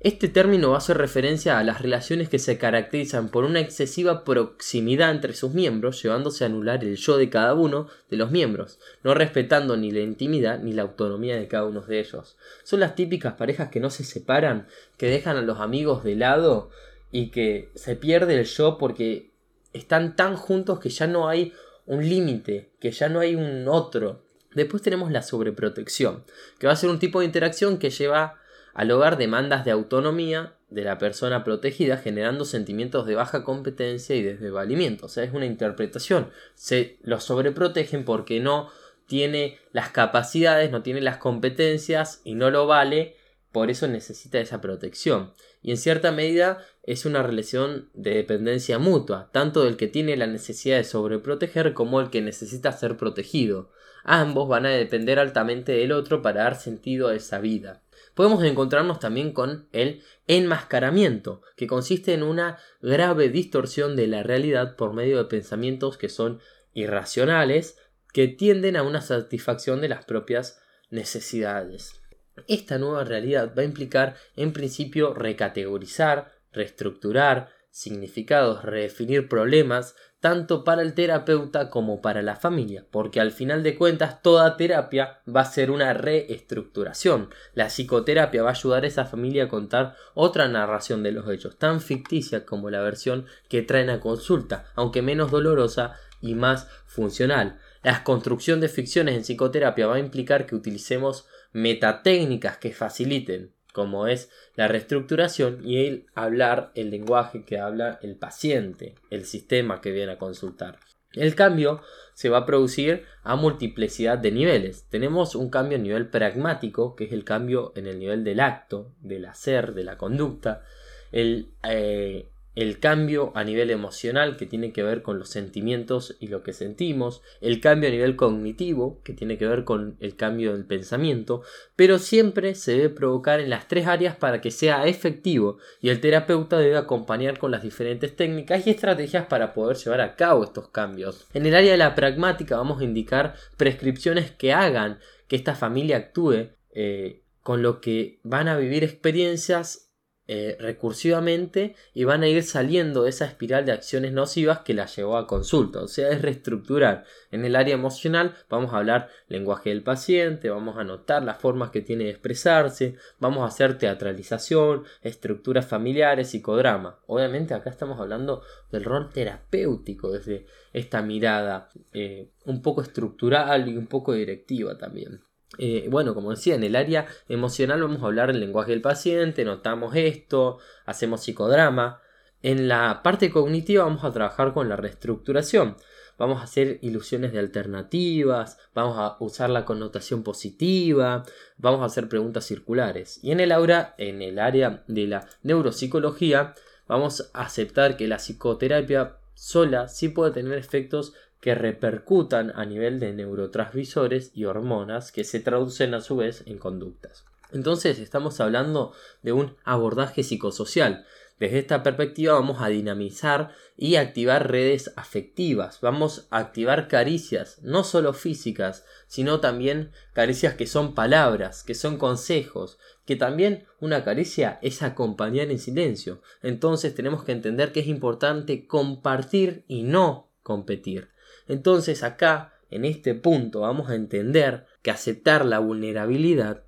Este 0.00 0.26
término 0.26 0.70
va 0.70 0.76
a 0.76 0.78
hacer 0.78 0.96
referencia 0.96 1.58
a 1.58 1.64
las 1.64 1.82
relaciones 1.82 2.30
que 2.30 2.38
se 2.38 2.56
caracterizan 2.56 3.28
por 3.28 3.44
una 3.44 3.60
excesiva 3.60 4.24
proximidad 4.24 5.10
entre 5.10 5.34
sus 5.34 5.52
miembros, 5.52 6.02
llevándose 6.02 6.42
a 6.42 6.46
anular 6.46 6.82
el 6.82 6.96
yo 6.96 7.18
de 7.18 7.28
cada 7.28 7.52
uno 7.52 7.88
de 8.08 8.16
los 8.16 8.30
miembros, 8.30 8.80
no 9.04 9.12
respetando 9.12 9.76
ni 9.76 9.90
la 9.90 10.00
intimidad 10.00 10.60
ni 10.60 10.72
la 10.72 10.80
autonomía 10.80 11.36
de 11.36 11.46
cada 11.46 11.66
uno 11.66 11.82
de 11.82 12.00
ellos. 12.00 12.38
Son 12.64 12.80
las 12.80 12.94
típicas 12.94 13.34
parejas 13.34 13.68
que 13.68 13.80
no 13.80 13.90
se 13.90 14.02
separan, 14.02 14.66
que 14.96 15.10
dejan 15.10 15.36
a 15.36 15.42
los 15.42 15.60
amigos 15.60 16.02
de 16.02 16.16
lado 16.16 16.70
y 17.10 17.28
que 17.28 17.68
se 17.74 17.96
pierde 17.96 18.40
el 18.40 18.46
yo 18.46 18.78
porque 18.78 19.30
están 19.74 20.16
tan 20.16 20.36
juntos 20.36 20.80
que 20.80 20.88
ya 20.88 21.06
no 21.06 21.28
hay 21.28 21.52
un 21.84 22.08
límite, 22.08 22.70
que 22.80 22.92
ya 22.92 23.10
no 23.10 23.20
hay 23.20 23.34
un 23.34 23.68
otro. 23.68 24.22
Después 24.54 24.82
tenemos 24.82 25.10
la 25.10 25.22
sobreprotección, 25.22 26.24
que 26.58 26.66
va 26.66 26.72
a 26.72 26.76
ser 26.76 26.90
un 26.90 26.98
tipo 26.98 27.20
de 27.20 27.26
interacción 27.26 27.78
que 27.78 27.90
lleva 27.90 28.38
al 28.74 28.90
hogar 28.90 29.18
demandas 29.18 29.64
de 29.64 29.70
autonomía 29.70 30.54
de 30.70 30.84
la 30.84 30.98
persona 30.98 31.44
protegida, 31.44 31.98
generando 31.98 32.44
sentimientos 32.44 33.06
de 33.06 33.14
baja 33.14 33.44
competencia 33.44 34.16
y 34.16 34.22
desvalimiento. 34.22 35.06
O 35.06 35.08
sea, 35.08 35.24
es 35.24 35.32
una 35.32 35.46
interpretación. 35.46 36.30
Se 36.54 36.98
lo 37.02 37.20
sobreprotegen 37.20 38.04
porque 38.04 38.40
no 38.40 38.70
tiene 39.06 39.58
las 39.72 39.90
capacidades, 39.90 40.70
no 40.70 40.82
tiene 40.82 41.02
las 41.02 41.18
competencias 41.18 42.22
y 42.24 42.34
no 42.34 42.50
lo 42.50 42.66
vale, 42.66 43.16
por 43.50 43.70
eso 43.70 43.86
necesita 43.86 44.40
esa 44.40 44.62
protección 44.62 45.32
y 45.62 45.70
en 45.70 45.76
cierta 45.76 46.10
medida 46.10 46.64
es 46.82 47.06
una 47.06 47.22
relación 47.22 47.88
de 47.94 48.14
dependencia 48.14 48.78
mutua, 48.78 49.30
tanto 49.32 49.64
del 49.64 49.76
que 49.76 49.86
tiene 49.86 50.16
la 50.16 50.26
necesidad 50.26 50.76
de 50.76 50.84
sobreproteger 50.84 51.72
como 51.72 52.00
el 52.00 52.10
que 52.10 52.20
necesita 52.20 52.72
ser 52.72 52.96
protegido. 52.96 53.70
Ambos 54.04 54.48
van 54.48 54.66
a 54.66 54.70
depender 54.70 55.20
altamente 55.20 55.72
del 55.72 55.92
otro 55.92 56.20
para 56.22 56.42
dar 56.42 56.56
sentido 56.56 57.08
a 57.08 57.14
esa 57.14 57.38
vida. 57.38 57.82
Podemos 58.14 58.42
encontrarnos 58.42 58.98
también 58.98 59.32
con 59.32 59.68
el 59.72 60.02
enmascaramiento, 60.26 61.42
que 61.56 61.68
consiste 61.68 62.12
en 62.12 62.24
una 62.24 62.58
grave 62.80 63.28
distorsión 63.28 63.94
de 63.94 64.08
la 64.08 64.22
realidad 64.24 64.74
por 64.76 64.92
medio 64.92 65.18
de 65.18 65.24
pensamientos 65.26 65.96
que 65.96 66.08
son 66.08 66.40
irracionales, 66.74 67.78
que 68.12 68.28
tienden 68.28 68.76
a 68.76 68.82
una 68.82 69.00
satisfacción 69.00 69.80
de 69.80 69.88
las 69.88 70.04
propias 70.04 70.60
necesidades. 70.90 72.01
Esta 72.48 72.78
nueva 72.78 73.04
realidad 73.04 73.52
va 73.56 73.62
a 73.62 73.66
implicar, 73.66 74.16
en 74.36 74.52
principio, 74.52 75.14
recategorizar, 75.14 76.32
reestructurar 76.52 77.50
significados, 77.70 78.62
redefinir 78.62 79.28
problemas, 79.28 79.96
tanto 80.20 80.62
para 80.62 80.82
el 80.82 80.94
terapeuta 80.94 81.68
como 81.68 82.00
para 82.00 82.22
la 82.22 82.36
familia, 82.36 82.86
porque 82.92 83.18
al 83.18 83.32
final 83.32 83.62
de 83.64 83.76
cuentas 83.76 84.22
toda 84.22 84.56
terapia 84.56 85.20
va 85.26 85.40
a 85.40 85.46
ser 85.46 85.70
una 85.70 85.94
reestructuración. 85.94 87.30
La 87.54 87.66
psicoterapia 87.66 88.42
va 88.42 88.50
a 88.50 88.52
ayudar 88.52 88.84
a 88.84 88.86
esa 88.86 89.04
familia 89.04 89.44
a 89.44 89.48
contar 89.48 89.96
otra 90.14 90.46
narración 90.46 91.02
de 91.02 91.12
los 91.12 91.28
hechos, 91.28 91.58
tan 91.58 91.80
ficticia 91.80 92.46
como 92.46 92.70
la 92.70 92.82
versión 92.82 93.26
que 93.48 93.62
traen 93.62 93.90
a 93.90 94.00
consulta, 94.00 94.66
aunque 94.76 95.02
menos 95.02 95.30
dolorosa 95.30 95.96
y 96.20 96.34
más 96.34 96.68
funcional. 96.86 97.58
La 97.82 98.04
construcción 98.04 98.60
de 98.60 98.68
ficciones 98.68 99.16
en 99.16 99.22
psicoterapia 99.22 99.88
va 99.88 99.96
a 99.96 99.98
implicar 99.98 100.46
que 100.46 100.54
utilicemos 100.54 101.26
metatécnicas 101.52 102.58
que 102.58 102.72
faciliten, 102.72 103.52
como 103.72 104.06
es 104.06 104.30
la 104.54 104.68
reestructuración 104.68 105.66
y 105.66 105.86
el 105.86 106.06
hablar 106.14 106.72
el 106.74 106.90
lenguaje 106.90 107.44
que 107.44 107.58
habla 107.58 107.98
el 108.02 108.16
paciente, 108.16 108.94
el 109.10 109.24
sistema 109.24 109.80
que 109.80 109.92
viene 109.92 110.12
a 110.12 110.18
consultar. 110.18 110.78
El 111.14 111.34
cambio 111.34 111.82
se 112.14 112.28
va 112.28 112.38
a 112.38 112.46
producir 112.46 113.04
a 113.22 113.36
multiplicidad 113.36 114.18
de 114.18 114.32
niveles. 114.32 114.86
Tenemos 114.88 115.34
un 115.34 115.50
cambio 115.50 115.78
a 115.78 115.80
nivel 115.80 116.08
pragmático, 116.08 116.96
que 116.96 117.04
es 117.04 117.12
el 117.12 117.24
cambio 117.24 117.72
en 117.76 117.86
el 117.86 117.98
nivel 117.98 118.24
del 118.24 118.40
acto, 118.40 118.92
del 119.00 119.26
hacer, 119.26 119.74
de 119.74 119.84
la 119.84 119.98
conducta. 119.98 120.62
El 121.10 121.52
eh, 121.68 122.31
el 122.54 122.78
cambio 122.80 123.32
a 123.34 123.44
nivel 123.44 123.70
emocional 123.70 124.36
que 124.36 124.46
tiene 124.46 124.72
que 124.72 124.82
ver 124.82 125.02
con 125.02 125.18
los 125.18 125.30
sentimientos 125.30 126.16
y 126.20 126.28
lo 126.28 126.42
que 126.42 126.52
sentimos, 126.52 127.22
el 127.40 127.60
cambio 127.60 127.88
a 127.88 127.92
nivel 127.92 128.16
cognitivo 128.16 129.00
que 129.02 129.14
tiene 129.14 129.38
que 129.38 129.46
ver 129.46 129.64
con 129.64 129.96
el 130.00 130.16
cambio 130.16 130.52
del 130.52 130.66
pensamiento, 130.66 131.42
pero 131.76 131.98
siempre 131.98 132.54
se 132.54 132.72
debe 132.72 132.90
provocar 132.90 133.40
en 133.40 133.50
las 133.50 133.68
tres 133.68 133.86
áreas 133.86 134.16
para 134.16 134.40
que 134.40 134.50
sea 134.50 134.86
efectivo 134.86 135.58
y 135.80 135.88
el 135.88 136.00
terapeuta 136.00 136.58
debe 136.58 136.76
acompañar 136.76 137.38
con 137.38 137.50
las 137.50 137.62
diferentes 137.62 138.14
técnicas 138.14 138.66
y 138.66 138.70
estrategias 138.70 139.26
para 139.26 139.54
poder 139.54 139.76
llevar 139.78 140.00
a 140.02 140.16
cabo 140.16 140.44
estos 140.44 140.68
cambios. 140.68 141.26
En 141.32 141.46
el 141.46 141.54
área 141.54 141.72
de 141.72 141.78
la 141.78 141.94
pragmática 141.94 142.56
vamos 142.56 142.80
a 142.80 142.84
indicar 142.84 143.34
prescripciones 143.56 144.30
que 144.30 144.52
hagan 144.52 144.98
que 145.26 145.36
esta 145.36 145.54
familia 145.54 145.96
actúe 145.96 146.50
eh, 146.74 147.22
con 147.42 147.62
lo 147.62 147.80
que 147.80 148.20
van 148.22 148.48
a 148.48 148.56
vivir 148.56 148.84
experiencias 148.84 149.81
eh, 150.28 150.56
recursivamente 150.60 151.74
y 151.94 152.04
van 152.04 152.22
a 152.22 152.28
ir 152.28 152.44
saliendo 152.44 153.02
de 153.02 153.10
esa 153.10 153.24
espiral 153.24 153.66
de 153.66 153.72
acciones 153.72 154.12
nocivas 154.12 154.60
que 154.60 154.72
la 154.72 154.86
llevó 154.86 155.16
a 155.16 155.26
consulta. 155.26 155.80
O 155.80 155.88
sea, 155.88 156.10
es 156.10 156.22
reestructurar. 156.22 157.04
En 157.32 157.44
el 157.44 157.56
área 157.56 157.74
emocional 157.74 158.36
vamos 158.48 158.72
a 158.72 158.76
hablar 158.76 159.08
lenguaje 159.26 159.70
del 159.70 159.82
paciente, 159.82 160.48
vamos 160.48 160.78
a 160.78 160.84
notar 160.84 161.24
las 161.24 161.38
formas 161.38 161.70
que 161.70 161.80
tiene 161.80 162.04
de 162.04 162.10
expresarse, 162.10 162.94
vamos 163.18 163.42
a 163.42 163.46
hacer 163.46 163.78
teatralización, 163.78 164.84
estructuras 165.02 165.66
familiares, 165.66 166.28
psicodrama. 166.28 167.00
Obviamente 167.06 167.54
acá 167.54 167.70
estamos 167.70 167.98
hablando 167.98 168.42
del 168.70 168.84
rol 168.84 169.10
terapéutico 169.12 170.12
desde 170.12 170.46
esta 170.72 171.02
mirada 171.02 171.68
eh, 171.92 172.30
un 172.44 172.62
poco 172.62 172.82
estructural 172.82 173.68
y 173.68 173.76
un 173.76 173.88
poco 173.88 174.12
directiva 174.12 174.78
también. 174.78 175.20
Eh, 175.58 175.86
bueno, 175.90 176.14
como 176.14 176.30
decía, 176.30 176.54
en 176.54 176.64
el 176.64 176.76
área 176.76 177.06
emocional 177.28 177.82
vamos 177.82 178.02
a 178.02 178.06
hablar 178.06 178.28
del 178.28 178.40
lenguaje 178.40 178.70
del 178.70 178.80
paciente, 178.80 179.44
notamos 179.44 179.94
esto, 179.94 180.58
hacemos 180.86 181.22
psicodrama. 181.22 182.00
En 182.42 182.68
la 182.68 183.02
parte 183.02 183.30
cognitiva 183.30 183.84
vamos 183.84 184.04
a 184.04 184.12
trabajar 184.12 184.52
con 184.54 184.68
la 184.68 184.76
reestructuración. 184.76 185.76
Vamos 186.18 186.40
a 186.40 186.44
hacer 186.44 186.78
ilusiones 186.82 187.32
de 187.32 187.38
alternativas, 187.38 188.58
vamos 188.74 188.96
a 188.98 189.16
usar 189.20 189.50
la 189.50 189.64
connotación 189.64 190.22
positiva, 190.22 191.24
vamos 191.56 191.82
a 191.82 191.86
hacer 191.86 192.08
preguntas 192.08 192.44
circulares. 192.44 193.18
Y 193.22 193.32
en 193.32 193.40
el 193.40 193.52
aura, 193.52 193.94
en 193.98 194.22
el 194.22 194.38
área 194.38 194.84
de 194.86 195.06
la 195.06 195.28
neuropsicología, 195.42 196.54
vamos 196.86 197.30
a 197.32 197.42
aceptar 197.42 197.96
que 197.96 198.08
la 198.08 198.18
psicoterapia 198.18 199.16
sola 199.34 199.88
sí 199.88 200.08
puede 200.08 200.32
tener 200.32 200.58
efectos 200.58 201.14
que 201.42 201.56
repercutan 201.56 202.52
a 202.54 202.64
nivel 202.64 203.00
de 203.00 203.12
neurotransmisores 203.12 204.30
y 204.32 204.44
hormonas 204.44 205.10
que 205.10 205.24
se 205.24 205.40
traducen 205.40 205.92
a 205.92 206.00
su 206.00 206.16
vez 206.16 206.44
en 206.46 206.56
conductas. 206.56 207.24
Entonces 207.50 207.98
estamos 207.98 208.40
hablando 208.40 208.92
de 209.22 209.32
un 209.32 209.56
abordaje 209.64 210.22
psicosocial, 210.22 211.04
Desde 211.40 211.58
esta 211.58 211.82
perspectiva 211.82 212.34
vamos 212.34 212.60
a 212.60 212.68
dinamizar 212.68 213.50
y 213.76 213.96
activar 213.96 214.48
redes 214.52 214.92
afectivas, 214.94 215.80
vamos 215.80 216.28
a 216.30 216.38
activar 216.38 216.86
caricias, 216.86 217.58
no 217.62 217.82
solo 217.82 218.12
físicas, 218.12 218.84
sino 219.08 219.40
también 219.40 219.90
caricias 220.12 220.54
que 220.54 220.68
son 220.68 220.94
palabras, 220.94 221.64
que 221.64 221.74
son 221.74 221.98
consejos, 221.98 222.78
que 223.04 223.16
también 223.16 223.66
una 223.80 224.04
caricia 224.04 224.60
es 224.62 224.82
acompañar 224.84 225.50
en 225.50 225.58
silencio. 225.58 226.22
Entonces 226.42 226.94
tenemos 226.94 227.24
que 227.24 227.32
entender 227.32 227.72
que 227.72 227.80
es 227.80 227.88
importante 227.88 228.68
compartir 228.68 229.64
y 229.66 229.82
no 229.82 230.30
competir. 230.44 231.08
Entonces 231.48 232.02
acá, 232.02 232.54
en 232.70 232.84
este 232.84 233.14
punto, 233.14 233.60
vamos 233.60 233.90
a 233.90 233.94
entender 233.94 234.66
que 234.82 234.90
aceptar 234.90 235.44
la 235.44 235.58
vulnerabilidad 235.58 236.64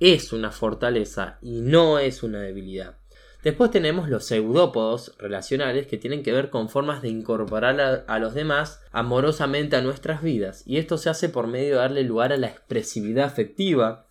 es 0.00 0.32
una 0.32 0.50
fortaleza 0.50 1.38
y 1.40 1.60
no 1.60 1.98
es 1.98 2.22
una 2.22 2.40
debilidad. 2.40 2.96
Después 3.44 3.70
tenemos 3.70 4.08
los 4.08 4.24
pseudópodos 4.24 5.14
relacionales 5.18 5.86
que 5.86 5.98
tienen 5.98 6.22
que 6.22 6.32
ver 6.32 6.48
con 6.48 6.70
formas 6.70 7.02
de 7.02 7.10
incorporar 7.10 8.04
a, 8.06 8.18
los 8.18 8.32
demás 8.32 8.80
amorosamente 8.90 9.76
a 9.76 9.82
nuestras 9.82 10.22
vidas. 10.22 10.62
Y 10.66 10.78
esto 10.78 10.96
se 10.96 11.10
hace 11.10 11.28
por 11.28 11.46
medio 11.46 11.74
de 11.74 11.80
darle 11.80 12.04
lugar 12.04 12.32
a 12.32 12.38
la 12.38 12.46
expresividad 12.46 13.26
afectiva, 13.26 14.06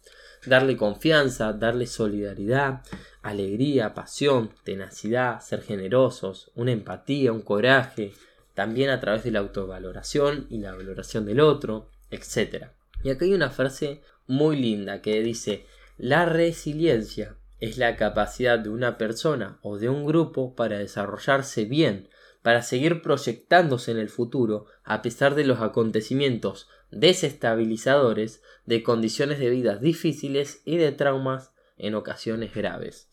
darle 0.45 0.77
confianza, 0.77 1.52
darle 1.52 1.88
solidaridad, 1.88 2.81
alegría, 3.23 3.95
pasión, 3.95 4.52
tenacidad, 4.64 5.40
ser 5.41 5.64
generosos, 5.64 6.52
una 6.53 6.72
empatía, 6.72 7.31
un 7.31 7.41
coraje, 7.41 8.14
también 8.54 8.90
a 8.90 9.00
través 9.00 9.24
de 9.24 9.32
la 9.32 9.40
autovaloración 9.40 10.48
y 10.50 10.60
la 10.60 10.74
valoración 10.74 11.26
del 11.26 11.40
otro, 11.40 11.90
etc. 12.12 12.68
Y 13.04 13.10
acá 13.10 13.26
hay 13.26 13.34
una 13.34 13.50
frase 13.50 14.02
muy 14.28 14.58
linda 14.58 15.02
que 15.02 15.22
dice, 15.22 15.66
la 15.98 16.26
resiliencia 16.26 17.36
es 17.60 17.78
la 17.78 17.96
capacidad 17.96 18.60
de 18.60 18.70
una 18.70 18.98
persona 18.98 19.60
o 19.62 19.78
de 19.78 19.90
un 19.90 20.06
grupo 20.06 20.56
para 20.56 20.78
desarrollarse 20.78 21.66
bien, 21.66 22.10
para 22.42 22.62
seguir 22.62 23.02
proyectándose 23.02 23.92
en 23.92 23.98
el 23.98 24.10
futuro 24.10 24.66
a 24.84 25.02
pesar 25.02 25.36
de 25.36 25.46
los 25.46 25.62
acontecimientos 25.62 26.68
desestabilizadores, 26.92 28.42
de 28.66 28.84
condiciones 28.84 29.40
de 29.40 29.50
vida 29.50 29.78
difíciles 29.78 30.62
y 30.66 30.78
de 30.78 30.92
traumas 30.92 31.52
en 31.78 31.96
ocasiones 31.96 32.54
graves. 32.54 33.10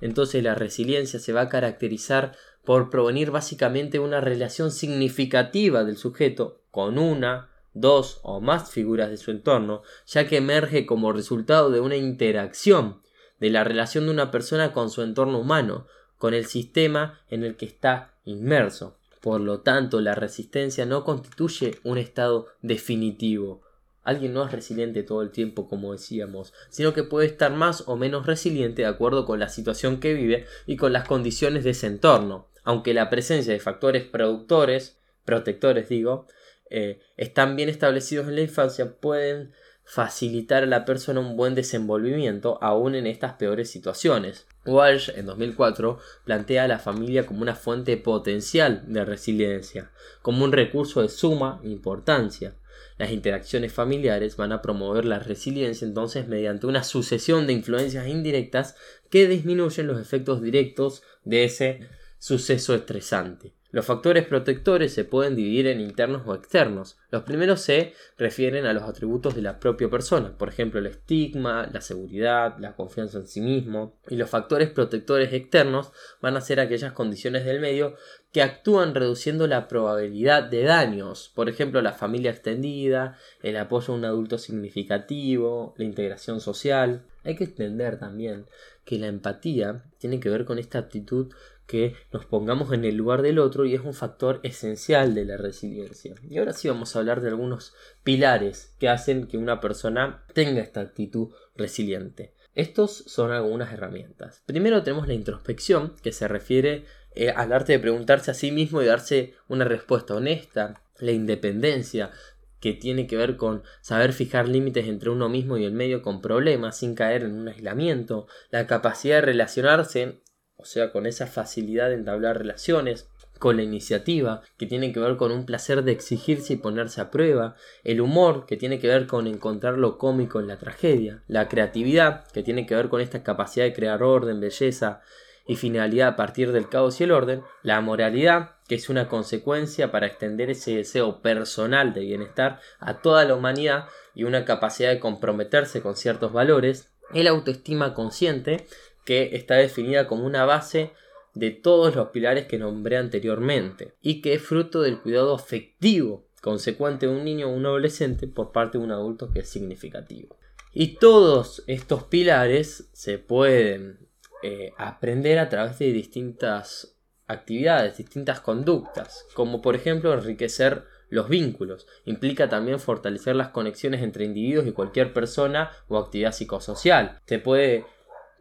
Entonces 0.00 0.42
la 0.42 0.54
resiliencia 0.54 1.20
se 1.20 1.32
va 1.32 1.42
a 1.42 1.48
caracterizar 1.48 2.36
por 2.64 2.90
provenir 2.90 3.30
básicamente 3.30 3.98
una 3.98 4.20
relación 4.20 4.70
significativa 4.70 5.84
del 5.84 5.96
sujeto 5.96 6.60
con 6.70 6.98
una, 6.98 7.50
dos 7.72 8.20
o 8.22 8.40
más 8.40 8.70
figuras 8.70 9.10
de 9.10 9.16
su 9.16 9.30
entorno, 9.30 9.82
ya 10.06 10.26
que 10.26 10.36
emerge 10.36 10.86
como 10.86 11.12
resultado 11.12 11.70
de 11.70 11.80
una 11.80 11.96
interacción 11.96 13.00
de 13.40 13.50
la 13.50 13.64
relación 13.64 14.04
de 14.04 14.12
una 14.12 14.30
persona 14.30 14.72
con 14.72 14.90
su 14.90 15.02
entorno 15.02 15.38
humano, 15.38 15.86
con 16.18 16.34
el 16.34 16.44
sistema 16.44 17.20
en 17.28 17.42
el 17.42 17.56
que 17.56 17.64
está 17.64 18.14
inmerso. 18.24 18.98
Por 19.20 19.40
lo 19.40 19.60
tanto, 19.60 20.00
la 20.00 20.14
resistencia 20.14 20.86
no 20.86 21.04
constituye 21.04 21.78
un 21.82 21.98
estado 21.98 22.46
definitivo. 22.62 23.62
Alguien 24.02 24.32
no 24.32 24.44
es 24.44 24.52
resiliente 24.52 25.02
todo 25.02 25.22
el 25.22 25.30
tiempo, 25.30 25.68
como 25.68 25.92
decíamos, 25.92 26.52
sino 26.68 26.92
que 26.92 27.04
puede 27.04 27.26
estar 27.26 27.52
más 27.52 27.84
o 27.86 27.96
menos 27.96 28.26
resiliente 28.26 28.82
de 28.82 28.88
acuerdo 28.88 29.26
con 29.26 29.38
la 29.38 29.48
situación 29.48 30.00
que 30.00 30.14
vive 30.14 30.46
y 30.66 30.76
con 30.76 30.92
las 30.92 31.06
condiciones 31.06 31.64
de 31.64 31.70
ese 31.70 31.86
entorno. 31.86 32.49
Aunque 32.64 32.94
la 32.94 33.10
presencia 33.10 33.52
de 33.52 33.60
factores 33.60 34.04
productores, 34.04 34.98
protectores 35.24 35.88
digo, 35.88 36.26
eh, 36.70 37.00
están 37.16 37.56
bien 37.56 37.68
establecidos 37.68 38.28
en 38.28 38.36
la 38.36 38.42
infancia, 38.42 38.94
pueden 39.00 39.52
facilitar 39.90 40.62
a 40.62 40.66
la 40.66 40.84
persona 40.84 41.18
un 41.18 41.36
buen 41.36 41.56
desenvolvimiento 41.56 42.58
aún 42.62 42.94
en 42.94 43.08
estas 43.08 43.32
peores 43.32 43.70
situaciones. 43.70 44.46
Walsh 44.64 45.10
en 45.16 45.26
2004 45.26 45.98
plantea 46.24 46.64
a 46.64 46.68
la 46.68 46.78
familia 46.78 47.26
como 47.26 47.42
una 47.42 47.56
fuente 47.56 47.96
potencial 47.96 48.84
de 48.86 49.04
resiliencia, 49.04 49.90
como 50.22 50.44
un 50.44 50.52
recurso 50.52 51.02
de 51.02 51.08
suma 51.08 51.60
importancia. 51.64 52.54
Las 52.98 53.10
interacciones 53.10 53.72
familiares 53.72 54.36
van 54.36 54.52
a 54.52 54.62
promover 54.62 55.06
la 55.06 55.18
resiliencia 55.18 55.86
entonces 55.86 56.28
mediante 56.28 56.68
una 56.68 56.84
sucesión 56.84 57.48
de 57.48 57.54
influencias 57.54 58.06
indirectas 58.06 58.76
que 59.10 59.26
disminuyen 59.26 59.88
los 59.88 60.00
efectos 60.00 60.40
directos 60.40 61.02
de 61.24 61.44
ese 61.44 61.88
suceso 62.20 62.74
estresante. 62.74 63.54
Los 63.72 63.86
factores 63.86 64.26
protectores 64.26 64.92
se 64.92 65.04
pueden 65.04 65.36
dividir 65.36 65.68
en 65.68 65.80
internos 65.80 66.22
o 66.26 66.34
externos. 66.34 66.98
Los 67.10 67.22
primeros 67.22 67.60
se 67.60 67.94
refieren 68.18 68.66
a 68.66 68.72
los 68.72 68.82
atributos 68.82 69.36
de 69.36 69.42
la 69.42 69.60
propia 69.60 69.88
persona, 69.88 70.36
por 70.36 70.48
ejemplo 70.48 70.80
el 70.80 70.86
estigma, 70.86 71.68
la 71.72 71.80
seguridad, 71.80 72.56
la 72.58 72.74
confianza 72.74 73.18
en 73.18 73.28
sí 73.28 73.40
mismo. 73.40 73.96
Y 74.08 74.16
los 74.16 74.28
factores 74.28 74.70
protectores 74.70 75.32
externos 75.32 75.92
van 76.20 76.36
a 76.36 76.40
ser 76.40 76.58
aquellas 76.58 76.92
condiciones 76.92 77.44
del 77.44 77.60
medio 77.60 77.94
que 78.32 78.42
actúan 78.42 78.94
reduciendo 78.94 79.46
la 79.46 79.68
probabilidad 79.68 80.42
de 80.42 80.64
daños, 80.64 81.30
por 81.34 81.48
ejemplo 81.48 81.80
la 81.80 81.92
familia 81.92 82.32
extendida, 82.32 83.16
el 83.42 83.56
apoyo 83.56 83.94
a 83.94 83.96
un 83.96 84.04
adulto 84.04 84.36
significativo, 84.36 85.74
la 85.78 85.84
integración 85.84 86.40
social. 86.40 87.04
Hay 87.22 87.36
que 87.36 87.44
entender 87.44 87.98
también 87.98 88.46
que 88.84 88.98
la 88.98 89.06
empatía 89.06 89.84
tiene 89.98 90.18
que 90.18 90.30
ver 90.30 90.44
con 90.44 90.58
esta 90.58 90.78
actitud 90.78 91.32
que 91.70 91.94
nos 92.12 92.26
pongamos 92.26 92.72
en 92.72 92.84
el 92.84 92.96
lugar 92.96 93.22
del 93.22 93.38
otro 93.38 93.64
y 93.64 93.74
es 93.76 93.80
un 93.80 93.94
factor 93.94 94.40
esencial 94.42 95.14
de 95.14 95.24
la 95.24 95.36
resiliencia. 95.36 96.16
Y 96.28 96.38
ahora 96.38 96.52
sí 96.52 96.66
vamos 96.66 96.96
a 96.96 96.98
hablar 96.98 97.20
de 97.20 97.28
algunos 97.28 97.74
pilares 98.02 98.74
que 98.80 98.88
hacen 98.88 99.28
que 99.28 99.38
una 99.38 99.60
persona 99.60 100.24
tenga 100.34 100.62
esta 100.62 100.80
actitud 100.80 101.28
resiliente. 101.54 102.34
Estos 102.56 102.90
son 103.06 103.30
algunas 103.30 103.72
herramientas. 103.72 104.42
Primero 104.46 104.82
tenemos 104.82 105.06
la 105.06 105.14
introspección, 105.14 105.94
que 106.02 106.10
se 106.10 106.26
refiere 106.26 106.86
eh, 107.14 107.30
al 107.30 107.52
arte 107.52 107.74
de 107.74 107.78
preguntarse 107.78 108.32
a 108.32 108.34
sí 108.34 108.50
mismo 108.50 108.82
y 108.82 108.86
darse 108.86 109.34
una 109.46 109.64
respuesta 109.64 110.16
honesta. 110.16 110.82
La 110.98 111.12
independencia, 111.12 112.10
que 112.58 112.72
tiene 112.72 113.06
que 113.06 113.16
ver 113.16 113.36
con 113.36 113.62
saber 113.80 114.12
fijar 114.12 114.48
límites 114.48 114.88
entre 114.88 115.10
uno 115.10 115.28
mismo 115.28 115.56
y 115.56 115.64
el 115.64 115.72
medio 115.72 116.02
con 116.02 116.20
problemas 116.20 116.78
sin 116.78 116.96
caer 116.96 117.22
en 117.22 117.34
un 117.34 117.46
aislamiento. 117.46 118.26
La 118.50 118.66
capacidad 118.66 119.18
de 119.18 119.22
relacionarse 119.22 120.20
o 120.60 120.64
sea, 120.64 120.92
con 120.92 121.06
esa 121.06 121.26
facilidad 121.26 121.88
de 121.88 121.94
entablar 121.94 122.38
relaciones, 122.38 123.08
con 123.38 123.56
la 123.56 123.62
iniciativa, 123.62 124.42
que 124.58 124.66
tiene 124.66 124.92
que 124.92 125.00
ver 125.00 125.16
con 125.16 125.32
un 125.32 125.46
placer 125.46 125.82
de 125.82 125.92
exigirse 125.92 126.52
y 126.52 126.56
ponerse 126.58 127.00
a 127.00 127.10
prueba, 127.10 127.56
el 127.84 128.02
humor, 128.02 128.44
que 128.44 128.58
tiene 128.58 128.78
que 128.78 128.86
ver 128.86 129.06
con 129.06 129.26
encontrar 129.26 129.78
lo 129.78 129.96
cómico 129.96 130.40
en 130.40 130.46
la 130.46 130.58
tragedia, 130.58 131.22
la 131.26 131.48
creatividad, 131.48 132.26
que 132.32 132.42
tiene 132.42 132.66
que 132.66 132.74
ver 132.74 132.90
con 132.90 133.00
esta 133.00 133.22
capacidad 133.22 133.64
de 133.64 133.72
crear 133.72 134.02
orden, 134.02 134.40
belleza 134.40 135.00
y 135.46 135.56
finalidad 135.56 136.08
a 136.08 136.16
partir 136.16 136.52
del 136.52 136.68
caos 136.68 137.00
y 137.00 137.04
el 137.04 137.12
orden, 137.12 137.42
la 137.62 137.80
moralidad, 137.80 138.50
que 138.68 138.74
es 138.74 138.90
una 138.90 139.08
consecuencia 139.08 139.90
para 139.90 140.06
extender 140.06 140.50
ese 140.50 140.76
deseo 140.76 141.22
personal 141.22 141.94
de 141.94 142.02
bienestar 142.02 142.60
a 142.78 143.00
toda 143.00 143.24
la 143.24 143.34
humanidad 143.34 143.86
y 144.14 144.24
una 144.24 144.44
capacidad 144.44 144.90
de 144.90 145.00
comprometerse 145.00 145.80
con 145.80 145.96
ciertos 145.96 146.32
valores, 146.32 146.90
el 147.14 147.26
autoestima 147.26 147.94
consciente, 147.94 148.66
que 149.04 149.36
está 149.36 149.56
definida 149.56 150.06
como 150.06 150.26
una 150.26 150.44
base 150.44 150.92
de 151.34 151.50
todos 151.50 151.94
los 151.94 152.08
pilares 152.08 152.46
que 152.46 152.58
nombré 152.58 152.96
anteriormente 152.96 153.94
y 154.00 154.20
que 154.20 154.34
es 154.34 154.42
fruto 154.42 154.82
del 154.82 155.00
cuidado 155.00 155.34
afectivo 155.34 156.26
consecuente 156.40 157.06
de 157.06 157.12
un 157.12 157.24
niño 157.24 157.48
o 157.48 157.54
un 157.54 157.66
adolescente 157.66 158.26
por 158.26 158.52
parte 158.52 158.78
de 158.78 158.84
un 158.84 158.92
adulto 158.92 159.30
que 159.32 159.40
es 159.40 159.48
significativo. 159.48 160.36
Y 160.72 160.96
todos 160.96 161.62
estos 161.66 162.04
pilares 162.04 162.88
se 162.92 163.18
pueden 163.18 164.08
eh, 164.42 164.72
aprender 164.78 165.38
a 165.38 165.48
través 165.48 165.78
de 165.78 165.92
distintas 165.92 166.96
actividades, 167.26 167.98
distintas 167.98 168.40
conductas, 168.40 169.26
como 169.34 169.60
por 169.60 169.76
ejemplo 169.76 170.12
enriquecer 170.12 170.84
los 171.08 171.28
vínculos. 171.28 171.86
Implica 172.04 172.48
también 172.48 172.80
fortalecer 172.80 173.36
las 173.36 173.48
conexiones 173.48 174.02
entre 174.02 174.24
individuos 174.24 174.66
y 174.66 174.72
cualquier 174.72 175.12
persona 175.12 175.70
o 175.88 175.98
actividad 175.98 176.32
psicosocial. 176.32 177.20
Se 177.26 177.38
puede 177.38 177.84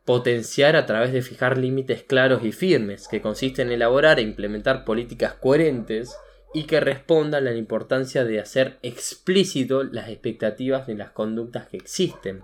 potenciar 0.10 0.76
a 0.76 0.88
través 0.88 1.14
de 1.14 1.22
fijar 1.22 1.60
límites 1.60 2.02
claros 2.02 2.44
y 2.44 2.52
firmes, 2.52 3.08
que 3.08 3.22
consiste 3.22 3.62
en 3.62 3.72
elaborar 3.72 4.18
e 4.18 4.24
implementar 4.24 4.84
políticas 4.84 5.36
coherentes 5.36 6.18
y 6.52 6.64
que 6.64 6.80
respondan 6.80 7.46
a 7.46 7.52
la 7.52 7.58
importancia 7.58 8.24
de 8.24 8.40
hacer 8.40 8.80
explícito 8.82 9.84
las 9.84 10.10
expectativas 10.10 10.88
de 10.88 10.96
las 10.96 11.12
conductas 11.12 11.68
que 11.68 11.78
existen. 11.78 12.42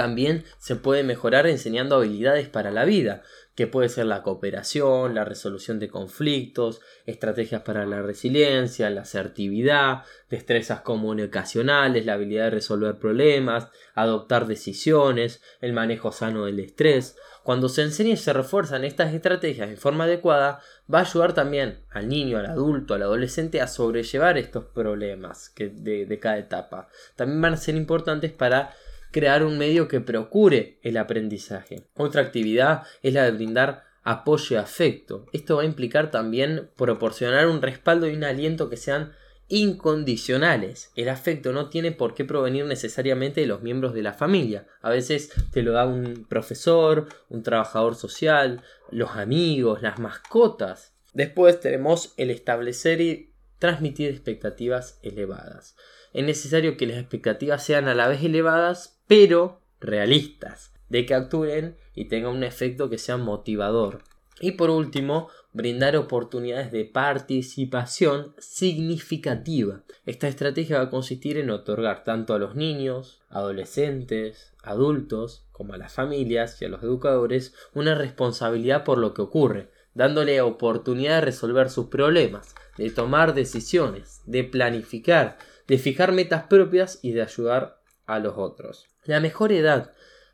También 0.00 0.44
se 0.56 0.76
puede 0.76 1.02
mejorar 1.02 1.46
enseñando 1.46 1.96
habilidades 1.96 2.48
para 2.48 2.70
la 2.70 2.86
vida, 2.86 3.22
que 3.54 3.66
puede 3.66 3.90
ser 3.90 4.06
la 4.06 4.22
cooperación, 4.22 5.14
la 5.14 5.26
resolución 5.26 5.78
de 5.78 5.90
conflictos, 5.90 6.80
estrategias 7.04 7.60
para 7.60 7.84
la 7.84 8.00
resiliencia, 8.00 8.88
la 8.88 9.02
asertividad, 9.02 10.04
destrezas 10.30 10.80
comunicacionales, 10.80 12.06
la 12.06 12.14
habilidad 12.14 12.44
de 12.44 12.50
resolver 12.52 12.98
problemas, 12.98 13.68
adoptar 13.94 14.46
decisiones, 14.46 15.42
el 15.60 15.74
manejo 15.74 16.12
sano 16.12 16.46
del 16.46 16.60
estrés. 16.60 17.18
Cuando 17.42 17.68
se 17.68 17.82
enseña 17.82 18.14
y 18.14 18.16
se 18.16 18.32
refuerzan 18.32 18.84
estas 18.84 19.12
estrategias 19.12 19.68
de 19.68 19.76
forma 19.76 20.04
adecuada, 20.04 20.62
va 20.92 21.00
a 21.00 21.02
ayudar 21.02 21.34
también 21.34 21.84
al 21.90 22.08
niño, 22.08 22.38
al 22.38 22.46
adulto, 22.46 22.94
al 22.94 23.02
adolescente 23.02 23.60
a 23.60 23.66
sobrellevar 23.66 24.38
estos 24.38 24.64
problemas 24.64 25.52
de, 25.56 26.06
de 26.06 26.18
cada 26.18 26.38
etapa. 26.38 26.88
También 27.16 27.42
van 27.42 27.52
a 27.52 27.58
ser 27.58 27.74
importantes 27.74 28.32
para 28.32 28.74
crear 29.10 29.44
un 29.44 29.58
medio 29.58 29.88
que 29.88 30.00
procure 30.00 30.78
el 30.82 30.96
aprendizaje. 30.96 31.84
Otra 31.94 32.22
actividad 32.22 32.82
es 33.02 33.14
la 33.14 33.24
de 33.24 33.32
brindar 33.32 33.84
apoyo 34.02 34.56
y 34.56 34.58
afecto. 34.58 35.26
Esto 35.32 35.56
va 35.56 35.62
a 35.62 35.66
implicar 35.66 36.10
también 36.10 36.70
proporcionar 36.76 37.48
un 37.48 37.62
respaldo 37.62 38.08
y 38.08 38.14
un 38.14 38.24
aliento 38.24 38.70
que 38.70 38.76
sean 38.76 39.12
incondicionales. 39.48 40.92
El 40.94 41.08
afecto 41.08 41.52
no 41.52 41.68
tiene 41.68 41.90
por 41.90 42.14
qué 42.14 42.24
provenir 42.24 42.64
necesariamente 42.66 43.40
de 43.40 43.48
los 43.48 43.62
miembros 43.62 43.92
de 43.92 44.02
la 44.02 44.12
familia. 44.12 44.66
A 44.80 44.90
veces 44.90 45.32
te 45.52 45.62
lo 45.62 45.72
da 45.72 45.86
un 45.86 46.24
profesor, 46.28 47.08
un 47.28 47.42
trabajador 47.42 47.96
social, 47.96 48.62
los 48.90 49.10
amigos, 49.10 49.82
las 49.82 49.98
mascotas. 49.98 50.94
Después 51.12 51.58
tenemos 51.58 52.14
el 52.16 52.30
establecer 52.30 53.00
y 53.00 53.34
transmitir 53.58 54.10
expectativas 54.10 55.00
elevadas. 55.02 55.76
Es 56.12 56.24
necesario 56.24 56.76
que 56.76 56.86
las 56.86 56.98
expectativas 56.98 57.64
sean 57.64 57.88
a 57.88 57.94
la 57.94 58.08
vez 58.08 58.22
elevadas, 58.22 59.00
pero 59.06 59.60
realistas, 59.80 60.72
de 60.88 61.06
que 61.06 61.14
actúen 61.14 61.76
y 61.94 62.06
tengan 62.06 62.32
un 62.32 62.44
efecto 62.44 62.90
que 62.90 62.98
sea 62.98 63.16
motivador. 63.16 64.02
Y 64.40 64.52
por 64.52 64.70
último, 64.70 65.28
brindar 65.52 65.96
oportunidades 65.96 66.72
de 66.72 66.84
participación 66.84 68.34
significativa. 68.38 69.82
Esta 70.06 70.28
estrategia 70.28 70.78
va 70.78 70.84
a 70.84 70.90
consistir 70.90 71.36
en 71.36 71.50
otorgar 71.50 72.04
tanto 72.04 72.34
a 72.34 72.38
los 72.38 72.54
niños, 72.54 73.20
adolescentes, 73.28 74.52
adultos, 74.62 75.44
como 75.52 75.74
a 75.74 75.78
las 75.78 75.92
familias 75.92 76.60
y 76.62 76.64
a 76.64 76.68
los 76.68 76.82
educadores 76.82 77.54
una 77.74 77.94
responsabilidad 77.94 78.82
por 78.82 78.96
lo 78.96 79.12
que 79.12 79.22
ocurre, 79.22 79.68
dándole 79.92 80.40
oportunidad 80.40 81.16
de 81.16 81.20
resolver 81.26 81.68
sus 81.68 81.86
problemas, 81.88 82.54
de 82.78 82.90
tomar 82.90 83.34
decisiones, 83.34 84.22
de 84.24 84.44
planificar, 84.44 85.36
de 85.70 85.78
fijar 85.78 86.10
metas 86.10 86.48
propias 86.48 86.98
y 87.00 87.12
de 87.12 87.22
ayudar 87.22 87.80
a 88.04 88.18
los 88.18 88.36
otros. 88.36 88.88
La 89.04 89.20
mejor 89.20 89.52
edad 89.52 89.92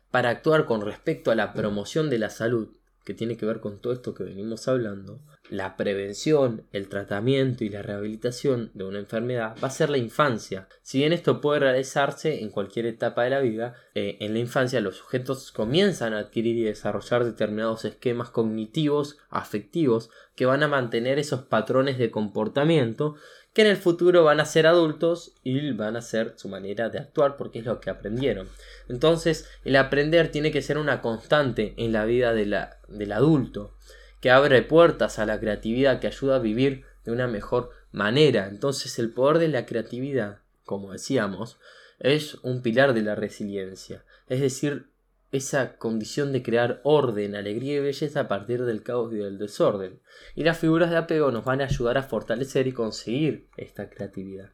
para 0.09 0.31
actuar 0.31 0.65
con 0.65 0.81
respecto 0.81 1.29
a 1.29 1.35
la 1.35 1.53
promoción 1.53 2.09
de 2.09 2.17
la 2.17 2.31
salud 2.31 2.69
que 3.05 3.13
tiene 3.13 3.37
que 3.37 3.45
ver 3.45 3.61
con 3.61 3.79
todo 3.79 3.93
esto 3.93 4.13
que 4.13 4.25
venimos 4.25 4.67
hablando, 4.67 5.21
la 5.49 5.77
prevención, 5.77 6.65
el 6.73 6.89
tratamiento 6.89 7.63
y 7.63 7.69
la 7.69 7.81
rehabilitación 7.81 8.69
de 8.73 8.83
una 8.83 8.99
enfermedad 8.99 9.55
va 9.63 9.69
a 9.69 9.71
ser 9.71 9.89
la 9.89 9.97
infancia. 9.97 10.67
Si 10.81 10.97
bien 10.97 11.13
esto 11.13 11.39
puede 11.39 11.61
realizarse 11.61 12.41
en 12.41 12.49
cualquier 12.49 12.85
etapa 12.85 13.23
de 13.23 13.29
la 13.29 13.39
vida, 13.39 13.75
eh, 13.95 14.17
en 14.19 14.33
la 14.33 14.39
infancia 14.39 14.81
los 14.81 14.97
sujetos 14.97 15.53
comienzan 15.53 16.13
a 16.13 16.19
adquirir 16.19 16.57
y 16.57 16.63
desarrollar 16.63 17.23
determinados 17.23 17.85
esquemas 17.85 18.29
cognitivos, 18.29 19.19
afectivos, 19.29 20.09
que 20.35 20.45
van 20.45 20.63
a 20.63 20.67
mantener 20.67 21.17
esos 21.17 21.43
patrones 21.43 21.97
de 21.97 22.11
comportamiento 22.11 23.15
que 23.57 23.63
en 23.63 23.69
el 23.69 23.77
futuro 23.77 24.23
van 24.23 24.39
a 24.39 24.45
ser 24.45 24.67
adultos 24.67 25.33
y 25.43 25.71
van 25.71 25.95
a 25.95 26.03
ser 26.03 26.35
su 26.35 26.47
manera 26.47 26.89
de 26.89 26.99
actuar 26.99 27.37
porque 27.37 27.57
es 27.57 27.65
lo 27.65 27.81
que 27.81 27.89
aprendieron. 27.89 28.47
Entonces, 28.87 29.49
el 29.65 29.75
aprender 29.77 30.29
tiene 30.29 30.51
que 30.51 30.61
ser 30.61 30.77
una 30.77 31.01
constante 31.01 31.73
en 31.77 31.91
la 31.91 32.05
vida 32.05 32.35
del 32.35 33.11
adulto, 33.11 33.73
que 34.21 34.29
abre 34.29 34.61
puertas 34.61 35.17
a 35.17 35.25
la 35.25 35.39
creatividad, 35.39 35.99
que 35.99 36.05
ayuda 36.05 36.35
a 36.35 36.39
vivir 36.39 36.83
de 37.03 37.11
una 37.11 37.25
mejor 37.25 37.71
manera. 37.91 38.47
Entonces, 38.47 38.99
el 38.99 39.09
poder 39.09 39.39
de 39.39 39.47
la 39.47 39.65
creatividad, 39.65 40.41
como 40.63 40.91
decíamos, 40.91 41.57
es 41.97 42.35
un 42.43 42.61
pilar 42.61 42.93
de 42.93 43.01
la 43.01 43.15
resiliencia. 43.15 44.05
Es 44.27 44.39
decir, 44.39 44.91
esa 45.31 45.77
condición 45.77 46.31
de 46.31 46.41
crear 46.41 46.81
orden, 46.83 47.35
alegría 47.35 47.75
y 47.75 47.79
belleza 47.79 48.21
a 48.21 48.27
partir 48.27 48.63
del 48.63 48.83
caos 48.83 49.13
y 49.13 49.17
del 49.17 49.37
desorden. 49.37 49.99
Y 50.35 50.43
las 50.43 50.57
figuras 50.57 50.89
de 50.89 50.97
apego 50.97 51.31
nos 51.31 51.43
van 51.43 51.61
a 51.61 51.65
ayudar 51.65 51.97
a 51.97 52.03
fortalecer 52.03 52.67
y 52.67 52.71
conseguir 52.71 53.47
esta 53.57 53.89
creatividad. 53.89 54.51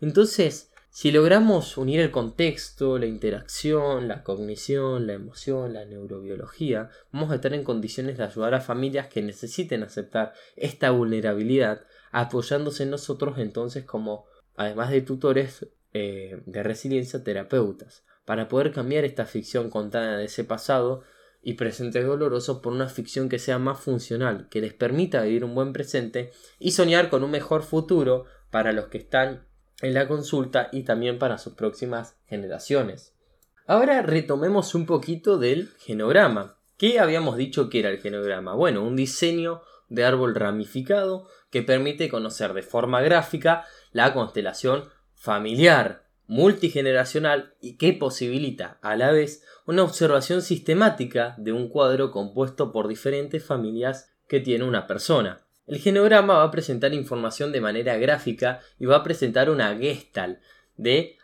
Entonces, 0.00 0.70
si 0.90 1.10
logramos 1.10 1.76
unir 1.78 2.00
el 2.00 2.10
contexto, 2.10 2.98
la 2.98 3.06
interacción, 3.06 4.08
la 4.08 4.22
cognición, 4.22 5.06
la 5.06 5.14
emoción, 5.14 5.72
la 5.72 5.86
neurobiología, 5.86 6.90
vamos 7.10 7.32
a 7.32 7.36
estar 7.36 7.54
en 7.54 7.64
condiciones 7.64 8.18
de 8.18 8.24
ayudar 8.24 8.54
a 8.54 8.60
familias 8.60 9.08
que 9.08 9.22
necesiten 9.22 9.82
aceptar 9.82 10.34
esta 10.54 10.90
vulnerabilidad, 10.90 11.86
apoyándose 12.12 12.82
en 12.82 12.90
nosotros 12.90 13.38
entonces 13.38 13.84
como, 13.84 14.26
además 14.54 14.90
de 14.90 15.00
tutores 15.00 15.66
eh, 15.94 16.42
de 16.44 16.62
resiliencia, 16.62 17.24
terapeutas 17.24 18.04
para 18.24 18.48
poder 18.48 18.72
cambiar 18.72 19.04
esta 19.04 19.26
ficción 19.26 19.70
contada 19.70 20.16
de 20.16 20.26
ese 20.26 20.44
pasado 20.44 21.02
y 21.42 21.54
presente 21.54 22.02
doloroso 22.02 22.62
por 22.62 22.72
una 22.72 22.88
ficción 22.88 23.28
que 23.28 23.38
sea 23.38 23.58
más 23.58 23.80
funcional, 23.80 24.48
que 24.48 24.60
les 24.60 24.74
permita 24.74 25.22
vivir 25.22 25.44
un 25.44 25.54
buen 25.54 25.72
presente 25.72 26.30
y 26.58 26.70
soñar 26.72 27.10
con 27.10 27.24
un 27.24 27.32
mejor 27.32 27.62
futuro 27.62 28.26
para 28.50 28.72
los 28.72 28.86
que 28.86 28.98
están 28.98 29.46
en 29.80 29.94
la 29.94 30.06
consulta 30.06 30.68
y 30.72 30.84
también 30.84 31.18
para 31.18 31.38
sus 31.38 31.54
próximas 31.54 32.16
generaciones. 32.26 33.14
Ahora 33.66 34.02
retomemos 34.02 34.74
un 34.74 34.86
poquito 34.86 35.38
del 35.38 35.70
genograma. 35.78 36.58
¿Qué 36.76 37.00
habíamos 37.00 37.36
dicho 37.36 37.68
que 37.68 37.80
era 37.80 37.90
el 37.90 38.00
genograma? 38.00 38.54
Bueno, 38.54 38.82
un 38.84 38.96
diseño 38.96 39.62
de 39.88 40.04
árbol 40.04 40.34
ramificado 40.34 41.28
que 41.50 41.62
permite 41.62 42.08
conocer 42.08 42.54
de 42.54 42.62
forma 42.62 43.02
gráfica 43.02 43.64
la 43.92 44.14
constelación 44.14 44.88
familiar, 45.14 46.01
multigeneracional 46.32 47.52
y 47.60 47.76
que 47.76 47.92
posibilita 47.92 48.78
a 48.80 48.96
la 48.96 49.12
vez 49.12 49.44
una 49.66 49.82
observación 49.82 50.40
sistemática 50.40 51.34
de 51.36 51.52
un 51.52 51.68
cuadro 51.68 52.10
compuesto 52.10 52.72
por 52.72 52.88
diferentes 52.88 53.44
familias 53.44 54.14
que 54.28 54.40
tiene 54.40 54.64
una 54.64 54.86
persona. 54.86 55.42
El 55.66 55.76
genograma 55.76 56.38
va 56.38 56.44
a 56.44 56.50
presentar 56.50 56.94
información 56.94 57.52
de 57.52 57.60
manera 57.60 57.98
gráfica 57.98 58.60
y 58.78 58.86
va 58.86 58.96
a 58.96 59.02
presentar 59.02 59.50
una 59.50 59.76
gestal 59.76 60.40
de, 60.78 61.18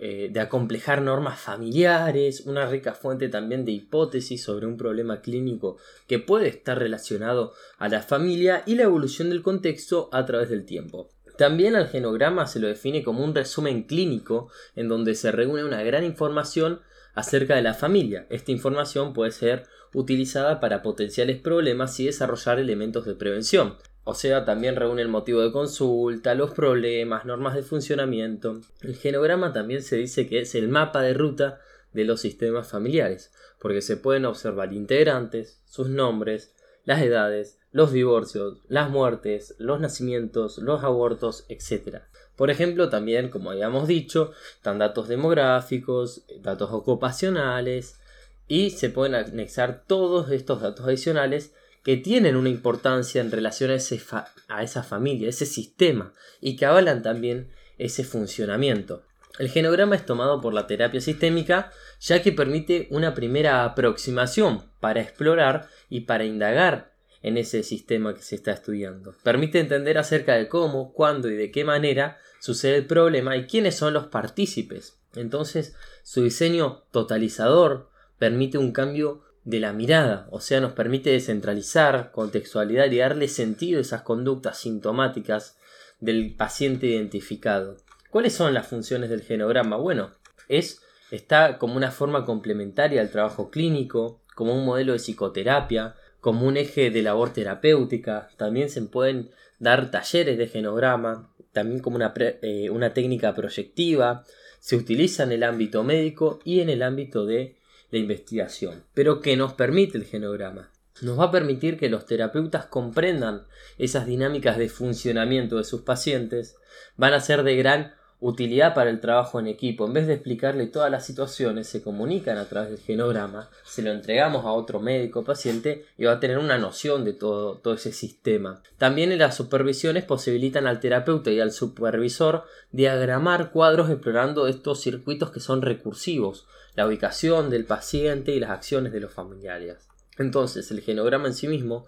eh, 0.00 0.30
de 0.32 0.40
acomplejar 0.40 1.00
normas 1.00 1.38
familiares, 1.38 2.40
una 2.40 2.66
rica 2.66 2.92
fuente 2.94 3.28
también 3.28 3.64
de 3.64 3.70
hipótesis 3.70 4.42
sobre 4.42 4.66
un 4.66 4.76
problema 4.76 5.20
clínico 5.20 5.76
que 6.08 6.18
puede 6.18 6.48
estar 6.48 6.76
relacionado 6.76 7.52
a 7.78 7.88
la 7.88 8.02
familia 8.02 8.64
y 8.66 8.74
la 8.74 8.82
evolución 8.82 9.30
del 9.30 9.42
contexto 9.42 10.08
a 10.12 10.26
través 10.26 10.50
del 10.50 10.64
tiempo. 10.64 11.08
También 11.40 11.74
al 11.74 11.88
genograma 11.88 12.46
se 12.46 12.60
lo 12.60 12.68
define 12.68 13.02
como 13.02 13.24
un 13.24 13.34
resumen 13.34 13.84
clínico 13.84 14.50
en 14.76 14.88
donde 14.88 15.14
se 15.14 15.32
reúne 15.32 15.64
una 15.64 15.82
gran 15.82 16.04
información 16.04 16.82
acerca 17.14 17.56
de 17.56 17.62
la 17.62 17.72
familia. 17.72 18.26
Esta 18.28 18.52
información 18.52 19.14
puede 19.14 19.30
ser 19.30 19.62
utilizada 19.94 20.60
para 20.60 20.82
potenciales 20.82 21.40
problemas 21.40 21.98
y 21.98 22.04
desarrollar 22.04 22.58
elementos 22.58 23.06
de 23.06 23.14
prevención. 23.14 23.78
O 24.04 24.12
sea, 24.12 24.44
también 24.44 24.76
reúne 24.76 25.00
el 25.00 25.08
motivo 25.08 25.40
de 25.40 25.50
consulta, 25.50 26.34
los 26.34 26.50
problemas, 26.50 27.24
normas 27.24 27.54
de 27.54 27.62
funcionamiento. 27.62 28.60
El 28.82 28.96
genograma 28.96 29.54
también 29.54 29.82
se 29.82 29.96
dice 29.96 30.28
que 30.28 30.40
es 30.40 30.54
el 30.54 30.68
mapa 30.68 31.00
de 31.00 31.14
ruta 31.14 31.58
de 31.94 32.04
los 32.04 32.20
sistemas 32.20 32.68
familiares, 32.68 33.32
porque 33.58 33.80
se 33.80 33.96
pueden 33.96 34.26
observar 34.26 34.74
integrantes, 34.74 35.62
sus 35.64 35.88
nombres, 35.88 36.54
las 36.84 37.00
edades, 37.00 37.59
los 37.72 37.92
divorcios, 37.92 38.58
las 38.68 38.90
muertes, 38.90 39.54
los 39.58 39.80
nacimientos, 39.80 40.58
los 40.58 40.82
abortos, 40.82 41.44
etc. 41.48 42.02
Por 42.36 42.50
ejemplo, 42.50 42.88
también, 42.88 43.28
como 43.28 43.50
habíamos 43.50 43.86
dicho, 43.86 44.32
están 44.56 44.78
datos 44.78 45.08
demográficos, 45.08 46.24
datos 46.40 46.70
ocupacionales 46.72 48.00
y 48.48 48.70
se 48.70 48.90
pueden 48.90 49.14
anexar 49.14 49.84
todos 49.86 50.30
estos 50.30 50.62
datos 50.62 50.86
adicionales 50.86 51.52
que 51.84 51.96
tienen 51.96 52.36
una 52.36 52.48
importancia 52.48 53.20
en 53.20 53.30
relación 53.30 53.70
a, 53.70 54.26
a 54.48 54.62
esa 54.62 54.82
familia, 54.82 55.28
ese 55.28 55.46
sistema 55.46 56.12
y 56.40 56.56
que 56.56 56.66
avalan 56.66 57.02
también 57.02 57.50
ese 57.78 58.04
funcionamiento. 58.04 59.04
El 59.38 59.48
genograma 59.48 59.94
es 59.94 60.04
tomado 60.04 60.40
por 60.40 60.52
la 60.52 60.66
terapia 60.66 61.00
sistémica 61.00 61.72
ya 62.00 62.22
que 62.22 62.32
permite 62.32 62.88
una 62.90 63.14
primera 63.14 63.64
aproximación 63.64 64.64
para 64.80 65.00
explorar 65.00 65.68
y 65.88 66.00
para 66.00 66.24
indagar 66.24 66.90
en 67.22 67.36
ese 67.36 67.62
sistema 67.62 68.14
que 68.14 68.22
se 68.22 68.36
está 68.36 68.52
estudiando. 68.52 69.14
Permite 69.22 69.60
entender 69.60 69.98
acerca 69.98 70.34
de 70.34 70.48
cómo, 70.48 70.92
cuándo 70.92 71.28
y 71.28 71.36
de 71.36 71.50
qué 71.50 71.64
manera 71.64 72.18
sucede 72.40 72.76
el 72.76 72.86
problema 72.86 73.36
y 73.36 73.46
quiénes 73.46 73.76
son 73.76 73.92
los 73.92 74.06
partícipes. 74.06 74.98
Entonces, 75.14 75.74
su 76.02 76.22
diseño 76.22 76.84
totalizador 76.90 77.90
permite 78.18 78.58
un 78.58 78.72
cambio 78.72 79.22
de 79.44 79.60
la 79.60 79.72
mirada, 79.72 80.28
o 80.30 80.40
sea, 80.40 80.60
nos 80.60 80.72
permite 80.72 81.10
descentralizar, 81.10 82.10
contextualidad 82.12 82.90
y 82.90 82.98
darle 82.98 83.26
sentido 83.26 83.78
a 83.78 83.82
esas 83.82 84.02
conductas 84.02 84.58
sintomáticas 84.58 85.56
del 85.98 86.34
paciente 86.34 86.86
identificado. 86.86 87.76
¿Cuáles 88.10 88.34
son 88.34 88.54
las 88.54 88.66
funciones 88.66 89.10
del 89.10 89.22
genograma? 89.22 89.76
Bueno, 89.76 90.10
es 90.48 90.82
está 91.10 91.58
como 91.58 91.76
una 91.76 91.90
forma 91.90 92.24
complementaria 92.24 93.00
al 93.00 93.10
trabajo 93.10 93.50
clínico, 93.50 94.20
como 94.34 94.54
un 94.54 94.64
modelo 94.64 94.92
de 94.92 94.98
psicoterapia, 94.98 95.96
como 96.20 96.46
un 96.46 96.56
eje 96.56 96.90
de 96.90 97.02
labor 97.02 97.32
terapéutica. 97.32 98.28
También 98.36 98.70
se 98.70 98.82
pueden 98.82 99.30
dar 99.58 99.90
talleres 99.90 100.38
de 100.38 100.46
genograma, 100.46 101.32
también 101.52 101.80
como 101.80 101.96
una, 101.96 102.12
eh, 102.16 102.70
una 102.70 102.94
técnica 102.94 103.34
proyectiva. 103.34 104.24
Se 104.58 104.76
utiliza 104.76 105.22
en 105.22 105.32
el 105.32 105.42
ámbito 105.42 105.82
médico 105.84 106.40
y 106.44 106.60
en 106.60 106.68
el 106.68 106.82
ámbito 106.82 107.26
de 107.26 107.56
la 107.90 107.98
investigación. 107.98 108.84
Pero 108.94 109.20
¿qué 109.20 109.36
nos 109.36 109.54
permite 109.54 109.98
el 109.98 110.04
genograma? 110.04 110.70
Nos 111.02 111.18
va 111.18 111.24
a 111.24 111.30
permitir 111.30 111.78
que 111.78 111.88
los 111.88 112.04
terapeutas 112.04 112.66
comprendan 112.66 113.46
esas 113.78 114.06
dinámicas 114.06 114.58
de 114.58 114.68
funcionamiento 114.68 115.56
de 115.56 115.64
sus 115.64 115.80
pacientes, 115.80 116.56
van 116.96 117.14
a 117.14 117.20
ser 117.20 117.42
de 117.42 117.56
gran 117.56 117.94
utilidad 118.20 118.74
para 118.74 118.90
el 118.90 119.00
trabajo 119.00 119.40
en 119.40 119.46
equipo. 119.46 119.86
En 119.86 119.94
vez 119.94 120.06
de 120.06 120.14
explicarle 120.14 120.66
todas 120.66 120.90
las 120.90 121.06
situaciones, 121.06 121.66
se 121.66 121.82
comunican 121.82 122.36
a 122.36 122.44
través 122.46 122.70
del 122.70 122.78
genograma, 122.78 123.48
se 123.64 123.82
lo 123.82 123.90
entregamos 123.90 124.44
a 124.44 124.52
otro 124.52 124.80
médico 124.80 125.24
paciente 125.24 125.86
y 125.96 126.04
va 126.04 126.12
a 126.12 126.20
tener 126.20 126.38
una 126.38 126.58
noción 126.58 127.04
de 127.04 127.14
todo, 127.14 127.56
todo 127.56 127.74
ese 127.74 127.92
sistema. 127.92 128.62
También 128.78 129.16
las 129.18 129.36
supervisiones 129.36 130.04
posibilitan 130.04 130.66
al 130.66 130.80
terapeuta 130.80 131.30
y 131.30 131.40
al 131.40 131.52
supervisor 131.52 132.44
diagramar 132.72 133.50
cuadros 133.50 133.90
explorando 133.90 134.46
estos 134.46 134.80
circuitos 134.80 135.30
que 135.30 135.40
son 135.40 135.62
recursivos, 135.62 136.46
la 136.76 136.86
ubicación 136.86 137.50
del 137.50 137.64
paciente 137.64 138.32
y 138.32 138.40
las 138.40 138.50
acciones 138.50 138.92
de 138.92 139.00
los 139.00 139.12
familiares. 139.12 139.88
Entonces, 140.18 140.70
el 140.70 140.82
genograma 140.82 141.28
en 141.28 141.34
sí 141.34 141.48
mismo 141.48 141.86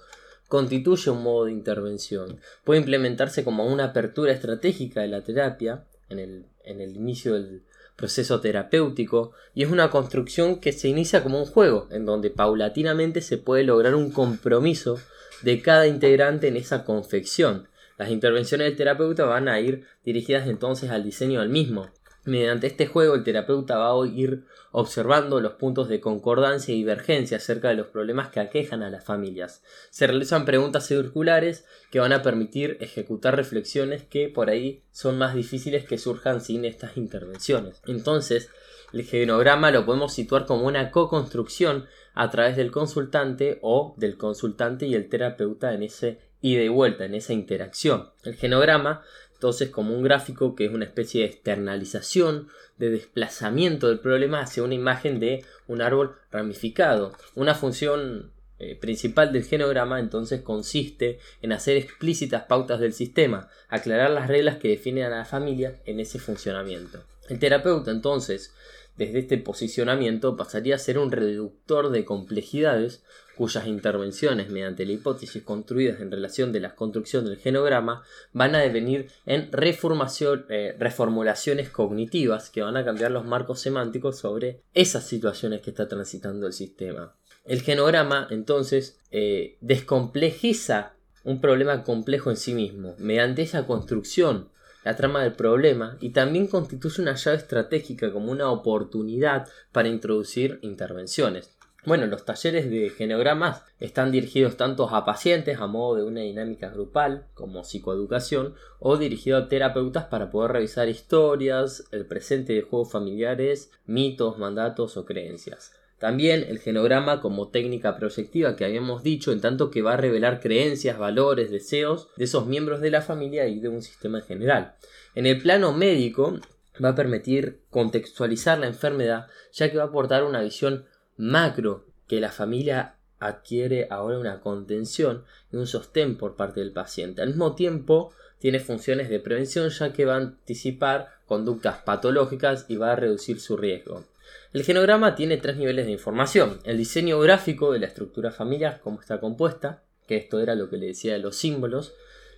constituye 0.48 1.10
un 1.10 1.22
modo 1.22 1.46
de 1.46 1.52
intervención. 1.52 2.40
Puede 2.64 2.80
implementarse 2.80 3.44
como 3.44 3.66
una 3.66 3.84
apertura 3.84 4.32
estratégica 4.32 5.00
de 5.00 5.08
la 5.08 5.22
terapia 5.22 5.84
en 6.08 6.18
el, 6.18 6.46
en 6.64 6.80
el 6.80 6.96
inicio 6.96 7.34
del 7.34 7.62
proceso 7.96 8.40
terapéutico 8.40 9.32
y 9.54 9.62
es 9.62 9.70
una 9.70 9.90
construcción 9.90 10.60
que 10.60 10.72
se 10.72 10.88
inicia 10.88 11.22
como 11.22 11.38
un 11.38 11.46
juego, 11.46 11.88
en 11.90 12.04
donde 12.04 12.30
paulatinamente 12.30 13.20
se 13.20 13.38
puede 13.38 13.64
lograr 13.64 13.94
un 13.94 14.10
compromiso 14.10 14.98
de 15.42 15.60
cada 15.60 15.86
integrante 15.86 16.48
en 16.48 16.56
esa 16.56 16.84
confección. 16.84 17.68
Las 17.98 18.10
intervenciones 18.10 18.66
del 18.66 18.76
terapeuta 18.76 19.24
van 19.24 19.48
a 19.48 19.60
ir 19.60 19.84
dirigidas 20.04 20.48
entonces 20.48 20.90
al 20.90 21.04
diseño 21.04 21.40
del 21.40 21.50
mismo, 21.50 21.90
Mediante 22.24 22.68
este 22.68 22.86
juego 22.86 23.16
el 23.16 23.24
terapeuta 23.24 23.78
va 23.78 23.90
a 23.90 24.06
ir 24.06 24.44
observando 24.70 25.40
los 25.40 25.54
puntos 25.54 25.88
de 25.88 26.00
concordancia 26.00 26.72
y 26.72 26.78
divergencia 26.78 27.38
acerca 27.38 27.68
de 27.68 27.74
los 27.74 27.88
problemas 27.88 28.28
que 28.28 28.38
aquejan 28.38 28.84
a 28.84 28.90
las 28.90 29.04
familias. 29.04 29.62
Se 29.90 30.06
realizan 30.06 30.44
preguntas 30.44 30.86
circulares 30.86 31.64
que 31.90 31.98
van 31.98 32.12
a 32.12 32.22
permitir 32.22 32.78
ejecutar 32.80 33.34
reflexiones 33.34 34.04
que 34.04 34.28
por 34.28 34.50
ahí 34.50 34.84
son 34.92 35.18
más 35.18 35.34
difíciles 35.34 35.84
que 35.84 35.98
surjan 35.98 36.40
sin 36.40 36.64
estas 36.64 36.96
intervenciones. 36.96 37.82
Entonces, 37.86 38.50
el 38.92 39.04
genograma 39.04 39.70
lo 39.70 39.84
podemos 39.84 40.12
situar 40.12 40.46
como 40.46 40.66
una 40.66 40.90
co-construcción 40.90 41.86
a 42.14 42.30
través 42.30 42.56
del 42.56 42.70
consultante 42.70 43.58
o 43.62 43.94
del 43.96 44.16
consultante 44.16 44.86
y 44.86 44.94
el 44.94 45.08
terapeuta 45.08 45.72
en 45.74 45.82
ese 45.82 46.18
ida 46.42 46.62
y 46.62 46.68
vuelta, 46.68 47.04
en 47.04 47.14
esa 47.14 47.32
interacción. 47.32 48.10
El 48.22 48.34
genograma 48.34 49.02
entonces, 49.42 49.70
como 49.70 49.92
un 49.92 50.04
gráfico 50.04 50.54
que 50.54 50.66
es 50.66 50.72
una 50.72 50.84
especie 50.84 51.22
de 51.22 51.26
externalización, 51.26 52.46
de 52.78 52.90
desplazamiento 52.90 53.88
del 53.88 53.98
problema 53.98 54.40
hacia 54.40 54.62
una 54.62 54.76
imagen 54.76 55.18
de 55.18 55.44
un 55.66 55.82
árbol 55.82 56.14
ramificado. 56.30 57.12
Una 57.34 57.56
función 57.56 58.30
eh, 58.60 58.76
principal 58.76 59.32
del 59.32 59.42
genograma 59.42 59.98
entonces 59.98 60.42
consiste 60.42 61.18
en 61.40 61.50
hacer 61.50 61.76
explícitas 61.76 62.44
pautas 62.44 62.78
del 62.78 62.92
sistema, 62.92 63.48
aclarar 63.68 64.12
las 64.12 64.28
reglas 64.28 64.58
que 64.58 64.68
definen 64.68 65.06
a 65.06 65.16
la 65.16 65.24
familia 65.24 65.80
en 65.86 65.98
ese 65.98 66.20
funcionamiento. 66.20 67.02
El 67.28 67.40
terapeuta 67.40 67.90
entonces 67.90 68.54
desde 68.96 69.18
este 69.18 69.38
posicionamiento 69.38 70.36
pasaría 70.36 70.76
a 70.76 70.78
ser 70.78 70.98
un 70.98 71.10
reductor 71.10 71.90
de 71.90 72.04
complejidades 72.04 73.02
cuyas 73.36 73.66
intervenciones 73.66 74.50
mediante 74.50 74.84
la 74.84 74.92
hipótesis 74.92 75.42
construidas 75.42 76.00
en 76.00 76.10
relación 76.10 76.52
de 76.52 76.60
la 76.60 76.74
construcción 76.74 77.24
del 77.24 77.38
genograma 77.38 78.02
van 78.32 78.54
a 78.54 78.60
devenir 78.60 79.08
en 79.26 79.50
eh, 79.50 80.76
reformulaciones 80.78 81.70
cognitivas 81.70 82.50
que 82.50 82.62
van 82.62 82.76
a 82.76 82.84
cambiar 82.84 83.10
los 83.10 83.24
marcos 83.24 83.60
semánticos 83.60 84.18
sobre 84.18 84.60
esas 84.74 85.06
situaciones 85.06 85.60
que 85.60 85.70
está 85.70 85.88
transitando 85.88 86.46
el 86.46 86.52
sistema. 86.52 87.14
El 87.44 87.62
genograma 87.62 88.28
entonces 88.30 89.00
eh, 89.10 89.56
descomplejiza 89.60 90.94
un 91.24 91.40
problema 91.40 91.84
complejo 91.84 92.30
en 92.30 92.36
sí 92.36 92.54
mismo 92.54 92.94
mediante 92.98 93.42
esa 93.42 93.66
construcción 93.66 94.50
la 94.84 94.96
trama 94.96 95.22
del 95.22 95.34
problema 95.34 95.96
y 96.00 96.10
también 96.10 96.46
constituye 96.48 97.02
una 97.02 97.14
llave 97.14 97.36
estratégica 97.36 98.12
como 98.12 98.32
una 98.32 98.50
oportunidad 98.50 99.48
para 99.70 99.88
introducir 99.88 100.58
intervenciones. 100.62 101.51
Bueno, 101.84 102.06
los 102.06 102.24
talleres 102.24 102.70
de 102.70 102.90
genogramas 102.90 103.64
están 103.80 104.12
dirigidos 104.12 104.56
tanto 104.56 104.88
a 104.88 105.04
pacientes 105.04 105.58
a 105.58 105.66
modo 105.66 105.96
de 105.96 106.04
una 106.04 106.20
dinámica 106.20 106.68
grupal 106.68 107.26
como 107.34 107.64
psicoeducación 107.64 108.54
o 108.78 108.96
dirigidos 108.96 109.44
a 109.44 109.48
terapeutas 109.48 110.04
para 110.04 110.30
poder 110.30 110.52
revisar 110.52 110.88
historias, 110.88 111.88
el 111.90 112.06
presente 112.06 112.52
de 112.52 112.62
juegos 112.62 112.92
familiares, 112.92 113.72
mitos, 113.84 114.38
mandatos 114.38 114.96
o 114.96 115.04
creencias. 115.04 115.72
También 115.98 116.44
el 116.48 116.60
genograma 116.60 117.20
como 117.20 117.48
técnica 117.48 117.96
proyectiva 117.96 118.54
que 118.54 118.64
habíamos 118.64 119.02
dicho, 119.02 119.32
en 119.32 119.40
tanto 119.40 119.72
que 119.72 119.82
va 119.82 119.94
a 119.94 119.96
revelar 119.96 120.38
creencias, 120.38 120.98
valores, 120.98 121.50
deseos 121.50 122.10
de 122.16 122.24
esos 122.24 122.46
miembros 122.46 122.80
de 122.80 122.92
la 122.92 123.02
familia 123.02 123.48
y 123.48 123.58
de 123.58 123.68
un 123.68 123.82
sistema 123.82 124.18
en 124.18 124.24
general. 124.24 124.76
En 125.16 125.26
el 125.26 125.42
plano 125.42 125.72
médico 125.72 126.38
va 126.82 126.90
a 126.90 126.94
permitir 126.94 127.60
contextualizar 127.70 128.58
la 128.58 128.68
enfermedad, 128.68 129.26
ya 129.52 129.70
que 129.70 129.76
va 129.76 129.84
a 129.84 129.86
aportar 129.86 130.22
una 130.24 130.42
visión 130.42 130.86
macro 131.16 131.86
que 132.06 132.20
la 132.20 132.30
familia 132.30 132.96
adquiere 133.18 133.86
ahora 133.90 134.18
una 134.18 134.40
contención 134.40 135.24
y 135.52 135.56
un 135.56 135.66
sostén 135.66 136.16
por 136.16 136.36
parte 136.36 136.60
del 136.60 136.72
paciente. 136.72 137.22
Al 137.22 137.28
mismo 137.28 137.54
tiempo, 137.54 138.12
tiene 138.38 138.58
funciones 138.58 139.08
de 139.08 139.20
prevención 139.20 139.68
ya 139.68 139.92
que 139.92 140.04
va 140.04 140.14
a 140.14 140.18
anticipar 140.18 141.10
conductas 141.26 141.78
patológicas 141.78 142.66
y 142.68 142.76
va 142.76 142.92
a 142.92 142.96
reducir 142.96 143.40
su 143.40 143.56
riesgo. 143.56 144.04
El 144.52 144.64
genograma 144.64 145.14
tiene 145.14 145.36
tres 145.36 145.56
niveles 145.56 145.86
de 145.86 145.92
información. 145.92 146.58
El 146.64 146.76
diseño 146.76 147.20
gráfico 147.20 147.72
de 147.72 147.78
la 147.78 147.86
estructura 147.86 148.32
familiar, 148.32 148.80
cómo 148.82 149.00
está 149.00 149.20
compuesta, 149.20 149.82
que 150.06 150.16
esto 150.16 150.40
era 150.40 150.54
lo 150.54 150.68
que 150.68 150.76
le 150.76 150.88
decía 150.88 151.12
de 151.12 151.20
los 151.20 151.36
símbolos. 151.36 151.94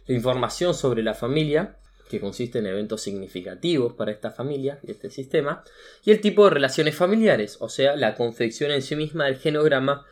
La 0.07 0.15
información 0.15 0.75
sobre 0.75 1.03
la 1.03 1.15
familia, 1.15 1.79
que 2.15 2.21
consiste 2.21 2.61
en 2.61 2.67
eventos 2.67 3.03
significativos 3.03 3.95
para 3.95 4.13
esta 4.13 4.31
familia 4.31 4.79
y 4.83 4.93
este 4.93 5.11
sistema. 5.11 5.65
Y 6.05 6.13
el 6.13 6.21
tipo 6.21 6.45
de 6.45 6.51
relaciones 6.51 6.95
familiares, 6.95 7.57
o 7.61 7.69
sea, 7.69 7.97
la 7.97 8.15
confección 8.15 8.71
en 8.71 8.83
sí 8.83 8.95
misma 8.95 9.25
del 9.25 9.37
genograma 9.37 10.07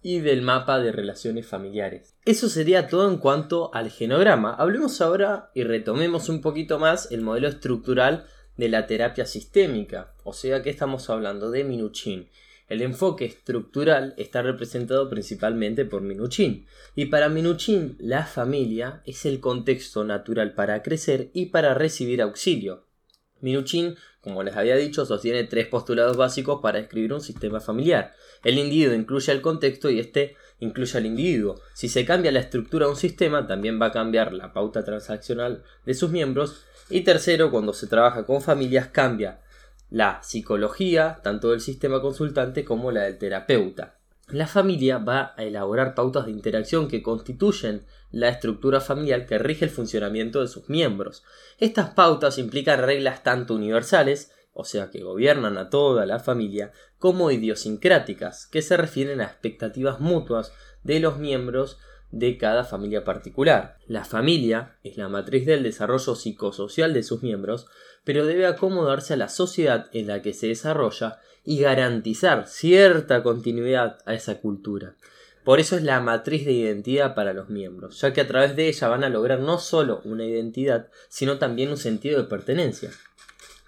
y 0.00 0.20
del 0.20 0.42
mapa 0.42 0.78
de 0.78 0.92
relaciones 0.92 1.46
familiares. 1.46 2.14
Eso 2.24 2.48
sería 2.48 2.86
todo 2.86 3.10
en 3.10 3.18
cuanto 3.18 3.74
al 3.74 3.90
genograma. 3.90 4.54
Hablemos 4.54 5.00
ahora 5.00 5.50
y 5.54 5.64
retomemos 5.64 6.28
un 6.28 6.40
poquito 6.40 6.78
más 6.78 7.10
el 7.10 7.22
modelo 7.22 7.48
estructural 7.48 8.26
de 8.56 8.68
la 8.68 8.86
terapia 8.86 9.26
sistémica, 9.26 10.14
o 10.24 10.32
sea 10.32 10.62
que 10.62 10.70
estamos 10.70 11.10
hablando 11.10 11.50
de 11.50 11.64
Minuchin. 11.64 12.28
El 12.68 12.82
enfoque 12.82 13.24
estructural 13.24 14.12
está 14.18 14.42
representado 14.42 15.08
principalmente 15.08 15.86
por 15.86 16.02
Minuchin, 16.02 16.66
y 16.94 17.06
para 17.06 17.30
Minuchin 17.30 17.96
la 17.98 18.26
familia 18.26 19.00
es 19.06 19.24
el 19.24 19.40
contexto 19.40 20.04
natural 20.04 20.52
para 20.52 20.82
crecer 20.82 21.30
y 21.32 21.46
para 21.46 21.72
recibir 21.72 22.20
auxilio. 22.20 22.84
Minuchin, 23.40 23.96
como 24.20 24.42
les 24.42 24.54
había 24.54 24.76
dicho, 24.76 25.06
sostiene 25.06 25.44
tres 25.44 25.66
postulados 25.68 26.18
básicos 26.18 26.60
para 26.60 26.78
escribir 26.78 27.14
un 27.14 27.22
sistema 27.22 27.60
familiar. 27.60 28.12
El 28.44 28.58
individuo 28.58 28.94
incluye 28.94 29.32
el 29.32 29.40
contexto 29.40 29.88
y 29.88 29.98
este 29.98 30.36
incluye 30.58 30.98
al 30.98 31.06
individuo. 31.06 31.60
Si 31.72 31.88
se 31.88 32.04
cambia 32.04 32.32
la 32.32 32.40
estructura 32.40 32.84
de 32.86 32.92
un 32.92 32.98
sistema, 32.98 33.46
también 33.46 33.80
va 33.80 33.86
a 33.86 33.92
cambiar 33.92 34.34
la 34.34 34.52
pauta 34.52 34.84
transaccional 34.84 35.62
de 35.86 35.94
sus 35.94 36.10
miembros 36.10 36.66
y 36.90 37.02
tercero, 37.02 37.50
cuando 37.50 37.72
se 37.72 37.86
trabaja 37.86 38.26
con 38.26 38.42
familias 38.42 38.88
cambia 38.88 39.40
la 39.90 40.22
psicología, 40.22 41.20
tanto 41.22 41.50
del 41.50 41.60
sistema 41.60 42.00
consultante 42.00 42.64
como 42.64 42.92
la 42.92 43.02
del 43.02 43.18
terapeuta. 43.18 43.98
La 44.28 44.46
familia 44.46 44.98
va 44.98 45.32
a 45.38 45.44
elaborar 45.44 45.94
pautas 45.94 46.26
de 46.26 46.32
interacción 46.32 46.86
que 46.86 47.02
constituyen 47.02 47.86
la 48.10 48.28
estructura 48.28 48.80
familiar 48.80 49.24
que 49.24 49.38
rige 49.38 49.64
el 49.64 49.70
funcionamiento 49.70 50.42
de 50.42 50.48
sus 50.48 50.68
miembros. 50.68 51.24
Estas 51.58 51.90
pautas 51.90 52.36
implican 52.36 52.82
reglas 52.82 53.22
tanto 53.22 53.54
universales, 53.54 54.32
o 54.52 54.64
sea 54.64 54.90
que 54.90 55.02
gobiernan 55.02 55.56
a 55.56 55.70
toda 55.70 56.04
la 56.04 56.18
familia, 56.18 56.72
como 56.98 57.30
idiosincráticas, 57.30 58.46
que 58.46 58.60
se 58.60 58.76
refieren 58.76 59.22
a 59.22 59.24
expectativas 59.24 59.98
mutuas 59.98 60.52
de 60.82 61.00
los 61.00 61.18
miembros 61.18 61.78
de 62.10 62.36
cada 62.36 62.64
familia 62.64 63.04
particular. 63.04 63.78
La 63.86 64.04
familia 64.04 64.76
es 64.82 64.96
la 64.96 65.08
matriz 65.08 65.46
del 65.46 65.62
desarrollo 65.62 66.14
psicosocial 66.14 66.92
de 66.92 67.02
sus 67.02 67.22
miembros, 67.22 67.66
pero 68.04 68.26
debe 68.26 68.46
acomodarse 68.46 69.14
a 69.14 69.18
la 69.18 69.28
sociedad 69.28 69.88
en 69.92 70.06
la 70.06 70.22
que 70.22 70.32
se 70.32 70.48
desarrolla 70.48 71.18
y 71.44 71.60
garantizar 71.60 72.46
cierta 72.46 73.22
continuidad 73.22 73.98
a 74.04 74.14
esa 74.14 74.40
cultura. 74.40 74.96
Por 75.44 75.60
eso 75.60 75.76
es 75.76 75.82
la 75.82 76.00
matriz 76.00 76.44
de 76.44 76.52
identidad 76.52 77.14
para 77.14 77.32
los 77.32 77.48
miembros, 77.48 78.00
ya 78.00 78.12
que 78.12 78.20
a 78.20 78.26
través 78.26 78.54
de 78.54 78.68
ella 78.68 78.88
van 78.88 79.02
a 79.02 79.08
lograr 79.08 79.40
no 79.40 79.58
solo 79.58 80.02
una 80.04 80.24
identidad, 80.26 80.88
sino 81.08 81.38
también 81.38 81.70
un 81.70 81.78
sentido 81.78 82.20
de 82.20 82.28
pertenencia. 82.28 82.90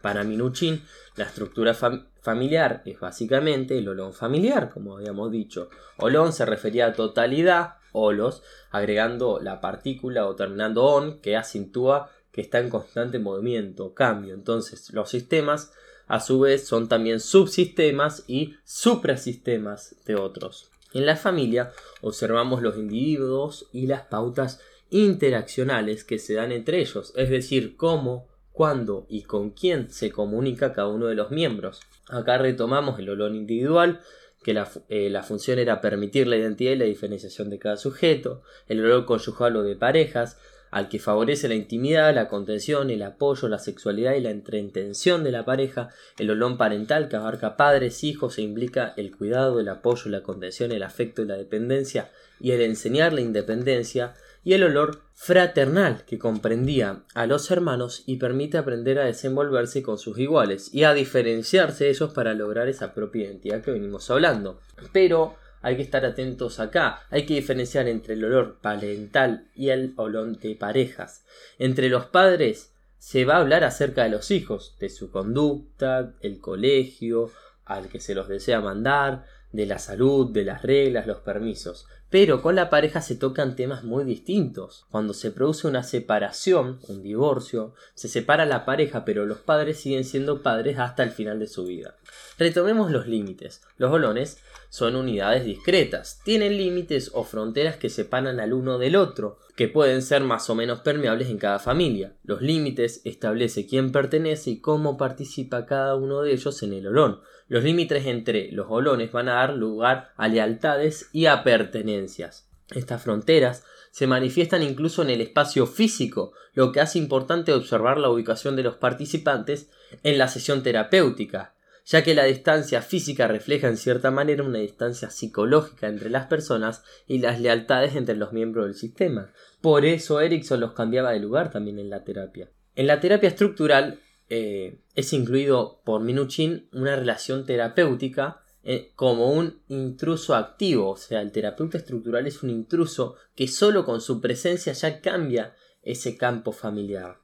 Para 0.03 0.25
Minuchin, 0.25 0.83
la 1.17 1.25
estructura 1.25 1.75
familiar 1.75 2.83
es 2.85 3.01
básicamente 3.01 3.79
el 3.79 3.89
olón 3.89 4.13
familiar, 4.13 4.71
como 4.71 4.97
habíamos 4.97 5.31
dicho. 5.31 5.71
Olón 5.97 6.33
se 6.33 6.45
refería 6.45 6.87
a 6.87 6.93
totalidad, 6.93 7.77
olos, 7.93 8.43
agregando 8.71 9.41
la 9.41 9.61
partícula 9.61 10.27
o 10.27 10.37
terminando 10.37 10.85
on 10.85 11.21
que 11.21 11.37
acentúa 11.37 12.11
que 12.33 12.41
está 12.41 12.59
en 12.59 12.71
constante 12.71 13.19
movimiento, 13.19 13.95
cambio. 13.95 14.35
Entonces, 14.35 14.93
los 14.93 15.11
sistemas 15.11 15.73
a 16.07 16.21
su 16.21 16.41
vez 16.41 16.67
son 16.67 16.89
también 16.89 17.21
subsistemas 17.21 18.25
y 18.27 18.57
suprasistemas 18.65 19.97
de 20.07 20.17
otros. 20.17 20.71
En 20.93 21.07
la 21.07 21.17
familia 21.17 21.73
observamos 22.01 22.63
los 22.63 22.77
individuos 22.77 23.69
y 23.73 23.87
las 23.87 24.03
pautas 24.03 24.61
interaccionales 24.91 26.03
que 26.03 26.19
se 26.19 26.35
dan 26.35 26.51
entre 26.51 26.81
ellos, 26.81 27.13
es 27.17 27.31
decir, 27.31 27.77
cómo 27.77 28.29
cuándo 28.51 29.07
y 29.09 29.23
con 29.23 29.51
quién 29.51 29.91
se 29.91 30.11
comunica 30.11 30.73
cada 30.73 30.89
uno 30.89 31.07
de 31.07 31.15
los 31.15 31.31
miembros. 31.31 31.81
Acá 32.09 32.39
retomamos 32.39 32.99
el 32.99 33.09
olor 33.09 33.35
individual, 33.35 34.01
que 34.43 34.53
la, 34.53 34.69
eh, 34.89 35.15
función 35.23 35.59
era 35.59 35.81
permitir 35.81 36.27
la 36.27 36.37
identidad 36.37 36.73
y 36.73 36.77
la 36.77 36.85
diferenciación 36.87 37.51
de 37.51 37.59
cada 37.59 37.77
sujeto, 37.77 38.43
el 38.67 38.85
olor 38.85 39.05
conyugal 39.05 39.57
o 39.57 39.63
de 39.63 39.77
parejas, 39.77 40.39
al 40.71 40.89
que 40.89 40.99
favorece 40.99 41.49
la 41.49 41.55
intimidad, 41.55 42.15
la 42.15 42.29
contención, 42.29 42.91
el 42.91 43.03
apoyo, 43.03 43.49
la 43.49 43.59
sexualidad 43.59 44.15
y 44.15 44.21
la 44.21 44.31
entretención 44.31 45.25
de 45.25 45.33
la 45.33 45.45
pareja, 45.45 45.91
el 46.19 46.31
olón 46.31 46.57
parental 46.59 47.09
que 47.09 47.17
abarca 47.17 47.57
padres, 47.57 48.05
hijos 48.05 48.39
e 48.39 48.43
implica 48.43 48.95
el 48.97 49.17
cuidado, 49.17 49.61
el 49.61 49.69
apoyo, 49.69 50.11
la 50.11 50.23
contención, 50.23 50.73
el 50.73 50.83
afecto 50.83 51.23
y 51.23 51.27
la 51.27 51.37
dependencia 51.37 52.11
y 52.41 52.53
el 52.53 52.63
enseñar 52.63 53.13
la 53.13 53.21
independencia, 53.21 54.15
y 54.43 54.55
el 54.55 54.65
olor 54.65 55.03
fraternal 55.15 56.05
que 56.07 56.19
comprendía 56.19 57.03
a 57.15 57.27
los 57.27 57.51
hermanos 57.51 58.03
y 58.07 58.17
permite 58.17 58.57
aprender 58.57 58.99
a 58.99 59.05
desenvolverse 59.05 59.83
con 59.83 59.99
sus 59.99 60.19
iguales 60.19 60.73
y 60.73 60.85
a 60.85 60.95
diferenciarse 60.95 61.85
de 61.85 61.91
ellos 61.91 62.15
para 62.15 62.33
lograr 62.33 62.69
esa 62.69 62.95
propia 62.95 63.27
identidad 63.27 63.63
que 63.63 63.71
venimos 63.71 64.11
hablando. 64.11 64.61
Pero 64.93 65.35
hay 65.63 65.77
que 65.77 65.83
estar 65.83 66.05
atentos 66.05 66.61
acá. 66.61 67.03
Hay 67.11 67.27
que 67.27 67.35
diferenciar 67.35 67.89
entre 67.89 68.15
el 68.15 68.25
olor 68.25 68.59
parental 68.61 69.49
y 69.55 69.69
el 69.71 69.93
olor 69.97 70.39
de 70.39 70.55
parejas. 70.55 71.25
Entre 71.59 71.89
los 71.89 72.07
padres 72.07 72.73
se 72.99 73.25
va 73.25 73.37
a 73.37 73.41
hablar 73.41 73.65
acerca 73.65 74.05
de 74.05 74.11
los 74.11 74.31
hijos, 74.31 74.77
de 74.79 74.89
su 74.89 75.11
conducta, 75.11 76.15
el 76.21 76.39
colegio, 76.41 77.31
al 77.65 77.89
que 77.89 78.01
se 78.01 78.15
los 78.15 78.29
desea 78.29 78.61
mandar, 78.61 79.25
de 79.53 79.67
la 79.67 79.79
salud, 79.79 80.31
de 80.31 80.45
las 80.45 80.63
reglas, 80.63 81.07
los 81.07 81.19
permisos. 81.19 81.87
Pero 82.09 82.43
con 82.43 82.57
la 82.57 82.71
pareja 82.71 83.01
se 83.01 83.15
tocan 83.15 83.55
temas 83.55 83.85
muy 83.85 84.05
distintos. 84.05 84.87
Cuando 84.91 85.15
se 85.15 85.31
produce 85.31 85.69
una 85.69 85.85
separación, 85.85 86.81
un 86.89 87.03
divorcio, 87.03 87.75
se 87.95 88.09
separa 88.09 88.47
la 88.47 88.65
pareja, 88.65 89.05
pero 89.05 89.27
los 89.27 89.39
padres 89.39 89.79
siguen 89.79 90.05
siendo 90.05 90.43
padres 90.43 90.79
hasta 90.79 91.05
el 91.05 91.11
final 91.11 91.39
de 91.39 91.47
su 91.47 91.65
vida. 91.65 91.97
Retomemos 92.37 92.91
los 92.91 93.07
límites. 93.07 93.63
Los 93.77 93.91
bolones 93.91 94.39
son 94.71 94.95
unidades 94.95 95.45
discretas, 95.45 96.21
tienen 96.25 96.57
límites 96.57 97.11
o 97.13 97.25
fronteras 97.25 97.77
que 97.77 97.91
separan 97.91 98.39
al 98.39 98.53
uno 98.53 98.79
del 98.79 98.95
otro, 98.95 99.39
que 99.57 99.67
pueden 99.67 100.01
ser 100.01 100.23
más 100.23 100.49
o 100.49 100.55
menos 100.55 100.81
permeables 100.81 101.29
en 101.29 101.39
cada 101.39 101.59
familia. 101.59 102.15
Los 102.23 102.41
límites 102.41 103.03
establece 103.05 103.67
quién 103.67 103.91
pertenece 103.91 104.51
y 104.51 104.61
cómo 104.61 104.97
participa 104.97 105.67
cada 105.67 105.97
uno 105.97 106.23
de 106.23 106.33
ellos 106.33 106.63
en 106.63 106.73
el 106.73 106.87
olón. 106.87 107.21
Los 107.49 107.65
límites 107.65 108.07
entre 108.07 108.53
los 108.53 108.69
olones 108.71 109.11
van 109.11 109.29
a 109.29 109.35
dar 109.35 109.55
lugar 109.55 110.13
a 110.17 110.29
lealtades 110.29 111.11
y 111.13 111.27
a 111.27 111.43
pertenencias. 111.43 112.49
Estas 112.71 113.03
fronteras 113.03 113.65
se 113.91 114.07
manifiestan 114.07 114.63
incluso 114.63 115.03
en 115.03 115.11
el 115.11 115.21
espacio 115.21 115.67
físico, 115.67 116.33
lo 116.55 116.71
que 116.71 116.81
hace 116.81 117.01
importante 117.01 117.53
observar 117.53 117.99
la 117.99 118.09
ubicación 118.09 118.55
de 118.55 118.63
los 118.63 118.77
participantes 118.77 119.69
en 120.05 120.17
la 120.17 120.29
sesión 120.29 120.63
terapéutica 120.63 121.55
ya 121.85 122.03
que 122.03 122.15
la 122.15 122.25
distancia 122.25 122.83
física 122.83 123.29
refleja 123.29 123.69
en 123.69 123.77
cierta 123.77 124.11
manera 124.11 124.43
una 124.43 124.59
distancia 124.59 125.11
psicológica 125.11 125.89
entre 125.89 126.11
las 126.11 126.27
personas 126.27 126.83
y 127.07 127.19
las 127.19 127.41
lealtades 127.41 127.97
entre 127.97 128.17
los 128.17 128.33
miembros 128.33 128.67
del 128.67 128.75
sistema. 128.75 129.33
Por 129.61 129.85
eso 129.85 130.21
Erickson 130.21 130.61
los 130.61 130.73
cambiaba 130.73 131.13
de 131.13 131.21
lugar 131.21 131.51
también 131.51 131.79
en 131.79 131.91
la 131.91 132.05
terapia. 132.05 132.51
En 132.75 132.87
la 132.87 133.01
terapia 133.01 133.29
estructural 133.29 134.01
eh, 134.29 134.81
es 134.95 135.13
incluido 135.13 135.83
por 135.85 136.03
Minuchin 136.03 136.69
una 136.73 136.97
relación 136.97 137.45
terapéutica 137.45 138.43
eh, 138.63 138.93
como 138.95 139.33
un 139.33 139.63
intruso 139.69 140.35
activo, 140.35 140.91
o 140.91 140.97
sea, 140.97 141.23
el 141.23 141.33
terapeuta 141.33 141.79
estructural 141.79 142.27
es 142.27 142.43
un 142.43 142.51
intruso 142.51 143.17
que 143.35 143.49
solo 143.49 143.87
con 143.87 144.03
su 144.03 144.21
presencia 144.21 144.75
ya 144.75 145.01
cambia 145.01 145.55
ese 145.83 146.17
campo 146.19 146.53
familiar. 146.53 147.17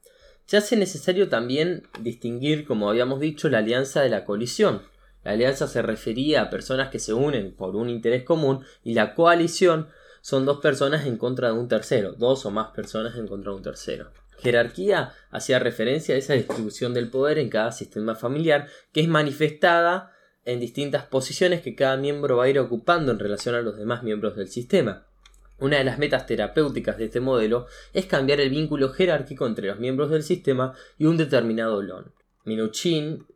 Se 0.47 0.57
hace 0.57 0.77
necesario 0.77 1.29
también 1.29 1.89
distinguir, 2.01 2.67
como 2.67 2.89
habíamos 2.89 3.19
dicho, 3.19 3.49
la 3.49 3.59
alianza 3.59 4.03
de 4.03 4.11
la 4.11 4.25
colisión. 4.25 4.83
La 5.25 5.33
alianza 5.33 5.67
se 5.67 5.83
refería 5.83 6.43
a 6.43 6.51
personas 6.51 6.89
que 6.89 7.01
se 7.01 7.13
unen 7.13 7.53
por 7.53 7.75
un 7.75 7.91
interés 7.91 8.23
común 8.23 8.65
y 8.85 8.95
la 8.95 9.17
coalición 9.17 9.89
son 10.21 10.47
dos 10.47 10.61
personas 10.61 11.05
en 11.07 11.19
contra 11.19 11.49
de 11.49 11.55
un 11.55 11.67
tercero, 11.67 12.13
dos 12.13 12.47
o 12.47 12.53
más 12.53 12.69
personas 12.69 13.17
en 13.17 13.27
contra 13.27 13.51
de 13.51 13.57
un 13.57 13.63
tercero. 13.65 14.11
Jerarquía 14.39 15.13
hacía 15.31 15.59
referencia 15.59 16.15
a 16.15 16.19
esa 16.19 16.35
distribución 16.35 16.95
del 16.95 17.11
poder 17.11 17.39
en 17.39 17.49
cada 17.49 17.73
sistema 17.73 18.15
familiar 18.15 18.69
que 18.93 19.01
es 19.01 19.09
manifestada 19.09 20.13
en 20.45 20.61
distintas 20.61 21.07
posiciones 21.07 21.61
que 21.61 21.75
cada 21.75 21.97
miembro 21.97 22.37
va 22.37 22.45
a 22.45 22.49
ir 22.49 22.61
ocupando 22.61 23.11
en 23.11 23.19
relación 23.19 23.57
a 23.57 23.63
los 23.63 23.77
demás 23.77 24.05
miembros 24.05 24.37
del 24.37 24.49
sistema. 24.49 25.06
Una 25.59 25.79
de 25.79 25.85
las 25.85 25.99
metas 25.99 26.27
terapéuticas 26.27 26.99
de 26.99 27.07
este 27.07 27.21
modelo 27.21 27.67
es 27.93 28.07
cambiar 28.07 28.41
el 28.41 28.51
vínculo 28.51 28.91
jerárquico 28.91 29.47
entre 29.47 29.69
los 29.69 29.79
miembros 29.79 30.11
del 30.11 30.23
sistema 30.23 30.75
y 30.99 31.07
un 31.07 31.17
determinado 31.17 31.83
lon. 31.83 32.13
Minuchin 32.45 33.27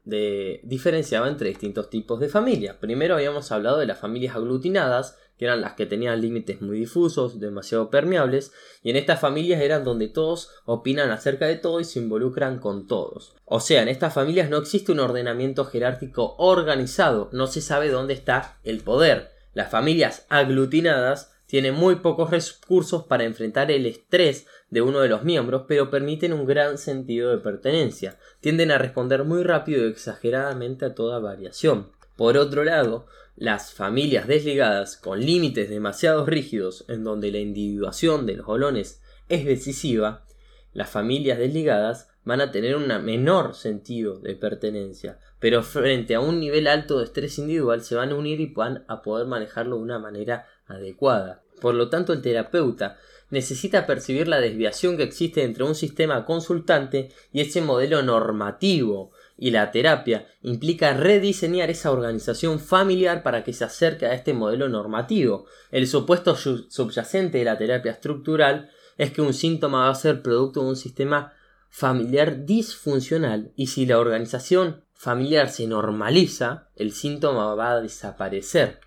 diferenciaba 0.62 1.28
entre 1.28 1.48
distintos 1.48 1.90
tipos 1.90 2.20
de 2.20 2.28
familias. 2.28 2.76
Primero 2.76 3.14
habíamos 3.14 3.50
hablado 3.50 3.78
de 3.78 3.86
las 3.86 3.98
familias 3.98 4.36
aglutinadas, 4.36 5.18
que 5.36 5.46
eran 5.46 5.62
las 5.62 5.72
que 5.72 5.86
tenían 5.86 6.20
límites 6.20 6.60
muy 6.60 6.78
difusos, 6.78 7.40
demasiado 7.40 7.90
permeables, 7.90 8.52
y 8.82 8.90
en 8.90 8.96
estas 8.96 9.18
familias 9.18 9.62
eran 9.62 9.82
donde 9.82 10.06
todos 10.06 10.50
opinan 10.64 11.10
acerca 11.10 11.46
de 11.46 11.56
todo 11.56 11.80
y 11.80 11.84
se 11.84 11.98
involucran 11.98 12.60
con 12.60 12.86
todos. 12.86 13.34
O 13.46 13.58
sea, 13.58 13.82
en 13.82 13.88
estas 13.88 14.14
familias 14.14 14.48
no 14.48 14.58
existe 14.58 14.92
un 14.92 15.00
ordenamiento 15.00 15.64
jerárquico 15.64 16.36
organizado, 16.38 17.30
no 17.32 17.48
se 17.48 17.62
sabe 17.62 17.88
dónde 17.88 18.14
está 18.14 18.60
el 18.62 18.80
poder. 18.80 19.32
Las 19.54 19.70
familias 19.70 20.26
aglutinadas 20.28 21.32
tiene 21.50 21.72
muy 21.72 21.96
pocos 21.96 22.30
recursos 22.30 23.06
para 23.06 23.24
enfrentar 23.24 23.72
el 23.72 23.84
estrés 23.84 24.46
de 24.68 24.82
uno 24.82 25.00
de 25.00 25.08
los 25.08 25.24
miembros, 25.24 25.64
pero 25.66 25.90
permiten 25.90 26.32
un 26.32 26.46
gran 26.46 26.78
sentido 26.78 27.32
de 27.32 27.38
pertenencia. 27.38 28.20
Tienden 28.38 28.70
a 28.70 28.78
responder 28.78 29.24
muy 29.24 29.42
rápido 29.42 29.84
y 29.84 29.90
exageradamente 29.90 30.84
a 30.84 30.94
toda 30.94 31.18
variación. 31.18 31.90
Por 32.14 32.36
otro 32.36 32.62
lado, 32.62 33.06
las 33.34 33.72
familias 33.72 34.28
desligadas 34.28 34.96
con 34.96 35.18
límites 35.18 35.68
demasiado 35.68 36.24
rígidos 36.24 36.84
en 36.86 37.02
donde 37.02 37.32
la 37.32 37.38
individuación 37.38 38.26
de 38.26 38.36
los 38.36 38.46
bolones 38.46 39.02
es 39.28 39.44
decisiva, 39.44 40.24
las 40.72 40.88
familias 40.88 41.36
desligadas 41.36 42.10
van 42.22 42.40
a 42.40 42.52
tener 42.52 42.76
un 42.76 42.86
menor 43.04 43.56
sentido 43.56 44.20
de 44.20 44.36
pertenencia, 44.36 45.18
pero 45.40 45.64
frente 45.64 46.14
a 46.14 46.20
un 46.20 46.38
nivel 46.38 46.68
alto 46.68 46.98
de 46.98 47.06
estrés 47.06 47.38
individual 47.38 47.82
se 47.82 47.96
van 47.96 48.10
a 48.10 48.14
unir 48.14 48.40
y 48.40 48.52
van 48.52 48.84
a 48.86 49.02
poder 49.02 49.26
manejarlo 49.26 49.76
de 49.76 49.82
una 49.82 49.98
manera 49.98 50.46
adecuada. 50.70 51.42
Por 51.60 51.74
lo 51.74 51.88
tanto, 51.88 52.12
el 52.12 52.22
terapeuta 52.22 52.98
necesita 53.30 53.86
percibir 53.86 54.28
la 54.28 54.40
desviación 54.40 54.96
que 54.96 55.04
existe 55.04 55.44
entre 55.44 55.64
un 55.64 55.74
sistema 55.74 56.24
consultante 56.24 57.10
y 57.32 57.40
ese 57.40 57.60
modelo 57.60 58.02
normativo, 58.02 59.12
y 59.36 59.52
la 59.52 59.70
terapia 59.70 60.26
implica 60.42 60.92
rediseñar 60.92 61.70
esa 61.70 61.90
organización 61.90 62.60
familiar 62.60 63.22
para 63.22 63.42
que 63.42 63.52
se 63.52 63.64
acerque 63.64 64.06
a 64.06 64.14
este 64.14 64.34
modelo 64.34 64.68
normativo. 64.68 65.46
El 65.70 65.86
supuesto 65.86 66.36
subyacente 66.36 67.38
de 67.38 67.44
la 67.44 67.56
terapia 67.56 67.92
estructural 67.92 68.70
es 68.98 69.12
que 69.12 69.22
un 69.22 69.32
síntoma 69.32 69.84
va 69.84 69.90
a 69.90 69.94
ser 69.94 70.22
producto 70.22 70.62
de 70.62 70.68
un 70.68 70.76
sistema 70.76 71.32
familiar 71.70 72.44
disfuncional 72.44 73.52
y 73.56 73.68
si 73.68 73.86
la 73.86 73.98
organización 73.98 74.84
familiar 74.92 75.48
se 75.48 75.66
normaliza, 75.66 76.68
el 76.76 76.92
síntoma 76.92 77.54
va 77.54 77.72
a 77.72 77.80
desaparecer. 77.80 78.80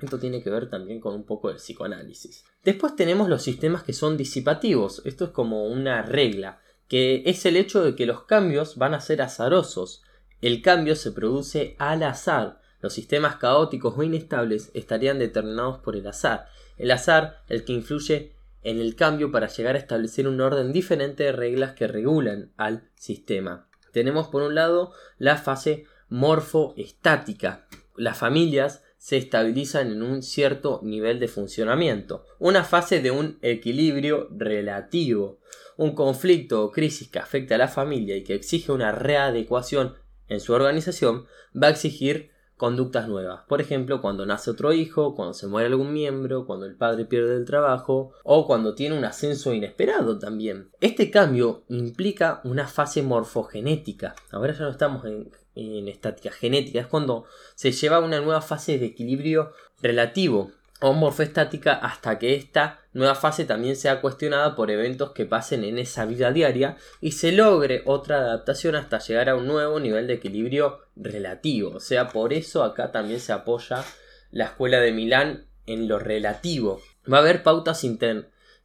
Esto 0.00 0.18
tiene 0.18 0.42
que 0.42 0.50
ver 0.50 0.68
también 0.68 1.00
con 1.00 1.14
un 1.14 1.24
poco 1.24 1.48
del 1.48 1.56
psicoanálisis. 1.56 2.44
Después 2.62 2.96
tenemos 2.96 3.28
los 3.28 3.42
sistemas 3.42 3.82
que 3.82 3.92
son 3.92 4.16
disipativos. 4.16 5.00
Esto 5.04 5.26
es 5.26 5.30
como 5.30 5.66
una 5.66 6.02
regla, 6.02 6.60
que 6.88 7.22
es 7.26 7.46
el 7.46 7.56
hecho 7.56 7.82
de 7.82 7.94
que 7.94 8.06
los 8.06 8.24
cambios 8.24 8.76
van 8.76 8.94
a 8.94 9.00
ser 9.00 9.22
azarosos. 9.22 10.02
El 10.42 10.60
cambio 10.60 10.96
se 10.96 11.12
produce 11.12 11.76
al 11.78 12.02
azar. 12.02 12.60
Los 12.80 12.92
sistemas 12.92 13.36
caóticos 13.36 13.94
o 13.96 14.02
inestables 14.02 14.70
estarían 14.74 15.18
determinados 15.18 15.78
por 15.78 15.96
el 15.96 16.06
azar. 16.06 16.48
El 16.76 16.90
azar, 16.90 17.42
el 17.48 17.64
que 17.64 17.72
influye 17.72 18.36
en 18.62 18.80
el 18.80 18.96
cambio 18.96 19.30
para 19.30 19.46
llegar 19.46 19.76
a 19.76 19.78
establecer 19.78 20.28
un 20.28 20.40
orden 20.40 20.72
diferente 20.72 21.24
de 21.24 21.32
reglas 21.32 21.72
que 21.72 21.86
regulan 21.86 22.52
al 22.56 22.90
sistema. 22.96 23.68
Tenemos 23.92 24.28
por 24.28 24.42
un 24.42 24.54
lado 24.54 24.92
la 25.18 25.38
fase 25.38 25.86
morfoestática. 26.08 27.66
Las 27.96 28.18
familias 28.18 28.82
se 29.06 29.18
estabilizan 29.18 29.92
en 29.92 30.02
un 30.02 30.20
cierto 30.20 30.80
nivel 30.82 31.20
de 31.20 31.28
funcionamiento, 31.28 32.24
una 32.40 32.64
fase 32.64 33.00
de 33.00 33.12
un 33.12 33.38
equilibrio 33.40 34.26
relativo. 34.32 35.38
Un 35.76 35.94
conflicto 35.94 36.64
o 36.64 36.72
crisis 36.72 37.08
que 37.08 37.20
afecta 37.20 37.54
a 37.54 37.58
la 37.58 37.68
familia 37.68 38.16
y 38.16 38.24
que 38.24 38.34
exige 38.34 38.72
una 38.72 38.90
readecuación 38.90 39.94
en 40.26 40.40
su 40.40 40.54
organización 40.54 41.26
va 41.54 41.68
a 41.68 41.70
exigir 41.70 42.32
conductas 42.56 43.06
nuevas. 43.06 43.44
Por 43.46 43.60
ejemplo, 43.60 44.02
cuando 44.02 44.26
nace 44.26 44.50
otro 44.50 44.72
hijo, 44.72 45.14
cuando 45.14 45.34
se 45.34 45.46
muere 45.46 45.68
algún 45.68 45.92
miembro, 45.92 46.44
cuando 46.44 46.66
el 46.66 46.74
padre 46.74 47.04
pierde 47.04 47.36
el 47.36 47.44
trabajo 47.44 48.10
o 48.24 48.44
cuando 48.44 48.74
tiene 48.74 48.98
un 48.98 49.04
ascenso 49.04 49.54
inesperado 49.54 50.18
también. 50.18 50.70
Este 50.80 51.12
cambio 51.12 51.62
implica 51.68 52.40
una 52.42 52.66
fase 52.66 53.04
morfogenética. 53.04 54.16
Ahora 54.32 54.52
ya 54.52 54.64
no 54.64 54.70
estamos 54.70 55.04
en 55.04 55.30
en 55.56 55.88
estática 55.88 56.30
genética, 56.30 56.80
es 56.80 56.86
cuando 56.86 57.24
se 57.54 57.72
lleva 57.72 57.96
a 57.96 58.00
una 58.00 58.20
nueva 58.20 58.42
fase 58.42 58.78
de 58.78 58.86
equilibrio 58.86 59.52
relativo 59.80 60.52
o 60.80 60.92
morfoestática 60.92 61.72
hasta 61.72 62.18
que 62.18 62.34
esta 62.34 62.80
nueva 62.92 63.14
fase 63.14 63.44
también 63.46 63.76
sea 63.76 64.00
cuestionada 64.00 64.54
por 64.54 64.70
eventos 64.70 65.12
que 65.12 65.24
pasen 65.24 65.64
en 65.64 65.78
esa 65.78 66.04
vida 66.04 66.30
diaria 66.32 66.76
y 67.00 67.12
se 67.12 67.32
logre 67.32 67.82
otra 67.86 68.18
adaptación 68.18 68.76
hasta 68.76 68.98
llegar 68.98 69.30
a 69.30 69.36
un 69.36 69.46
nuevo 69.46 69.80
nivel 69.80 70.06
de 70.06 70.14
equilibrio 70.14 70.80
relativo. 70.94 71.76
O 71.76 71.80
sea, 71.80 72.08
por 72.08 72.32
eso 72.32 72.62
acá 72.62 72.92
también 72.92 73.20
se 73.20 73.32
apoya 73.32 73.84
la 74.30 74.44
escuela 74.44 74.80
de 74.80 74.92
Milán 74.92 75.46
en 75.66 75.88
lo 75.88 75.98
relativo. 75.98 76.80
Va 77.10 77.18
a 77.18 77.20
haber 77.20 77.42
pautas 77.42 77.82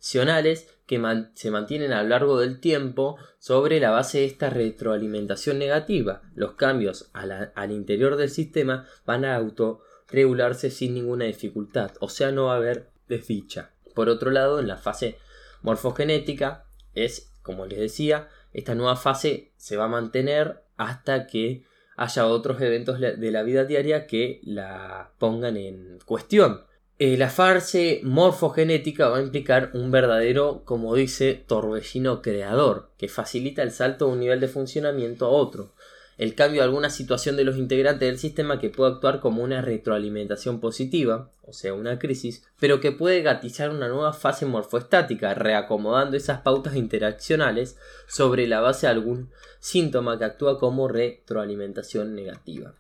intencionales 0.02 0.68
que 0.88 1.00
se 1.36 1.52
mantienen 1.52 1.94
a 1.94 2.02
lo 2.02 2.10
largo 2.10 2.40
del 2.40 2.60
tiempo 2.60 3.18
sobre 3.38 3.80
la 3.80 3.92
base 3.92 4.20
de 4.20 4.26
esta 4.26 4.50
retroalimentación 4.50 5.60
negativa. 5.60 6.24
Los 6.34 6.54
cambios 6.54 7.12
al 7.14 7.72
interior 7.72 8.16
del 8.16 8.32
sistema 8.32 8.88
van 9.06 9.26
a 9.26 9.36
auto 9.36 9.82
regularse 10.08 10.72
sin 10.72 10.96
ninguna 10.96 11.26
dificultad, 11.26 11.92
o 12.00 12.10
sea, 12.10 12.32
no 12.32 12.46
va 12.46 12.56
a 12.56 12.58
haber 12.58 12.90
desdicha. 13.08 13.72
Por 13.94 14.10
otro 14.10 14.32
lado, 14.32 14.60
en 14.60 14.68
la 14.68 14.78
fase 14.78 15.18
morfogenética 15.62 16.66
es, 16.96 17.32
como 17.44 17.68
les 17.68 17.80
decía, 17.80 18.28
esta 18.54 18.74
nueva 18.74 18.96
fase 18.96 19.52
se 19.58 19.78
va 19.78 19.86
a 19.86 19.90
mantener 19.90 20.64
hasta 20.78 21.28
que 21.28 21.64
haya 21.96 22.26
otros 22.26 22.60
eventos 22.60 23.00
de 23.00 23.32
la 23.32 23.44
vida 23.44 23.66
diaria 23.66 24.08
que 24.08 24.42
la 24.44 25.12
pongan 25.20 25.56
en 25.58 26.00
cuestión. 26.06 26.66
Eh, 27.04 27.18
la 27.18 27.32
fase 27.32 28.02
morfogenética 28.04 29.10
va 29.10 29.18
a 29.18 29.24
implicar 29.24 29.72
un 29.74 29.90
verdadero, 29.90 30.62
como 30.66 30.94
dice, 30.94 31.34
torbellino 31.48 32.22
creador, 32.22 32.92
que 33.00 33.08
facilita 33.08 33.64
el 33.64 33.72
salto 33.72 34.06
de 34.06 34.12
un 34.12 34.20
nivel 34.20 34.40
de 34.40 34.48
funcionamiento 34.48 35.26
a 35.26 35.30
otro 35.30 35.74
el 36.20 36.36
cambio 36.36 36.62
de 36.62 36.66
alguna 36.66 36.92
situación 36.92 37.36
de 37.36 37.44
los 37.44 37.58
integrantes 37.58 38.08
del 38.08 38.20
sistema 38.20 38.60
que 38.60 38.70
puede 38.70 38.92
actuar 38.92 39.20
como 39.20 39.42
una 39.42 39.64
retroalimentación 39.64 40.60
positiva, 40.60 41.32
o 41.42 41.52
sea, 41.52 41.74
una 41.74 41.98
crisis, 41.98 42.44
pero 42.60 42.80
que 42.80 42.92
puede 42.92 43.24
gatizar 43.24 43.72
una 43.72 43.88
nueva 43.88 44.14
fase 44.14 44.46
morfoestática, 44.46 45.34
reacomodando 45.34 46.16
esas 46.16 46.42
pautas 46.42 46.76
interaccionales 46.76 47.80
sobre 48.08 48.46
la 48.46 48.60
base 48.60 48.86
de 48.86 48.92
algún 48.92 49.32
síntoma 49.60 50.20
que 50.20 50.26
actúa 50.26 50.60
como 50.60 50.88
retroalimentación 50.88 52.14
negativa. 52.14 52.76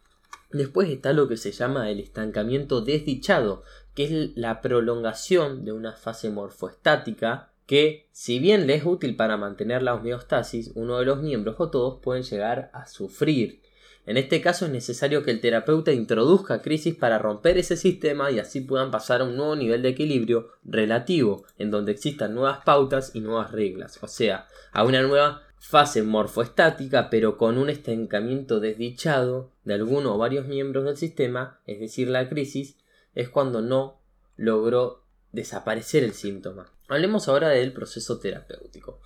Después 0.54 0.90
está 0.90 1.14
lo 1.14 1.28
que 1.28 1.38
se 1.38 1.52
llama 1.52 1.90
el 1.90 2.00
estancamiento 2.00 2.82
desdichado, 2.82 3.64
que 3.96 4.04
es 4.04 4.38
la 4.38 4.62
prolongación 4.62 5.66
de 5.66 5.72
una 5.72 5.94
fase 5.94 6.30
morfoestática 6.30 7.52
que, 7.66 8.10
si 8.12 8.40
bien 8.40 8.68
le 8.68 8.76
es 8.76 8.86
útil 8.86 9.16
para 9.16 9.38
mantener 9.38 9.82
la 9.82 9.96
homeostasis, 9.96 10.72
uno 10.76 11.00
de 11.00 11.06
los 11.06 11.22
miembros 11.22 11.56
o 11.60 11.70
todos 11.70 12.00
pueden 12.02 12.24
llegar 12.24 12.70
a 12.74 12.86
sufrir. 12.86 13.62
En 14.06 14.18
este 14.18 14.42
caso 14.42 14.66
es 14.66 14.72
necesario 14.72 15.24
que 15.24 15.32
el 15.32 15.42
terapeuta 15.42 15.92
introduzca 15.92 16.62
crisis 16.62 16.96
para 16.96 17.20
romper 17.20 17.58
ese 17.58 17.78
sistema 17.78 18.32
y 18.32 18.40
así 18.40 18.62
puedan 18.62 18.90
pasar 18.90 19.22
a 19.22 19.26
un 19.26 19.38
nuevo 19.38 19.56
nivel 19.56 19.84
de 19.84 19.90
equilibrio 19.90 20.50
relativo, 20.64 21.46
en 21.58 21.70
donde 21.70 21.92
existan 21.92 22.34
nuevas 22.34 22.60
pautas 22.66 23.12
y 23.14 23.22
nuevas 23.22 23.52
reglas, 23.52 24.00
o 24.02 24.08
sea, 24.08 24.48
a 24.72 24.84
una 24.84 25.04
nueva 25.04 25.44
fase 25.60 26.02
morfoestática, 26.02 27.12
pero 27.12 27.38
con 27.38 27.60
un 27.60 27.70
estancamiento 27.70 28.60
desdichado 28.60 29.52
de 29.64 29.76
alguno 29.76 30.16
o 30.16 30.18
varios 30.18 30.48
miembros 30.48 30.86
del 30.86 30.98
sistema, 30.98 31.60
es 31.68 31.80
decir, 31.80 32.10
la 32.10 32.28
crisis, 32.28 32.78
es 33.14 33.30
cuando 33.30 33.62
no 33.62 34.02
logró 34.38 35.04
desaparecer 35.32 36.04
el 36.04 36.14
síntoma. 36.14 36.72
Hablemos 36.88 37.28
ahora 37.28 37.50
del 37.50 37.74
proceso 37.74 38.20
terapéutico. 38.20 39.00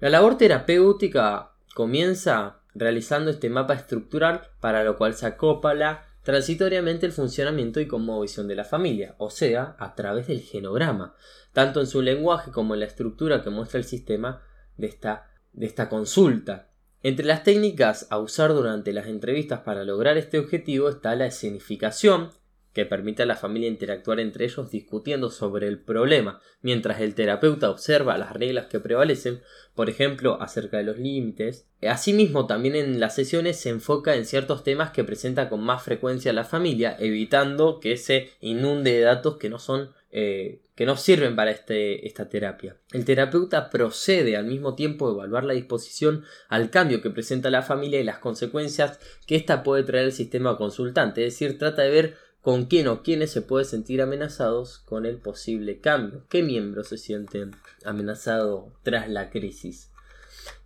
La 0.00 0.10
labor 0.10 0.36
terapéutica 0.38 1.52
comienza 1.74 2.60
realizando 2.74 3.30
este 3.30 3.50
mapa 3.50 3.74
estructural 3.74 4.50
para 4.60 4.84
lo 4.84 4.96
cual 4.96 5.14
se 5.14 5.26
acopla 5.26 6.06
transitoriamente 6.22 7.06
el 7.06 7.12
funcionamiento 7.12 7.80
y 7.80 7.86
conmovisión 7.86 8.48
de 8.48 8.56
la 8.56 8.64
familia, 8.64 9.14
o 9.18 9.30
sea, 9.30 9.76
a 9.78 9.94
través 9.94 10.26
del 10.26 10.40
genograma, 10.40 11.14
tanto 11.52 11.80
en 11.80 11.86
su 11.86 12.02
lenguaje 12.02 12.50
como 12.50 12.74
en 12.74 12.80
la 12.80 12.86
estructura 12.86 13.42
que 13.42 13.50
muestra 13.50 13.78
el 13.78 13.84
sistema 13.84 14.42
de 14.76 14.88
esta, 14.88 15.30
de 15.52 15.66
esta 15.66 15.88
consulta. 15.88 16.68
Entre 17.02 17.24
las 17.24 17.44
técnicas 17.44 18.08
a 18.10 18.18
usar 18.18 18.52
durante 18.52 18.92
las 18.92 19.06
entrevistas 19.06 19.60
para 19.60 19.84
lograr 19.84 20.16
este 20.16 20.38
objetivo 20.40 20.88
está 20.88 21.14
la 21.14 21.26
escenificación, 21.26 22.30
que 22.76 22.84
permite 22.84 23.22
a 23.22 23.26
la 23.26 23.36
familia 23.36 23.70
interactuar 23.70 24.20
entre 24.20 24.44
ellos 24.44 24.70
discutiendo 24.70 25.30
sobre 25.30 25.66
el 25.66 25.78
problema, 25.78 26.42
mientras 26.60 27.00
el 27.00 27.14
terapeuta 27.14 27.70
observa 27.70 28.18
las 28.18 28.34
reglas 28.34 28.66
que 28.66 28.80
prevalecen, 28.80 29.40
por 29.74 29.88
ejemplo, 29.88 30.42
acerca 30.42 30.76
de 30.76 30.82
los 30.82 30.98
límites. 30.98 31.66
Asimismo, 31.80 32.46
también 32.46 32.76
en 32.76 33.00
las 33.00 33.14
sesiones 33.14 33.56
se 33.56 33.70
enfoca 33.70 34.14
en 34.14 34.26
ciertos 34.26 34.62
temas 34.62 34.90
que 34.90 35.04
presenta 35.04 35.48
con 35.48 35.64
más 35.64 35.84
frecuencia 35.84 36.34
la 36.34 36.44
familia, 36.44 36.94
evitando 37.00 37.80
que 37.80 37.96
se 37.96 38.32
inunde 38.42 38.92
de 38.92 39.00
datos 39.00 39.38
que 39.38 39.48
no 39.48 39.58
son 39.58 39.94
eh, 40.10 40.60
que 40.74 40.86
no 40.86 40.96
sirven 40.96 41.34
para 41.34 41.50
este, 41.50 42.06
esta 42.06 42.28
terapia. 42.28 42.76
El 42.92 43.04
terapeuta 43.04 43.70
procede 43.70 44.36
al 44.36 44.46
mismo 44.46 44.74
tiempo 44.74 45.08
a 45.08 45.12
evaluar 45.12 45.44
la 45.44 45.54
disposición 45.54 46.24
al 46.48 46.70
cambio 46.70 47.02
que 47.02 47.10
presenta 47.10 47.50
la 47.50 47.62
familia 47.62 48.00
y 48.00 48.04
las 48.04 48.18
consecuencias 48.18 48.98
que 49.26 49.36
ésta 49.36 49.62
puede 49.62 49.82
traer 49.82 50.04
al 50.06 50.12
sistema 50.12 50.56
consultante, 50.56 51.26
es 51.26 51.34
decir, 51.34 51.58
trata 51.58 51.82
de 51.82 51.90
ver 51.90 52.25
con 52.46 52.66
quién 52.66 52.86
o 52.86 53.02
quiénes 53.02 53.32
se 53.32 53.42
puede 53.42 53.64
sentir 53.64 54.00
amenazados 54.00 54.78
con 54.78 55.04
el 55.04 55.16
posible 55.16 55.80
cambio. 55.80 56.26
¿Qué 56.28 56.44
miembros 56.44 56.86
se 56.86 56.96
sienten 56.96 57.56
amenazados 57.84 58.66
tras 58.84 59.08
la 59.10 59.30
crisis? 59.30 59.90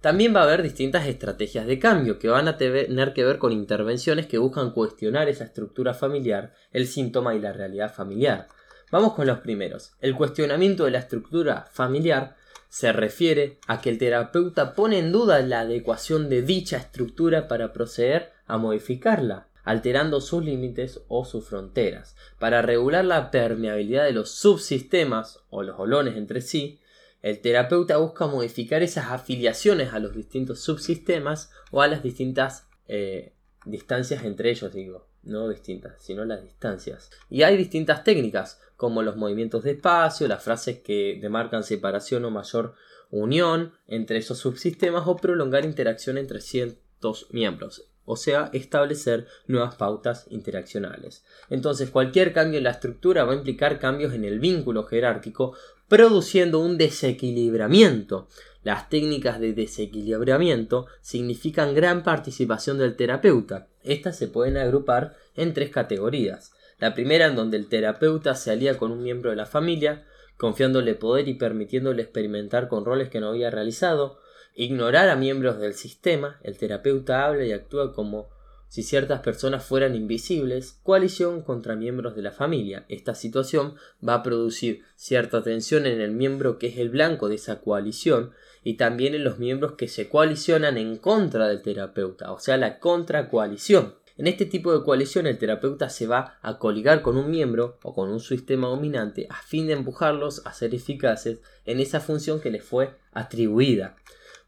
También 0.02 0.36
va 0.36 0.40
a 0.40 0.43
haber 0.43 0.62
distintas 0.62 1.07
estrategias 1.07 1.66
de 1.66 1.78
cambio 1.78 2.19
que 2.19 2.28
van 2.28 2.48
a 2.48 2.59
tener 2.59 3.15
que 3.15 3.24
ver 3.24 3.39
con 3.39 3.52
intervenciones 3.52 4.27
que 4.27 4.36
buscan 4.36 4.73
cuestionar 4.73 5.31
esa 5.31 5.44
estructura 5.44 5.94
familiar, 5.94 6.52
el 6.70 6.86
síntoma 6.86 7.35
y 7.35 7.40
la 7.40 7.55
realidad 7.55 7.94
familiar. 7.94 8.48
Vamos 8.93 9.15
con 9.15 9.27
los 9.27 9.39
primeros. 9.39 9.94
El 10.02 10.15
cuestionamiento 10.15 10.85
de 10.85 10.90
la 10.90 10.98
estructura 10.98 11.66
familiar 11.73 12.36
se 12.69 12.93
refiere 12.93 13.59
a 13.66 13.81
que 13.81 13.89
el 13.89 13.97
terapeuta 13.97 14.74
pone 14.74 14.98
en 14.98 15.12
duda 15.12 15.40
la 15.40 15.61
adecuación 15.61 16.28
de 16.28 16.43
dicha 16.43 16.77
estructura 16.77 17.48
para 17.48 17.73
proceder 17.73 18.32
a 18.47 18.59
modificarla 18.59 19.47
alterando 19.70 20.20
sus 20.20 20.44
límites 20.44 21.01
o 21.06 21.24
sus 21.24 21.47
fronteras. 21.47 22.16
Para 22.40 22.60
regular 22.60 23.05
la 23.05 23.30
permeabilidad 23.30 24.05
de 24.05 24.12
los 24.12 24.30
subsistemas 24.32 25.44
o 25.48 25.62
los 25.62 25.78
olones 25.78 26.16
entre 26.16 26.40
sí, 26.40 26.80
el 27.22 27.40
terapeuta 27.40 27.98
busca 27.98 28.26
modificar 28.26 28.82
esas 28.82 29.12
afiliaciones 29.12 29.92
a 29.92 30.01
los 30.01 30.12
distintos 30.12 30.60
subsistemas 30.60 31.52
o 31.70 31.82
a 31.82 31.86
las 31.86 32.02
distintas 32.02 32.66
eh, 32.88 33.32
distancias 33.64 34.24
entre 34.24 34.51
ellos, 34.51 34.72
digo, 34.72 35.06
no 35.22 35.48
distintas, 35.48 36.02
sino 36.02 36.24
las 36.24 36.42
distancias. 36.42 37.10
Y 37.28 37.44
hay 37.44 37.56
distintas 37.56 38.02
técnicas, 38.02 38.60
como 38.76 39.02
los 39.02 39.16
movimientos 39.16 39.62
de 39.62 39.72
espacio, 39.72 40.26
las 40.26 40.42
frases 40.42 40.80
que 40.80 41.16
demarcan 41.22 41.62
separación 41.62 42.24
o 42.24 42.30
mayor 42.32 42.74
unión 43.10 43.74
entre 43.86 44.18
esos 44.18 44.38
subsistemas 44.38 45.06
o 45.06 45.16
prolongar 45.16 45.64
interacción 45.64 46.18
entre 46.18 46.40
ciertos 46.40 47.28
miembros 47.30 47.89
o 48.11 48.16
sea, 48.16 48.51
establecer 48.53 49.28
nuevas 49.47 49.77
pautas 49.77 50.27
interaccionales. 50.31 51.24
Entonces, 51.49 51.91
cualquier 51.91 52.32
cambio 52.32 52.59
en 52.59 52.65
la 52.65 52.73
estructura 52.73 53.23
va 53.23 53.32
a 53.32 53.37
implicar 53.37 53.78
cambios 53.78 54.15
en 54.15 54.24
el 54.24 54.41
vínculo 54.41 54.82
jerárquico, 54.82 55.55
produciendo 55.87 56.59
un 56.59 56.77
desequilibramiento. 56.77 58.27
Las 58.65 58.89
técnicas 58.89 59.39
de 59.39 59.53
desequilibramiento 59.53 60.87
significan 61.01 61.73
gran 61.73 62.03
participación 62.03 62.78
del 62.78 62.97
terapeuta. 62.97 63.69
Estas 63.85 64.19
se 64.19 64.27
pueden 64.27 64.57
agrupar 64.57 65.15
en 65.37 65.55
tres 65.55 65.70
categorías. 65.70 66.53
La 66.81 66.95
primera 66.95 67.27
en 67.27 67.37
donde 67.37 67.59
el 67.59 67.69
terapeuta 67.69 68.35
se 68.35 68.51
alía 68.51 68.77
con 68.77 68.91
un 68.91 69.05
miembro 69.05 69.31
de 69.31 69.37
la 69.37 69.47
familia, 69.47 70.05
confiándole 70.37 70.97
poder 70.97 71.28
y 71.28 71.35
permitiéndole 71.35 72.03
experimentar 72.03 72.66
con 72.66 72.85
roles 72.85 73.09
que 73.09 73.20
no 73.20 73.28
había 73.28 73.51
realizado, 73.51 74.19
ignorar 74.55 75.09
a 75.09 75.16
miembros 75.16 75.59
del 75.59 75.74
sistema, 75.74 76.39
el 76.43 76.59
terapeuta 76.59 77.24
habla 77.24 77.44
y 77.44 77.52
actúa 77.52 77.93
como 77.93 78.28
si 78.70 78.85
ciertas 78.85 79.20
personas 79.20 79.64
fueran 79.64 79.97
invisibles, 79.97 80.78
coalición 80.85 81.43
contra 81.43 81.74
miembros 81.74 82.14
de 82.14 82.22
la 82.22 82.31
familia. 82.31 82.85
Esta 82.89 83.16
situación 83.16 83.74
va 84.06 84.14
a 84.14 84.22
producir 84.22 84.85
cierta 84.94 85.43
tensión 85.43 85.86
en 85.86 86.01
el 86.01 86.12
miembro 86.12 86.56
que 86.59 86.68
es 86.68 86.78
el 86.78 86.89
blanco 86.89 87.28
de 87.28 87.35
esa 87.35 87.60
coalición 87.60 88.31
y 88.62 88.74
también 88.74 89.16
en 89.16 89.24
los 89.24 89.39
miembros 89.39 89.72
que 89.72 89.89
se 89.89 90.09
coalicionan 90.09 90.78
en 90.78 90.98
contra 90.98 91.48
del 91.48 91.62
terapeuta, 91.62 92.31
o 92.32 92.39
sea, 92.39 92.56
la 92.56 92.78
contracoalición. 92.78 93.97
En 94.16 94.28
este 94.28 94.44
tipo 94.44 94.72
de 94.72 94.85
coalición 94.85 95.27
el 95.27 95.39
terapeuta 95.39 95.89
se 95.89 96.06
va 96.06 96.39
a 96.40 96.59
coligar 96.59 97.02
con 97.02 97.16
un 97.16 97.28
miembro 97.28 97.78
o 97.82 97.93
con 97.93 98.09
un 98.10 98.20
sistema 98.20 98.68
dominante 98.68 99.27
a 99.31 99.43
fin 99.43 99.66
de 99.66 99.72
empujarlos 99.72 100.47
a 100.47 100.52
ser 100.52 100.77
eficaces 100.77 101.39
en 101.64 101.81
esa 101.81 101.98
función 101.98 102.40
que 102.40 102.51
les 102.51 102.62
fue 102.62 102.94
atribuida. 103.12 103.97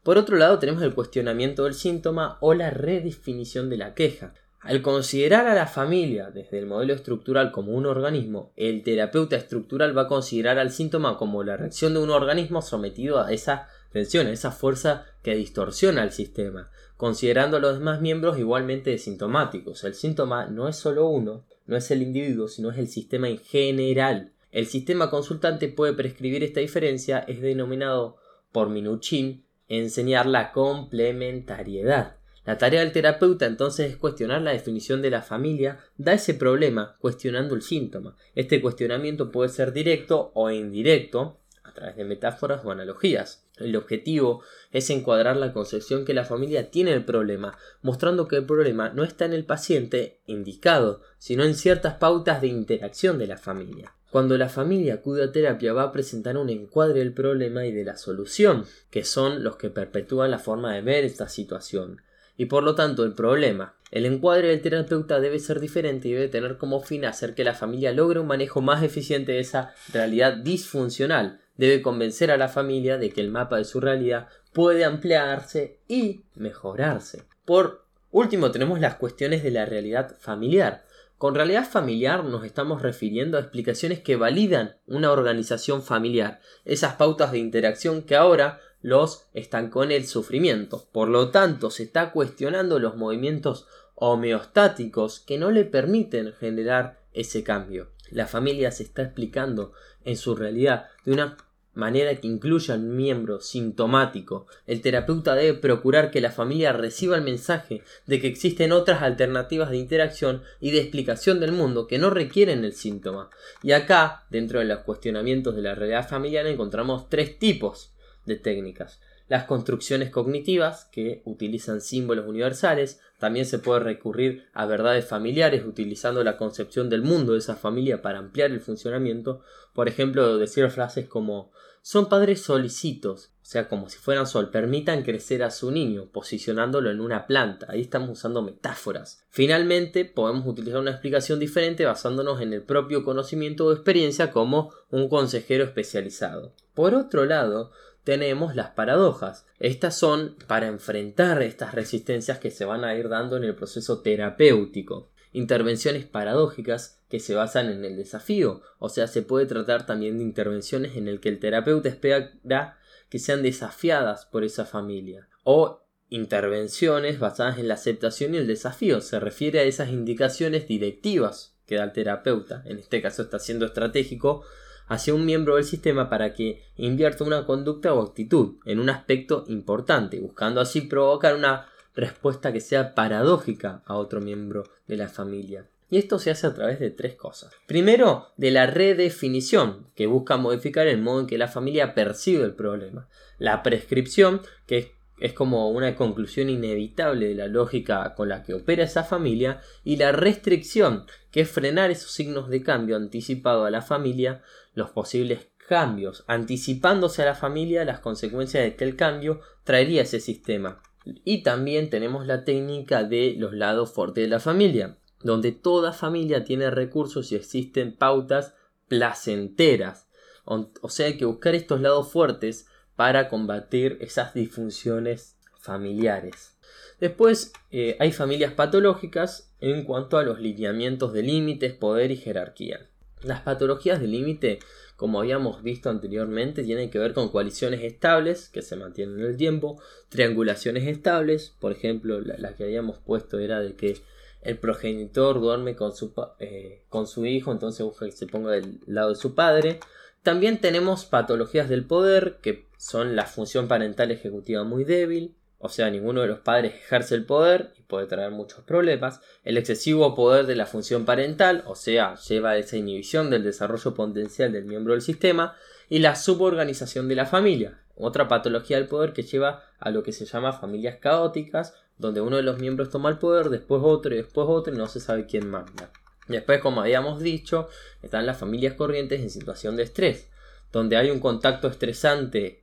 Por 0.03 0.17
otro 0.17 0.35
lado, 0.35 0.59
tenemos 0.59 0.83
el 0.83 0.93
cuestionamiento 0.93 1.63
del 1.63 1.73
síntoma 1.73 2.37
o 2.41 2.53
la 2.53 2.69
redefinición 2.69 3.69
de 3.69 3.77
la 3.77 3.93
queja. 3.93 4.33
Al 4.59 4.81
considerar 4.81 5.47
a 5.47 5.55
la 5.55 5.65
familia 5.65 6.29
desde 6.29 6.59
el 6.59 6.65
modelo 6.65 6.93
estructural 6.93 7.51
como 7.51 7.71
un 7.71 7.85
organismo, 7.85 8.51
el 8.57 8.83
terapeuta 8.83 9.37
estructural 9.37 9.97
va 9.97 10.03
a 10.03 10.07
considerar 10.07 10.59
al 10.59 10.71
síntoma 10.71 11.17
como 11.17 11.43
la 11.43 11.55
reacción 11.55 11.93
de 11.93 11.99
un 11.99 12.09
organismo 12.09 12.61
sometido 12.61 13.21
a 13.21 13.31
esa 13.31 13.69
tensión, 13.91 14.27
a 14.27 14.31
esa 14.31 14.51
fuerza 14.51 15.05
que 15.21 15.35
distorsiona 15.35 16.03
el 16.03 16.11
sistema, 16.11 16.69
considerando 16.97 17.57
a 17.57 17.59
los 17.61 17.79
demás 17.79 18.01
miembros 18.01 18.37
igualmente 18.37 18.97
sintomáticos. 18.97 19.85
El 19.85 19.93
síntoma 19.93 20.47
no 20.47 20.67
es 20.67 20.75
solo 20.75 21.07
uno, 21.07 21.45
no 21.65 21.77
es 21.77 21.91
el 21.91 22.01
individuo, 22.01 22.49
sino 22.49 22.71
es 22.71 22.77
el 22.77 22.89
sistema 22.89 23.29
en 23.29 23.37
general. 23.37 24.33
El 24.51 24.67
sistema 24.67 25.09
consultante 25.09 25.69
puede 25.69 25.93
prescribir 25.93 26.43
esta 26.43 26.59
diferencia, 26.59 27.19
es 27.19 27.41
denominado 27.41 28.17
por 28.51 28.69
Minuchin 28.69 29.45
enseñar 29.67 30.25
la 30.25 30.51
complementariedad. 30.51 32.17
La 32.45 32.57
tarea 32.57 32.81
del 32.81 32.91
terapeuta 32.91 33.45
entonces 33.45 33.91
es 33.91 33.97
cuestionar 33.97 34.41
la 34.41 34.51
definición 34.51 35.01
de 35.01 35.09
la 35.09 35.21
familia, 35.21 35.79
da 35.97 36.13
ese 36.13 36.33
problema 36.33 36.97
cuestionando 36.99 37.55
el 37.55 37.61
síntoma. 37.61 38.17
Este 38.35 38.61
cuestionamiento 38.61 39.31
puede 39.31 39.49
ser 39.49 39.71
directo 39.71 40.31
o 40.33 40.51
indirecto, 40.51 41.39
a 41.63 41.73
través 41.73 41.95
de 41.95 42.03
metáforas 42.03 42.65
o 42.65 42.71
analogías. 42.71 43.47
El 43.57 43.75
objetivo 43.75 44.43
es 44.73 44.89
encuadrar 44.89 45.37
la 45.37 45.53
concepción 45.53 46.03
que 46.03 46.13
la 46.13 46.25
familia 46.25 46.69
tiene 46.69 46.91
del 46.91 47.05
problema, 47.05 47.57
mostrando 47.81 48.27
que 48.27 48.35
el 48.35 48.45
problema 48.45 48.89
no 48.89 49.05
está 49.05 49.23
en 49.23 49.31
el 49.33 49.45
paciente 49.45 50.19
indicado, 50.25 51.01
sino 51.17 51.45
en 51.45 51.55
ciertas 51.55 51.93
pautas 51.93 52.41
de 52.41 52.47
interacción 52.47 53.17
de 53.17 53.27
la 53.27 53.37
familia. 53.37 53.93
Cuando 54.11 54.37
la 54.37 54.49
familia 54.49 54.95
acude 54.95 55.23
a 55.23 55.31
terapia 55.31 55.71
va 55.71 55.83
a 55.83 55.91
presentar 55.91 56.37
un 56.37 56.49
encuadre 56.49 56.99
del 56.99 57.13
problema 57.13 57.65
y 57.65 57.71
de 57.71 57.85
la 57.85 57.95
solución, 57.95 58.65
que 58.91 59.05
son 59.05 59.43
los 59.43 59.55
que 59.55 59.69
perpetúan 59.69 60.31
la 60.31 60.39
forma 60.39 60.73
de 60.73 60.81
ver 60.81 61.05
esta 61.05 61.29
situación 61.29 62.01
y 62.37 62.45
por 62.45 62.63
lo 62.63 62.75
tanto 62.75 63.03
el 63.03 63.13
problema. 63.13 63.75
El 63.91 64.05
encuadre 64.05 64.47
del 64.47 64.61
terapeuta 64.61 65.19
debe 65.19 65.39
ser 65.39 65.59
diferente 65.59 66.07
y 66.07 66.13
debe 66.13 66.27
tener 66.27 66.57
como 66.57 66.81
fin 66.81 67.05
hacer 67.05 67.35
que 67.35 67.43
la 67.43 67.53
familia 67.53 67.91
logre 67.91 68.19
un 68.19 68.27
manejo 68.27 68.61
más 68.61 68.81
eficiente 68.81 69.33
de 69.33 69.39
esa 69.39 69.73
realidad 69.91 70.37
disfuncional. 70.37 71.41
Debe 71.55 71.81
convencer 71.81 72.31
a 72.31 72.37
la 72.37 72.49
familia 72.49 72.97
de 72.97 73.11
que 73.11 73.21
el 73.21 73.29
mapa 73.29 73.57
de 73.57 73.65
su 73.65 73.79
realidad 73.79 74.27
puede 74.53 74.85
ampliarse 74.85 75.79
y 75.87 76.21
mejorarse. 76.35 77.23
Por 77.45 77.85
último 78.11 78.51
tenemos 78.51 78.79
las 78.79 78.95
cuestiones 78.95 79.43
de 79.43 79.51
la 79.51 79.65
realidad 79.65 80.15
familiar. 80.19 80.83
Con 81.17 81.35
realidad 81.35 81.69
familiar 81.69 82.23
nos 82.23 82.43
estamos 82.43 82.81
refiriendo 82.81 83.37
a 83.37 83.41
explicaciones 83.41 83.99
que 84.01 84.15
validan 84.15 84.77
una 84.87 85.11
organización 85.11 85.81
familiar, 85.81 86.41
esas 86.65 86.95
pautas 86.95 87.31
de 87.31 87.37
interacción 87.39 88.01
que 88.01 88.15
ahora 88.15 88.59
los 88.81 89.27
estancó 89.33 89.83
en 89.83 89.91
el 89.91 90.05
sufrimiento. 90.05 90.85
Por 90.91 91.07
lo 91.07 91.31
tanto, 91.31 91.71
se 91.71 91.83
está 91.83 92.11
cuestionando 92.11 92.77
los 92.79 92.97
movimientos 92.97 93.67
homeostáticos 93.95 95.21
que 95.21 95.37
no 95.37 95.51
le 95.51 95.63
permiten 95.63 96.33
generar 96.33 96.99
ese 97.13 97.43
cambio. 97.43 97.92
La 98.13 98.27
familia 98.27 98.71
se 98.71 98.83
está 98.83 99.01
explicando 99.01 99.73
en 100.05 100.17
su 100.17 100.35
realidad 100.35 100.85
de 101.03 101.13
una 101.13 101.37
manera 101.73 102.15
que 102.15 102.27
incluya 102.27 102.75
un 102.75 102.95
miembro 102.95 103.41
sintomático. 103.41 104.45
El 104.67 104.81
terapeuta 104.81 105.33
debe 105.33 105.57
procurar 105.57 106.11
que 106.11 106.21
la 106.21 106.31
familia 106.31 106.71
reciba 106.73 107.17
el 107.17 107.23
mensaje 107.23 107.81
de 108.05 108.21
que 108.21 108.27
existen 108.27 108.71
otras 108.71 109.01
alternativas 109.01 109.71
de 109.71 109.77
interacción 109.77 110.43
y 110.59 110.69
de 110.69 110.81
explicación 110.81 111.39
del 111.39 111.51
mundo 111.51 111.87
que 111.87 111.97
no 111.97 112.11
requieren 112.11 112.63
el 112.63 112.73
síntoma. 112.73 113.31
Y 113.63 113.71
acá, 113.71 114.25
dentro 114.29 114.59
de 114.59 114.65
los 114.65 114.79
cuestionamientos 114.81 115.55
de 115.55 115.63
la 115.63 115.73
realidad 115.73 116.07
familiar, 116.07 116.45
encontramos 116.45 117.09
tres 117.09 117.39
tipos 117.39 117.93
de 118.25 118.35
técnicas. 118.35 118.99
Las 119.27 119.45
construcciones 119.45 120.09
cognitivas, 120.09 120.85
que 120.91 121.21
utilizan 121.25 121.81
símbolos 121.81 122.27
universales, 122.27 122.99
también 123.19 123.45
se 123.45 123.59
puede 123.59 123.79
recurrir 123.79 124.45
a 124.53 124.65
verdades 124.65 125.05
familiares 125.05 125.65
utilizando 125.65 126.23
la 126.23 126.37
concepción 126.37 126.89
del 126.89 127.03
mundo 127.03 127.33
de 127.33 127.39
esa 127.39 127.55
familia 127.55 128.01
para 128.01 128.19
ampliar 128.19 128.51
el 128.51 128.59
funcionamiento. 128.59 129.41
Por 129.73 129.87
ejemplo, 129.87 130.37
decir 130.37 130.69
frases 130.69 131.07
como 131.07 131.51
son 131.85 132.07
padres 132.07 132.41
solicitos, 132.41 133.33
o 133.41 133.45
sea, 133.45 133.67
como 133.67 133.89
si 133.89 133.97
fueran 133.97 134.25
sol, 134.25 134.49
permitan 134.51 135.03
crecer 135.03 135.43
a 135.43 135.51
su 135.51 135.69
niño, 135.69 136.07
posicionándolo 136.13 136.89
en 136.89 137.01
una 137.01 137.27
planta. 137.27 137.67
Ahí 137.69 137.81
estamos 137.81 138.09
usando 138.09 138.41
metáforas. 138.41 139.25
Finalmente, 139.29 140.05
podemos 140.05 140.47
utilizar 140.47 140.79
una 140.79 140.91
explicación 140.91 141.39
diferente 141.39 141.85
basándonos 141.85 142.39
en 142.39 142.53
el 142.53 142.61
propio 142.61 143.03
conocimiento 143.03 143.65
o 143.65 143.73
experiencia 143.73 144.31
como 144.31 144.73
un 144.91 145.09
consejero 145.09 145.65
especializado. 145.65 146.53
Por 146.73 146.95
otro 146.95 147.25
lado, 147.25 147.71
tenemos 148.03 148.55
las 148.55 148.71
paradojas. 148.71 149.45
Estas 149.59 149.97
son 149.97 150.35
para 150.47 150.67
enfrentar 150.67 151.41
estas 151.41 151.73
resistencias 151.73 152.39
que 152.39 152.51
se 152.51 152.65
van 152.65 152.83
a 152.83 152.95
ir 152.95 153.09
dando 153.09 153.37
en 153.37 153.43
el 153.43 153.55
proceso 153.55 154.01
terapéutico. 154.01 155.09
Intervenciones 155.31 156.05
paradójicas 156.05 157.01
que 157.09 157.19
se 157.19 157.33
basan 157.33 157.69
en 157.69 157.85
el 157.85 157.95
desafío, 157.95 158.61
o 158.77 158.89
sea, 158.89 159.07
se 159.07 159.23
puede 159.23 159.45
tratar 159.45 159.85
también 159.85 160.17
de 160.17 160.23
intervenciones 160.23 160.95
en 160.95 161.07
el 161.07 161.19
que 161.19 161.29
el 161.29 161.39
terapeuta 161.39 161.89
espera 161.89 162.77
que 163.09 163.19
sean 163.19 163.41
desafiadas 163.41 164.25
por 164.25 164.43
esa 164.43 164.65
familia, 164.65 165.27
o 165.43 165.83
intervenciones 166.09 167.19
basadas 167.19 167.57
en 167.57 167.67
la 167.67 167.75
aceptación 167.75 168.33
y 168.33 168.37
el 168.37 168.47
desafío, 168.47 169.01
se 169.01 169.19
refiere 169.19 169.59
a 169.59 169.63
esas 169.63 169.89
indicaciones 169.89 170.67
directivas 170.67 171.55
que 171.65 171.75
da 171.75 171.83
el 171.83 171.93
terapeuta, 171.93 172.61
en 172.65 172.77
este 172.79 173.01
caso 173.01 173.23
está 173.23 173.39
siendo 173.39 173.65
estratégico 173.65 174.43
hacia 174.87 175.13
un 175.13 175.25
miembro 175.25 175.55
del 175.55 175.65
sistema 175.65 176.09
para 176.09 176.33
que 176.33 176.63
invierta 176.77 177.23
una 177.23 177.45
conducta 177.45 177.93
o 177.93 178.01
actitud 178.01 178.55
en 178.65 178.79
un 178.79 178.89
aspecto 178.89 179.45
importante, 179.47 180.19
buscando 180.19 180.61
así 180.61 180.81
provocar 180.81 181.35
una 181.35 181.67
respuesta 181.95 182.51
que 182.51 182.59
sea 182.59 182.95
paradójica 182.95 183.83
a 183.85 183.95
otro 183.95 184.21
miembro 184.21 184.63
de 184.87 184.97
la 184.97 185.09
familia. 185.09 185.67
Y 185.89 185.97
esto 185.97 186.17
se 186.17 186.31
hace 186.31 186.47
a 186.47 186.53
través 186.55 186.79
de 186.79 186.89
tres 186.89 187.13
cosas. 187.13 187.51
Primero, 187.67 188.29
de 188.37 188.49
la 188.49 188.65
redefinición, 188.65 189.87
que 189.95 190.07
busca 190.07 190.37
modificar 190.37 190.87
el 190.87 191.01
modo 191.01 191.19
en 191.19 191.27
que 191.27 191.37
la 191.37 191.47
familia 191.47 191.93
percibe 191.93 192.43
el 192.43 192.55
problema. 192.55 193.07
La 193.37 193.61
prescripción, 193.61 194.41
que 194.65 194.77
es 194.79 194.87
es 195.23 195.31
como 195.31 195.69
una 195.69 195.95
conclusión 195.95 196.49
inevitable 196.49 197.27
de 197.27 197.35
la 197.35 197.47
lógica 197.47 198.13
con 198.15 198.29
la 198.29 198.43
que 198.43 198.53
opera 198.53 198.83
esa 198.83 199.03
familia, 199.03 199.61
y 199.83 199.95
la 199.95 200.11
restricción, 200.11 201.05
que 201.31 201.41
es 201.41 201.49
frenar 201.49 201.91
esos 201.91 202.11
signos 202.11 202.49
de 202.49 202.61
cambio 202.61 202.97
anticipado 202.97 203.65
a 203.65 203.71
la 203.71 203.81
familia, 203.81 204.41
los 204.73 204.89
posibles 204.91 205.47
cambios, 205.67 206.23
anticipándose 206.27 207.21
a 207.21 207.25
la 207.25 207.35
familia 207.35 207.85
las 207.85 207.99
consecuencias 207.99 208.63
de 208.63 208.75
que 208.75 208.83
el 208.83 208.95
cambio 208.95 209.41
traería 209.63 210.01
ese 210.01 210.19
sistema. 210.19 210.81
Y 211.23 211.43
también 211.43 211.89
tenemos 211.89 212.27
la 212.27 212.43
técnica 212.43 213.03
de 213.03 213.35
los 213.37 213.53
lados 213.53 213.91
fuertes 213.91 214.23
de 214.23 214.29
la 214.29 214.39
familia, 214.39 214.97
donde 215.21 215.51
toda 215.51 215.93
familia 215.93 216.43
tiene 216.43 216.69
recursos 216.69 217.31
y 217.31 217.35
existen 217.35 217.95
pautas 217.95 218.53
placenteras. 218.87 220.07
O, 220.45 220.89
sea, 220.89 221.07
hay 221.07 221.17
que 221.17 221.25
buscar 221.25 221.55
estos 221.55 221.81
lados 221.81 222.11
fuertes 222.11 222.67
para 222.95 223.29
combatir 223.29 223.97
esas 224.01 224.33
disfunciones 224.33 225.37
familiares. 225.59 226.57
Después 226.99 227.53
eh, 227.71 227.97
hay 227.99 228.11
familias 228.11 228.53
patológicas 228.53 229.53
en 229.59 229.83
cuanto 229.83 230.17
a 230.17 230.23
los 230.23 230.39
lineamientos 230.39 231.13
de 231.13 231.23
límites, 231.23 231.73
poder 231.73 232.11
y 232.11 232.17
jerarquía. 232.17 232.89
Las 233.23 233.41
patologías 233.41 233.99
de 233.99 234.07
límite, 234.07 234.59
como 234.95 235.19
habíamos 235.19 235.63
visto 235.63 235.89
anteriormente, 235.89 236.63
tienen 236.63 236.89
que 236.89 236.99
ver 236.99 237.13
con 237.13 237.29
coaliciones 237.29 237.81
estables 237.83 238.49
que 238.49 238.61
se 238.61 238.75
mantienen 238.75 239.19
en 239.19 239.25
el 239.25 239.37
tiempo, 239.37 239.81
triangulaciones 240.09 240.87
estables, 240.87 241.55
por 241.59 241.71
ejemplo, 241.71 242.19
la, 242.19 242.55
que 242.55 242.63
habíamos 242.63 242.97
puesto 242.99 243.39
era 243.39 243.59
de 243.61 243.75
que 243.75 243.97
el 244.41 244.57
progenitor 244.57 245.39
duerme 245.39 245.75
con 245.75 245.95
su, 245.95 246.13
eh, 246.39 246.83
con 246.89 247.07
su 247.07 247.25
hijo, 247.25 247.51
entonces 247.51 247.85
busca 247.85 248.05
que 248.05 248.11
se 248.11 248.27
ponga 248.27 248.51
del 248.51 248.79
lado 248.85 249.09
de 249.09 249.15
su 249.15 249.35
padre, 249.35 249.79
también 250.21 250.59
tenemos 250.59 251.05
patologías 251.05 251.67
del 251.69 251.85
poder, 251.85 252.39
que 252.41 252.67
son 252.77 253.15
la 253.15 253.25
función 253.25 253.67
parental 253.67 254.11
ejecutiva 254.11 254.63
muy 254.63 254.83
débil, 254.85 255.35
o 255.65 255.69
sea, 255.69 255.89
ninguno 255.89 256.19
de 256.19 256.27
los 256.27 256.39
padres 256.39 256.75
ejerce 256.75 257.15
el 257.15 257.25
poder 257.25 257.71
y 257.79 257.83
puede 257.83 258.05
traer 258.05 258.31
muchos 258.31 258.65
problemas. 258.65 259.21
El 259.45 259.57
excesivo 259.57 260.13
poder 260.13 260.45
de 260.45 260.57
la 260.57 260.65
función 260.65 261.05
parental, 261.05 261.63
o 261.65 261.75
sea, 261.75 262.15
lleva 262.15 262.49
a 262.49 262.57
esa 262.57 262.75
inhibición 262.75 263.29
del 263.29 263.45
desarrollo 263.45 263.93
potencial 263.93 264.51
del 264.51 264.65
miembro 264.65 264.91
del 264.91 265.01
sistema. 265.01 265.55
Y 265.87 265.99
la 265.99 266.17
suborganización 266.17 267.07
de 267.07 267.15
la 267.15 267.25
familia, 267.25 267.79
otra 267.95 268.27
patología 268.27 268.75
del 268.75 268.89
poder 268.89 269.13
que 269.13 269.23
lleva 269.23 269.63
a 269.79 269.89
lo 269.89 270.03
que 270.03 270.11
se 270.11 270.25
llama 270.25 270.51
familias 270.51 270.97
caóticas, 270.97 271.73
donde 271.97 272.19
uno 272.19 272.35
de 272.35 272.43
los 272.43 272.59
miembros 272.59 272.89
toma 272.89 273.07
el 273.07 273.17
poder, 273.17 273.49
después 273.49 273.81
otro 273.85 274.13
y 274.13 274.17
después 274.17 274.45
otro 274.49 274.73
y 274.73 274.77
no 274.77 274.89
se 274.89 274.99
sabe 274.99 275.27
quién 275.27 275.49
manda. 275.49 275.91
Después, 276.27 276.59
como 276.59 276.81
habíamos 276.81 277.21
dicho, 277.21 277.69
están 278.01 278.25
las 278.25 278.37
familias 278.37 278.73
corrientes 278.73 279.21
en 279.21 279.29
situación 279.29 279.77
de 279.77 279.83
estrés, 279.83 280.27
donde 280.73 280.97
hay 280.97 281.09
un 281.09 281.21
contacto 281.21 281.69
estresante 281.69 282.62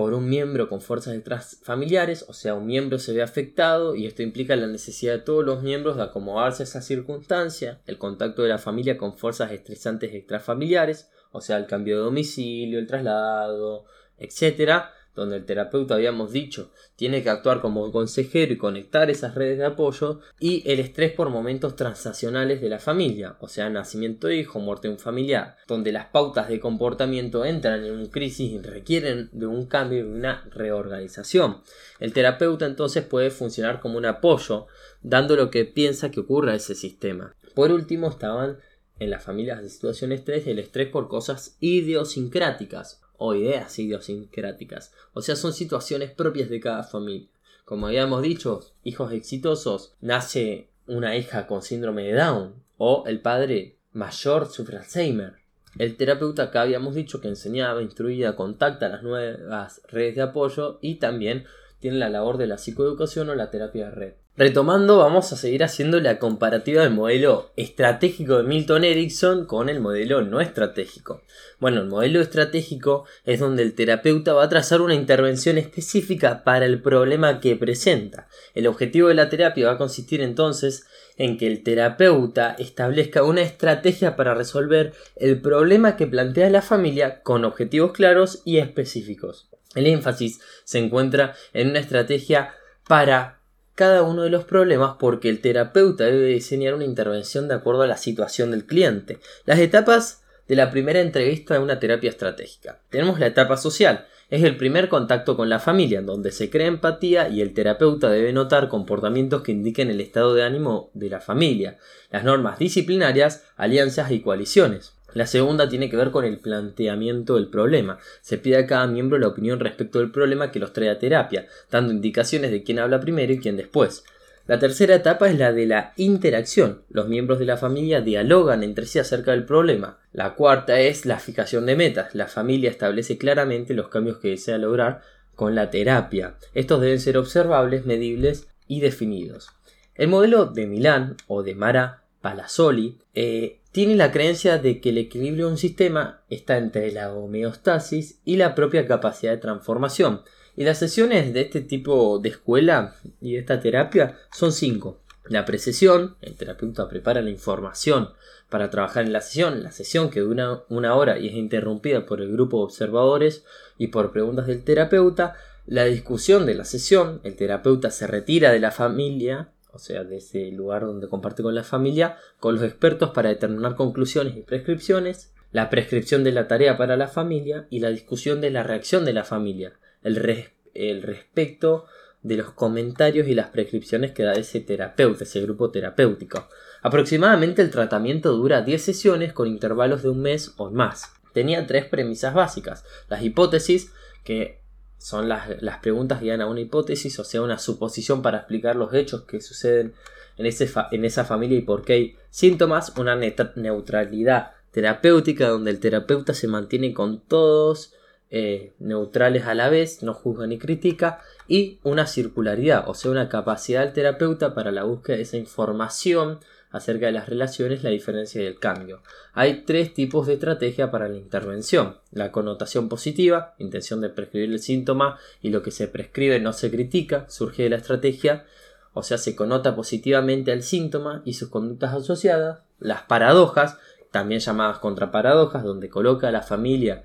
por 0.00 0.14
un 0.14 0.30
miembro 0.30 0.70
con 0.70 0.80
fuerzas 0.80 1.12
detrás 1.12 1.58
familiares, 1.62 2.24
o 2.26 2.32
sea, 2.32 2.54
un 2.54 2.64
miembro 2.64 2.98
se 2.98 3.12
ve 3.12 3.20
afectado 3.20 3.94
y 3.94 4.06
esto 4.06 4.22
implica 4.22 4.56
la 4.56 4.66
necesidad 4.66 5.12
de 5.12 5.18
todos 5.18 5.44
los 5.44 5.62
miembros 5.62 5.98
de 5.98 6.04
acomodarse 6.04 6.62
a 6.62 6.64
esa 6.64 6.80
circunstancia, 6.80 7.82
el 7.84 7.98
contacto 7.98 8.42
de 8.42 8.48
la 8.48 8.56
familia 8.56 8.96
con 8.96 9.18
fuerzas 9.18 9.52
estresantes 9.52 10.14
extrafamiliares, 10.14 11.10
o 11.32 11.42
sea, 11.42 11.58
el 11.58 11.66
cambio 11.66 11.98
de 11.98 12.04
domicilio, 12.04 12.78
el 12.78 12.86
traslado, 12.86 13.84
etcétera, 14.16 14.90
donde 15.20 15.36
el 15.36 15.44
terapeuta 15.44 15.96
habíamos 15.96 16.32
dicho 16.32 16.72
tiene 16.96 17.22
que 17.22 17.28
actuar 17.28 17.60
como 17.60 17.92
consejero 17.92 18.54
y 18.54 18.56
conectar 18.56 19.10
esas 19.10 19.34
redes 19.34 19.58
de 19.58 19.66
apoyo, 19.66 20.20
y 20.38 20.62
el 20.70 20.80
estrés 20.80 21.12
por 21.12 21.28
momentos 21.28 21.76
transaccionales 21.76 22.60
de 22.60 22.70
la 22.70 22.78
familia, 22.78 23.36
o 23.40 23.48
sea, 23.48 23.68
nacimiento 23.68 24.28
de 24.28 24.36
hijo, 24.36 24.60
muerte 24.60 24.88
de 24.88 24.94
un 24.94 24.98
familiar, 24.98 25.56
donde 25.68 25.92
las 25.92 26.06
pautas 26.06 26.48
de 26.48 26.58
comportamiento 26.58 27.44
entran 27.44 27.84
en 27.84 27.92
una 27.92 28.10
crisis 28.10 28.50
y 28.52 28.58
requieren 28.60 29.28
de 29.32 29.46
un 29.46 29.66
cambio 29.66 30.00
y 30.00 30.02
una 30.02 30.48
reorganización. 30.50 31.60
El 31.98 32.14
terapeuta 32.14 32.64
entonces 32.64 33.04
puede 33.04 33.30
funcionar 33.30 33.80
como 33.80 33.98
un 33.98 34.06
apoyo, 34.06 34.66
dando 35.02 35.36
lo 35.36 35.50
que 35.50 35.66
piensa 35.66 36.10
que 36.10 36.20
ocurra 36.20 36.52
a 36.52 36.56
ese 36.56 36.74
sistema. 36.74 37.36
Por 37.54 37.72
último 37.72 38.08
estaban 38.08 38.58
en 38.98 39.10
las 39.10 39.22
familias 39.22 39.60
de 39.60 39.68
situación 39.68 40.12
estrés 40.12 40.46
el 40.46 40.58
estrés 40.58 40.88
por 40.88 41.08
cosas 41.08 41.56
idiosincráticas 41.60 43.02
o 43.22 43.34
ideas 43.34 43.78
idiosincráticas. 43.78 44.94
O 45.12 45.20
sea, 45.20 45.36
son 45.36 45.52
situaciones 45.52 46.10
propias 46.10 46.48
de 46.48 46.58
cada 46.58 46.82
familia. 46.82 47.28
Como 47.66 47.86
habíamos 47.86 48.22
dicho, 48.22 48.60
hijos 48.82 49.12
exitosos, 49.12 49.94
nace 50.00 50.70
una 50.86 51.16
hija 51.18 51.46
con 51.46 51.60
síndrome 51.60 52.04
de 52.04 52.14
Down 52.14 52.54
o 52.78 53.04
el 53.06 53.20
padre 53.20 53.76
mayor 53.92 54.46
sufre 54.46 54.78
Alzheimer. 54.78 55.34
El 55.78 55.98
terapeuta 55.98 56.44
acá 56.44 56.62
habíamos 56.62 56.94
dicho 56.94 57.20
que 57.20 57.28
enseñaba, 57.28 57.82
instruía, 57.82 58.36
contacta 58.36 58.88
las 58.88 59.02
nuevas 59.02 59.82
redes 59.88 60.16
de 60.16 60.22
apoyo 60.22 60.78
y 60.80 60.94
también 60.94 61.44
tiene 61.78 61.98
la 61.98 62.08
labor 62.08 62.38
de 62.38 62.46
la 62.46 62.56
psicoeducación 62.56 63.28
o 63.28 63.34
la 63.34 63.50
terapia 63.50 63.84
de 63.84 63.90
red. 63.90 64.14
Retomando, 64.36 64.98
vamos 64.98 65.32
a 65.32 65.36
seguir 65.36 65.64
haciendo 65.64 66.00
la 66.00 66.18
comparativa 66.18 66.82
del 66.82 66.94
modelo 66.94 67.50
estratégico 67.56 68.38
de 68.38 68.44
Milton 68.44 68.84
Erickson 68.84 69.44
con 69.44 69.68
el 69.68 69.80
modelo 69.80 70.22
no 70.22 70.40
estratégico. 70.40 71.22
Bueno, 71.58 71.80
el 71.82 71.88
modelo 71.88 72.20
estratégico 72.20 73.04
es 73.24 73.40
donde 73.40 73.64
el 73.64 73.74
terapeuta 73.74 74.32
va 74.32 74.44
a 74.44 74.48
trazar 74.48 74.80
una 74.80 74.94
intervención 74.94 75.58
específica 75.58 76.44
para 76.44 76.64
el 76.64 76.80
problema 76.80 77.40
que 77.40 77.56
presenta. 77.56 78.28
El 78.54 78.68
objetivo 78.68 79.08
de 79.08 79.14
la 79.14 79.28
terapia 79.28 79.66
va 79.66 79.72
a 79.72 79.78
consistir 79.78 80.22
entonces 80.22 80.86
en 81.16 81.36
que 81.36 81.48
el 81.48 81.62
terapeuta 81.62 82.54
establezca 82.58 83.24
una 83.24 83.42
estrategia 83.42 84.16
para 84.16 84.34
resolver 84.34 84.94
el 85.16 85.42
problema 85.42 85.96
que 85.96 86.06
plantea 86.06 86.48
la 86.50 86.62
familia 86.62 87.22
con 87.22 87.44
objetivos 87.44 87.92
claros 87.92 88.42
y 88.44 88.58
específicos. 88.58 89.50
El 89.74 89.86
énfasis 89.86 90.40
se 90.64 90.78
encuentra 90.78 91.34
en 91.52 91.70
una 91.70 91.80
estrategia 91.80 92.54
para 92.88 93.39
cada 93.80 94.02
uno 94.02 94.24
de 94.24 94.28
los 94.28 94.44
problemas 94.44 94.96
porque 94.98 95.30
el 95.30 95.40
terapeuta 95.40 96.04
debe 96.04 96.26
diseñar 96.26 96.74
una 96.74 96.84
intervención 96.84 97.48
de 97.48 97.54
acuerdo 97.54 97.80
a 97.80 97.86
la 97.86 97.96
situación 97.96 98.50
del 98.50 98.66
cliente. 98.66 99.20
Las 99.46 99.58
etapas 99.58 100.22
de 100.46 100.54
la 100.54 100.70
primera 100.70 101.00
entrevista 101.00 101.54
de 101.54 101.60
una 101.60 101.80
terapia 101.80 102.10
estratégica. 102.10 102.82
Tenemos 102.90 103.18
la 103.18 103.28
etapa 103.28 103.56
social. 103.56 104.04
Es 104.28 104.44
el 104.44 104.58
primer 104.58 104.90
contacto 104.90 105.34
con 105.34 105.48
la 105.48 105.60
familia, 105.60 106.00
en 106.00 106.04
donde 106.04 106.30
se 106.30 106.50
crea 106.50 106.66
empatía 106.66 107.30
y 107.30 107.40
el 107.40 107.54
terapeuta 107.54 108.10
debe 108.10 108.34
notar 108.34 108.68
comportamientos 108.68 109.40
que 109.40 109.52
indiquen 109.52 109.88
el 109.88 110.02
estado 110.02 110.34
de 110.34 110.42
ánimo 110.42 110.90
de 110.92 111.08
la 111.08 111.20
familia, 111.20 111.78
las 112.10 112.22
normas 112.22 112.58
disciplinarias, 112.58 113.46
alianzas 113.56 114.10
y 114.10 114.20
coaliciones. 114.20 114.92
La 115.14 115.26
segunda 115.26 115.68
tiene 115.68 115.90
que 115.90 115.96
ver 115.96 116.10
con 116.10 116.24
el 116.24 116.38
planteamiento 116.38 117.36
del 117.36 117.48
problema. 117.48 117.98
Se 118.20 118.38
pide 118.38 118.58
a 118.58 118.66
cada 118.66 118.86
miembro 118.86 119.18
la 119.18 119.28
opinión 119.28 119.60
respecto 119.60 119.98
del 119.98 120.10
problema 120.10 120.50
que 120.50 120.58
los 120.58 120.72
trae 120.72 120.90
a 120.90 120.98
terapia, 120.98 121.46
dando 121.70 121.92
indicaciones 121.92 122.50
de 122.50 122.62
quién 122.62 122.78
habla 122.78 123.00
primero 123.00 123.32
y 123.32 123.38
quién 123.38 123.56
después. 123.56 124.04
La 124.46 124.58
tercera 124.58 124.96
etapa 124.96 125.28
es 125.28 125.38
la 125.38 125.52
de 125.52 125.66
la 125.66 125.92
interacción. 125.96 126.82
Los 126.88 127.06
miembros 127.06 127.38
de 127.38 127.44
la 127.44 127.56
familia 127.56 128.00
dialogan 128.00 128.64
entre 128.64 128.86
sí 128.86 128.98
acerca 128.98 129.30
del 129.30 129.44
problema. 129.44 130.00
La 130.12 130.34
cuarta 130.34 130.80
es 130.80 131.06
la 131.06 131.20
fijación 131.20 131.66
de 131.66 131.76
metas. 131.76 132.14
La 132.16 132.26
familia 132.26 132.68
establece 132.68 133.16
claramente 133.16 133.74
los 133.74 133.88
cambios 133.88 134.18
que 134.18 134.30
desea 134.30 134.58
lograr 134.58 135.02
con 135.36 135.54
la 135.54 135.70
terapia. 135.70 136.34
Estos 136.52 136.80
deben 136.80 136.98
ser 136.98 137.16
observables, 137.16 137.86
medibles 137.86 138.48
y 138.66 138.80
definidos. 138.80 139.50
El 139.94 140.08
modelo 140.08 140.46
de 140.46 140.66
Milán 140.66 141.16
o 141.28 141.42
de 141.42 141.54
Mara 141.54 142.02
Palazzoli 142.20 142.98
eh, 143.14 143.59
tiene 143.72 143.94
la 143.94 144.10
creencia 144.10 144.58
de 144.58 144.80
que 144.80 144.90
el 144.90 144.98
equilibrio 144.98 145.46
de 145.46 145.52
un 145.52 145.58
sistema 145.58 146.22
está 146.28 146.58
entre 146.58 146.90
la 146.90 147.12
homeostasis 147.12 148.20
y 148.24 148.36
la 148.36 148.54
propia 148.54 148.86
capacidad 148.86 149.32
de 149.32 149.38
transformación. 149.38 150.22
Y 150.56 150.64
las 150.64 150.78
sesiones 150.78 151.32
de 151.32 151.42
este 151.42 151.60
tipo 151.60 152.18
de 152.18 152.30
escuela 152.30 152.96
y 153.20 153.32
de 153.32 153.38
esta 153.38 153.60
terapia 153.60 154.18
son 154.32 154.52
cinco. 154.52 155.00
La 155.28 155.44
precesión, 155.44 156.16
el 156.20 156.34
terapeuta 156.34 156.88
prepara 156.88 157.22
la 157.22 157.30
información 157.30 158.10
para 158.48 158.68
trabajar 158.68 159.04
en 159.04 159.12
la 159.12 159.20
sesión, 159.20 159.62
la 159.62 159.70
sesión 159.70 160.10
que 160.10 160.20
dura 160.20 160.64
una 160.68 160.96
hora 160.96 161.20
y 161.20 161.28
es 161.28 161.34
interrumpida 161.34 162.04
por 162.04 162.20
el 162.20 162.32
grupo 162.32 162.58
de 162.58 162.64
observadores 162.64 163.44
y 163.78 163.86
por 163.88 164.10
preguntas 164.10 164.48
del 164.48 164.64
terapeuta, 164.64 165.36
la 165.66 165.84
discusión 165.84 166.46
de 166.46 166.54
la 166.54 166.64
sesión, 166.64 167.20
el 167.22 167.36
terapeuta 167.36 167.92
se 167.92 168.08
retira 168.08 168.50
de 168.50 168.58
la 168.58 168.72
familia 168.72 169.50
o 169.72 169.78
sea, 169.78 170.04
de 170.04 170.18
ese 170.18 170.50
lugar 170.50 170.82
donde 170.82 171.08
comparte 171.08 171.42
con 171.42 171.54
la 171.54 171.64
familia, 171.64 172.16
con 172.38 172.54
los 172.54 172.64
expertos 172.64 173.10
para 173.10 173.28
determinar 173.28 173.76
conclusiones 173.76 174.36
y 174.36 174.42
prescripciones, 174.42 175.32
la 175.52 175.70
prescripción 175.70 176.24
de 176.24 176.32
la 176.32 176.48
tarea 176.48 176.76
para 176.76 176.96
la 176.96 177.08
familia 177.08 177.66
y 177.70 177.80
la 177.80 177.90
discusión 177.90 178.40
de 178.40 178.50
la 178.50 178.62
reacción 178.62 179.04
de 179.04 179.12
la 179.12 179.24
familia, 179.24 179.78
el, 180.02 180.52
el 180.74 181.02
respecto 181.02 181.86
de 182.22 182.36
los 182.36 182.50
comentarios 182.52 183.26
y 183.28 183.34
las 183.34 183.48
prescripciones 183.48 184.12
que 184.12 184.22
da 184.22 184.32
ese 184.32 184.60
terapeuta, 184.60 185.24
ese 185.24 185.40
grupo 185.40 185.70
terapéutico. 185.70 186.48
Aproximadamente 186.82 187.62
el 187.62 187.70
tratamiento 187.70 188.32
dura 188.32 188.62
10 188.62 188.82
sesiones 188.82 189.32
con 189.32 189.48
intervalos 189.48 190.02
de 190.02 190.10
un 190.10 190.20
mes 190.20 190.54
o 190.56 190.70
más. 190.70 191.12
Tenía 191.32 191.66
tres 191.66 191.86
premisas 191.86 192.34
básicas. 192.34 192.84
Las 193.08 193.22
hipótesis, 193.22 193.92
que 194.24 194.59
son 195.00 195.30
las, 195.30 195.48
preguntas 195.80 196.20
que 196.20 196.28
dan 196.28 196.42
a 196.42 196.46
una 196.46 196.60
hipótesis, 196.60 197.18
o 197.18 197.24
sea, 197.24 197.40
una 197.40 197.58
suposición 197.58 198.20
para 198.20 198.38
explicar 198.38 198.76
los 198.76 198.92
hechos 198.92 199.22
que 199.22 199.40
suceden 199.40 199.94
en, 200.36 200.44
ese 200.44 200.70
en 200.92 201.06
esa 201.06 201.24
familia 201.24 201.58
y 201.58 201.62
por 201.62 201.82
qué 201.82 201.92
hay 201.94 202.16
síntomas, 202.28 202.92
una 202.98 203.16
neutralidad 203.16 204.52
terapéutica 204.72 205.48
donde 205.48 205.70
el 205.70 205.80
terapeuta 205.80 206.34
se 206.34 206.48
mantiene 206.48 206.92
con 206.92 207.20
todos 207.20 207.94
eh, 208.30 208.74
neutrales 208.78 209.46
a 209.46 209.54
la 209.54 209.70
vez, 209.70 210.02
no 210.02 210.12
juzga 210.12 210.46
ni 210.46 210.58
critica, 210.58 211.20
y 211.48 211.80
una 211.82 212.06
circularidad, 212.06 212.86
o 212.86 212.94
sea, 212.94 213.10
una 213.10 213.30
capacidad 213.30 213.80
del 213.80 213.94
terapeuta 213.94 214.54
para 214.54 214.70
la 214.70 214.84
búsqueda 214.84 215.16
de 215.16 215.22
esa 215.22 215.38
información 215.38 216.40
acerca 216.70 217.06
de 217.06 217.12
las 217.12 217.28
relaciones, 217.28 217.82
la 217.82 217.90
diferencia 217.90 218.42
y 218.42 218.46
el 218.46 218.58
cambio. 218.58 219.02
Hay 219.32 219.62
tres 219.66 219.92
tipos 219.92 220.26
de 220.26 220.34
estrategia 220.34 220.90
para 220.90 221.08
la 221.08 221.16
intervención. 221.16 221.96
La 222.12 222.32
connotación 222.32 222.88
positiva, 222.88 223.54
intención 223.58 224.00
de 224.00 224.08
prescribir 224.08 224.50
el 224.50 224.60
síntoma 224.60 225.18
y 225.42 225.50
lo 225.50 225.62
que 225.62 225.70
se 225.70 225.88
prescribe 225.88 226.40
no 226.40 226.52
se 226.52 226.70
critica, 226.70 227.26
surge 227.28 227.64
de 227.64 227.70
la 227.70 227.76
estrategia, 227.76 228.44
o 228.92 229.02
sea, 229.02 229.18
se 229.18 229.36
connota 229.36 229.74
positivamente 229.76 230.52
al 230.52 230.62
síntoma 230.62 231.22
y 231.24 231.34
sus 231.34 231.48
conductas 231.48 231.94
asociadas. 231.94 232.60
Las 232.78 233.02
paradojas, 233.02 233.78
también 234.10 234.40
llamadas 234.40 234.78
contraparadojas, 234.78 235.62
donde 235.62 235.88
coloca 235.88 236.28
a 236.28 236.32
la 236.32 236.42
familia 236.42 237.04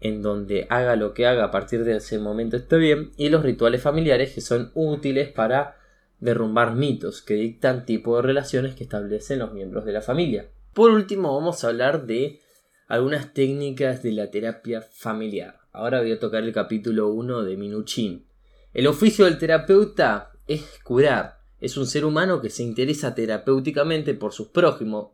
en 0.00 0.20
donde 0.20 0.66
haga 0.68 0.96
lo 0.96 1.14
que 1.14 1.26
haga 1.26 1.44
a 1.44 1.50
partir 1.50 1.82
de 1.82 1.96
ese 1.96 2.18
momento 2.18 2.56
está 2.56 2.76
bien, 2.76 3.12
y 3.16 3.30
los 3.30 3.42
rituales 3.42 3.80
familiares 3.80 4.34
que 4.34 4.42
son 4.42 4.70
útiles 4.74 5.30
para 5.30 5.76
derrumbar 6.24 6.74
mitos 6.74 7.20
que 7.20 7.34
dictan 7.34 7.84
tipo 7.84 8.16
de 8.16 8.22
relaciones 8.22 8.74
que 8.74 8.84
establecen 8.84 9.40
los 9.40 9.52
miembros 9.52 9.84
de 9.84 9.92
la 9.92 10.00
familia. 10.00 10.48
Por 10.72 10.90
último, 10.90 11.34
vamos 11.34 11.62
a 11.62 11.68
hablar 11.68 12.06
de 12.06 12.40
algunas 12.88 13.34
técnicas 13.34 14.02
de 14.02 14.12
la 14.12 14.30
terapia 14.30 14.80
familiar. 14.80 15.60
Ahora 15.72 16.00
voy 16.00 16.12
a 16.12 16.18
tocar 16.18 16.42
el 16.42 16.52
capítulo 16.52 17.10
1 17.10 17.42
de 17.42 17.56
Minuchin. 17.58 18.26
El 18.72 18.86
oficio 18.86 19.26
del 19.26 19.38
terapeuta 19.38 20.32
es 20.46 20.80
curar. 20.82 21.40
Es 21.60 21.76
un 21.76 21.86
ser 21.86 22.06
humano 22.06 22.40
que 22.40 22.48
se 22.48 22.62
interesa 22.62 23.14
terapéuticamente 23.14 24.14
por 24.14 24.32
sus 24.32 24.48
prójimos 24.48 25.10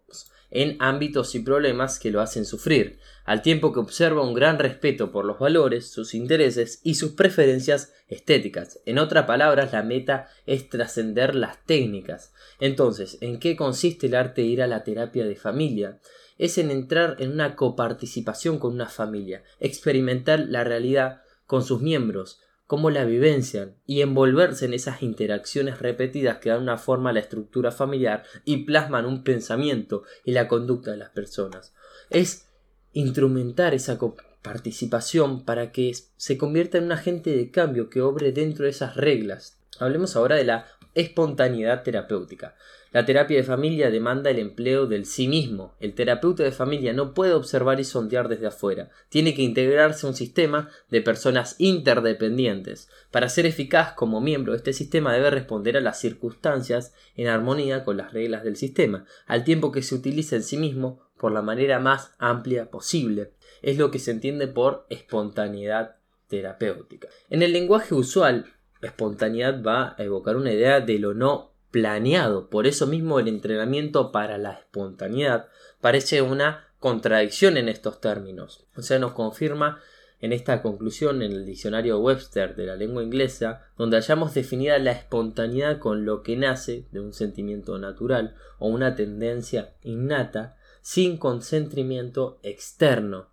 en 0.51 0.77
ámbitos 0.81 1.35
y 1.35 1.41
problemas 1.41 1.99
que 1.99 2.11
lo 2.11 2.21
hacen 2.21 2.45
sufrir, 2.45 2.99
al 3.25 3.43
tiempo 3.43 3.73
que 3.73 3.81
observa 3.81 4.27
un 4.27 4.35
gran 4.35 4.59
respeto 4.59 5.13
por 5.13 5.25
los 5.25 5.39
valores, 5.39 5.91
sus 5.91 6.15
intereses 6.15 6.81
y 6.83 6.95
sus 6.95 7.13
preferencias 7.13 7.93
estéticas. 8.09 8.81
En 8.87 8.99
otras 8.99 9.27
palabras, 9.27 9.73
la 9.73 9.83
meta 9.83 10.29
es 10.47 10.69
trascender 10.69 11.35
las 11.35 11.65
técnicas. 11.65 12.33
Entonces, 12.59 13.19
¿en 13.21 13.39
qué 13.39 13.57
consiste 13.57 14.09
el 14.09 14.15
arte 14.15 14.43
de 14.43 14.49
ir 14.49 14.63
a 14.63 14.67
la 14.67 14.83
terapia 14.83 15.25
de 15.25 15.37
familia? 15.37 16.01
Es 16.39 16.59
en 16.59 16.71
entrar 16.71 17.17
en 17.21 17.33
una 17.33 17.55
coparticipación 17.55 18.59
con 18.59 18.75
una 18.75 18.89
familia, 18.89 19.45
experimentar 19.61 20.41
la 20.41 20.65
realidad 20.65 21.23
con 21.47 21.63
sus 21.63 21.81
miembros, 21.81 22.41
cómo 22.71 22.91
la 22.91 23.05
vivencian 23.05 23.75
y 23.85 24.01
envolverse 24.01 24.65
en 24.65 24.75
esas 24.75 25.03
interacciones 25.03 25.81
repetidas 25.81 26.39
que 26.39 26.51
dan 26.51 26.63
una 26.63 26.79
forma 26.79 27.11
a 27.11 27.13
la 27.13 27.19
estructura 27.19 27.73
familiar 27.73 28.23
y 28.45 28.59
plasman 28.59 29.07
un 29.07 29.25
pensamiento 29.25 30.05
y 30.25 30.31
la 30.31 30.47
conducta 30.47 30.93
de 30.93 30.99
las 30.99 31.11
personas. 31.11 31.75
Es 32.11 32.47
instrumentar 32.93 33.75
esa 33.75 33.99
participación 34.41 35.45
para 35.45 35.73
que 35.73 35.91
se 36.17 36.39
convierta 36.39 36.79
en 36.79 36.85
un 36.85 36.93
agente 36.93 37.35
de 37.35 37.51
cambio 37.51 37.91
que 37.91 38.03
obre 38.03 38.31
dentro 38.31 38.67
de 38.67 38.71
esas 38.71 38.95
reglas. 38.95 39.59
Hablemos 39.81 40.15
ahora 40.15 40.37
de 40.37 40.45
la 40.45 40.67
espontaneidad 40.95 41.83
terapéutica. 41.83 42.55
La 42.93 43.05
terapia 43.05 43.37
de 43.37 43.45
familia 43.45 43.89
demanda 43.89 44.31
el 44.31 44.41
empleo 44.41 44.87
del 44.87 45.07
sí 45.07 45.29
mismo. 45.29 45.77
El 45.79 45.95
terapeuta 45.95 46.43
de 46.43 46.51
familia 46.51 46.93
no 46.93 47.15
puede 47.15 47.35
observar 47.35 47.79
y 47.79 47.85
sondear 47.85 48.29
desde 48.29 48.49
afuera. 48.49 48.91
Tiene 49.09 49.33
que 49.33 49.43
integrarse 49.43 50.05
a 50.05 50.11
un 50.11 50.17
sistema 50.17 50.71
de 50.89 51.01
personas 51.01 51.55
interdependientes. 51.59 52.89
Para 53.13 53.29
ser 53.29 53.47
eficaz 53.47 53.93
como 53.93 54.21
miembro 54.21 54.57
este 54.57 54.73
sistema 54.73 55.13
debe 55.13 55.31
responder 55.31 55.77
a 55.77 55.81
las 55.81 56.01
circunstancias 56.01 56.93
en 57.15 57.29
armonía 57.29 57.85
con 57.85 57.97
las 57.97 58.13
reglas 58.13 58.43
del 58.43 58.57
sistema, 58.57 59.05
al 59.27 59.45
tiempo 59.45 59.71
que 59.71 59.83
se 59.83 59.95
utiliza 59.95 60.35
en 60.35 60.43
sí 60.43 60.57
mismo 60.57 61.09
por 61.17 61.31
la 61.31 61.43
manera 61.43 61.79
más 61.79 62.13
amplia 62.19 62.73
posible. 62.73 63.31
Es 63.63 63.79
lo 63.79 63.93
que 63.93 64.01
se 64.01 64.11
entiende 64.11 64.49
por 64.49 64.87
espontaneidad 64.91 65.99
terapéutica. 66.27 67.07
En 67.29 67.43
el 67.43 67.53
lenguaje 67.53 67.95
usual, 67.95 68.47
espontaneidad 68.83 69.63
va 69.63 69.95
a 69.97 70.03
evocar 70.03 70.37
una 70.37 70.53
idea 70.53 70.81
de 70.81 70.99
lo 70.99 71.15
no 71.15 71.51
planeado. 71.71 72.49
Por 72.49 72.67
eso 72.67 72.87
mismo 72.87 73.19
el 73.19 73.29
entrenamiento 73.29 74.13
para 74.13 74.39
la 74.39 74.53
espontaneidad 74.53 75.49
parece 75.81 76.23
una 76.23 76.69
contradicción 76.79 77.57
en 77.57 77.69
estos 77.69 78.01
términos. 78.01 78.65
O 78.77 78.83
sea, 78.83 78.99
nos 78.99 79.13
confirma 79.13 79.81
en 80.21 80.33
esta 80.33 80.61
conclusión 80.63 81.23
en 81.23 81.33
el 81.33 81.47
diccionario 81.47 81.99
Webster 81.99 82.55
de 82.55 82.67
la 82.67 82.77
lengua 82.77 83.03
inglesa, 83.03 83.69
donde 83.79 83.97
hayamos 83.97 84.35
definida 84.35 84.79
la 84.79 84.93
espontaneidad 84.93 85.79
con 85.79 86.05
lo 86.05 86.23
que 86.23 86.37
nace 86.37 86.85
de 86.93 87.01
un 87.01 87.13
sentimiento 87.13 87.79
natural 87.79 88.35
o 88.59 88.69
una 88.69 88.95
tendencia 88.95 89.73
innata 89.83 90.57
sin 90.83 91.17
consentimiento 91.17 92.39
externo. 92.43 93.29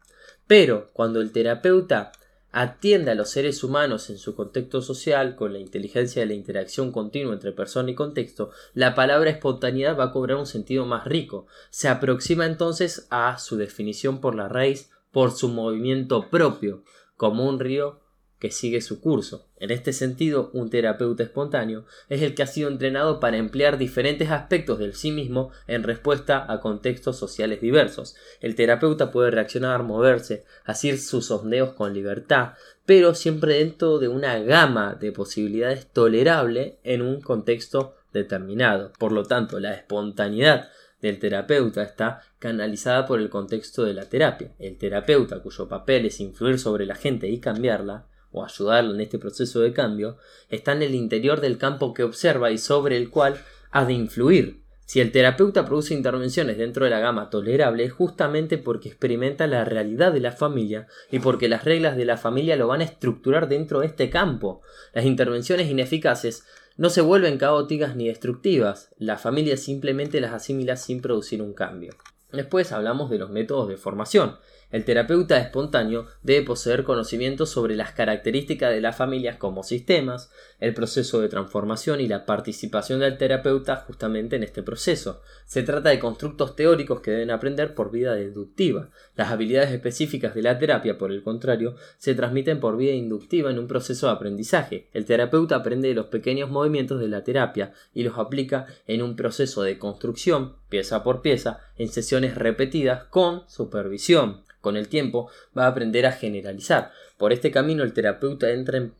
Pero 0.47 0.89
cuando 0.93 1.19
el 1.19 1.31
terapeuta 1.31 2.13
atiende 2.51 3.11
a 3.11 3.15
los 3.15 3.29
seres 3.29 3.63
humanos 3.63 4.09
en 4.09 4.17
su 4.17 4.35
contexto 4.35 4.81
social 4.81 5.35
con 5.35 5.53
la 5.53 5.59
inteligencia 5.59 6.21
de 6.21 6.27
la 6.27 6.33
interacción 6.33 6.91
continua 6.91 7.33
entre 7.33 7.51
persona 7.51 7.91
y 7.91 7.95
contexto, 7.95 8.51
la 8.73 8.95
palabra 8.95 9.29
espontaneidad 9.29 9.97
va 9.97 10.05
a 10.05 10.11
cobrar 10.11 10.37
un 10.37 10.45
sentido 10.45 10.85
más 10.85 11.05
rico. 11.05 11.45
Se 11.69 11.87
aproxima 11.87 12.45
entonces 12.45 13.07
a 13.09 13.37
su 13.37 13.57
definición 13.57 14.21
por 14.21 14.35
la 14.35 14.47
raíz 14.47 14.89
por 15.11 15.31
su 15.31 15.49
movimiento 15.49 16.29
propio, 16.29 16.83
como 17.15 17.47
un 17.47 17.59
río 17.59 18.01
que 18.39 18.51
sigue 18.51 18.81
su 18.81 19.01
curso. 19.01 19.47
En 19.59 19.71
este 19.71 19.93
sentido, 19.93 20.51
un 20.53 20.69
terapeuta 20.69 21.23
espontáneo 21.23 21.85
es 22.09 22.21
el 22.21 22.35
que 22.35 22.43
ha 22.43 22.47
sido 22.47 22.69
entrenado 22.69 23.19
para 23.19 23.37
emplear 23.37 23.77
diferentes 23.77 24.29
aspectos 24.29 24.79
del 24.79 24.93
sí 24.93 25.11
mismo 25.11 25.51
en 25.67 25.83
respuesta 25.83 26.45
a 26.51 26.59
contextos 26.59 27.17
sociales 27.17 27.61
diversos. 27.61 28.15
El 28.39 28.55
terapeuta 28.55 29.11
puede 29.11 29.31
reaccionar, 29.31 29.83
moverse, 29.83 30.45
hacer 30.65 30.99
sus 30.99 31.25
sondeos 31.25 31.73
con 31.73 31.93
libertad, 31.93 32.53
pero 32.85 33.15
siempre 33.15 33.55
dentro 33.55 33.99
de 33.99 34.07
una 34.07 34.37
gama 34.39 34.95
de 34.95 35.11
posibilidades 35.11 35.87
tolerable 35.87 36.77
en 36.83 37.01
un 37.01 37.21
contexto 37.21 37.95
determinado. 38.13 38.93
Por 38.99 39.11
lo 39.11 39.23
tanto, 39.23 39.59
la 39.59 39.73
espontaneidad 39.73 40.69
del 41.01 41.19
terapeuta 41.19 41.83
está 41.83 42.21
canalizada 42.39 43.05
por 43.05 43.19
el 43.19 43.29
contexto 43.29 43.83
de 43.83 43.93
la 43.93 44.05
terapia. 44.05 44.53
El 44.59 44.77
terapeuta, 44.77 45.41
cuyo 45.41 45.67
papel 45.67 46.05
es 46.05 46.19
influir 46.19 46.59
sobre 46.59 46.85
la 46.85 46.95
gente 46.95 47.27
y 47.27 47.39
cambiarla, 47.39 48.07
o 48.31 48.43
ayudarla 48.43 48.93
en 48.93 49.01
este 49.01 49.19
proceso 49.19 49.61
de 49.61 49.73
cambio, 49.73 50.17
está 50.49 50.73
en 50.73 50.83
el 50.83 50.95
interior 50.95 51.41
del 51.41 51.57
campo 51.57 51.93
que 51.93 52.03
observa 52.03 52.51
y 52.51 52.57
sobre 52.57 52.97
el 52.97 53.09
cual 53.09 53.41
ha 53.71 53.85
de 53.85 53.93
influir. 53.93 54.61
Si 54.85 55.01
el 55.01 55.11
terapeuta 55.11 55.65
produce 55.65 55.93
intervenciones 55.93 56.57
dentro 56.57 56.85
de 56.85 56.91
la 56.91 56.99
gama 56.99 57.29
tolerable 57.29 57.83
es 57.83 57.91
justamente 57.91 58.57
porque 58.57 58.87
experimenta 58.87 59.45
la 59.45 59.65
realidad 59.65 60.13
de 60.13 60.21
la 60.21 60.31
familia 60.31 60.87
y 61.11 61.19
porque 61.19 61.49
las 61.49 61.65
reglas 61.65 61.97
de 61.97 62.05
la 62.05 62.15
familia 62.15 62.55
lo 62.55 62.67
van 62.67 62.79
a 62.79 62.85
estructurar 62.85 63.49
dentro 63.49 63.81
de 63.81 63.87
este 63.87 64.09
campo. 64.09 64.61
Las 64.93 65.03
intervenciones 65.03 65.69
ineficaces 65.69 66.45
no 66.77 66.89
se 66.89 67.01
vuelven 67.01 67.37
caóticas 67.37 67.97
ni 67.97 68.07
destructivas, 68.07 68.91
la 68.97 69.17
familia 69.17 69.57
simplemente 69.57 70.21
las 70.21 70.31
asimila 70.31 70.77
sin 70.77 71.01
producir 71.01 71.41
un 71.41 71.53
cambio. 71.53 71.93
Después 72.31 72.71
hablamos 72.71 73.09
de 73.09 73.17
los 73.17 73.29
métodos 73.29 73.67
de 73.67 73.75
formación. 73.77 74.37
El 74.69 74.83
terapeuta 74.83 75.39
espontáneo 75.39 76.07
debe 76.23 76.45
poseer 76.45 76.83
conocimientos 76.83 77.49
sobre 77.49 77.77
las 77.77 77.93
características 77.93 78.69
de 78.71 78.81
las 78.81 78.97
familias 78.97 79.37
como 79.37 79.63
sistemas, 79.63 80.29
el 80.59 80.73
proceso 80.73 81.21
de 81.21 81.29
transformación 81.29 82.01
y 82.01 82.09
la 82.09 82.25
participación 82.25 82.99
del 82.99 83.17
terapeuta 83.17 83.77
justamente 83.77 84.35
en 84.35 84.43
este 84.43 84.63
proceso. 84.63 85.21
Se 85.45 85.63
trata 85.63 85.89
de 85.89 85.99
constructos 85.99 86.57
teóricos 86.57 86.99
que 86.99 87.11
deben 87.11 87.31
aprender 87.31 87.75
por 87.75 87.91
vía 87.91 88.11
deductiva. 88.11 88.89
Las 89.15 89.31
habilidades 89.31 89.71
específicas 89.71 90.35
de 90.35 90.41
la 90.41 90.59
terapia, 90.59 90.97
por 90.97 91.13
el 91.13 91.23
contrario, 91.23 91.75
se 91.97 92.13
transmiten 92.13 92.59
por 92.59 92.75
vía 92.75 92.93
inductiva 92.93 93.49
en 93.49 93.59
un 93.59 93.67
proceso 93.67 94.07
de 94.07 94.13
aprendizaje. 94.13 94.89
El 94.91 95.05
terapeuta 95.05 95.55
aprende 95.55 95.87
de 95.87 95.95
los 95.95 96.07
pequeños 96.07 96.49
movimientos 96.49 96.99
de 96.99 97.07
la 97.07 97.23
terapia 97.23 97.71
y 97.93 98.03
los 98.03 98.17
aplica 98.17 98.65
en 98.85 99.01
un 99.01 99.15
proceso 99.15 99.63
de 99.63 99.77
construcción, 99.77 100.57
pieza 100.67 101.03
por 101.03 101.21
pieza, 101.21 101.61
en 101.77 101.87
sesiones 101.87 102.35
repetidas 102.35 103.05
con 103.05 103.47
supervisión. 103.47 104.45
Con 104.67 104.75
el 104.75 104.89
tiempo 104.89 105.29
va 105.57 105.63
a 105.63 105.67
aprender 105.69 106.05
a 106.05 106.11
generalizar. 106.11 106.91
Por 107.17 107.31
este 107.31 107.51
camino 107.51 107.83
el 107.83 107.93
terapeuta 107.93 108.49
entra 108.49 108.77
en 108.77 108.93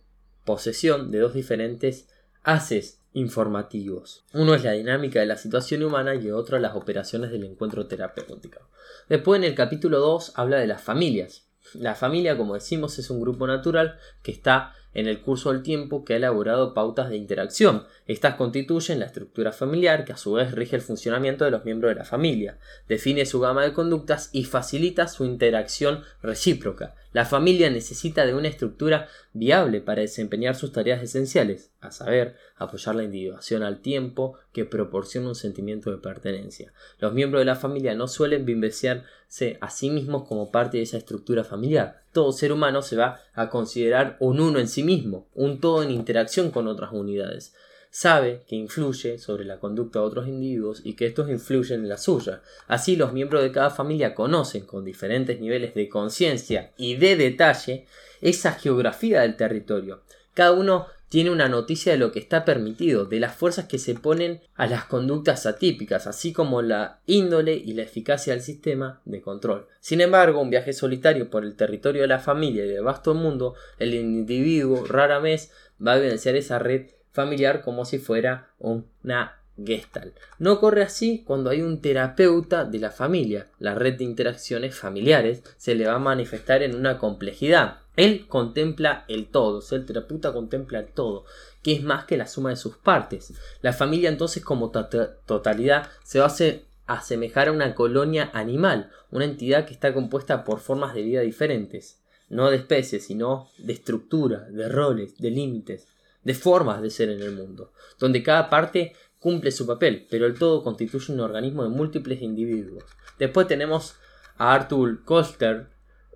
posesión 0.45 1.11
de 1.11 1.19
dos 1.19 1.34
diferentes 1.34 2.07
haces 2.41 3.02
informativos. 3.11 4.23
Uno 4.31 4.56
es 4.56 4.64
la 4.64 4.72
dinámica 4.72 5.19
de 5.19 5.26
la 5.26 5.35
situación 5.35 5.84
humana 5.84 6.15
y 6.15 6.31
otro 6.31 6.57
las 6.57 6.73
operaciones 6.77 7.31
del 7.31 7.44
encuentro 7.44 7.85
terapéutico. 7.85 8.61
Después 9.10 9.39
en 9.39 9.44
el 9.44 9.56
capítulo 9.56 9.99
2 9.99 10.31
habla 10.35 10.57
de 10.57 10.68
las 10.68 10.81
familias. 10.81 11.49
La 11.73 11.95
familia, 11.95 12.38
como 12.38 12.53
decimos, 12.53 12.98
es 12.98 13.10
un 13.10 13.19
grupo 13.19 13.45
natural 13.45 13.99
que 14.23 14.31
está 14.31 14.73
en 14.98 15.07
el 15.07 15.22
curso 15.22 15.53
del 15.53 15.61
tiempo 15.61 16.03
que 16.03 16.14
ha 16.14 16.18
elaborado 16.18 16.74
pautas 16.74 17.10
de 17.10 17.18
interacción. 17.18 17.86
Estas 18.07 18.34
constituyen 18.34 18.99
la 18.99 19.06
estructura 19.06 19.52
familiar 19.52 20.03
que 20.03 20.11
a 20.11 20.18
su 20.18 20.34
vez 20.34 20.52
rige 20.53 20.76
el 20.76 20.82
funcionamiento 20.82 21.45
de 21.45 21.52
los 21.52 21.64
miembros 21.65 21.91
de 21.91 21.99
la 21.99 22.03
familia, 22.03 22.57
define 22.90 23.28
su 23.28 23.40
gama 23.40 23.64
de 23.64 23.74
conductas 23.74 24.32
y 24.34 24.45
facilita 24.45 25.07
su 25.07 25.24
interacción 25.24 26.02
recíproca. 26.24 26.95
La 27.13 27.25
familia 27.25 27.69
necesita 27.69 28.25
de 28.25 28.34
una 28.34 28.47
estructura 28.47 29.07
viable 29.34 29.81
para 29.81 30.01
desempeñar 30.01 30.55
sus 30.55 30.71
tareas 30.71 31.01
esenciales, 31.01 31.71
a 31.79 31.91
saber, 31.91 32.35
apoyar 32.55 32.95
la 32.95 33.03
individuación 33.03 33.63
al 33.63 33.81
tiempo 33.81 34.38
que 34.51 34.65
proporciona 34.65 35.29
un 35.29 35.35
sentimiento 35.35 35.89
de 35.89 35.97
pertenencia. 35.97 36.73
Los 36.99 37.13
miembros 37.13 37.41
de 37.41 37.45
la 37.45 37.55
familia 37.55 37.95
no 37.95 38.07
suelen 38.07 38.45
vivenciarse 38.45 39.57
a 39.61 39.69
sí 39.69 39.89
mismos 39.89 40.27
como 40.27 40.51
parte 40.51 40.77
de 40.77 40.84
esa 40.84 40.97
estructura 40.97 41.43
familiar. 41.43 42.03
Todo 42.11 42.31
ser 42.31 42.51
humano 42.51 42.81
se 42.81 42.97
va 42.97 43.19
a 43.34 43.49
considerar 43.49 44.17
un 44.19 44.41
uno 44.41 44.59
en 44.59 44.67
sí 44.67 44.84
mismo, 44.84 45.27
un 45.34 45.59
todo 45.61 45.84
en 45.84 45.91
interacción 45.91 46.51
con 46.51 46.67
otras 46.67 46.91
unidades 46.91 47.53
sabe 47.98 48.44
que 48.48 48.56
influye 48.56 49.18
sobre 49.18 49.44
la 49.44 49.57
conducta 49.57 49.98
de 49.98 50.06
otros 50.06 50.28
individuos 50.28 50.82
y 50.84 50.94
que 50.94 51.07
estos 51.07 51.32
influyen 51.32 51.80
en 51.80 51.90
la 51.90 51.98
suya. 51.98 52.44
Así 52.68 52.95
los 52.95 53.11
miembros 53.11 53.41
de 53.41 53.52
cada 53.52 53.72
familia 53.72 54.14
conocen 54.14 54.68
con 54.68 54.86
diferentes 54.86 55.40
niveles 55.40 55.74
de 55.74 55.90
conciencia 55.90 56.74
y 56.78 56.98
de 56.98 57.15
detalle 57.15 57.88
esa 58.22 58.52
geografía 58.52 59.22
del 59.22 59.36
territorio. 59.36 60.03
Cada 60.36 60.52
uno 60.52 60.86
tiene 61.10 61.32
una 61.32 61.49
noticia 61.49 61.91
de 61.91 61.98
lo 61.98 62.11
que 62.11 62.19
está 62.19 62.45
permitido, 62.45 63.06
de 63.06 63.19
las 63.19 63.36
fuerzas 63.36 63.65
que 63.65 63.80
se 63.80 63.95
ponen 63.95 64.41
a 64.53 64.68
las 64.68 64.86
conductas 64.86 65.48
atípicas, 65.48 66.06
así 66.06 66.34
como 66.34 66.61
la 66.61 66.99
índole 67.07 67.56
y 67.56 67.74
la 67.74 67.82
eficacia 67.82 68.34
del 68.34 68.44
sistema 68.44 69.02
de 69.06 69.22
control. 69.22 69.65
Sin 69.80 70.02
embargo, 70.02 70.40
un 70.40 70.52
viaje 70.52 70.72
solitario 70.72 71.32
por 71.32 71.44
el 71.44 71.56
territorio 71.56 72.03
de 72.03 72.10
la 72.10 72.19
familia 72.19 72.64
y 72.64 72.69
del 72.69 72.84
vasto 72.84 73.15
mundo, 73.15 73.56
el 73.80 73.95
individuo 73.95 74.86
rara 74.86 75.18
vez 75.18 75.52
va 75.86 75.94
a 75.94 75.98
evidenciar 75.98 76.36
esa 76.36 76.60
red 76.60 76.91
familiar 77.18 77.64
como 77.64 77.84
si 77.84 77.98
fuera 77.98 78.52
una 78.60 79.41
Gestalt. 79.57 80.15
No 80.38 80.53
ocurre 80.53 80.84
así 80.84 81.23
cuando 81.26 81.49
hay 81.49 81.64
un 81.64 81.81
terapeuta 81.81 82.64
de 82.64 82.77
la 82.77 82.91
familia. 82.91 83.48
La 83.57 83.73
red 83.73 83.98
de 83.98 84.03
interacciones 84.03 84.76
familiares 84.76 85.41
se 85.57 85.73
le 85.73 85.88
va 85.88 85.95
a 85.95 85.99
manifestar 85.99 86.61
en 86.61 86.76
una 86.76 86.99
complejidad. 86.99 87.80
Él 87.95 88.27
contempla 88.27 89.03
el 89.07 89.26
todo, 89.26 89.64
o 89.68 89.76
el 89.76 89.85
terapeuta 89.88 90.31
contempla 90.31 90.77
el 90.77 90.89
todo, 90.89 91.26
que 91.64 91.73
es 91.73 91.81
más 91.81 92.06
que 92.06 92.18
la 92.18 92.27
suma 92.27 92.52
de 92.52 92.56
sus 92.56 92.77
partes. 92.77 93.34
La 93.64 93.73
familia 93.73 94.10
entonces 94.10 94.44
como 94.44 94.69
totalidad 94.69 95.89
se 96.03 96.19
va 96.19 96.27
a 96.27 96.95
asemejar 96.98 97.48
a 97.48 97.52
una 97.52 97.73
colonia 97.73 98.30
animal, 98.35 98.91
una 99.10 99.26
entidad 99.26 99.65
que 99.65 99.73
está 99.73 99.91
compuesta 99.91 100.44
por 100.44 100.60
formas 100.60 100.94
de 100.94 101.02
vida 101.02 101.22
diferentes, 101.22 101.99
no 102.30 102.52
de 102.52 102.57
especies, 102.57 103.07
sino 103.07 103.49
de 103.57 103.73
estructura, 103.73 104.41
de 104.52 104.69
roles, 104.69 105.18
de 105.18 105.31
límites 105.31 105.88
de 106.27 106.33
formas 106.33 106.81
de 106.81 106.89
ser 106.89 107.07
en 107.07 107.21
el 107.21 107.31
mundo, 107.31 107.71
donde 107.99 108.21
cada 108.21 108.49
parte 108.49 108.91
cumple 109.17 109.49
su 109.49 109.65
papel, 109.65 110.07
pero 110.09 110.25
el 110.25 110.37
todo 110.37 110.61
constituye 110.61 111.13
un 111.13 111.21
organismo 111.21 111.63
de 111.63 111.69
múltiples 111.69 112.21
individuos. 112.21 112.83
Después 113.17 113.47
tenemos 113.47 113.95
a 114.37 114.53
Arthur 114.53 115.05
Koster, 115.05 115.69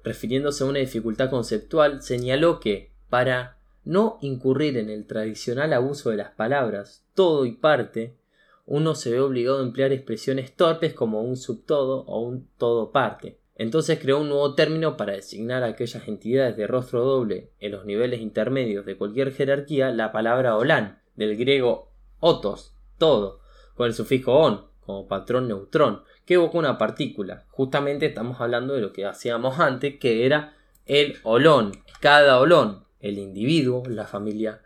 refiriéndose 0.04 0.66
a 0.66 0.68
una 0.68 0.80
dificultad 0.80 1.30
conceptual, 1.30 2.02
señaló 2.02 2.60
que 2.60 2.92
para 3.10 3.58
no 3.86 4.18
incurrir 4.20 4.78
en 4.78 4.90
el 4.90 5.08
tradicional 5.08 5.72
abuso 5.72 6.10
de 6.10 6.18
las 6.18 6.32
palabras 6.32 7.06
todo 7.16 7.46
y 7.46 7.54
parte, 7.54 8.18
uno 8.66 8.96
se 8.96 9.12
ve 9.12 9.22
obligado 9.22 9.60
a 9.60 9.64
emplear 9.64 9.94
expresiones 9.94 10.54
torpes 10.58 10.94
como 10.94 11.22
un 11.22 11.38
subtodo 11.38 12.02
o 12.02 12.20
un 12.20 12.50
todo 12.58 12.92
parte. 12.92 13.40
Entonces 13.62 14.00
creó 14.00 14.22
un 14.22 14.30
nuevo 14.30 14.56
término 14.56 14.98
para 14.98 15.14
designar 15.14 15.62
a 15.62 15.68
aquellas 15.68 16.08
entidades 16.08 16.58
de 16.58 16.66
rostro 16.66 17.06
doble 17.06 17.52
en 17.60 17.74
los 17.74 17.86
niveles 17.86 18.20
intermedios 18.20 18.88
de 18.88 18.98
cualquier 18.98 19.32
jerarquía, 19.32 19.92
la 19.92 20.12
palabra 20.12 20.58
olán, 20.58 21.00
del 21.16 21.38
griego 21.38 21.92
otos, 22.20 22.74
todo, 22.98 23.42
con 23.76 23.86
el 23.86 23.94
sufijo 23.94 24.34
on, 24.34 24.66
como 24.80 25.08
patrón 25.08 25.48
neutrón, 25.48 26.02
que 26.26 26.34
evoca 26.34 26.58
una 26.58 26.80
partícula. 26.80 27.46
Justamente 27.50 28.08
estamos 28.08 28.42
hablando 28.42 28.74
de 28.74 28.82
lo 28.82 28.94
que 28.94 29.06
hacíamos 29.06 29.60
antes, 29.60 30.00
que 30.00 30.26
era 30.26 30.56
el 30.88 31.18
olón, 31.22 31.72
cada 32.00 32.40
olón, 32.40 32.88
el 33.00 33.20
individuo, 33.20 33.84
la 33.88 34.08
familia 34.08 34.64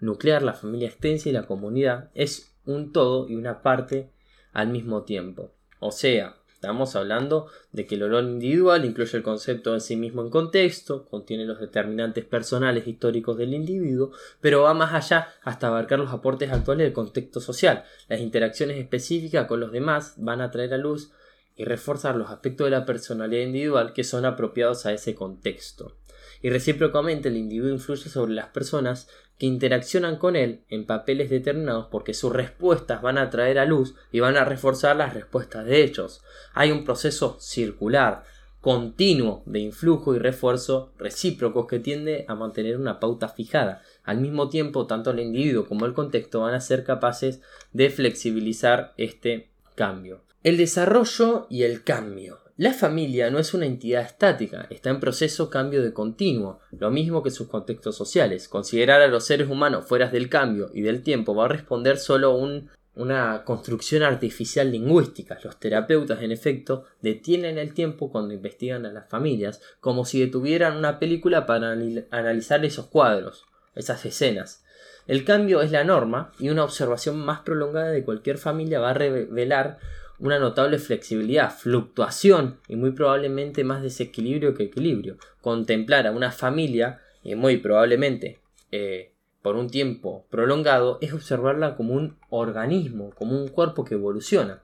nuclear, 0.00 0.40
la 0.40 0.54
familia 0.54 0.88
extensa 0.88 1.28
y 1.28 1.32
la 1.32 1.46
comunidad, 1.46 2.10
es 2.14 2.56
un 2.64 2.92
todo 2.92 3.28
y 3.28 3.34
una 3.34 3.60
parte 3.60 4.10
al 4.54 4.68
mismo 4.68 5.02
tiempo. 5.02 5.52
O 5.80 5.92
sea, 5.92 6.37
Estamos 6.58 6.96
hablando 6.96 7.46
de 7.70 7.86
que 7.86 7.94
el 7.94 8.02
olón 8.02 8.30
individual 8.30 8.84
incluye 8.84 9.16
el 9.16 9.22
concepto 9.22 9.74
de 9.74 9.80
sí 9.80 9.94
mismo 9.94 10.22
en 10.22 10.30
contexto, 10.30 11.06
contiene 11.08 11.44
los 11.44 11.60
determinantes 11.60 12.24
personales 12.24 12.88
históricos 12.88 13.38
del 13.38 13.54
individuo, 13.54 14.10
pero 14.40 14.62
va 14.62 14.74
más 14.74 14.92
allá 14.92 15.28
hasta 15.44 15.68
abarcar 15.68 16.00
los 16.00 16.10
aportes 16.10 16.50
actuales 16.50 16.86
del 16.86 16.92
contexto 16.92 17.40
social. 17.40 17.84
Las 18.08 18.18
interacciones 18.18 18.76
específicas 18.76 19.46
con 19.46 19.60
los 19.60 19.70
demás 19.70 20.14
van 20.16 20.40
a 20.40 20.50
traer 20.50 20.74
a 20.74 20.78
luz 20.78 21.12
y 21.54 21.64
reforzar 21.64 22.16
los 22.16 22.28
aspectos 22.28 22.64
de 22.64 22.72
la 22.72 22.84
personalidad 22.84 23.46
individual 23.46 23.92
que 23.92 24.02
son 24.02 24.24
apropiados 24.24 24.84
a 24.84 24.92
ese 24.92 25.14
contexto. 25.14 25.94
Y 26.42 26.50
recíprocamente 26.50 27.28
el 27.28 27.36
individuo 27.36 27.70
influye 27.70 28.10
sobre 28.10 28.32
las 28.32 28.48
personas 28.48 29.08
que 29.38 29.46
interaccionan 29.46 30.16
con 30.16 30.36
él 30.36 30.64
en 30.68 30.84
papeles 30.84 31.30
determinados 31.30 31.86
porque 31.90 32.12
sus 32.12 32.32
respuestas 32.32 33.00
van 33.00 33.18
a 33.18 33.30
traer 33.30 33.58
a 33.58 33.64
luz 33.64 33.94
y 34.10 34.20
van 34.20 34.36
a 34.36 34.44
reforzar 34.44 34.96
las 34.96 35.14
respuestas 35.14 35.64
de 35.64 35.82
ellos. 35.82 36.22
Hay 36.54 36.72
un 36.72 36.84
proceso 36.84 37.36
circular, 37.40 38.24
continuo 38.60 39.44
de 39.46 39.60
influjo 39.60 40.14
y 40.14 40.18
refuerzo 40.18 40.92
recíprocos 40.98 41.66
que 41.66 41.78
tiende 41.78 42.24
a 42.28 42.34
mantener 42.34 42.76
una 42.76 42.98
pauta 42.98 43.28
fijada. 43.28 43.82
Al 44.02 44.20
mismo 44.20 44.48
tiempo, 44.48 44.86
tanto 44.86 45.12
el 45.12 45.20
individuo 45.20 45.66
como 45.66 45.86
el 45.86 45.94
contexto 45.94 46.40
van 46.40 46.54
a 46.54 46.60
ser 46.60 46.82
capaces 46.82 47.40
de 47.72 47.90
flexibilizar 47.90 48.94
este 48.96 49.50
cambio. 49.76 50.24
El 50.42 50.56
desarrollo 50.56 51.46
y 51.48 51.62
el 51.62 51.84
cambio. 51.84 52.47
La 52.58 52.72
familia 52.72 53.30
no 53.30 53.38
es 53.38 53.54
una 53.54 53.66
entidad 53.66 54.02
estática, 54.02 54.66
está 54.68 54.90
en 54.90 54.98
proceso 54.98 55.48
cambio 55.48 55.80
de 55.80 55.92
continuo, 55.92 56.58
lo 56.72 56.90
mismo 56.90 57.22
que 57.22 57.30
sus 57.30 57.46
contextos 57.46 57.96
sociales. 57.96 58.48
Considerar 58.48 59.00
a 59.00 59.06
los 59.06 59.26
seres 59.26 59.48
humanos 59.48 59.86
fuera 59.86 60.08
del 60.08 60.28
cambio 60.28 60.68
y 60.74 60.80
del 60.80 61.04
tiempo 61.04 61.36
va 61.36 61.44
a 61.44 61.48
responder 61.48 61.98
solo 61.98 62.32
a 62.32 62.62
una 62.96 63.44
construcción 63.44 64.02
artificial 64.02 64.72
lingüística. 64.72 65.38
Los 65.44 65.60
terapeutas, 65.60 66.20
en 66.20 66.32
efecto, 66.32 66.82
detienen 67.00 67.58
el 67.58 67.74
tiempo 67.74 68.10
cuando 68.10 68.34
investigan 68.34 68.86
a 68.86 68.92
las 68.92 69.08
familias, 69.08 69.62
como 69.78 70.04
si 70.04 70.18
detuvieran 70.18 70.76
una 70.76 70.98
película 70.98 71.46
para 71.46 71.70
analizar 71.70 72.64
esos 72.64 72.86
cuadros, 72.86 73.44
esas 73.76 74.04
escenas. 74.04 74.64
El 75.06 75.24
cambio 75.24 75.62
es 75.62 75.70
la 75.70 75.84
norma 75.84 76.32
y 76.40 76.48
una 76.48 76.64
observación 76.64 77.20
más 77.24 77.38
prolongada 77.38 77.90
de 77.90 78.02
cualquier 78.02 78.36
familia 78.36 78.80
va 78.80 78.90
a 78.90 78.94
revelar 78.94 79.78
una 80.18 80.38
notable 80.38 80.78
flexibilidad, 80.78 81.54
fluctuación 81.54 82.60
y 82.68 82.76
muy 82.76 82.92
probablemente 82.92 83.64
más 83.64 83.82
desequilibrio 83.82 84.54
que 84.54 84.64
equilibrio. 84.64 85.16
Contemplar 85.40 86.06
a 86.06 86.12
una 86.12 86.32
familia, 86.32 87.00
y 87.22 87.34
muy 87.34 87.58
probablemente 87.58 88.40
eh, 88.72 89.12
por 89.42 89.56
un 89.56 89.68
tiempo 89.68 90.26
prolongado, 90.30 90.98
es 91.00 91.12
observarla 91.12 91.76
como 91.76 91.94
un 91.94 92.16
organismo, 92.30 93.10
como 93.10 93.40
un 93.40 93.48
cuerpo 93.48 93.84
que 93.84 93.94
evoluciona. 93.94 94.62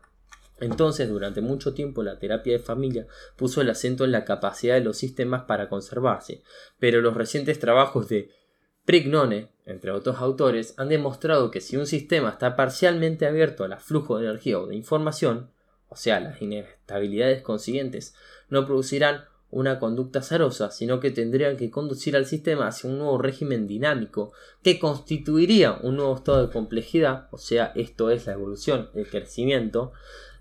Entonces, 0.61 1.09
durante 1.09 1.41
mucho 1.41 1.75
tiempo 1.75 2.03
la 2.03 2.19
terapia 2.19 2.55
de 2.55 2.59
familia 2.59 3.07
puso 3.37 3.61
el 3.61 3.71
acento 3.71 4.05
en 4.05 4.13
la 4.13 4.25
capacidad 4.25 4.75
de 4.75 4.85
los 4.85 4.97
sistemas 4.97 5.45
para 5.45 5.69
conservarse, 5.69 6.43
pero 6.79 7.01
los 7.01 7.15
recientes 7.15 7.59
trabajos 7.59 8.09
de 8.09 8.31
Prignone, 8.85 9.49
entre 9.65 9.91
otros 9.93 10.19
autores, 10.19 10.75
han 10.77 10.91
demostrado 10.91 11.51
que 11.51 11.61
si 11.61 11.77
un 11.77 11.87
sistema 11.87 12.31
está 12.31 12.55
parcialmente 12.55 13.27
abierto 13.27 13.65
al 13.65 13.79
flujo 13.81 14.19
de 14.19 14.27
energía 14.27 14.59
o 14.59 14.67
de 14.67 14.77
información, 14.77 15.51
o 15.89 15.97
sea, 15.97 16.21
las 16.21 16.43
inestabilidades 16.43 17.43
consiguientes 17.43 18.15
no 18.51 18.67
producirán 18.67 19.25
una 19.51 19.79
conducta 19.79 20.19
azarosa, 20.19 20.71
sino 20.73 20.99
que 20.99 21.13
tendrían 21.13 21.57
que 21.57 21.71
conducir 21.71 22.17
al 22.17 22.27
sistema 22.27 22.67
hacia 22.67 22.91
un 22.91 22.99
nuevo 22.99 23.19
régimen 23.19 23.69
dinámico 23.69 24.33
que 24.63 24.81
constituiría 24.81 25.79
un 25.81 25.97
nuevo 25.97 26.17
estado 26.17 26.45
de 26.45 26.53
complejidad, 26.53 27.29
o 27.31 27.39
sea, 27.39 27.73
esto 27.77 28.11
es 28.11 28.27
la 28.27 28.33
evolución, 28.33 28.91
el 28.95 29.07
crecimiento. 29.09 29.93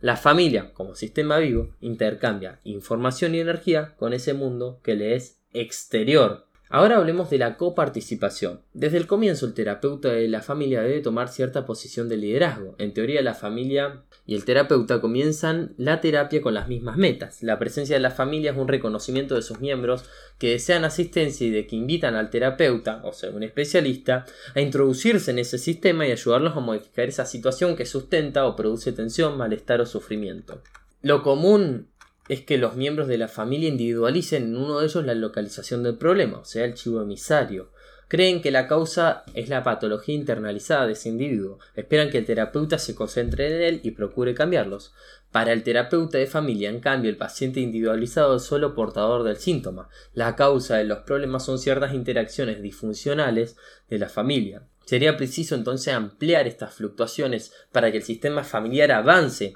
La 0.01 0.17
familia, 0.17 0.73
como 0.73 0.95
sistema 0.95 1.37
vivo, 1.37 1.75
intercambia 1.79 2.59
información 2.63 3.35
y 3.35 3.39
energía 3.39 3.95
con 3.97 4.13
ese 4.13 4.33
mundo 4.33 4.79
que 4.83 4.95
le 4.95 5.15
es 5.15 5.39
exterior 5.53 6.47
Ahora 6.73 6.97
hablemos 6.97 7.29
de 7.29 7.37
la 7.37 7.55
coparticipación. 7.55 8.61
Desde 8.73 8.97
el 8.97 9.05
comienzo 9.05 9.45
el 9.45 9.53
terapeuta 9.53 10.11
de 10.11 10.27
la 10.27 10.41
familia 10.41 10.81
debe 10.81 11.01
tomar 11.01 11.29
cierta 11.29 11.67
posición 11.67 12.09
de 12.09 12.17
liderazgo. 12.17 12.73
En 12.79 12.95
teoría 12.95 13.21
la 13.21 13.35
familia 13.35 14.01
y 14.25 14.33
el 14.33 14.43
terapeuta 14.43 14.99
comienzan 14.99 15.75
la 15.77 16.01
terapia 16.01 16.41
con 16.41 16.55
las 16.55 16.67
mismas 16.67 16.97
metas. 16.97 17.43
La 17.43 17.59
presencia 17.59 17.95
de 17.95 17.99
la 17.99 18.09
familia 18.09 18.53
es 18.53 18.57
un 18.57 18.67
reconocimiento 18.67 19.35
de 19.35 19.43
sus 19.43 19.59
miembros 19.59 20.05
que 20.39 20.49
desean 20.49 20.83
asistencia 20.83 21.45
y 21.45 21.51
de 21.51 21.67
que 21.67 21.75
invitan 21.75 22.15
al 22.15 22.31
terapeuta, 22.31 23.01
o 23.03 23.13
sea, 23.13 23.29
un 23.29 23.43
especialista, 23.43 24.25
a 24.55 24.59
introducirse 24.59 25.29
en 25.29 25.37
ese 25.37 25.59
sistema 25.59 26.07
y 26.07 26.11
ayudarlos 26.11 26.57
a 26.57 26.59
modificar 26.59 27.07
esa 27.07 27.27
situación 27.27 27.75
que 27.75 27.85
sustenta 27.85 28.47
o 28.47 28.55
produce 28.55 28.93
tensión, 28.93 29.37
malestar 29.37 29.79
o 29.79 29.85
sufrimiento. 29.85 30.63
Lo 31.03 31.21
común 31.21 31.89
es 32.29 32.41
que 32.41 32.57
los 32.57 32.75
miembros 32.75 33.07
de 33.07 33.17
la 33.17 33.27
familia 33.27 33.69
individualicen 33.69 34.43
en 34.43 34.55
uno 34.55 34.79
de 34.79 34.85
ellos 34.85 35.05
la 35.05 35.15
localización 35.15 35.83
del 35.83 35.97
problema, 35.97 36.39
o 36.39 36.45
sea, 36.45 36.65
el 36.65 36.73
chivo 36.73 37.01
emisario. 37.01 37.71
Creen 38.07 38.41
que 38.41 38.51
la 38.51 38.67
causa 38.67 39.23
es 39.33 39.49
la 39.49 39.63
patología 39.63 40.13
internalizada 40.13 40.85
de 40.85 40.93
ese 40.93 41.09
individuo. 41.09 41.57
Esperan 41.75 42.11
que 42.11 42.19
el 42.19 42.25
terapeuta 42.25 42.77
se 42.77 42.93
concentre 42.93 43.47
en 43.47 43.61
él 43.61 43.79
y 43.83 43.91
procure 43.91 44.35
cambiarlos. 44.35 44.93
Para 45.31 45.51
el 45.51 45.63
terapeuta 45.63 46.19
de 46.19 46.27
familia, 46.27 46.69
en 46.69 46.79
cambio, 46.79 47.09
el 47.09 47.17
paciente 47.17 47.59
individualizado 47.59 48.35
es 48.35 48.43
solo 48.43 48.75
portador 48.75 49.23
del 49.23 49.37
síntoma. 49.37 49.89
La 50.13 50.35
causa 50.35 50.77
de 50.77 50.83
los 50.83 50.99
problemas 50.99 51.43
son 51.43 51.57
ciertas 51.57 51.95
interacciones 51.95 52.61
disfuncionales 52.61 53.57
de 53.89 53.97
la 53.97 54.09
familia. 54.09 54.67
Sería 54.85 55.17
preciso 55.17 55.55
entonces 55.55 55.93
ampliar 55.93 56.45
estas 56.45 56.75
fluctuaciones 56.75 57.51
para 57.71 57.89
que 57.89 57.97
el 57.97 58.03
sistema 58.03 58.43
familiar 58.43 58.91
avance 58.91 59.55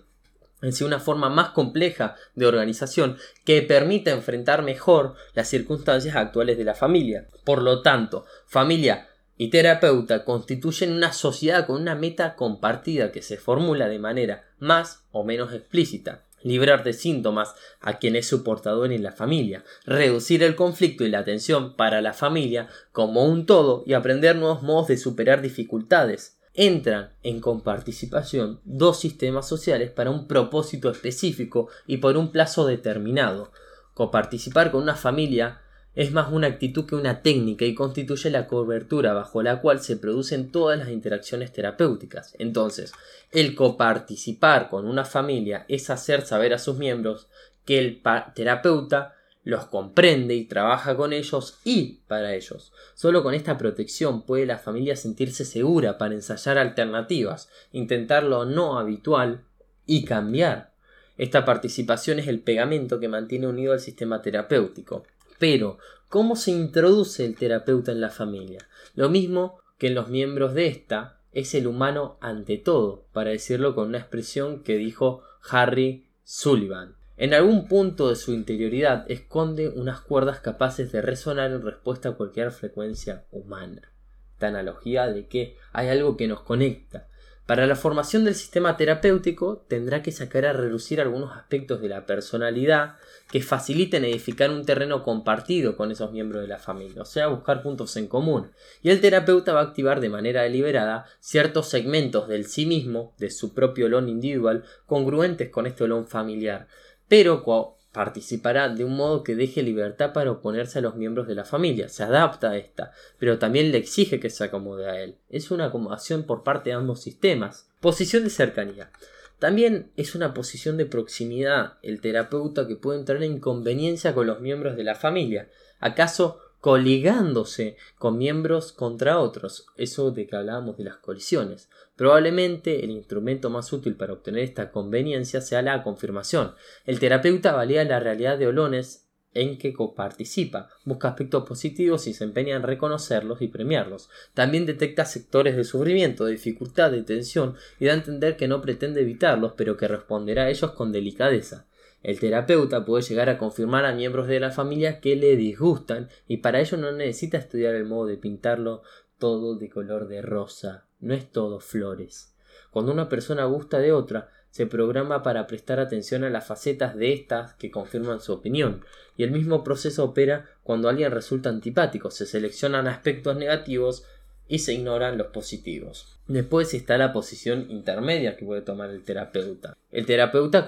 en 0.62 0.74
sí 0.74 0.84
una 0.84 1.00
forma 1.00 1.30
más 1.30 1.50
compleja 1.50 2.16
de 2.36 2.46
organización 2.46 3.18
que 3.44 3.62
permita 3.62 4.12
enfrentar 4.12 4.64
mejor 4.64 5.16
las 5.34 5.48
circunstancias 5.48 6.16
actuales 6.16 6.58
de 6.58 6.64
la 6.64 6.74
familia. 6.74 7.28
Por 7.44 7.62
lo 7.62 7.82
tanto, 7.82 8.26
familia 8.46 9.08
y 9.38 9.50
terapeuta 9.50 10.26
constituyen 10.26 10.94
una 10.94 11.14
sociedad 11.14 11.68
con 11.68 11.82
una 11.82 11.96
meta 11.96 12.36
compartida 12.36 13.12
que 13.12 13.22
se 13.22 13.38
formula 13.38 13.88
de 13.88 14.00
manera 14.00 14.46
más 14.58 15.04
o 15.12 15.24
menos 15.24 15.54
explícita. 15.54 16.24
Librar 16.44 16.84
de 16.84 16.94
síntomas 16.94 17.56
a 17.82 17.98
quien 17.98 18.16
es 18.16 18.28
su 18.28 18.44
portador 18.44 18.92
en 18.94 19.04
la 19.04 19.12
familia, 19.12 19.64
reducir 19.86 20.44
el 20.44 20.56
conflicto 20.56 21.04
y 21.04 21.10
la 21.10 21.26
tensión 21.26 21.76
para 21.76 22.00
la 22.02 22.14
familia 22.14 22.68
como 22.92 23.26
un 23.26 23.46
todo 23.46 23.84
y 23.88 23.94
aprender 23.94 24.36
nuevos 24.36 24.62
modos 24.62 24.88
de 24.88 24.98
superar 24.98 25.42
dificultades, 25.42 26.37
entran 26.58 27.14
en 27.24 27.40
comparticipación 27.40 28.60
dos 28.66 29.00
sistemas 29.00 29.48
sociales 29.48 29.92
para 29.92 30.10
un 30.10 30.28
propósito 30.28 30.90
específico 30.90 31.70
y 31.86 31.98
por 31.98 32.18
un 32.18 32.32
plazo 32.32 32.66
determinado. 32.66 33.52
Coparticipar 33.94 34.72
con 34.72 34.82
una 34.82 34.96
familia 34.96 35.62
es 35.96 36.12
más 36.12 36.32
una 36.32 36.48
actitud 36.48 36.86
que 36.86 36.96
una 36.96 37.22
técnica 37.22 37.66
y 37.66 37.74
constituye 37.74 38.30
la 38.30 38.48
cobertura 38.48 39.14
bajo 39.14 39.42
la 39.42 39.62
cual 39.62 39.82
se 39.82 39.98
producen 39.98 40.52
todas 40.52 40.78
las 40.78 40.90
interacciones 40.90 41.54
terapéuticas. 41.54 42.36
Entonces, 42.40 42.92
el 43.32 43.56
coparticipar 43.56 44.70
con 44.70 44.88
una 44.88 45.06
familia 45.06 45.66
es 45.68 45.90
hacer 45.90 46.26
saber 46.26 46.54
a 46.54 46.60
sus 46.60 46.78
miembros 46.78 47.28
que 47.66 47.80
el 47.80 48.02
terapeuta 48.34 49.17
los 49.48 49.68
comprende 49.68 50.36
y 50.36 50.44
trabaja 50.44 50.98
con 50.98 51.14
ellos 51.14 51.60
y 51.64 52.02
para 52.10 52.36
ellos. 52.36 52.74
Solo 52.96 53.24
con 53.24 53.34
esta 53.34 53.58
protección 53.58 54.24
puede 54.24 54.46
la 54.46 54.58
familia 54.58 54.98
sentirse 54.98 55.46
segura 55.46 55.98
para 55.98 56.16
ensayar 56.16 56.58
alternativas, 56.58 57.50
intentar 57.72 58.24
lo 58.24 58.44
no 58.44 58.78
habitual 58.78 59.46
y 59.86 60.04
cambiar. 60.04 60.74
Esta 61.18 61.46
participación 61.46 62.20
es 62.20 62.28
el 62.28 62.42
pegamento 62.42 63.00
que 63.00 63.08
mantiene 63.08 63.48
unido 63.48 63.72
al 63.72 63.80
sistema 63.80 64.22
terapéutico. 64.22 65.06
Pero, 65.40 65.78
¿cómo 66.10 66.36
se 66.36 66.52
introduce 66.52 67.24
el 67.24 67.36
terapeuta 67.38 67.94
en 67.94 68.02
la 68.02 68.10
familia? 68.10 68.68
Lo 68.96 69.08
mismo 69.08 69.62
que 69.78 69.88
en 69.88 69.96
los 69.96 70.10
miembros 70.10 70.56
de 70.56 70.68
esta, 70.68 71.22
es 71.32 71.56
el 71.56 71.68
humano 71.68 72.18
ante 72.20 72.58
todo, 72.58 73.06
para 73.14 73.30
decirlo 73.30 73.76
con 73.76 73.88
una 73.88 74.00
expresión 74.00 74.62
que 74.62 74.76
dijo 74.76 75.22
Harry 75.50 76.10
Sullivan. 76.26 76.97
En 77.18 77.34
algún 77.34 77.68
punto 77.68 78.10
de 78.10 78.16
su 78.16 78.32
interioridad 78.32 79.10
esconde 79.10 79.70
unas 79.70 80.02
cuerdas 80.02 80.40
capaces 80.40 80.92
de 80.92 81.02
resonar 81.02 81.50
en 81.50 81.64
respuesta 81.64 82.10
a 82.10 82.12
cualquier 82.12 82.52
frecuencia 82.52 83.26
humana. 83.32 83.92
Esta 84.34 84.50
analogía 84.50 85.08
de 85.08 85.28
que 85.28 85.58
hay 85.74 85.88
algo 85.90 86.16
que 86.16 86.28
nos 86.28 86.42
conecta. 86.42 87.08
Para 87.48 87.66
la 87.66 87.78
formación 87.78 88.26
del 88.26 88.36
sistema 88.36 88.76
terapéutico 88.76 89.66
tendrá 89.70 90.04
que 90.04 90.12
sacar 90.12 90.46
a 90.46 90.52
relucir 90.52 91.00
algunos 91.00 91.36
aspectos 91.36 91.82
de 91.82 91.88
la 91.88 92.06
personalidad 92.06 92.98
que 93.32 93.42
faciliten 93.42 94.04
edificar 94.04 94.52
un 94.52 94.66
terreno 94.66 95.02
compartido 95.02 95.78
con 95.78 95.90
esos 95.90 96.12
miembros 96.12 96.42
de 96.42 96.50
la 96.50 96.60
familia, 96.60 97.04
o 97.04 97.06
sea, 97.06 97.28
buscar 97.28 97.64
puntos 97.64 97.96
en 97.96 98.08
común. 98.08 98.52
Y 98.84 98.90
el 98.90 99.00
terapeuta 99.00 99.54
va 99.54 99.62
a 99.62 99.64
activar 99.64 100.02
de 100.02 100.10
manera 100.10 100.44
deliberada 100.44 101.06
ciertos 101.22 101.70
segmentos 101.70 102.28
del 102.28 102.46
sí 102.46 102.66
mismo, 102.66 103.16
de 103.18 103.32
su 103.32 103.54
propio 103.54 103.86
olón 103.86 104.10
individual, 104.10 104.66
congruentes 104.86 105.50
con 105.50 105.68
este 105.68 105.86
olón 105.86 106.06
familiar, 106.06 106.68
pero 107.08 107.44
participará 107.92 108.70
de 108.70 108.84
un 108.84 108.96
modo 108.96 109.24
que 109.24 109.36
deje 109.36 109.64
libertad 109.64 110.14
para 110.14 110.32
oponerse 110.32 110.80
a 110.80 110.82
los 110.82 110.96
miembros 110.96 111.28
de 111.28 111.36
la 111.36 111.46
familia, 111.46 111.90
se 111.90 112.04
adapta 112.04 112.52
a 112.52 112.58
esta, 112.58 112.92
pero 113.18 113.40
también 113.40 113.72
le 113.72 113.78
exige 113.78 114.20
que 114.20 114.30
se 114.30 114.44
acomode 114.44 114.90
a 114.90 115.02
él. 115.02 115.16
Es 115.30 115.50
una 115.50 115.66
acomodación 115.66 116.24
por 116.24 116.44
parte 116.44 116.70
de 116.70 116.76
ambos 116.76 117.02
sistemas. 117.02 117.70
Posición 117.80 118.24
de 118.24 118.30
cercanía. 118.30 118.92
También 119.40 119.92
es 119.96 120.16
una 120.16 120.34
posición 120.34 120.78
de 120.78 120.86
proximidad 120.86 121.74
el 121.82 122.02
terapeuta 122.02 122.68
que 122.68 122.76
puede 122.76 123.00
entrar 123.00 123.22
en 123.24 123.34
inconveniencia 123.34 124.14
con 124.14 124.28
los 124.28 124.42
miembros 124.42 124.76
de 124.76 124.84
la 124.84 124.96
familia. 124.96 125.50
¿Acaso 125.80 126.40
coligándose 126.60 127.78
con 127.98 128.18
miembros 128.18 128.72
contra 128.72 129.20
otros, 129.20 129.68
eso 129.78 130.12
de 130.12 130.28
que 130.28 130.36
hablábamos 130.36 130.78
de 130.78 130.86
las 130.86 130.98
colisiones. 130.98 131.70
Probablemente 131.96 132.84
el 132.84 132.92
instrumento 132.92 133.50
más 133.50 133.72
útil 133.74 133.96
para 133.96 134.14
obtener 134.14 134.44
esta 134.44 134.72
conveniencia 134.72 135.42
sea 135.42 135.62
la 135.62 135.84
confirmación. 135.84 136.54
El 136.86 137.00
terapeuta 137.00 137.54
valida 137.54 137.84
la 137.84 138.00
realidad 138.00 138.38
de 138.38 138.48
olones 138.48 139.08
en 139.34 139.58
que 139.58 139.74
coparticipa, 139.74 140.70
busca 140.84 141.10
aspectos 141.10 141.48
positivos 141.48 142.08
y 142.08 142.14
se 142.14 142.24
empeña 142.24 142.56
en 142.56 142.64
reconocerlos 142.64 143.42
y 143.42 143.48
premiarlos. 143.48 144.10
También 144.34 144.66
detecta 144.66 145.06
sectores 145.06 145.56
de 145.56 145.64
sufrimiento, 145.64 146.26
de 146.26 146.32
dificultad, 146.32 146.92
de 146.92 147.04
tensión 147.04 147.56
y 147.80 147.86
da 147.86 147.94
a 147.94 147.98
entender 147.98 148.36
que 148.36 148.48
no 148.48 148.62
pretende 148.62 149.02
evitarlos, 149.02 149.54
pero 149.56 149.78
que 149.78 149.88
responderá 149.88 150.44
a 150.44 150.50
ellos 150.50 150.72
con 150.72 150.92
delicadeza. 150.92 151.68
El 152.08 152.22
terapeuta 152.22 152.86
puede 152.86 153.04
llegar 153.04 153.28
a 153.28 153.38
confirmar 153.38 153.84
a 153.84 153.92
miembros 153.92 154.30
de 154.30 154.40
la 154.40 154.52
familia 154.52 155.02
que 155.02 155.18
le 155.18 155.36
disgustan 155.36 156.08
y 156.26 156.38
para 156.38 156.62
ello 156.62 156.78
no 156.78 156.94
necesita 156.94 157.38
estudiar 157.38 157.76
el 157.76 157.84
modo 157.84 158.06
de 158.06 158.16
pintarlo 158.16 158.82
todo 159.20 159.58
de 159.58 159.70
color 159.70 160.08
de 160.08 160.22
rosa, 160.22 160.86
no 161.02 161.14
es 161.14 161.30
todo 161.30 161.60
flores. 161.60 162.34
Cuando 162.72 162.94
una 162.94 163.10
persona 163.10 163.44
gusta 163.44 163.80
de 163.80 163.92
otra, 163.92 164.30
se 164.52 164.68
programa 164.68 165.22
para 165.22 165.48
prestar 165.48 165.82
atención 165.82 166.24
a 166.24 166.30
las 166.30 166.48
facetas 166.48 166.96
de 166.96 167.12
estas 167.12 167.56
que 167.56 167.72
confirman 167.72 168.22
su 168.22 168.32
opinión, 168.32 168.86
y 169.18 169.24
el 169.24 169.32
mismo 169.32 169.66
proceso 169.66 170.06
opera 170.06 170.46
cuando 170.64 170.88
alguien 170.88 171.12
resulta 171.12 171.50
antipático, 171.50 172.10
se 172.10 172.26
seleccionan 172.26 172.88
aspectos 172.88 173.36
negativos 173.36 174.06
y 174.48 174.60
se 174.60 174.74
ignoran 174.74 175.18
los 175.18 175.28
positivos. 175.28 176.18
Después 176.30 176.74
está 176.74 176.98
la 176.98 177.12
posición 177.12 177.70
intermedia 177.70 178.38
que 178.38 178.46
puede 178.46 178.62
tomar 178.62 178.92
el 178.92 179.04
terapeuta. 179.04 179.76
El 179.92 180.06
terapeuta 180.06 180.66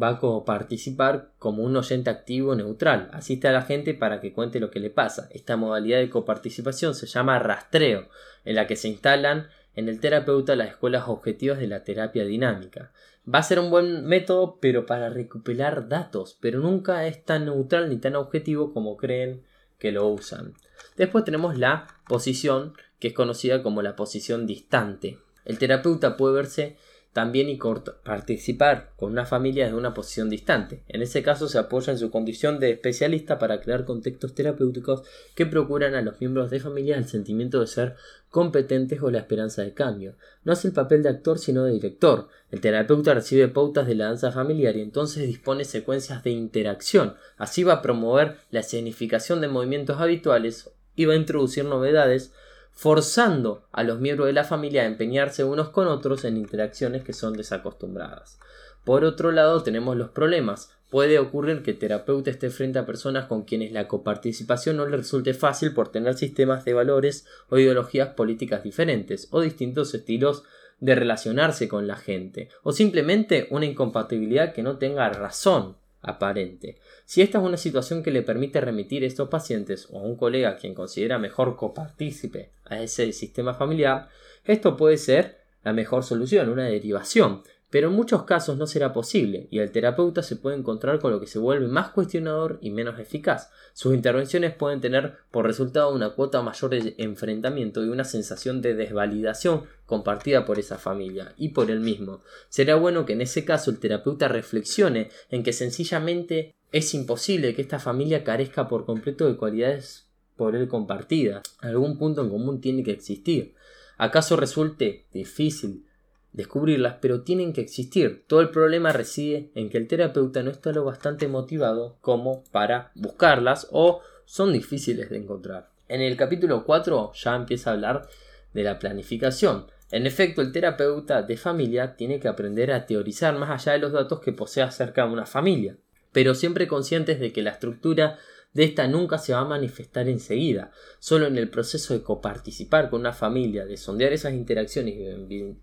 va 0.00 0.08
a 0.08 0.44
participar 0.44 1.32
como 1.38 1.62
un 1.62 1.76
oyente 1.76 2.10
activo 2.10 2.54
neutral. 2.54 3.10
Asiste 3.12 3.48
a 3.48 3.52
la 3.52 3.62
gente 3.62 3.94
para 3.94 4.20
que 4.20 4.32
cuente 4.32 4.60
lo 4.60 4.70
que 4.70 4.80
le 4.80 4.90
pasa. 4.90 5.28
Esta 5.30 5.56
modalidad 5.56 5.98
de 5.98 6.10
coparticipación 6.10 6.94
se 6.94 7.06
llama 7.06 7.38
rastreo, 7.38 8.08
en 8.44 8.56
la 8.56 8.66
que 8.66 8.76
se 8.76 8.88
instalan 8.88 9.48
en 9.74 9.88
el 9.88 10.00
terapeuta 10.00 10.56
las 10.56 10.68
escuelas 10.68 11.04
objetivas 11.06 11.58
de 11.58 11.66
la 11.66 11.84
terapia 11.84 12.24
dinámica. 12.24 12.92
Va 13.32 13.38
a 13.38 13.44
ser 13.44 13.58
un 13.58 13.70
buen 13.70 14.04
método, 14.04 14.58
pero 14.60 14.84
para 14.84 15.08
recopilar 15.08 15.88
datos, 15.88 16.36
pero 16.40 16.60
nunca 16.60 17.06
es 17.06 17.24
tan 17.24 17.46
neutral 17.46 17.88
ni 17.88 17.98
tan 17.98 18.16
objetivo 18.16 18.72
como 18.72 18.96
creen 18.96 19.42
que 19.78 19.92
lo 19.92 20.08
usan. 20.08 20.54
Después 20.96 21.24
tenemos 21.24 21.56
la 21.58 21.86
posición, 22.08 22.74
que 22.98 23.08
es 23.08 23.14
conocida 23.14 23.62
como 23.62 23.82
la 23.82 23.96
posición 23.96 24.46
distante. 24.46 25.18
El 25.44 25.58
terapeuta 25.58 26.16
puede 26.16 26.34
verse 26.34 26.76
también 27.12 27.50
y 27.50 27.58
participar 28.04 28.92
con 28.96 29.12
una 29.12 29.26
familia 29.26 29.64
desde 29.64 29.76
una 29.76 29.92
posición 29.92 30.30
distante. 30.30 30.82
En 30.88 31.02
ese 31.02 31.22
caso 31.22 31.46
se 31.46 31.58
apoya 31.58 31.92
en 31.92 31.98
su 31.98 32.10
condición 32.10 32.58
de 32.58 32.70
especialista 32.70 33.38
para 33.38 33.60
crear 33.60 33.84
contextos 33.84 34.34
terapéuticos 34.34 35.02
que 35.34 35.44
procuran 35.44 35.94
a 35.94 36.00
los 36.00 36.20
miembros 36.20 36.50
de 36.50 36.60
familia 36.60 36.96
el 36.96 37.06
sentimiento 37.06 37.60
de 37.60 37.66
ser 37.66 37.96
competentes 38.30 39.02
o 39.02 39.10
la 39.10 39.18
esperanza 39.18 39.60
de 39.62 39.74
cambio. 39.74 40.16
No 40.44 40.54
es 40.54 40.64
el 40.64 40.72
papel 40.72 41.02
de 41.02 41.10
actor 41.10 41.38
sino 41.38 41.64
de 41.64 41.72
director. 41.72 42.28
El 42.50 42.62
terapeuta 42.62 43.12
recibe 43.12 43.48
pautas 43.48 43.86
de 43.86 43.94
la 43.94 44.06
danza 44.06 44.32
familiar 44.32 44.74
y 44.76 44.80
entonces 44.80 45.26
dispone 45.26 45.66
secuencias 45.66 46.24
de 46.24 46.30
interacción. 46.30 47.16
Así 47.36 47.62
va 47.62 47.74
a 47.74 47.82
promover 47.82 48.38
la 48.50 48.60
escenificación 48.60 49.42
de 49.42 49.48
movimientos 49.48 50.00
habituales 50.00 50.70
y 50.96 51.04
va 51.04 51.12
a 51.12 51.16
introducir 51.16 51.66
novedades 51.66 52.32
forzando 52.72 53.66
a 53.72 53.82
los 53.82 54.00
miembros 54.00 54.26
de 54.26 54.32
la 54.32 54.44
familia 54.44 54.82
a 54.82 54.86
empeñarse 54.86 55.44
unos 55.44 55.70
con 55.70 55.86
otros 55.86 56.24
en 56.24 56.36
interacciones 56.36 57.04
que 57.04 57.12
son 57.12 57.34
desacostumbradas. 57.34 58.38
Por 58.84 59.04
otro 59.04 59.30
lado, 59.30 59.62
tenemos 59.62 59.96
los 59.96 60.10
problemas. 60.10 60.70
Puede 60.90 61.18
ocurrir 61.18 61.62
que 61.62 61.72
el 61.72 61.78
terapeuta 61.78 62.30
esté 62.30 62.50
frente 62.50 62.78
a 62.78 62.86
personas 62.86 63.26
con 63.26 63.42
quienes 63.44 63.72
la 63.72 63.88
coparticipación 63.88 64.76
no 64.76 64.86
le 64.86 64.96
resulte 64.96 65.32
fácil 65.32 65.72
por 65.72 65.88
tener 65.88 66.14
sistemas 66.14 66.64
de 66.64 66.74
valores 66.74 67.26
o 67.48 67.58
ideologías 67.58 68.10
políticas 68.10 68.62
diferentes 68.62 69.28
o 69.30 69.40
distintos 69.40 69.94
estilos 69.94 70.42
de 70.80 70.96
relacionarse 70.96 71.68
con 71.68 71.86
la 71.86 71.96
gente, 71.96 72.48
o 72.64 72.72
simplemente 72.72 73.46
una 73.50 73.66
incompatibilidad 73.66 74.52
que 74.52 74.64
no 74.64 74.78
tenga 74.78 75.08
razón 75.10 75.76
aparente. 76.02 76.80
Si 77.04 77.22
esta 77.22 77.38
es 77.38 77.44
una 77.44 77.56
situación 77.56 78.02
que 78.02 78.10
le 78.10 78.22
permite 78.22 78.60
remitir 78.60 79.04
a 79.04 79.06
estos 79.06 79.28
pacientes 79.28 79.88
o 79.90 79.98
a 79.98 80.02
un 80.02 80.16
colega 80.16 80.56
quien 80.56 80.74
considera 80.74 81.18
mejor 81.18 81.56
copartícipe 81.56 82.50
a 82.64 82.80
ese 82.80 83.12
sistema 83.12 83.54
familiar, 83.54 84.08
esto 84.44 84.76
puede 84.76 84.96
ser 84.96 85.42
la 85.64 85.72
mejor 85.72 86.04
solución, 86.04 86.48
una 86.48 86.66
derivación, 86.66 87.42
pero 87.72 87.88
en 87.88 87.94
muchos 87.94 88.24
casos 88.24 88.58
no 88.58 88.66
será 88.66 88.92
posible 88.92 89.48
y 89.50 89.58
el 89.60 89.72
terapeuta 89.72 90.22
se 90.22 90.36
puede 90.36 90.58
encontrar 90.58 90.98
con 90.98 91.10
lo 91.10 91.20
que 91.20 91.26
se 91.26 91.38
vuelve 91.38 91.68
más 91.68 91.88
cuestionador 91.88 92.58
y 92.60 92.70
menos 92.70 92.98
eficaz. 93.00 93.50
Sus 93.72 93.94
intervenciones 93.94 94.54
pueden 94.54 94.82
tener 94.82 95.14
por 95.30 95.46
resultado 95.46 95.90
una 95.90 96.10
cuota 96.10 96.42
mayor 96.42 96.68
de 96.68 96.94
enfrentamiento 96.98 97.82
y 97.82 97.88
una 97.88 98.04
sensación 98.04 98.60
de 98.60 98.74
desvalidación 98.74 99.62
compartida 99.86 100.44
por 100.44 100.58
esa 100.58 100.76
familia 100.76 101.32
y 101.38 101.48
por 101.48 101.70
él 101.70 101.80
mismo. 101.80 102.22
Será 102.50 102.74
bueno 102.74 103.06
que 103.06 103.14
en 103.14 103.22
ese 103.22 103.46
caso 103.46 103.70
el 103.70 103.78
terapeuta 103.78 104.28
reflexione 104.28 105.08
en 105.30 105.42
que 105.42 105.54
sencillamente 105.54 106.54
es 106.72 106.94
imposible 106.94 107.54
que 107.54 107.62
esta 107.62 107.78
familia 107.78 108.24
carezca 108.24 108.66
por 108.66 108.84
completo 108.86 109.26
de 109.26 109.36
cualidades 109.36 110.08
por 110.36 110.56
él 110.56 110.68
compartidas. 110.68 111.42
Algún 111.60 111.98
punto 111.98 112.22
en 112.22 112.30
común 112.30 112.60
tiene 112.60 112.82
que 112.82 112.92
existir. 112.92 113.54
¿Acaso 113.98 114.36
resulte 114.36 115.06
difícil 115.12 115.84
descubrirlas, 116.32 116.96
pero 117.00 117.22
tienen 117.22 117.52
que 117.52 117.60
existir. 117.60 118.24
Todo 118.26 118.40
el 118.40 118.50
problema 118.50 118.92
reside 118.92 119.50
en 119.54 119.68
que 119.70 119.78
el 119.78 119.86
terapeuta 119.86 120.42
no 120.42 120.50
está 120.50 120.72
lo 120.72 120.84
bastante 120.84 121.28
motivado 121.28 121.96
como 122.00 122.44
para 122.50 122.90
buscarlas 122.94 123.68
o 123.70 124.00
son 124.24 124.52
difíciles 124.52 125.10
de 125.10 125.18
encontrar. 125.18 125.70
En 125.88 126.00
el 126.00 126.16
capítulo 126.16 126.64
4 126.64 127.12
ya 127.14 127.36
empieza 127.36 127.70
a 127.70 127.72
hablar 127.74 128.08
de 128.54 128.62
la 128.62 128.78
planificación. 128.78 129.66
En 129.90 130.06
efecto, 130.06 130.40
el 130.40 130.52
terapeuta 130.52 131.22
de 131.22 131.36
familia 131.36 131.96
tiene 131.96 132.18
que 132.18 132.28
aprender 132.28 132.72
a 132.72 132.86
teorizar 132.86 133.36
más 133.38 133.50
allá 133.50 133.72
de 133.72 133.78
los 133.78 133.92
datos 133.92 134.20
que 134.20 134.32
posee 134.32 134.62
acerca 134.62 135.04
de 135.04 135.12
una 135.12 135.26
familia, 135.26 135.76
pero 136.12 136.34
siempre 136.34 136.68
conscientes 136.68 137.18
de 137.20 137.32
que 137.32 137.42
la 137.42 137.50
estructura 137.50 138.18
de 138.52 138.64
esta 138.64 138.86
nunca 138.86 139.18
se 139.18 139.32
va 139.32 139.40
a 139.40 139.44
manifestar 139.46 140.08
enseguida. 140.08 140.70
Solo 140.98 141.26
en 141.26 141.38
el 141.38 141.48
proceso 141.48 141.94
de 141.94 142.02
coparticipar 142.02 142.90
con 142.90 143.00
una 143.00 143.12
familia, 143.12 143.64
de 143.64 143.76
sondear 143.76 144.12
esas 144.12 144.34
interacciones 144.34 144.94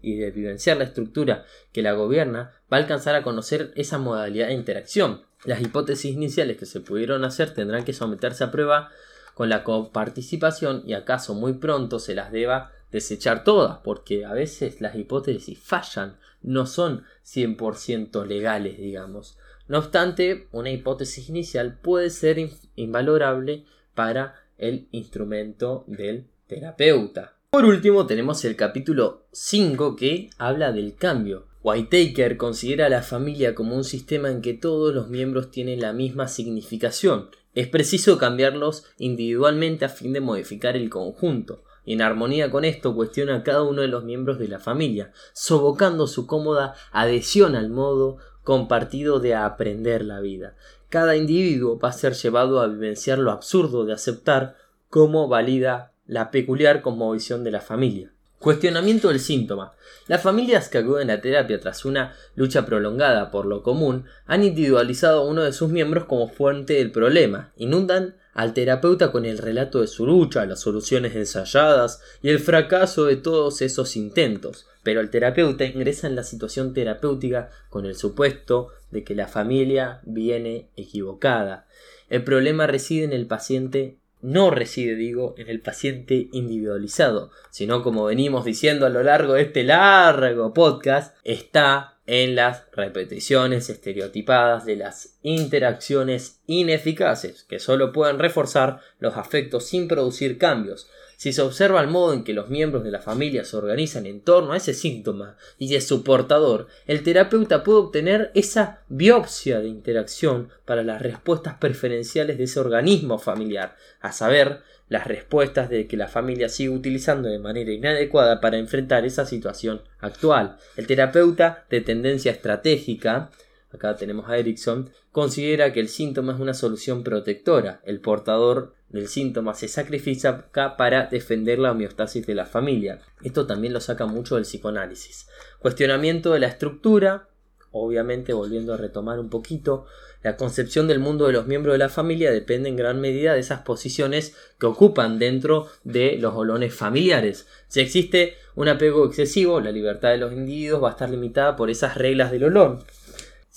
y 0.02 0.16
de 0.16 0.32
vivenciar 0.32 0.78
la 0.78 0.86
estructura 0.86 1.46
que 1.72 1.84
la 1.84 1.94
gobierna, 1.94 2.52
va 2.72 2.78
a 2.78 2.80
alcanzar 2.80 3.16
a 3.16 3.24
conocer 3.24 3.72
esa 3.76 3.98
modalidad 3.98 4.48
de 4.48 4.54
interacción. 4.54 5.22
Las 5.46 5.62
hipótesis 5.62 6.14
iniciales 6.14 6.58
que 6.58 6.66
se 6.66 6.82
pudieron 6.82 7.24
hacer 7.24 7.54
tendrán 7.54 7.86
que 7.86 7.94
someterse 7.94 8.44
a 8.44 8.52
prueba 8.52 8.90
con 9.36 9.50
la 9.50 9.64
coparticipación 9.64 10.84
y 10.86 10.94
acaso 10.94 11.34
muy 11.34 11.54
pronto 11.54 12.00
se 12.00 12.14
las 12.16 12.32
deba 12.32 12.74
desechar 12.92 13.44
todas, 13.44 13.78
porque 13.84 14.26
a 14.26 14.34
veces 14.34 14.82
las 14.82 14.96
hipótesis 14.96 15.58
fallan, 15.58 16.18
no 16.42 16.66
son 16.66 17.06
100% 17.24 18.26
legales, 18.26 18.78
digamos. 18.78 19.38
No 19.70 19.78
obstante, 19.78 20.48
una 20.52 20.72
hipótesis 20.72 21.30
inicial 21.30 21.78
puede 21.80 22.10
ser 22.10 22.50
invalorable 22.76 23.66
para 23.94 24.34
el 24.58 24.88
instrumento 24.90 25.86
del 25.86 26.26
terapeuta. 26.48 27.38
Por 27.52 27.66
último, 27.66 28.08
tenemos 28.08 28.44
el 28.46 28.56
capítulo 28.56 29.28
5 29.32 29.96
que 29.96 30.32
habla 30.40 30.72
del 30.72 30.96
cambio. 30.96 31.46
Whitaker 31.62 32.36
considera 32.36 32.88
a 32.88 32.90
la 32.90 33.04
familia 33.04 33.54
como 33.54 33.76
un 33.76 33.84
sistema 33.84 34.32
en 34.32 34.42
que 34.42 34.56
todos 34.56 34.92
los 34.96 35.08
miembros 35.08 35.52
tienen 35.52 35.82
la 35.82 35.94
misma 35.94 36.28
significación. 36.28 37.30
Es 37.54 37.68
preciso 37.68 38.18
cambiarlos 38.18 38.86
individualmente 38.98 39.86
a 39.86 39.90
fin 39.90 40.14
de 40.14 40.22
modificar 40.22 40.78
el 40.78 40.90
conjunto. 40.90 41.64
En 41.86 42.02
armonía 42.02 42.52
con 42.52 42.66
esto 42.66 42.94
cuestiona 42.94 43.36
a 43.36 43.44
cada 43.44 43.64
uno 43.64 43.82
de 43.82 43.88
los 43.88 44.04
miembros 44.04 44.38
de 44.38 44.48
la 44.48 44.60
familia, 44.60 45.12
sofocando 45.34 46.08
su 46.08 46.28
cómoda 46.28 46.76
adhesión 46.92 47.56
al 47.56 47.70
modo 47.70 48.18
compartido 48.50 49.20
de 49.20 49.36
aprender 49.36 50.04
la 50.04 50.22
vida. 50.22 50.56
Cada 50.90 51.16
individuo 51.16 51.78
va 51.78 51.90
a 51.90 51.94
ser 51.94 52.14
llevado 52.14 52.62
a 52.62 52.68
vivenciar 52.68 53.20
lo 53.20 53.30
absurdo 53.30 53.86
de 53.86 53.94
aceptar 53.94 54.56
como 54.90 55.28
valida 55.28 55.92
la 56.08 56.32
peculiar 56.32 56.82
cosmovisión 56.82 57.44
de 57.44 57.52
la 57.52 57.62
familia. 57.62 58.12
Cuestionamiento 58.40 59.10
del 59.10 59.20
síntoma. 59.20 59.74
Las 60.08 60.24
familias 60.24 60.68
que 60.68 60.80
acuden 60.80 61.12
a 61.12 61.22
terapia 61.22 61.60
tras 61.60 61.86
una 61.86 62.16
lucha 62.34 62.66
prolongada 62.66 63.30
por 63.30 63.46
lo 63.46 63.62
común 63.62 64.06
han 64.26 64.44
individualizado 64.44 65.22
a 65.22 65.26
uno 65.28 65.44
de 65.44 65.54
sus 65.54 65.70
miembros 65.70 66.06
como 66.06 66.28
fuente 66.28 66.74
del 66.74 66.92
problema, 66.92 67.52
inundan 67.56 68.16
al 68.34 68.56
terapeuta 68.56 69.12
con 69.12 69.26
el 69.26 69.38
relato 69.38 69.82
de 69.82 69.88
su 69.88 70.08
lucha, 70.08 70.48
las 70.48 70.62
soluciones 70.62 71.16
ensayadas 71.16 72.02
y 72.24 72.30
el 72.30 72.40
fracaso 72.40 73.06
de 73.06 73.18
todos 73.18 73.62
esos 73.62 73.96
intentos, 73.96 74.66
pero 74.84 75.02
el 75.02 75.10
terapeuta 75.10 75.66
ingresa 75.66 76.08
en 76.08 76.16
la 76.16 76.24
situación 76.24 76.74
terapéutica 76.74 77.50
con 77.70 77.86
el 77.86 77.96
supuesto 77.96 78.70
de 78.92 79.04
que 79.04 79.16
la 79.16 79.28
familia 79.28 80.00
viene 80.04 80.70
equivocada. 80.76 81.68
El 82.10 82.24
problema 82.24 82.68
reside 82.68 83.04
en 83.04 83.14
el 83.14 83.28
paciente, 83.28 83.98
no 84.22 84.50
reside, 84.50 84.96
digo, 84.96 85.36
en 85.38 85.50
el 85.50 85.62
paciente 85.62 86.30
individualizado, 86.32 87.32
sino 87.52 87.84
como 87.84 88.06
venimos 88.06 88.46
diciendo 88.46 88.86
a 88.86 88.90
lo 88.90 89.04
largo 89.04 89.34
de 89.34 89.44
este 89.44 89.64
largo 89.64 90.54
podcast, 90.54 91.16
está 91.24 92.00
en 92.10 92.34
las 92.34 92.64
repeticiones 92.72 93.70
estereotipadas 93.70 94.66
de 94.66 94.78
las 94.78 95.20
interacciones 95.22 96.40
ineficaces, 96.48 97.44
que 97.44 97.60
solo 97.60 97.92
pueden 97.92 98.18
reforzar 98.18 98.80
los 98.98 99.16
afectos 99.16 99.68
sin 99.68 99.88
producir 99.88 100.40
cambios. 100.40 100.90
Si 101.20 101.34
se 101.34 101.42
observa 101.42 101.82
el 101.82 101.90
modo 101.90 102.14
en 102.14 102.24
que 102.24 102.32
los 102.32 102.48
miembros 102.48 102.86
de 102.86 102.92
la 102.92 103.02
familia 103.02 103.44
se 103.44 103.58
organizan 103.58 104.06
en 104.06 104.22
torno 104.22 104.54
a 104.54 104.58
ese 104.58 104.74
síntoma 104.74 105.36
y 105.58 105.68
de 105.68 105.82
su 105.82 106.02
portador, 106.02 106.68
el 106.88 107.04
terapeuta 107.04 107.62
puede 107.62 107.80
obtener 107.80 108.32
esa 108.36 108.84
biopsia 108.88 109.60
de 109.60 109.68
interacción 109.68 110.48
para 110.64 110.82
las 110.82 111.02
respuestas 111.02 111.56
preferenciales 111.56 112.38
de 112.38 112.46
ese 112.46 112.62
organismo 112.62 113.20
familiar, 113.20 113.76
a 114.00 114.14
saber, 114.14 114.62
las 114.88 115.08
respuestas 115.08 115.70
de 115.70 115.88
que 115.88 115.98
la 115.98 116.08
familia 116.08 116.48
sigue 116.48 116.70
utilizando 116.70 117.28
de 117.28 117.38
manera 117.38 117.74
inadecuada 117.74 118.40
para 118.40 118.58
enfrentar 118.58 119.06
esa 119.06 119.26
situación 119.26 119.82
actual. 120.00 120.56
El 120.78 120.88
terapeuta 120.88 121.66
de 121.70 121.82
tendencia 121.82 122.32
estratégica, 122.32 123.30
acá 123.72 123.96
tenemos 123.96 124.30
a 124.30 124.38
Erickson, 124.38 124.90
considera 125.12 125.72
que 125.74 125.80
el 125.80 125.90
síntoma 125.90 126.34
es 126.34 126.40
una 126.40 126.54
solución 126.54 127.04
protectora. 127.04 127.82
El 127.86 128.02
portador 128.02 128.74
del 128.90 129.08
síntoma 129.08 129.54
se 129.54 129.68
sacrifica 129.68 130.50
para 130.78 131.06
defender 131.06 131.60
la 131.60 131.72
homeostasis 131.72 132.26
de 132.26 132.36
la 132.36 132.46
familia. 132.46 133.00
Esto 133.24 133.46
también 133.46 133.74
lo 133.74 133.82
saca 133.82 134.06
mucho 134.06 134.36
del 134.36 134.46
psicoanálisis. 134.46 135.28
Cuestionamiento 135.60 136.34
de 136.34 136.40
la 136.40 136.48
estructura, 136.48 137.30
obviamente 137.72 138.34
volviendo 138.34 138.74
a 138.74 138.78
retomar 138.78 139.20
un 139.20 139.30
poquito, 139.30 139.86
la 140.22 140.36
concepción 140.36 140.88
del 140.88 141.00
mundo 141.00 141.28
de 141.28 141.34
los 141.34 141.48
miembros 141.48 141.74
de 141.74 141.80
la 141.80 141.88
familia 141.88 142.32
depende 142.32 142.68
en 142.68 142.76
gran 142.76 143.00
medida 143.00 143.34
de 143.34 143.40
esas 143.40 143.62
posiciones 143.62 144.36
que 144.60 144.66
ocupan 144.66 145.18
dentro 145.18 145.68
de 145.84 146.18
los 146.20 146.36
olones 146.36 146.74
familiares. 146.74 147.48
Si 147.68 147.80
existe 147.80 148.36
un 148.56 148.68
apego 148.68 149.06
excesivo, 149.06 149.62
la 149.62 149.72
libertad 149.72 150.10
de 150.10 150.18
los 150.18 150.34
individuos 150.34 150.84
va 150.84 150.90
a 150.90 150.92
estar 150.92 151.10
limitada 151.10 151.56
por 151.56 151.70
esas 151.70 151.96
reglas 151.96 152.32
del 152.32 152.46
olón. 152.46 152.84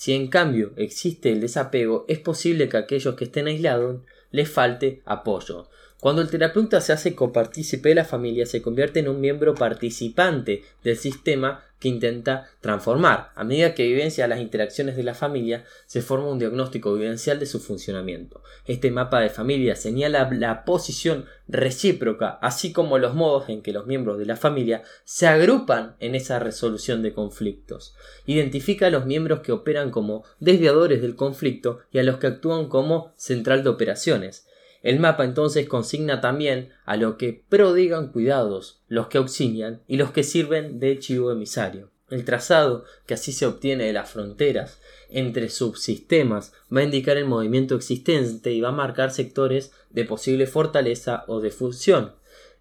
Si 0.03 0.15
en 0.15 0.27
cambio 0.27 0.73
existe 0.75 1.31
el 1.31 1.41
desapego, 1.41 2.05
es 2.09 2.19
posible 2.19 2.69
que 2.69 2.77
aquellos 2.77 3.15
que 3.15 3.27
estén 3.27 3.47
aislados 3.47 4.01
les 4.33 4.51
falte 4.51 5.01
apoyo. 5.05 5.69
Cuando 6.03 6.21
el 6.21 6.31
terapeuta 6.31 6.81
se 6.81 6.93
hace 6.93 7.15
copartícipe 7.15 7.91
de 7.91 7.95
la 7.95 8.05
familia, 8.05 8.45
se 8.45 8.61
convierte 8.61 8.99
en 8.99 9.09
un 9.09 9.21
miembro 9.21 9.55
participante 9.55 10.65
del 10.83 10.97
sistema 10.97 11.63
que 11.79 11.87
intenta 11.87 12.51
transformar. 12.61 13.31
A 13.37 13.45
medida 13.45 13.73
que 13.73 13.87
vivencia 13.87 14.27
las 14.27 14.41
interacciones 14.41 14.97
de 14.97 15.05
la 15.05 15.15
familia, 15.15 15.65
se 15.87 16.03
forma 16.03 16.27
un 16.27 16.41
diagnóstico 16.41 16.93
vivencial 16.93 17.39
de 17.39 17.47
su 17.47 17.61
funcionamiento. 17.61 18.43
Este 18.67 18.91
mapa 18.91 19.21
de 19.21 19.31
familia 19.31 19.77
señala 19.77 20.29
la 20.33 20.65
posición 20.65 21.27
recíproca, 21.47 22.31
así 22.43 22.73
como 22.73 22.99
los 22.99 23.15
modos 23.15 23.49
en 23.49 23.63
que 23.63 23.73
los 23.73 23.87
miembros 23.87 24.19
de 24.19 24.27
la 24.27 24.35
familia 24.35 24.83
se 25.05 25.29
agrupan 25.29 25.95
en 26.01 26.17
esa 26.17 26.41
resolución 26.41 27.05
de 27.05 27.13
conflictos. 27.13 27.95
Identifica 28.27 28.89
a 28.89 28.91
los 28.91 29.07
miembros 29.07 29.39
que 29.43 29.53
operan 29.53 29.93
como 29.93 30.25
desviadores 30.41 31.01
del 31.01 31.15
conflicto 31.15 31.79
y 31.93 32.01
a 32.01 32.03
los 32.03 32.17
que 32.17 32.27
actúan 32.27 32.69
como 32.69 33.13
central 33.17 33.63
de 33.63 33.71
operaciones. 33.71 34.49
El 34.83 34.99
mapa 34.99 35.25
entonces 35.25 35.69
consigna 35.69 36.21
también 36.21 36.71
a 36.85 36.97
los 36.97 37.15
que 37.15 37.45
prodigan 37.49 38.09
cuidados, 38.09 38.83
los 38.89 39.07
que 39.07 39.19
auxilian 39.19 39.83
y 39.87 39.97
los 39.97 40.11
que 40.11 40.25
sirven 40.25 40.81
de 40.81 40.99
chivo 40.99 41.31
emisario. 41.31 41.91
El 42.11 42.25
trazado 42.25 42.85
que 43.07 43.15
así 43.15 43.33
se 43.33 43.47
obtiene 43.47 43.85
de 43.85 43.93
las 43.93 44.11
fronteras 44.11 44.81
entre 45.09 45.49
subsistemas 45.49 46.53
va 46.75 46.81
a 46.81 46.85
indicar 46.85 47.17
el 47.17 47.27
movimiento 47.27 47.75
existente 47.75 48.53
y 48.53 48.61
va 48.61 48.69
a 48.71 48.73
marcar 48.73 49.13
sectores 49.13 49.73
de 49.91 50.05
posible 50.05 50.47
fortaleza 50.47 51.25
o 51.27 51.41
de 51.41 51.51
fusión. 51.51 52.15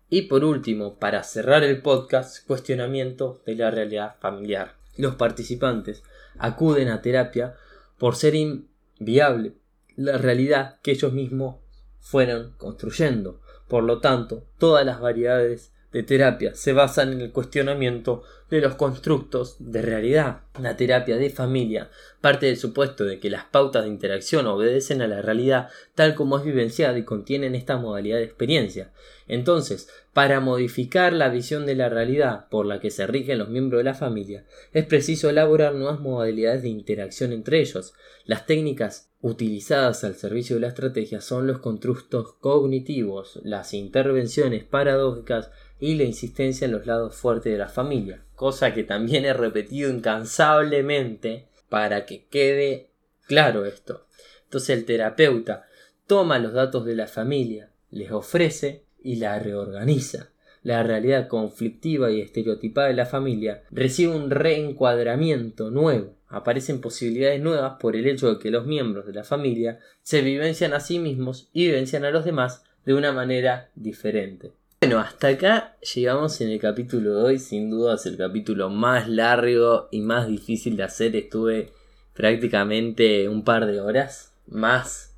Y 0.10 0.24
por 0.24 0.44
último, 0.44 1.00
para 1.00 1.24
cerrar 1.24 1.64
el 1.64 1.82
podcast, 1.82 2.46
cuestionamiento 2.46 3.42
de 3.46 3.56
la 3.56 3.72
realidad 3.72 4.16
familiar. 4.20 4.76
Los 4.98 5.16
participantes 5.16 6.04
acuden 6.38 6.90
a 6.90 7.02
terapia 7.02 7.56
por 7.98 8.16
ser 8.16 8.36
inviable 8.36 9.54
la 9.96 10.18
realidad 10.18 10.80
que 10.82 10.92
ellos 10.92 11.14
mismos 11.14 11.61
fueron 12.02 12.54
construyendo. 12.58 13.40
Por 13.68 13.84
lo 13.84 14.00
tanto, 14.00 14.44
todas 14.58 14.86
las 14.86 15.00
variedades 15.00 15.72
de 15.92 16.04
terapia 16.04 16.56
se 16.56 16.74
basan 16.74 17.12
en 17.12 17.22
el 17.22 17.32
cuestionamiento 17.32 18.24
de 18.50 18.62
los 18.62 18.76
constructos 18.76 19.56
de 19.60 19.82
realidad. 19.82 20.42
La 20.60 20.78
terapia 20.78 21.18
de 21.18 21.30
familia 21.30 21.90
parte 22.20 22.46
del 22.46 22.58
supuesto 22.58 23.06
de 23.06 23.20
que 23.20 23.30
las 23.30 23.46
pautas 23.46 23.84
de 23.84 23.90
interacción 23.90 24.46
obedecen 24.48 25.02
a 25.02 25.08
la 25.08 25.22
realidad 25.22 25.70
tal 25.96 26.16
como 26.16 26.38
es 26.38 26.44
vivenciada 26.44 26.98
y 26.98 27.04
contienen 27.04 27.56
esta 27.56 27.78
modalidad 27.78 28.18
de 28.18 28.26
experiencia. 28.26 28.92
Entonces, 29.28 29.90
para 30.14 30.42
modificar 30.42 31.14
la 31.14 31.30
visión 31.30 31.66
de 31.66 31.76
la 31.76 31.88
realidad 31.88 32.50
por 32.50 32.66
la 32.66 32.80
que 32.80 32.92
se 32.92 33.08
rigen 33.08 33.40
los 33.40 33.50
miembros 33.50 33.80
de 33.80 33.86
la 33.86 33.94
familia, 33.94 34.46
es 34.74 34.86
preciso 34.86 35.30
elaborar 35.30 35.74
nuevas 35.74 36.02
modalidades 36.02 36.64
de 36.64 36.70
interacción 36.70 37.32
entre 37.32 37.62
ellos. 37.62 37.94
Las 38.26 38.46
técnicas 38.46 39.10
utilizadas 39.22 40.04
al 40.04 40.16
servicio 40.16 40.56
de 40.56 40.62
la 40.62 40.68
estrategia 40.68 41.22
son 41.22 41.48
los 41.48 41.60
constructos 41.60 42.34
cognitivos, 42.40 43.40
las 43.44 43.74
intervenciones 43.74 44.64
paradójicas 44.64 45.52
y 45.82 45.96
la 45.96 46.04
insistencia 46.04 46.64
en 46.64 46.72
los 46.72 46.86
lados 46.86 47.16
fuertes 47.16 47.52
de 47.52 47.58
la 47.58 47.68
familia, 47.68 48.24
cosa 48.36 48.74
que 48.74 48.86
también 48.86 49.26
he 49.26 49.34
repetido 49.34 49.90
incansablemente 49.90 51.48
para 51.68 52.06
que 52.06 52.28
quede 52.28 52.92
claro 53.28 53.66
esto. 53.66 54.08
Entonces 54.46 54.78
el 54.78 54.86
terapeuta 54.86 55.66
toma 56.08 56.40
los 56.40 56.54
datos 56.54 56.86
de 56.86 56.96
la 56.96 57.08
familia, 57.08 57.72
les 57.90 58.12
ofrece 58.12 58.86
y 59.04 59.18
la 59.18 59.40
reorganiza. 59.40 60.30
La 60.64 60.84
realidad 60.84 61.28
conflictiva 61.28 62.12
y 62.12 62.22
estereotipada 62.22 62.88
de 62.88 62.94
la 62.94 63.06
familia 63.06 63.64
recibe 63.72 64.16
un 64.16 64.30
reencuadramiento 64.30 65.70
nuevo 65.70 66.16
aparecen 66.32 66.80
posibilidades 66.80 67.42
nuevas 67.42 67.74
por 67.80 67.96
el 67.96 68.08
hecho 68.08 68.34
de 68.34 68.40
que 68.40 68.52
los 68.52 68.66
miembros 68.66 69.06
de 69.06 69.14
la 69.14 69.24
familia 69.24 69.80
se 70.02 70.22
vivencian 70.22 70.74
a 70.74 70.80
sí 70.80 70.98
mismos 70.98 71.50
y 71.52 71.68
vivencian 71.68 72.06
a 72.06 72.12
los 72.12 72.26
demás 72.26 72.64
de 72.86 72.94
una 72.94 73.12
manera 73.12 73.70
diferente. 73.76 74.54
Bueno, 74.84 74.98
hasta 74.98 75.28
acá 75.28 75.78
llegamos 75.94 76.42
en 76.42 76.50
el 76.50 76.60
capítulo 76.60 77.14
de 77.14 77.22
hoy, 77.22 77.38
sin 77.38 77.70
duda 77.70 77.94
es 77.94 78.08
el 78.08 78.18
capítulo 78.18 78.72
más 78.72 79.08
largo 79.08 79.88
y 79.92 80.02
más 80.02 80.28
difícil 80.28 80.76
de 80.76 80.82
hacer, 80.82 81.16
estuve 81.16 81.72
prácticamente 82.16 83.30
un 83.30 83.44
par 83.44 83.68
de 83.68 83.80
horas, 83.80 84.34
más 84.48 85.14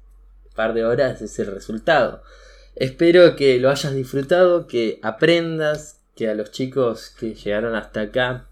un 0.45 0.51
par 0.51 0.73
de 0.73 0.83
horas 0.83 1.21
es 1.21 1.39
el 1.39 1.47
resultado. 1.47 2.23
Espero 2.75 3.37
que 3.37 3.57
lo 3.57 3.69
hayas 3.69 3.95
disfrutado, 3.95 4.67
que 4.67 4.99
aprendas, 5.01 6.01
que 6.13 6.27
a 6.27 6.35
los 6.35 6.51
chicos 6.51 7.15
que 7.17 7.33
llegaron 7.33 7.73
hasta 7.73 8.01
acá 8.01 8.49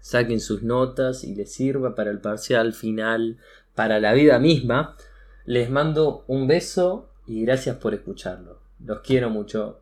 saquen 0.00 0.40
sus 0.40 0.64
notas 0.64 1.22
y 1.22 1.36
les 1.36 1.52
sirva 1.52 1.94
para 1.94 2.10
el 2.10 2.18
parcial 2.18 2.72
final, 2.72 3.38
para 3.76 4.00
la 4.00 4.14
vida 4.14 4.40
misma. 4.40 4.96
Les 5.44 5.70
mando 5.70 6.24
un 6.26 6.48
beso 6.48 7.08
y 7.24 7.44
gracias 7.44 7.76
por 7.76 7.94
escucharlo. 7.94 8.58
Los 8.84 8.98
quiero 9.02 9.30
mucho. 9.30 9.80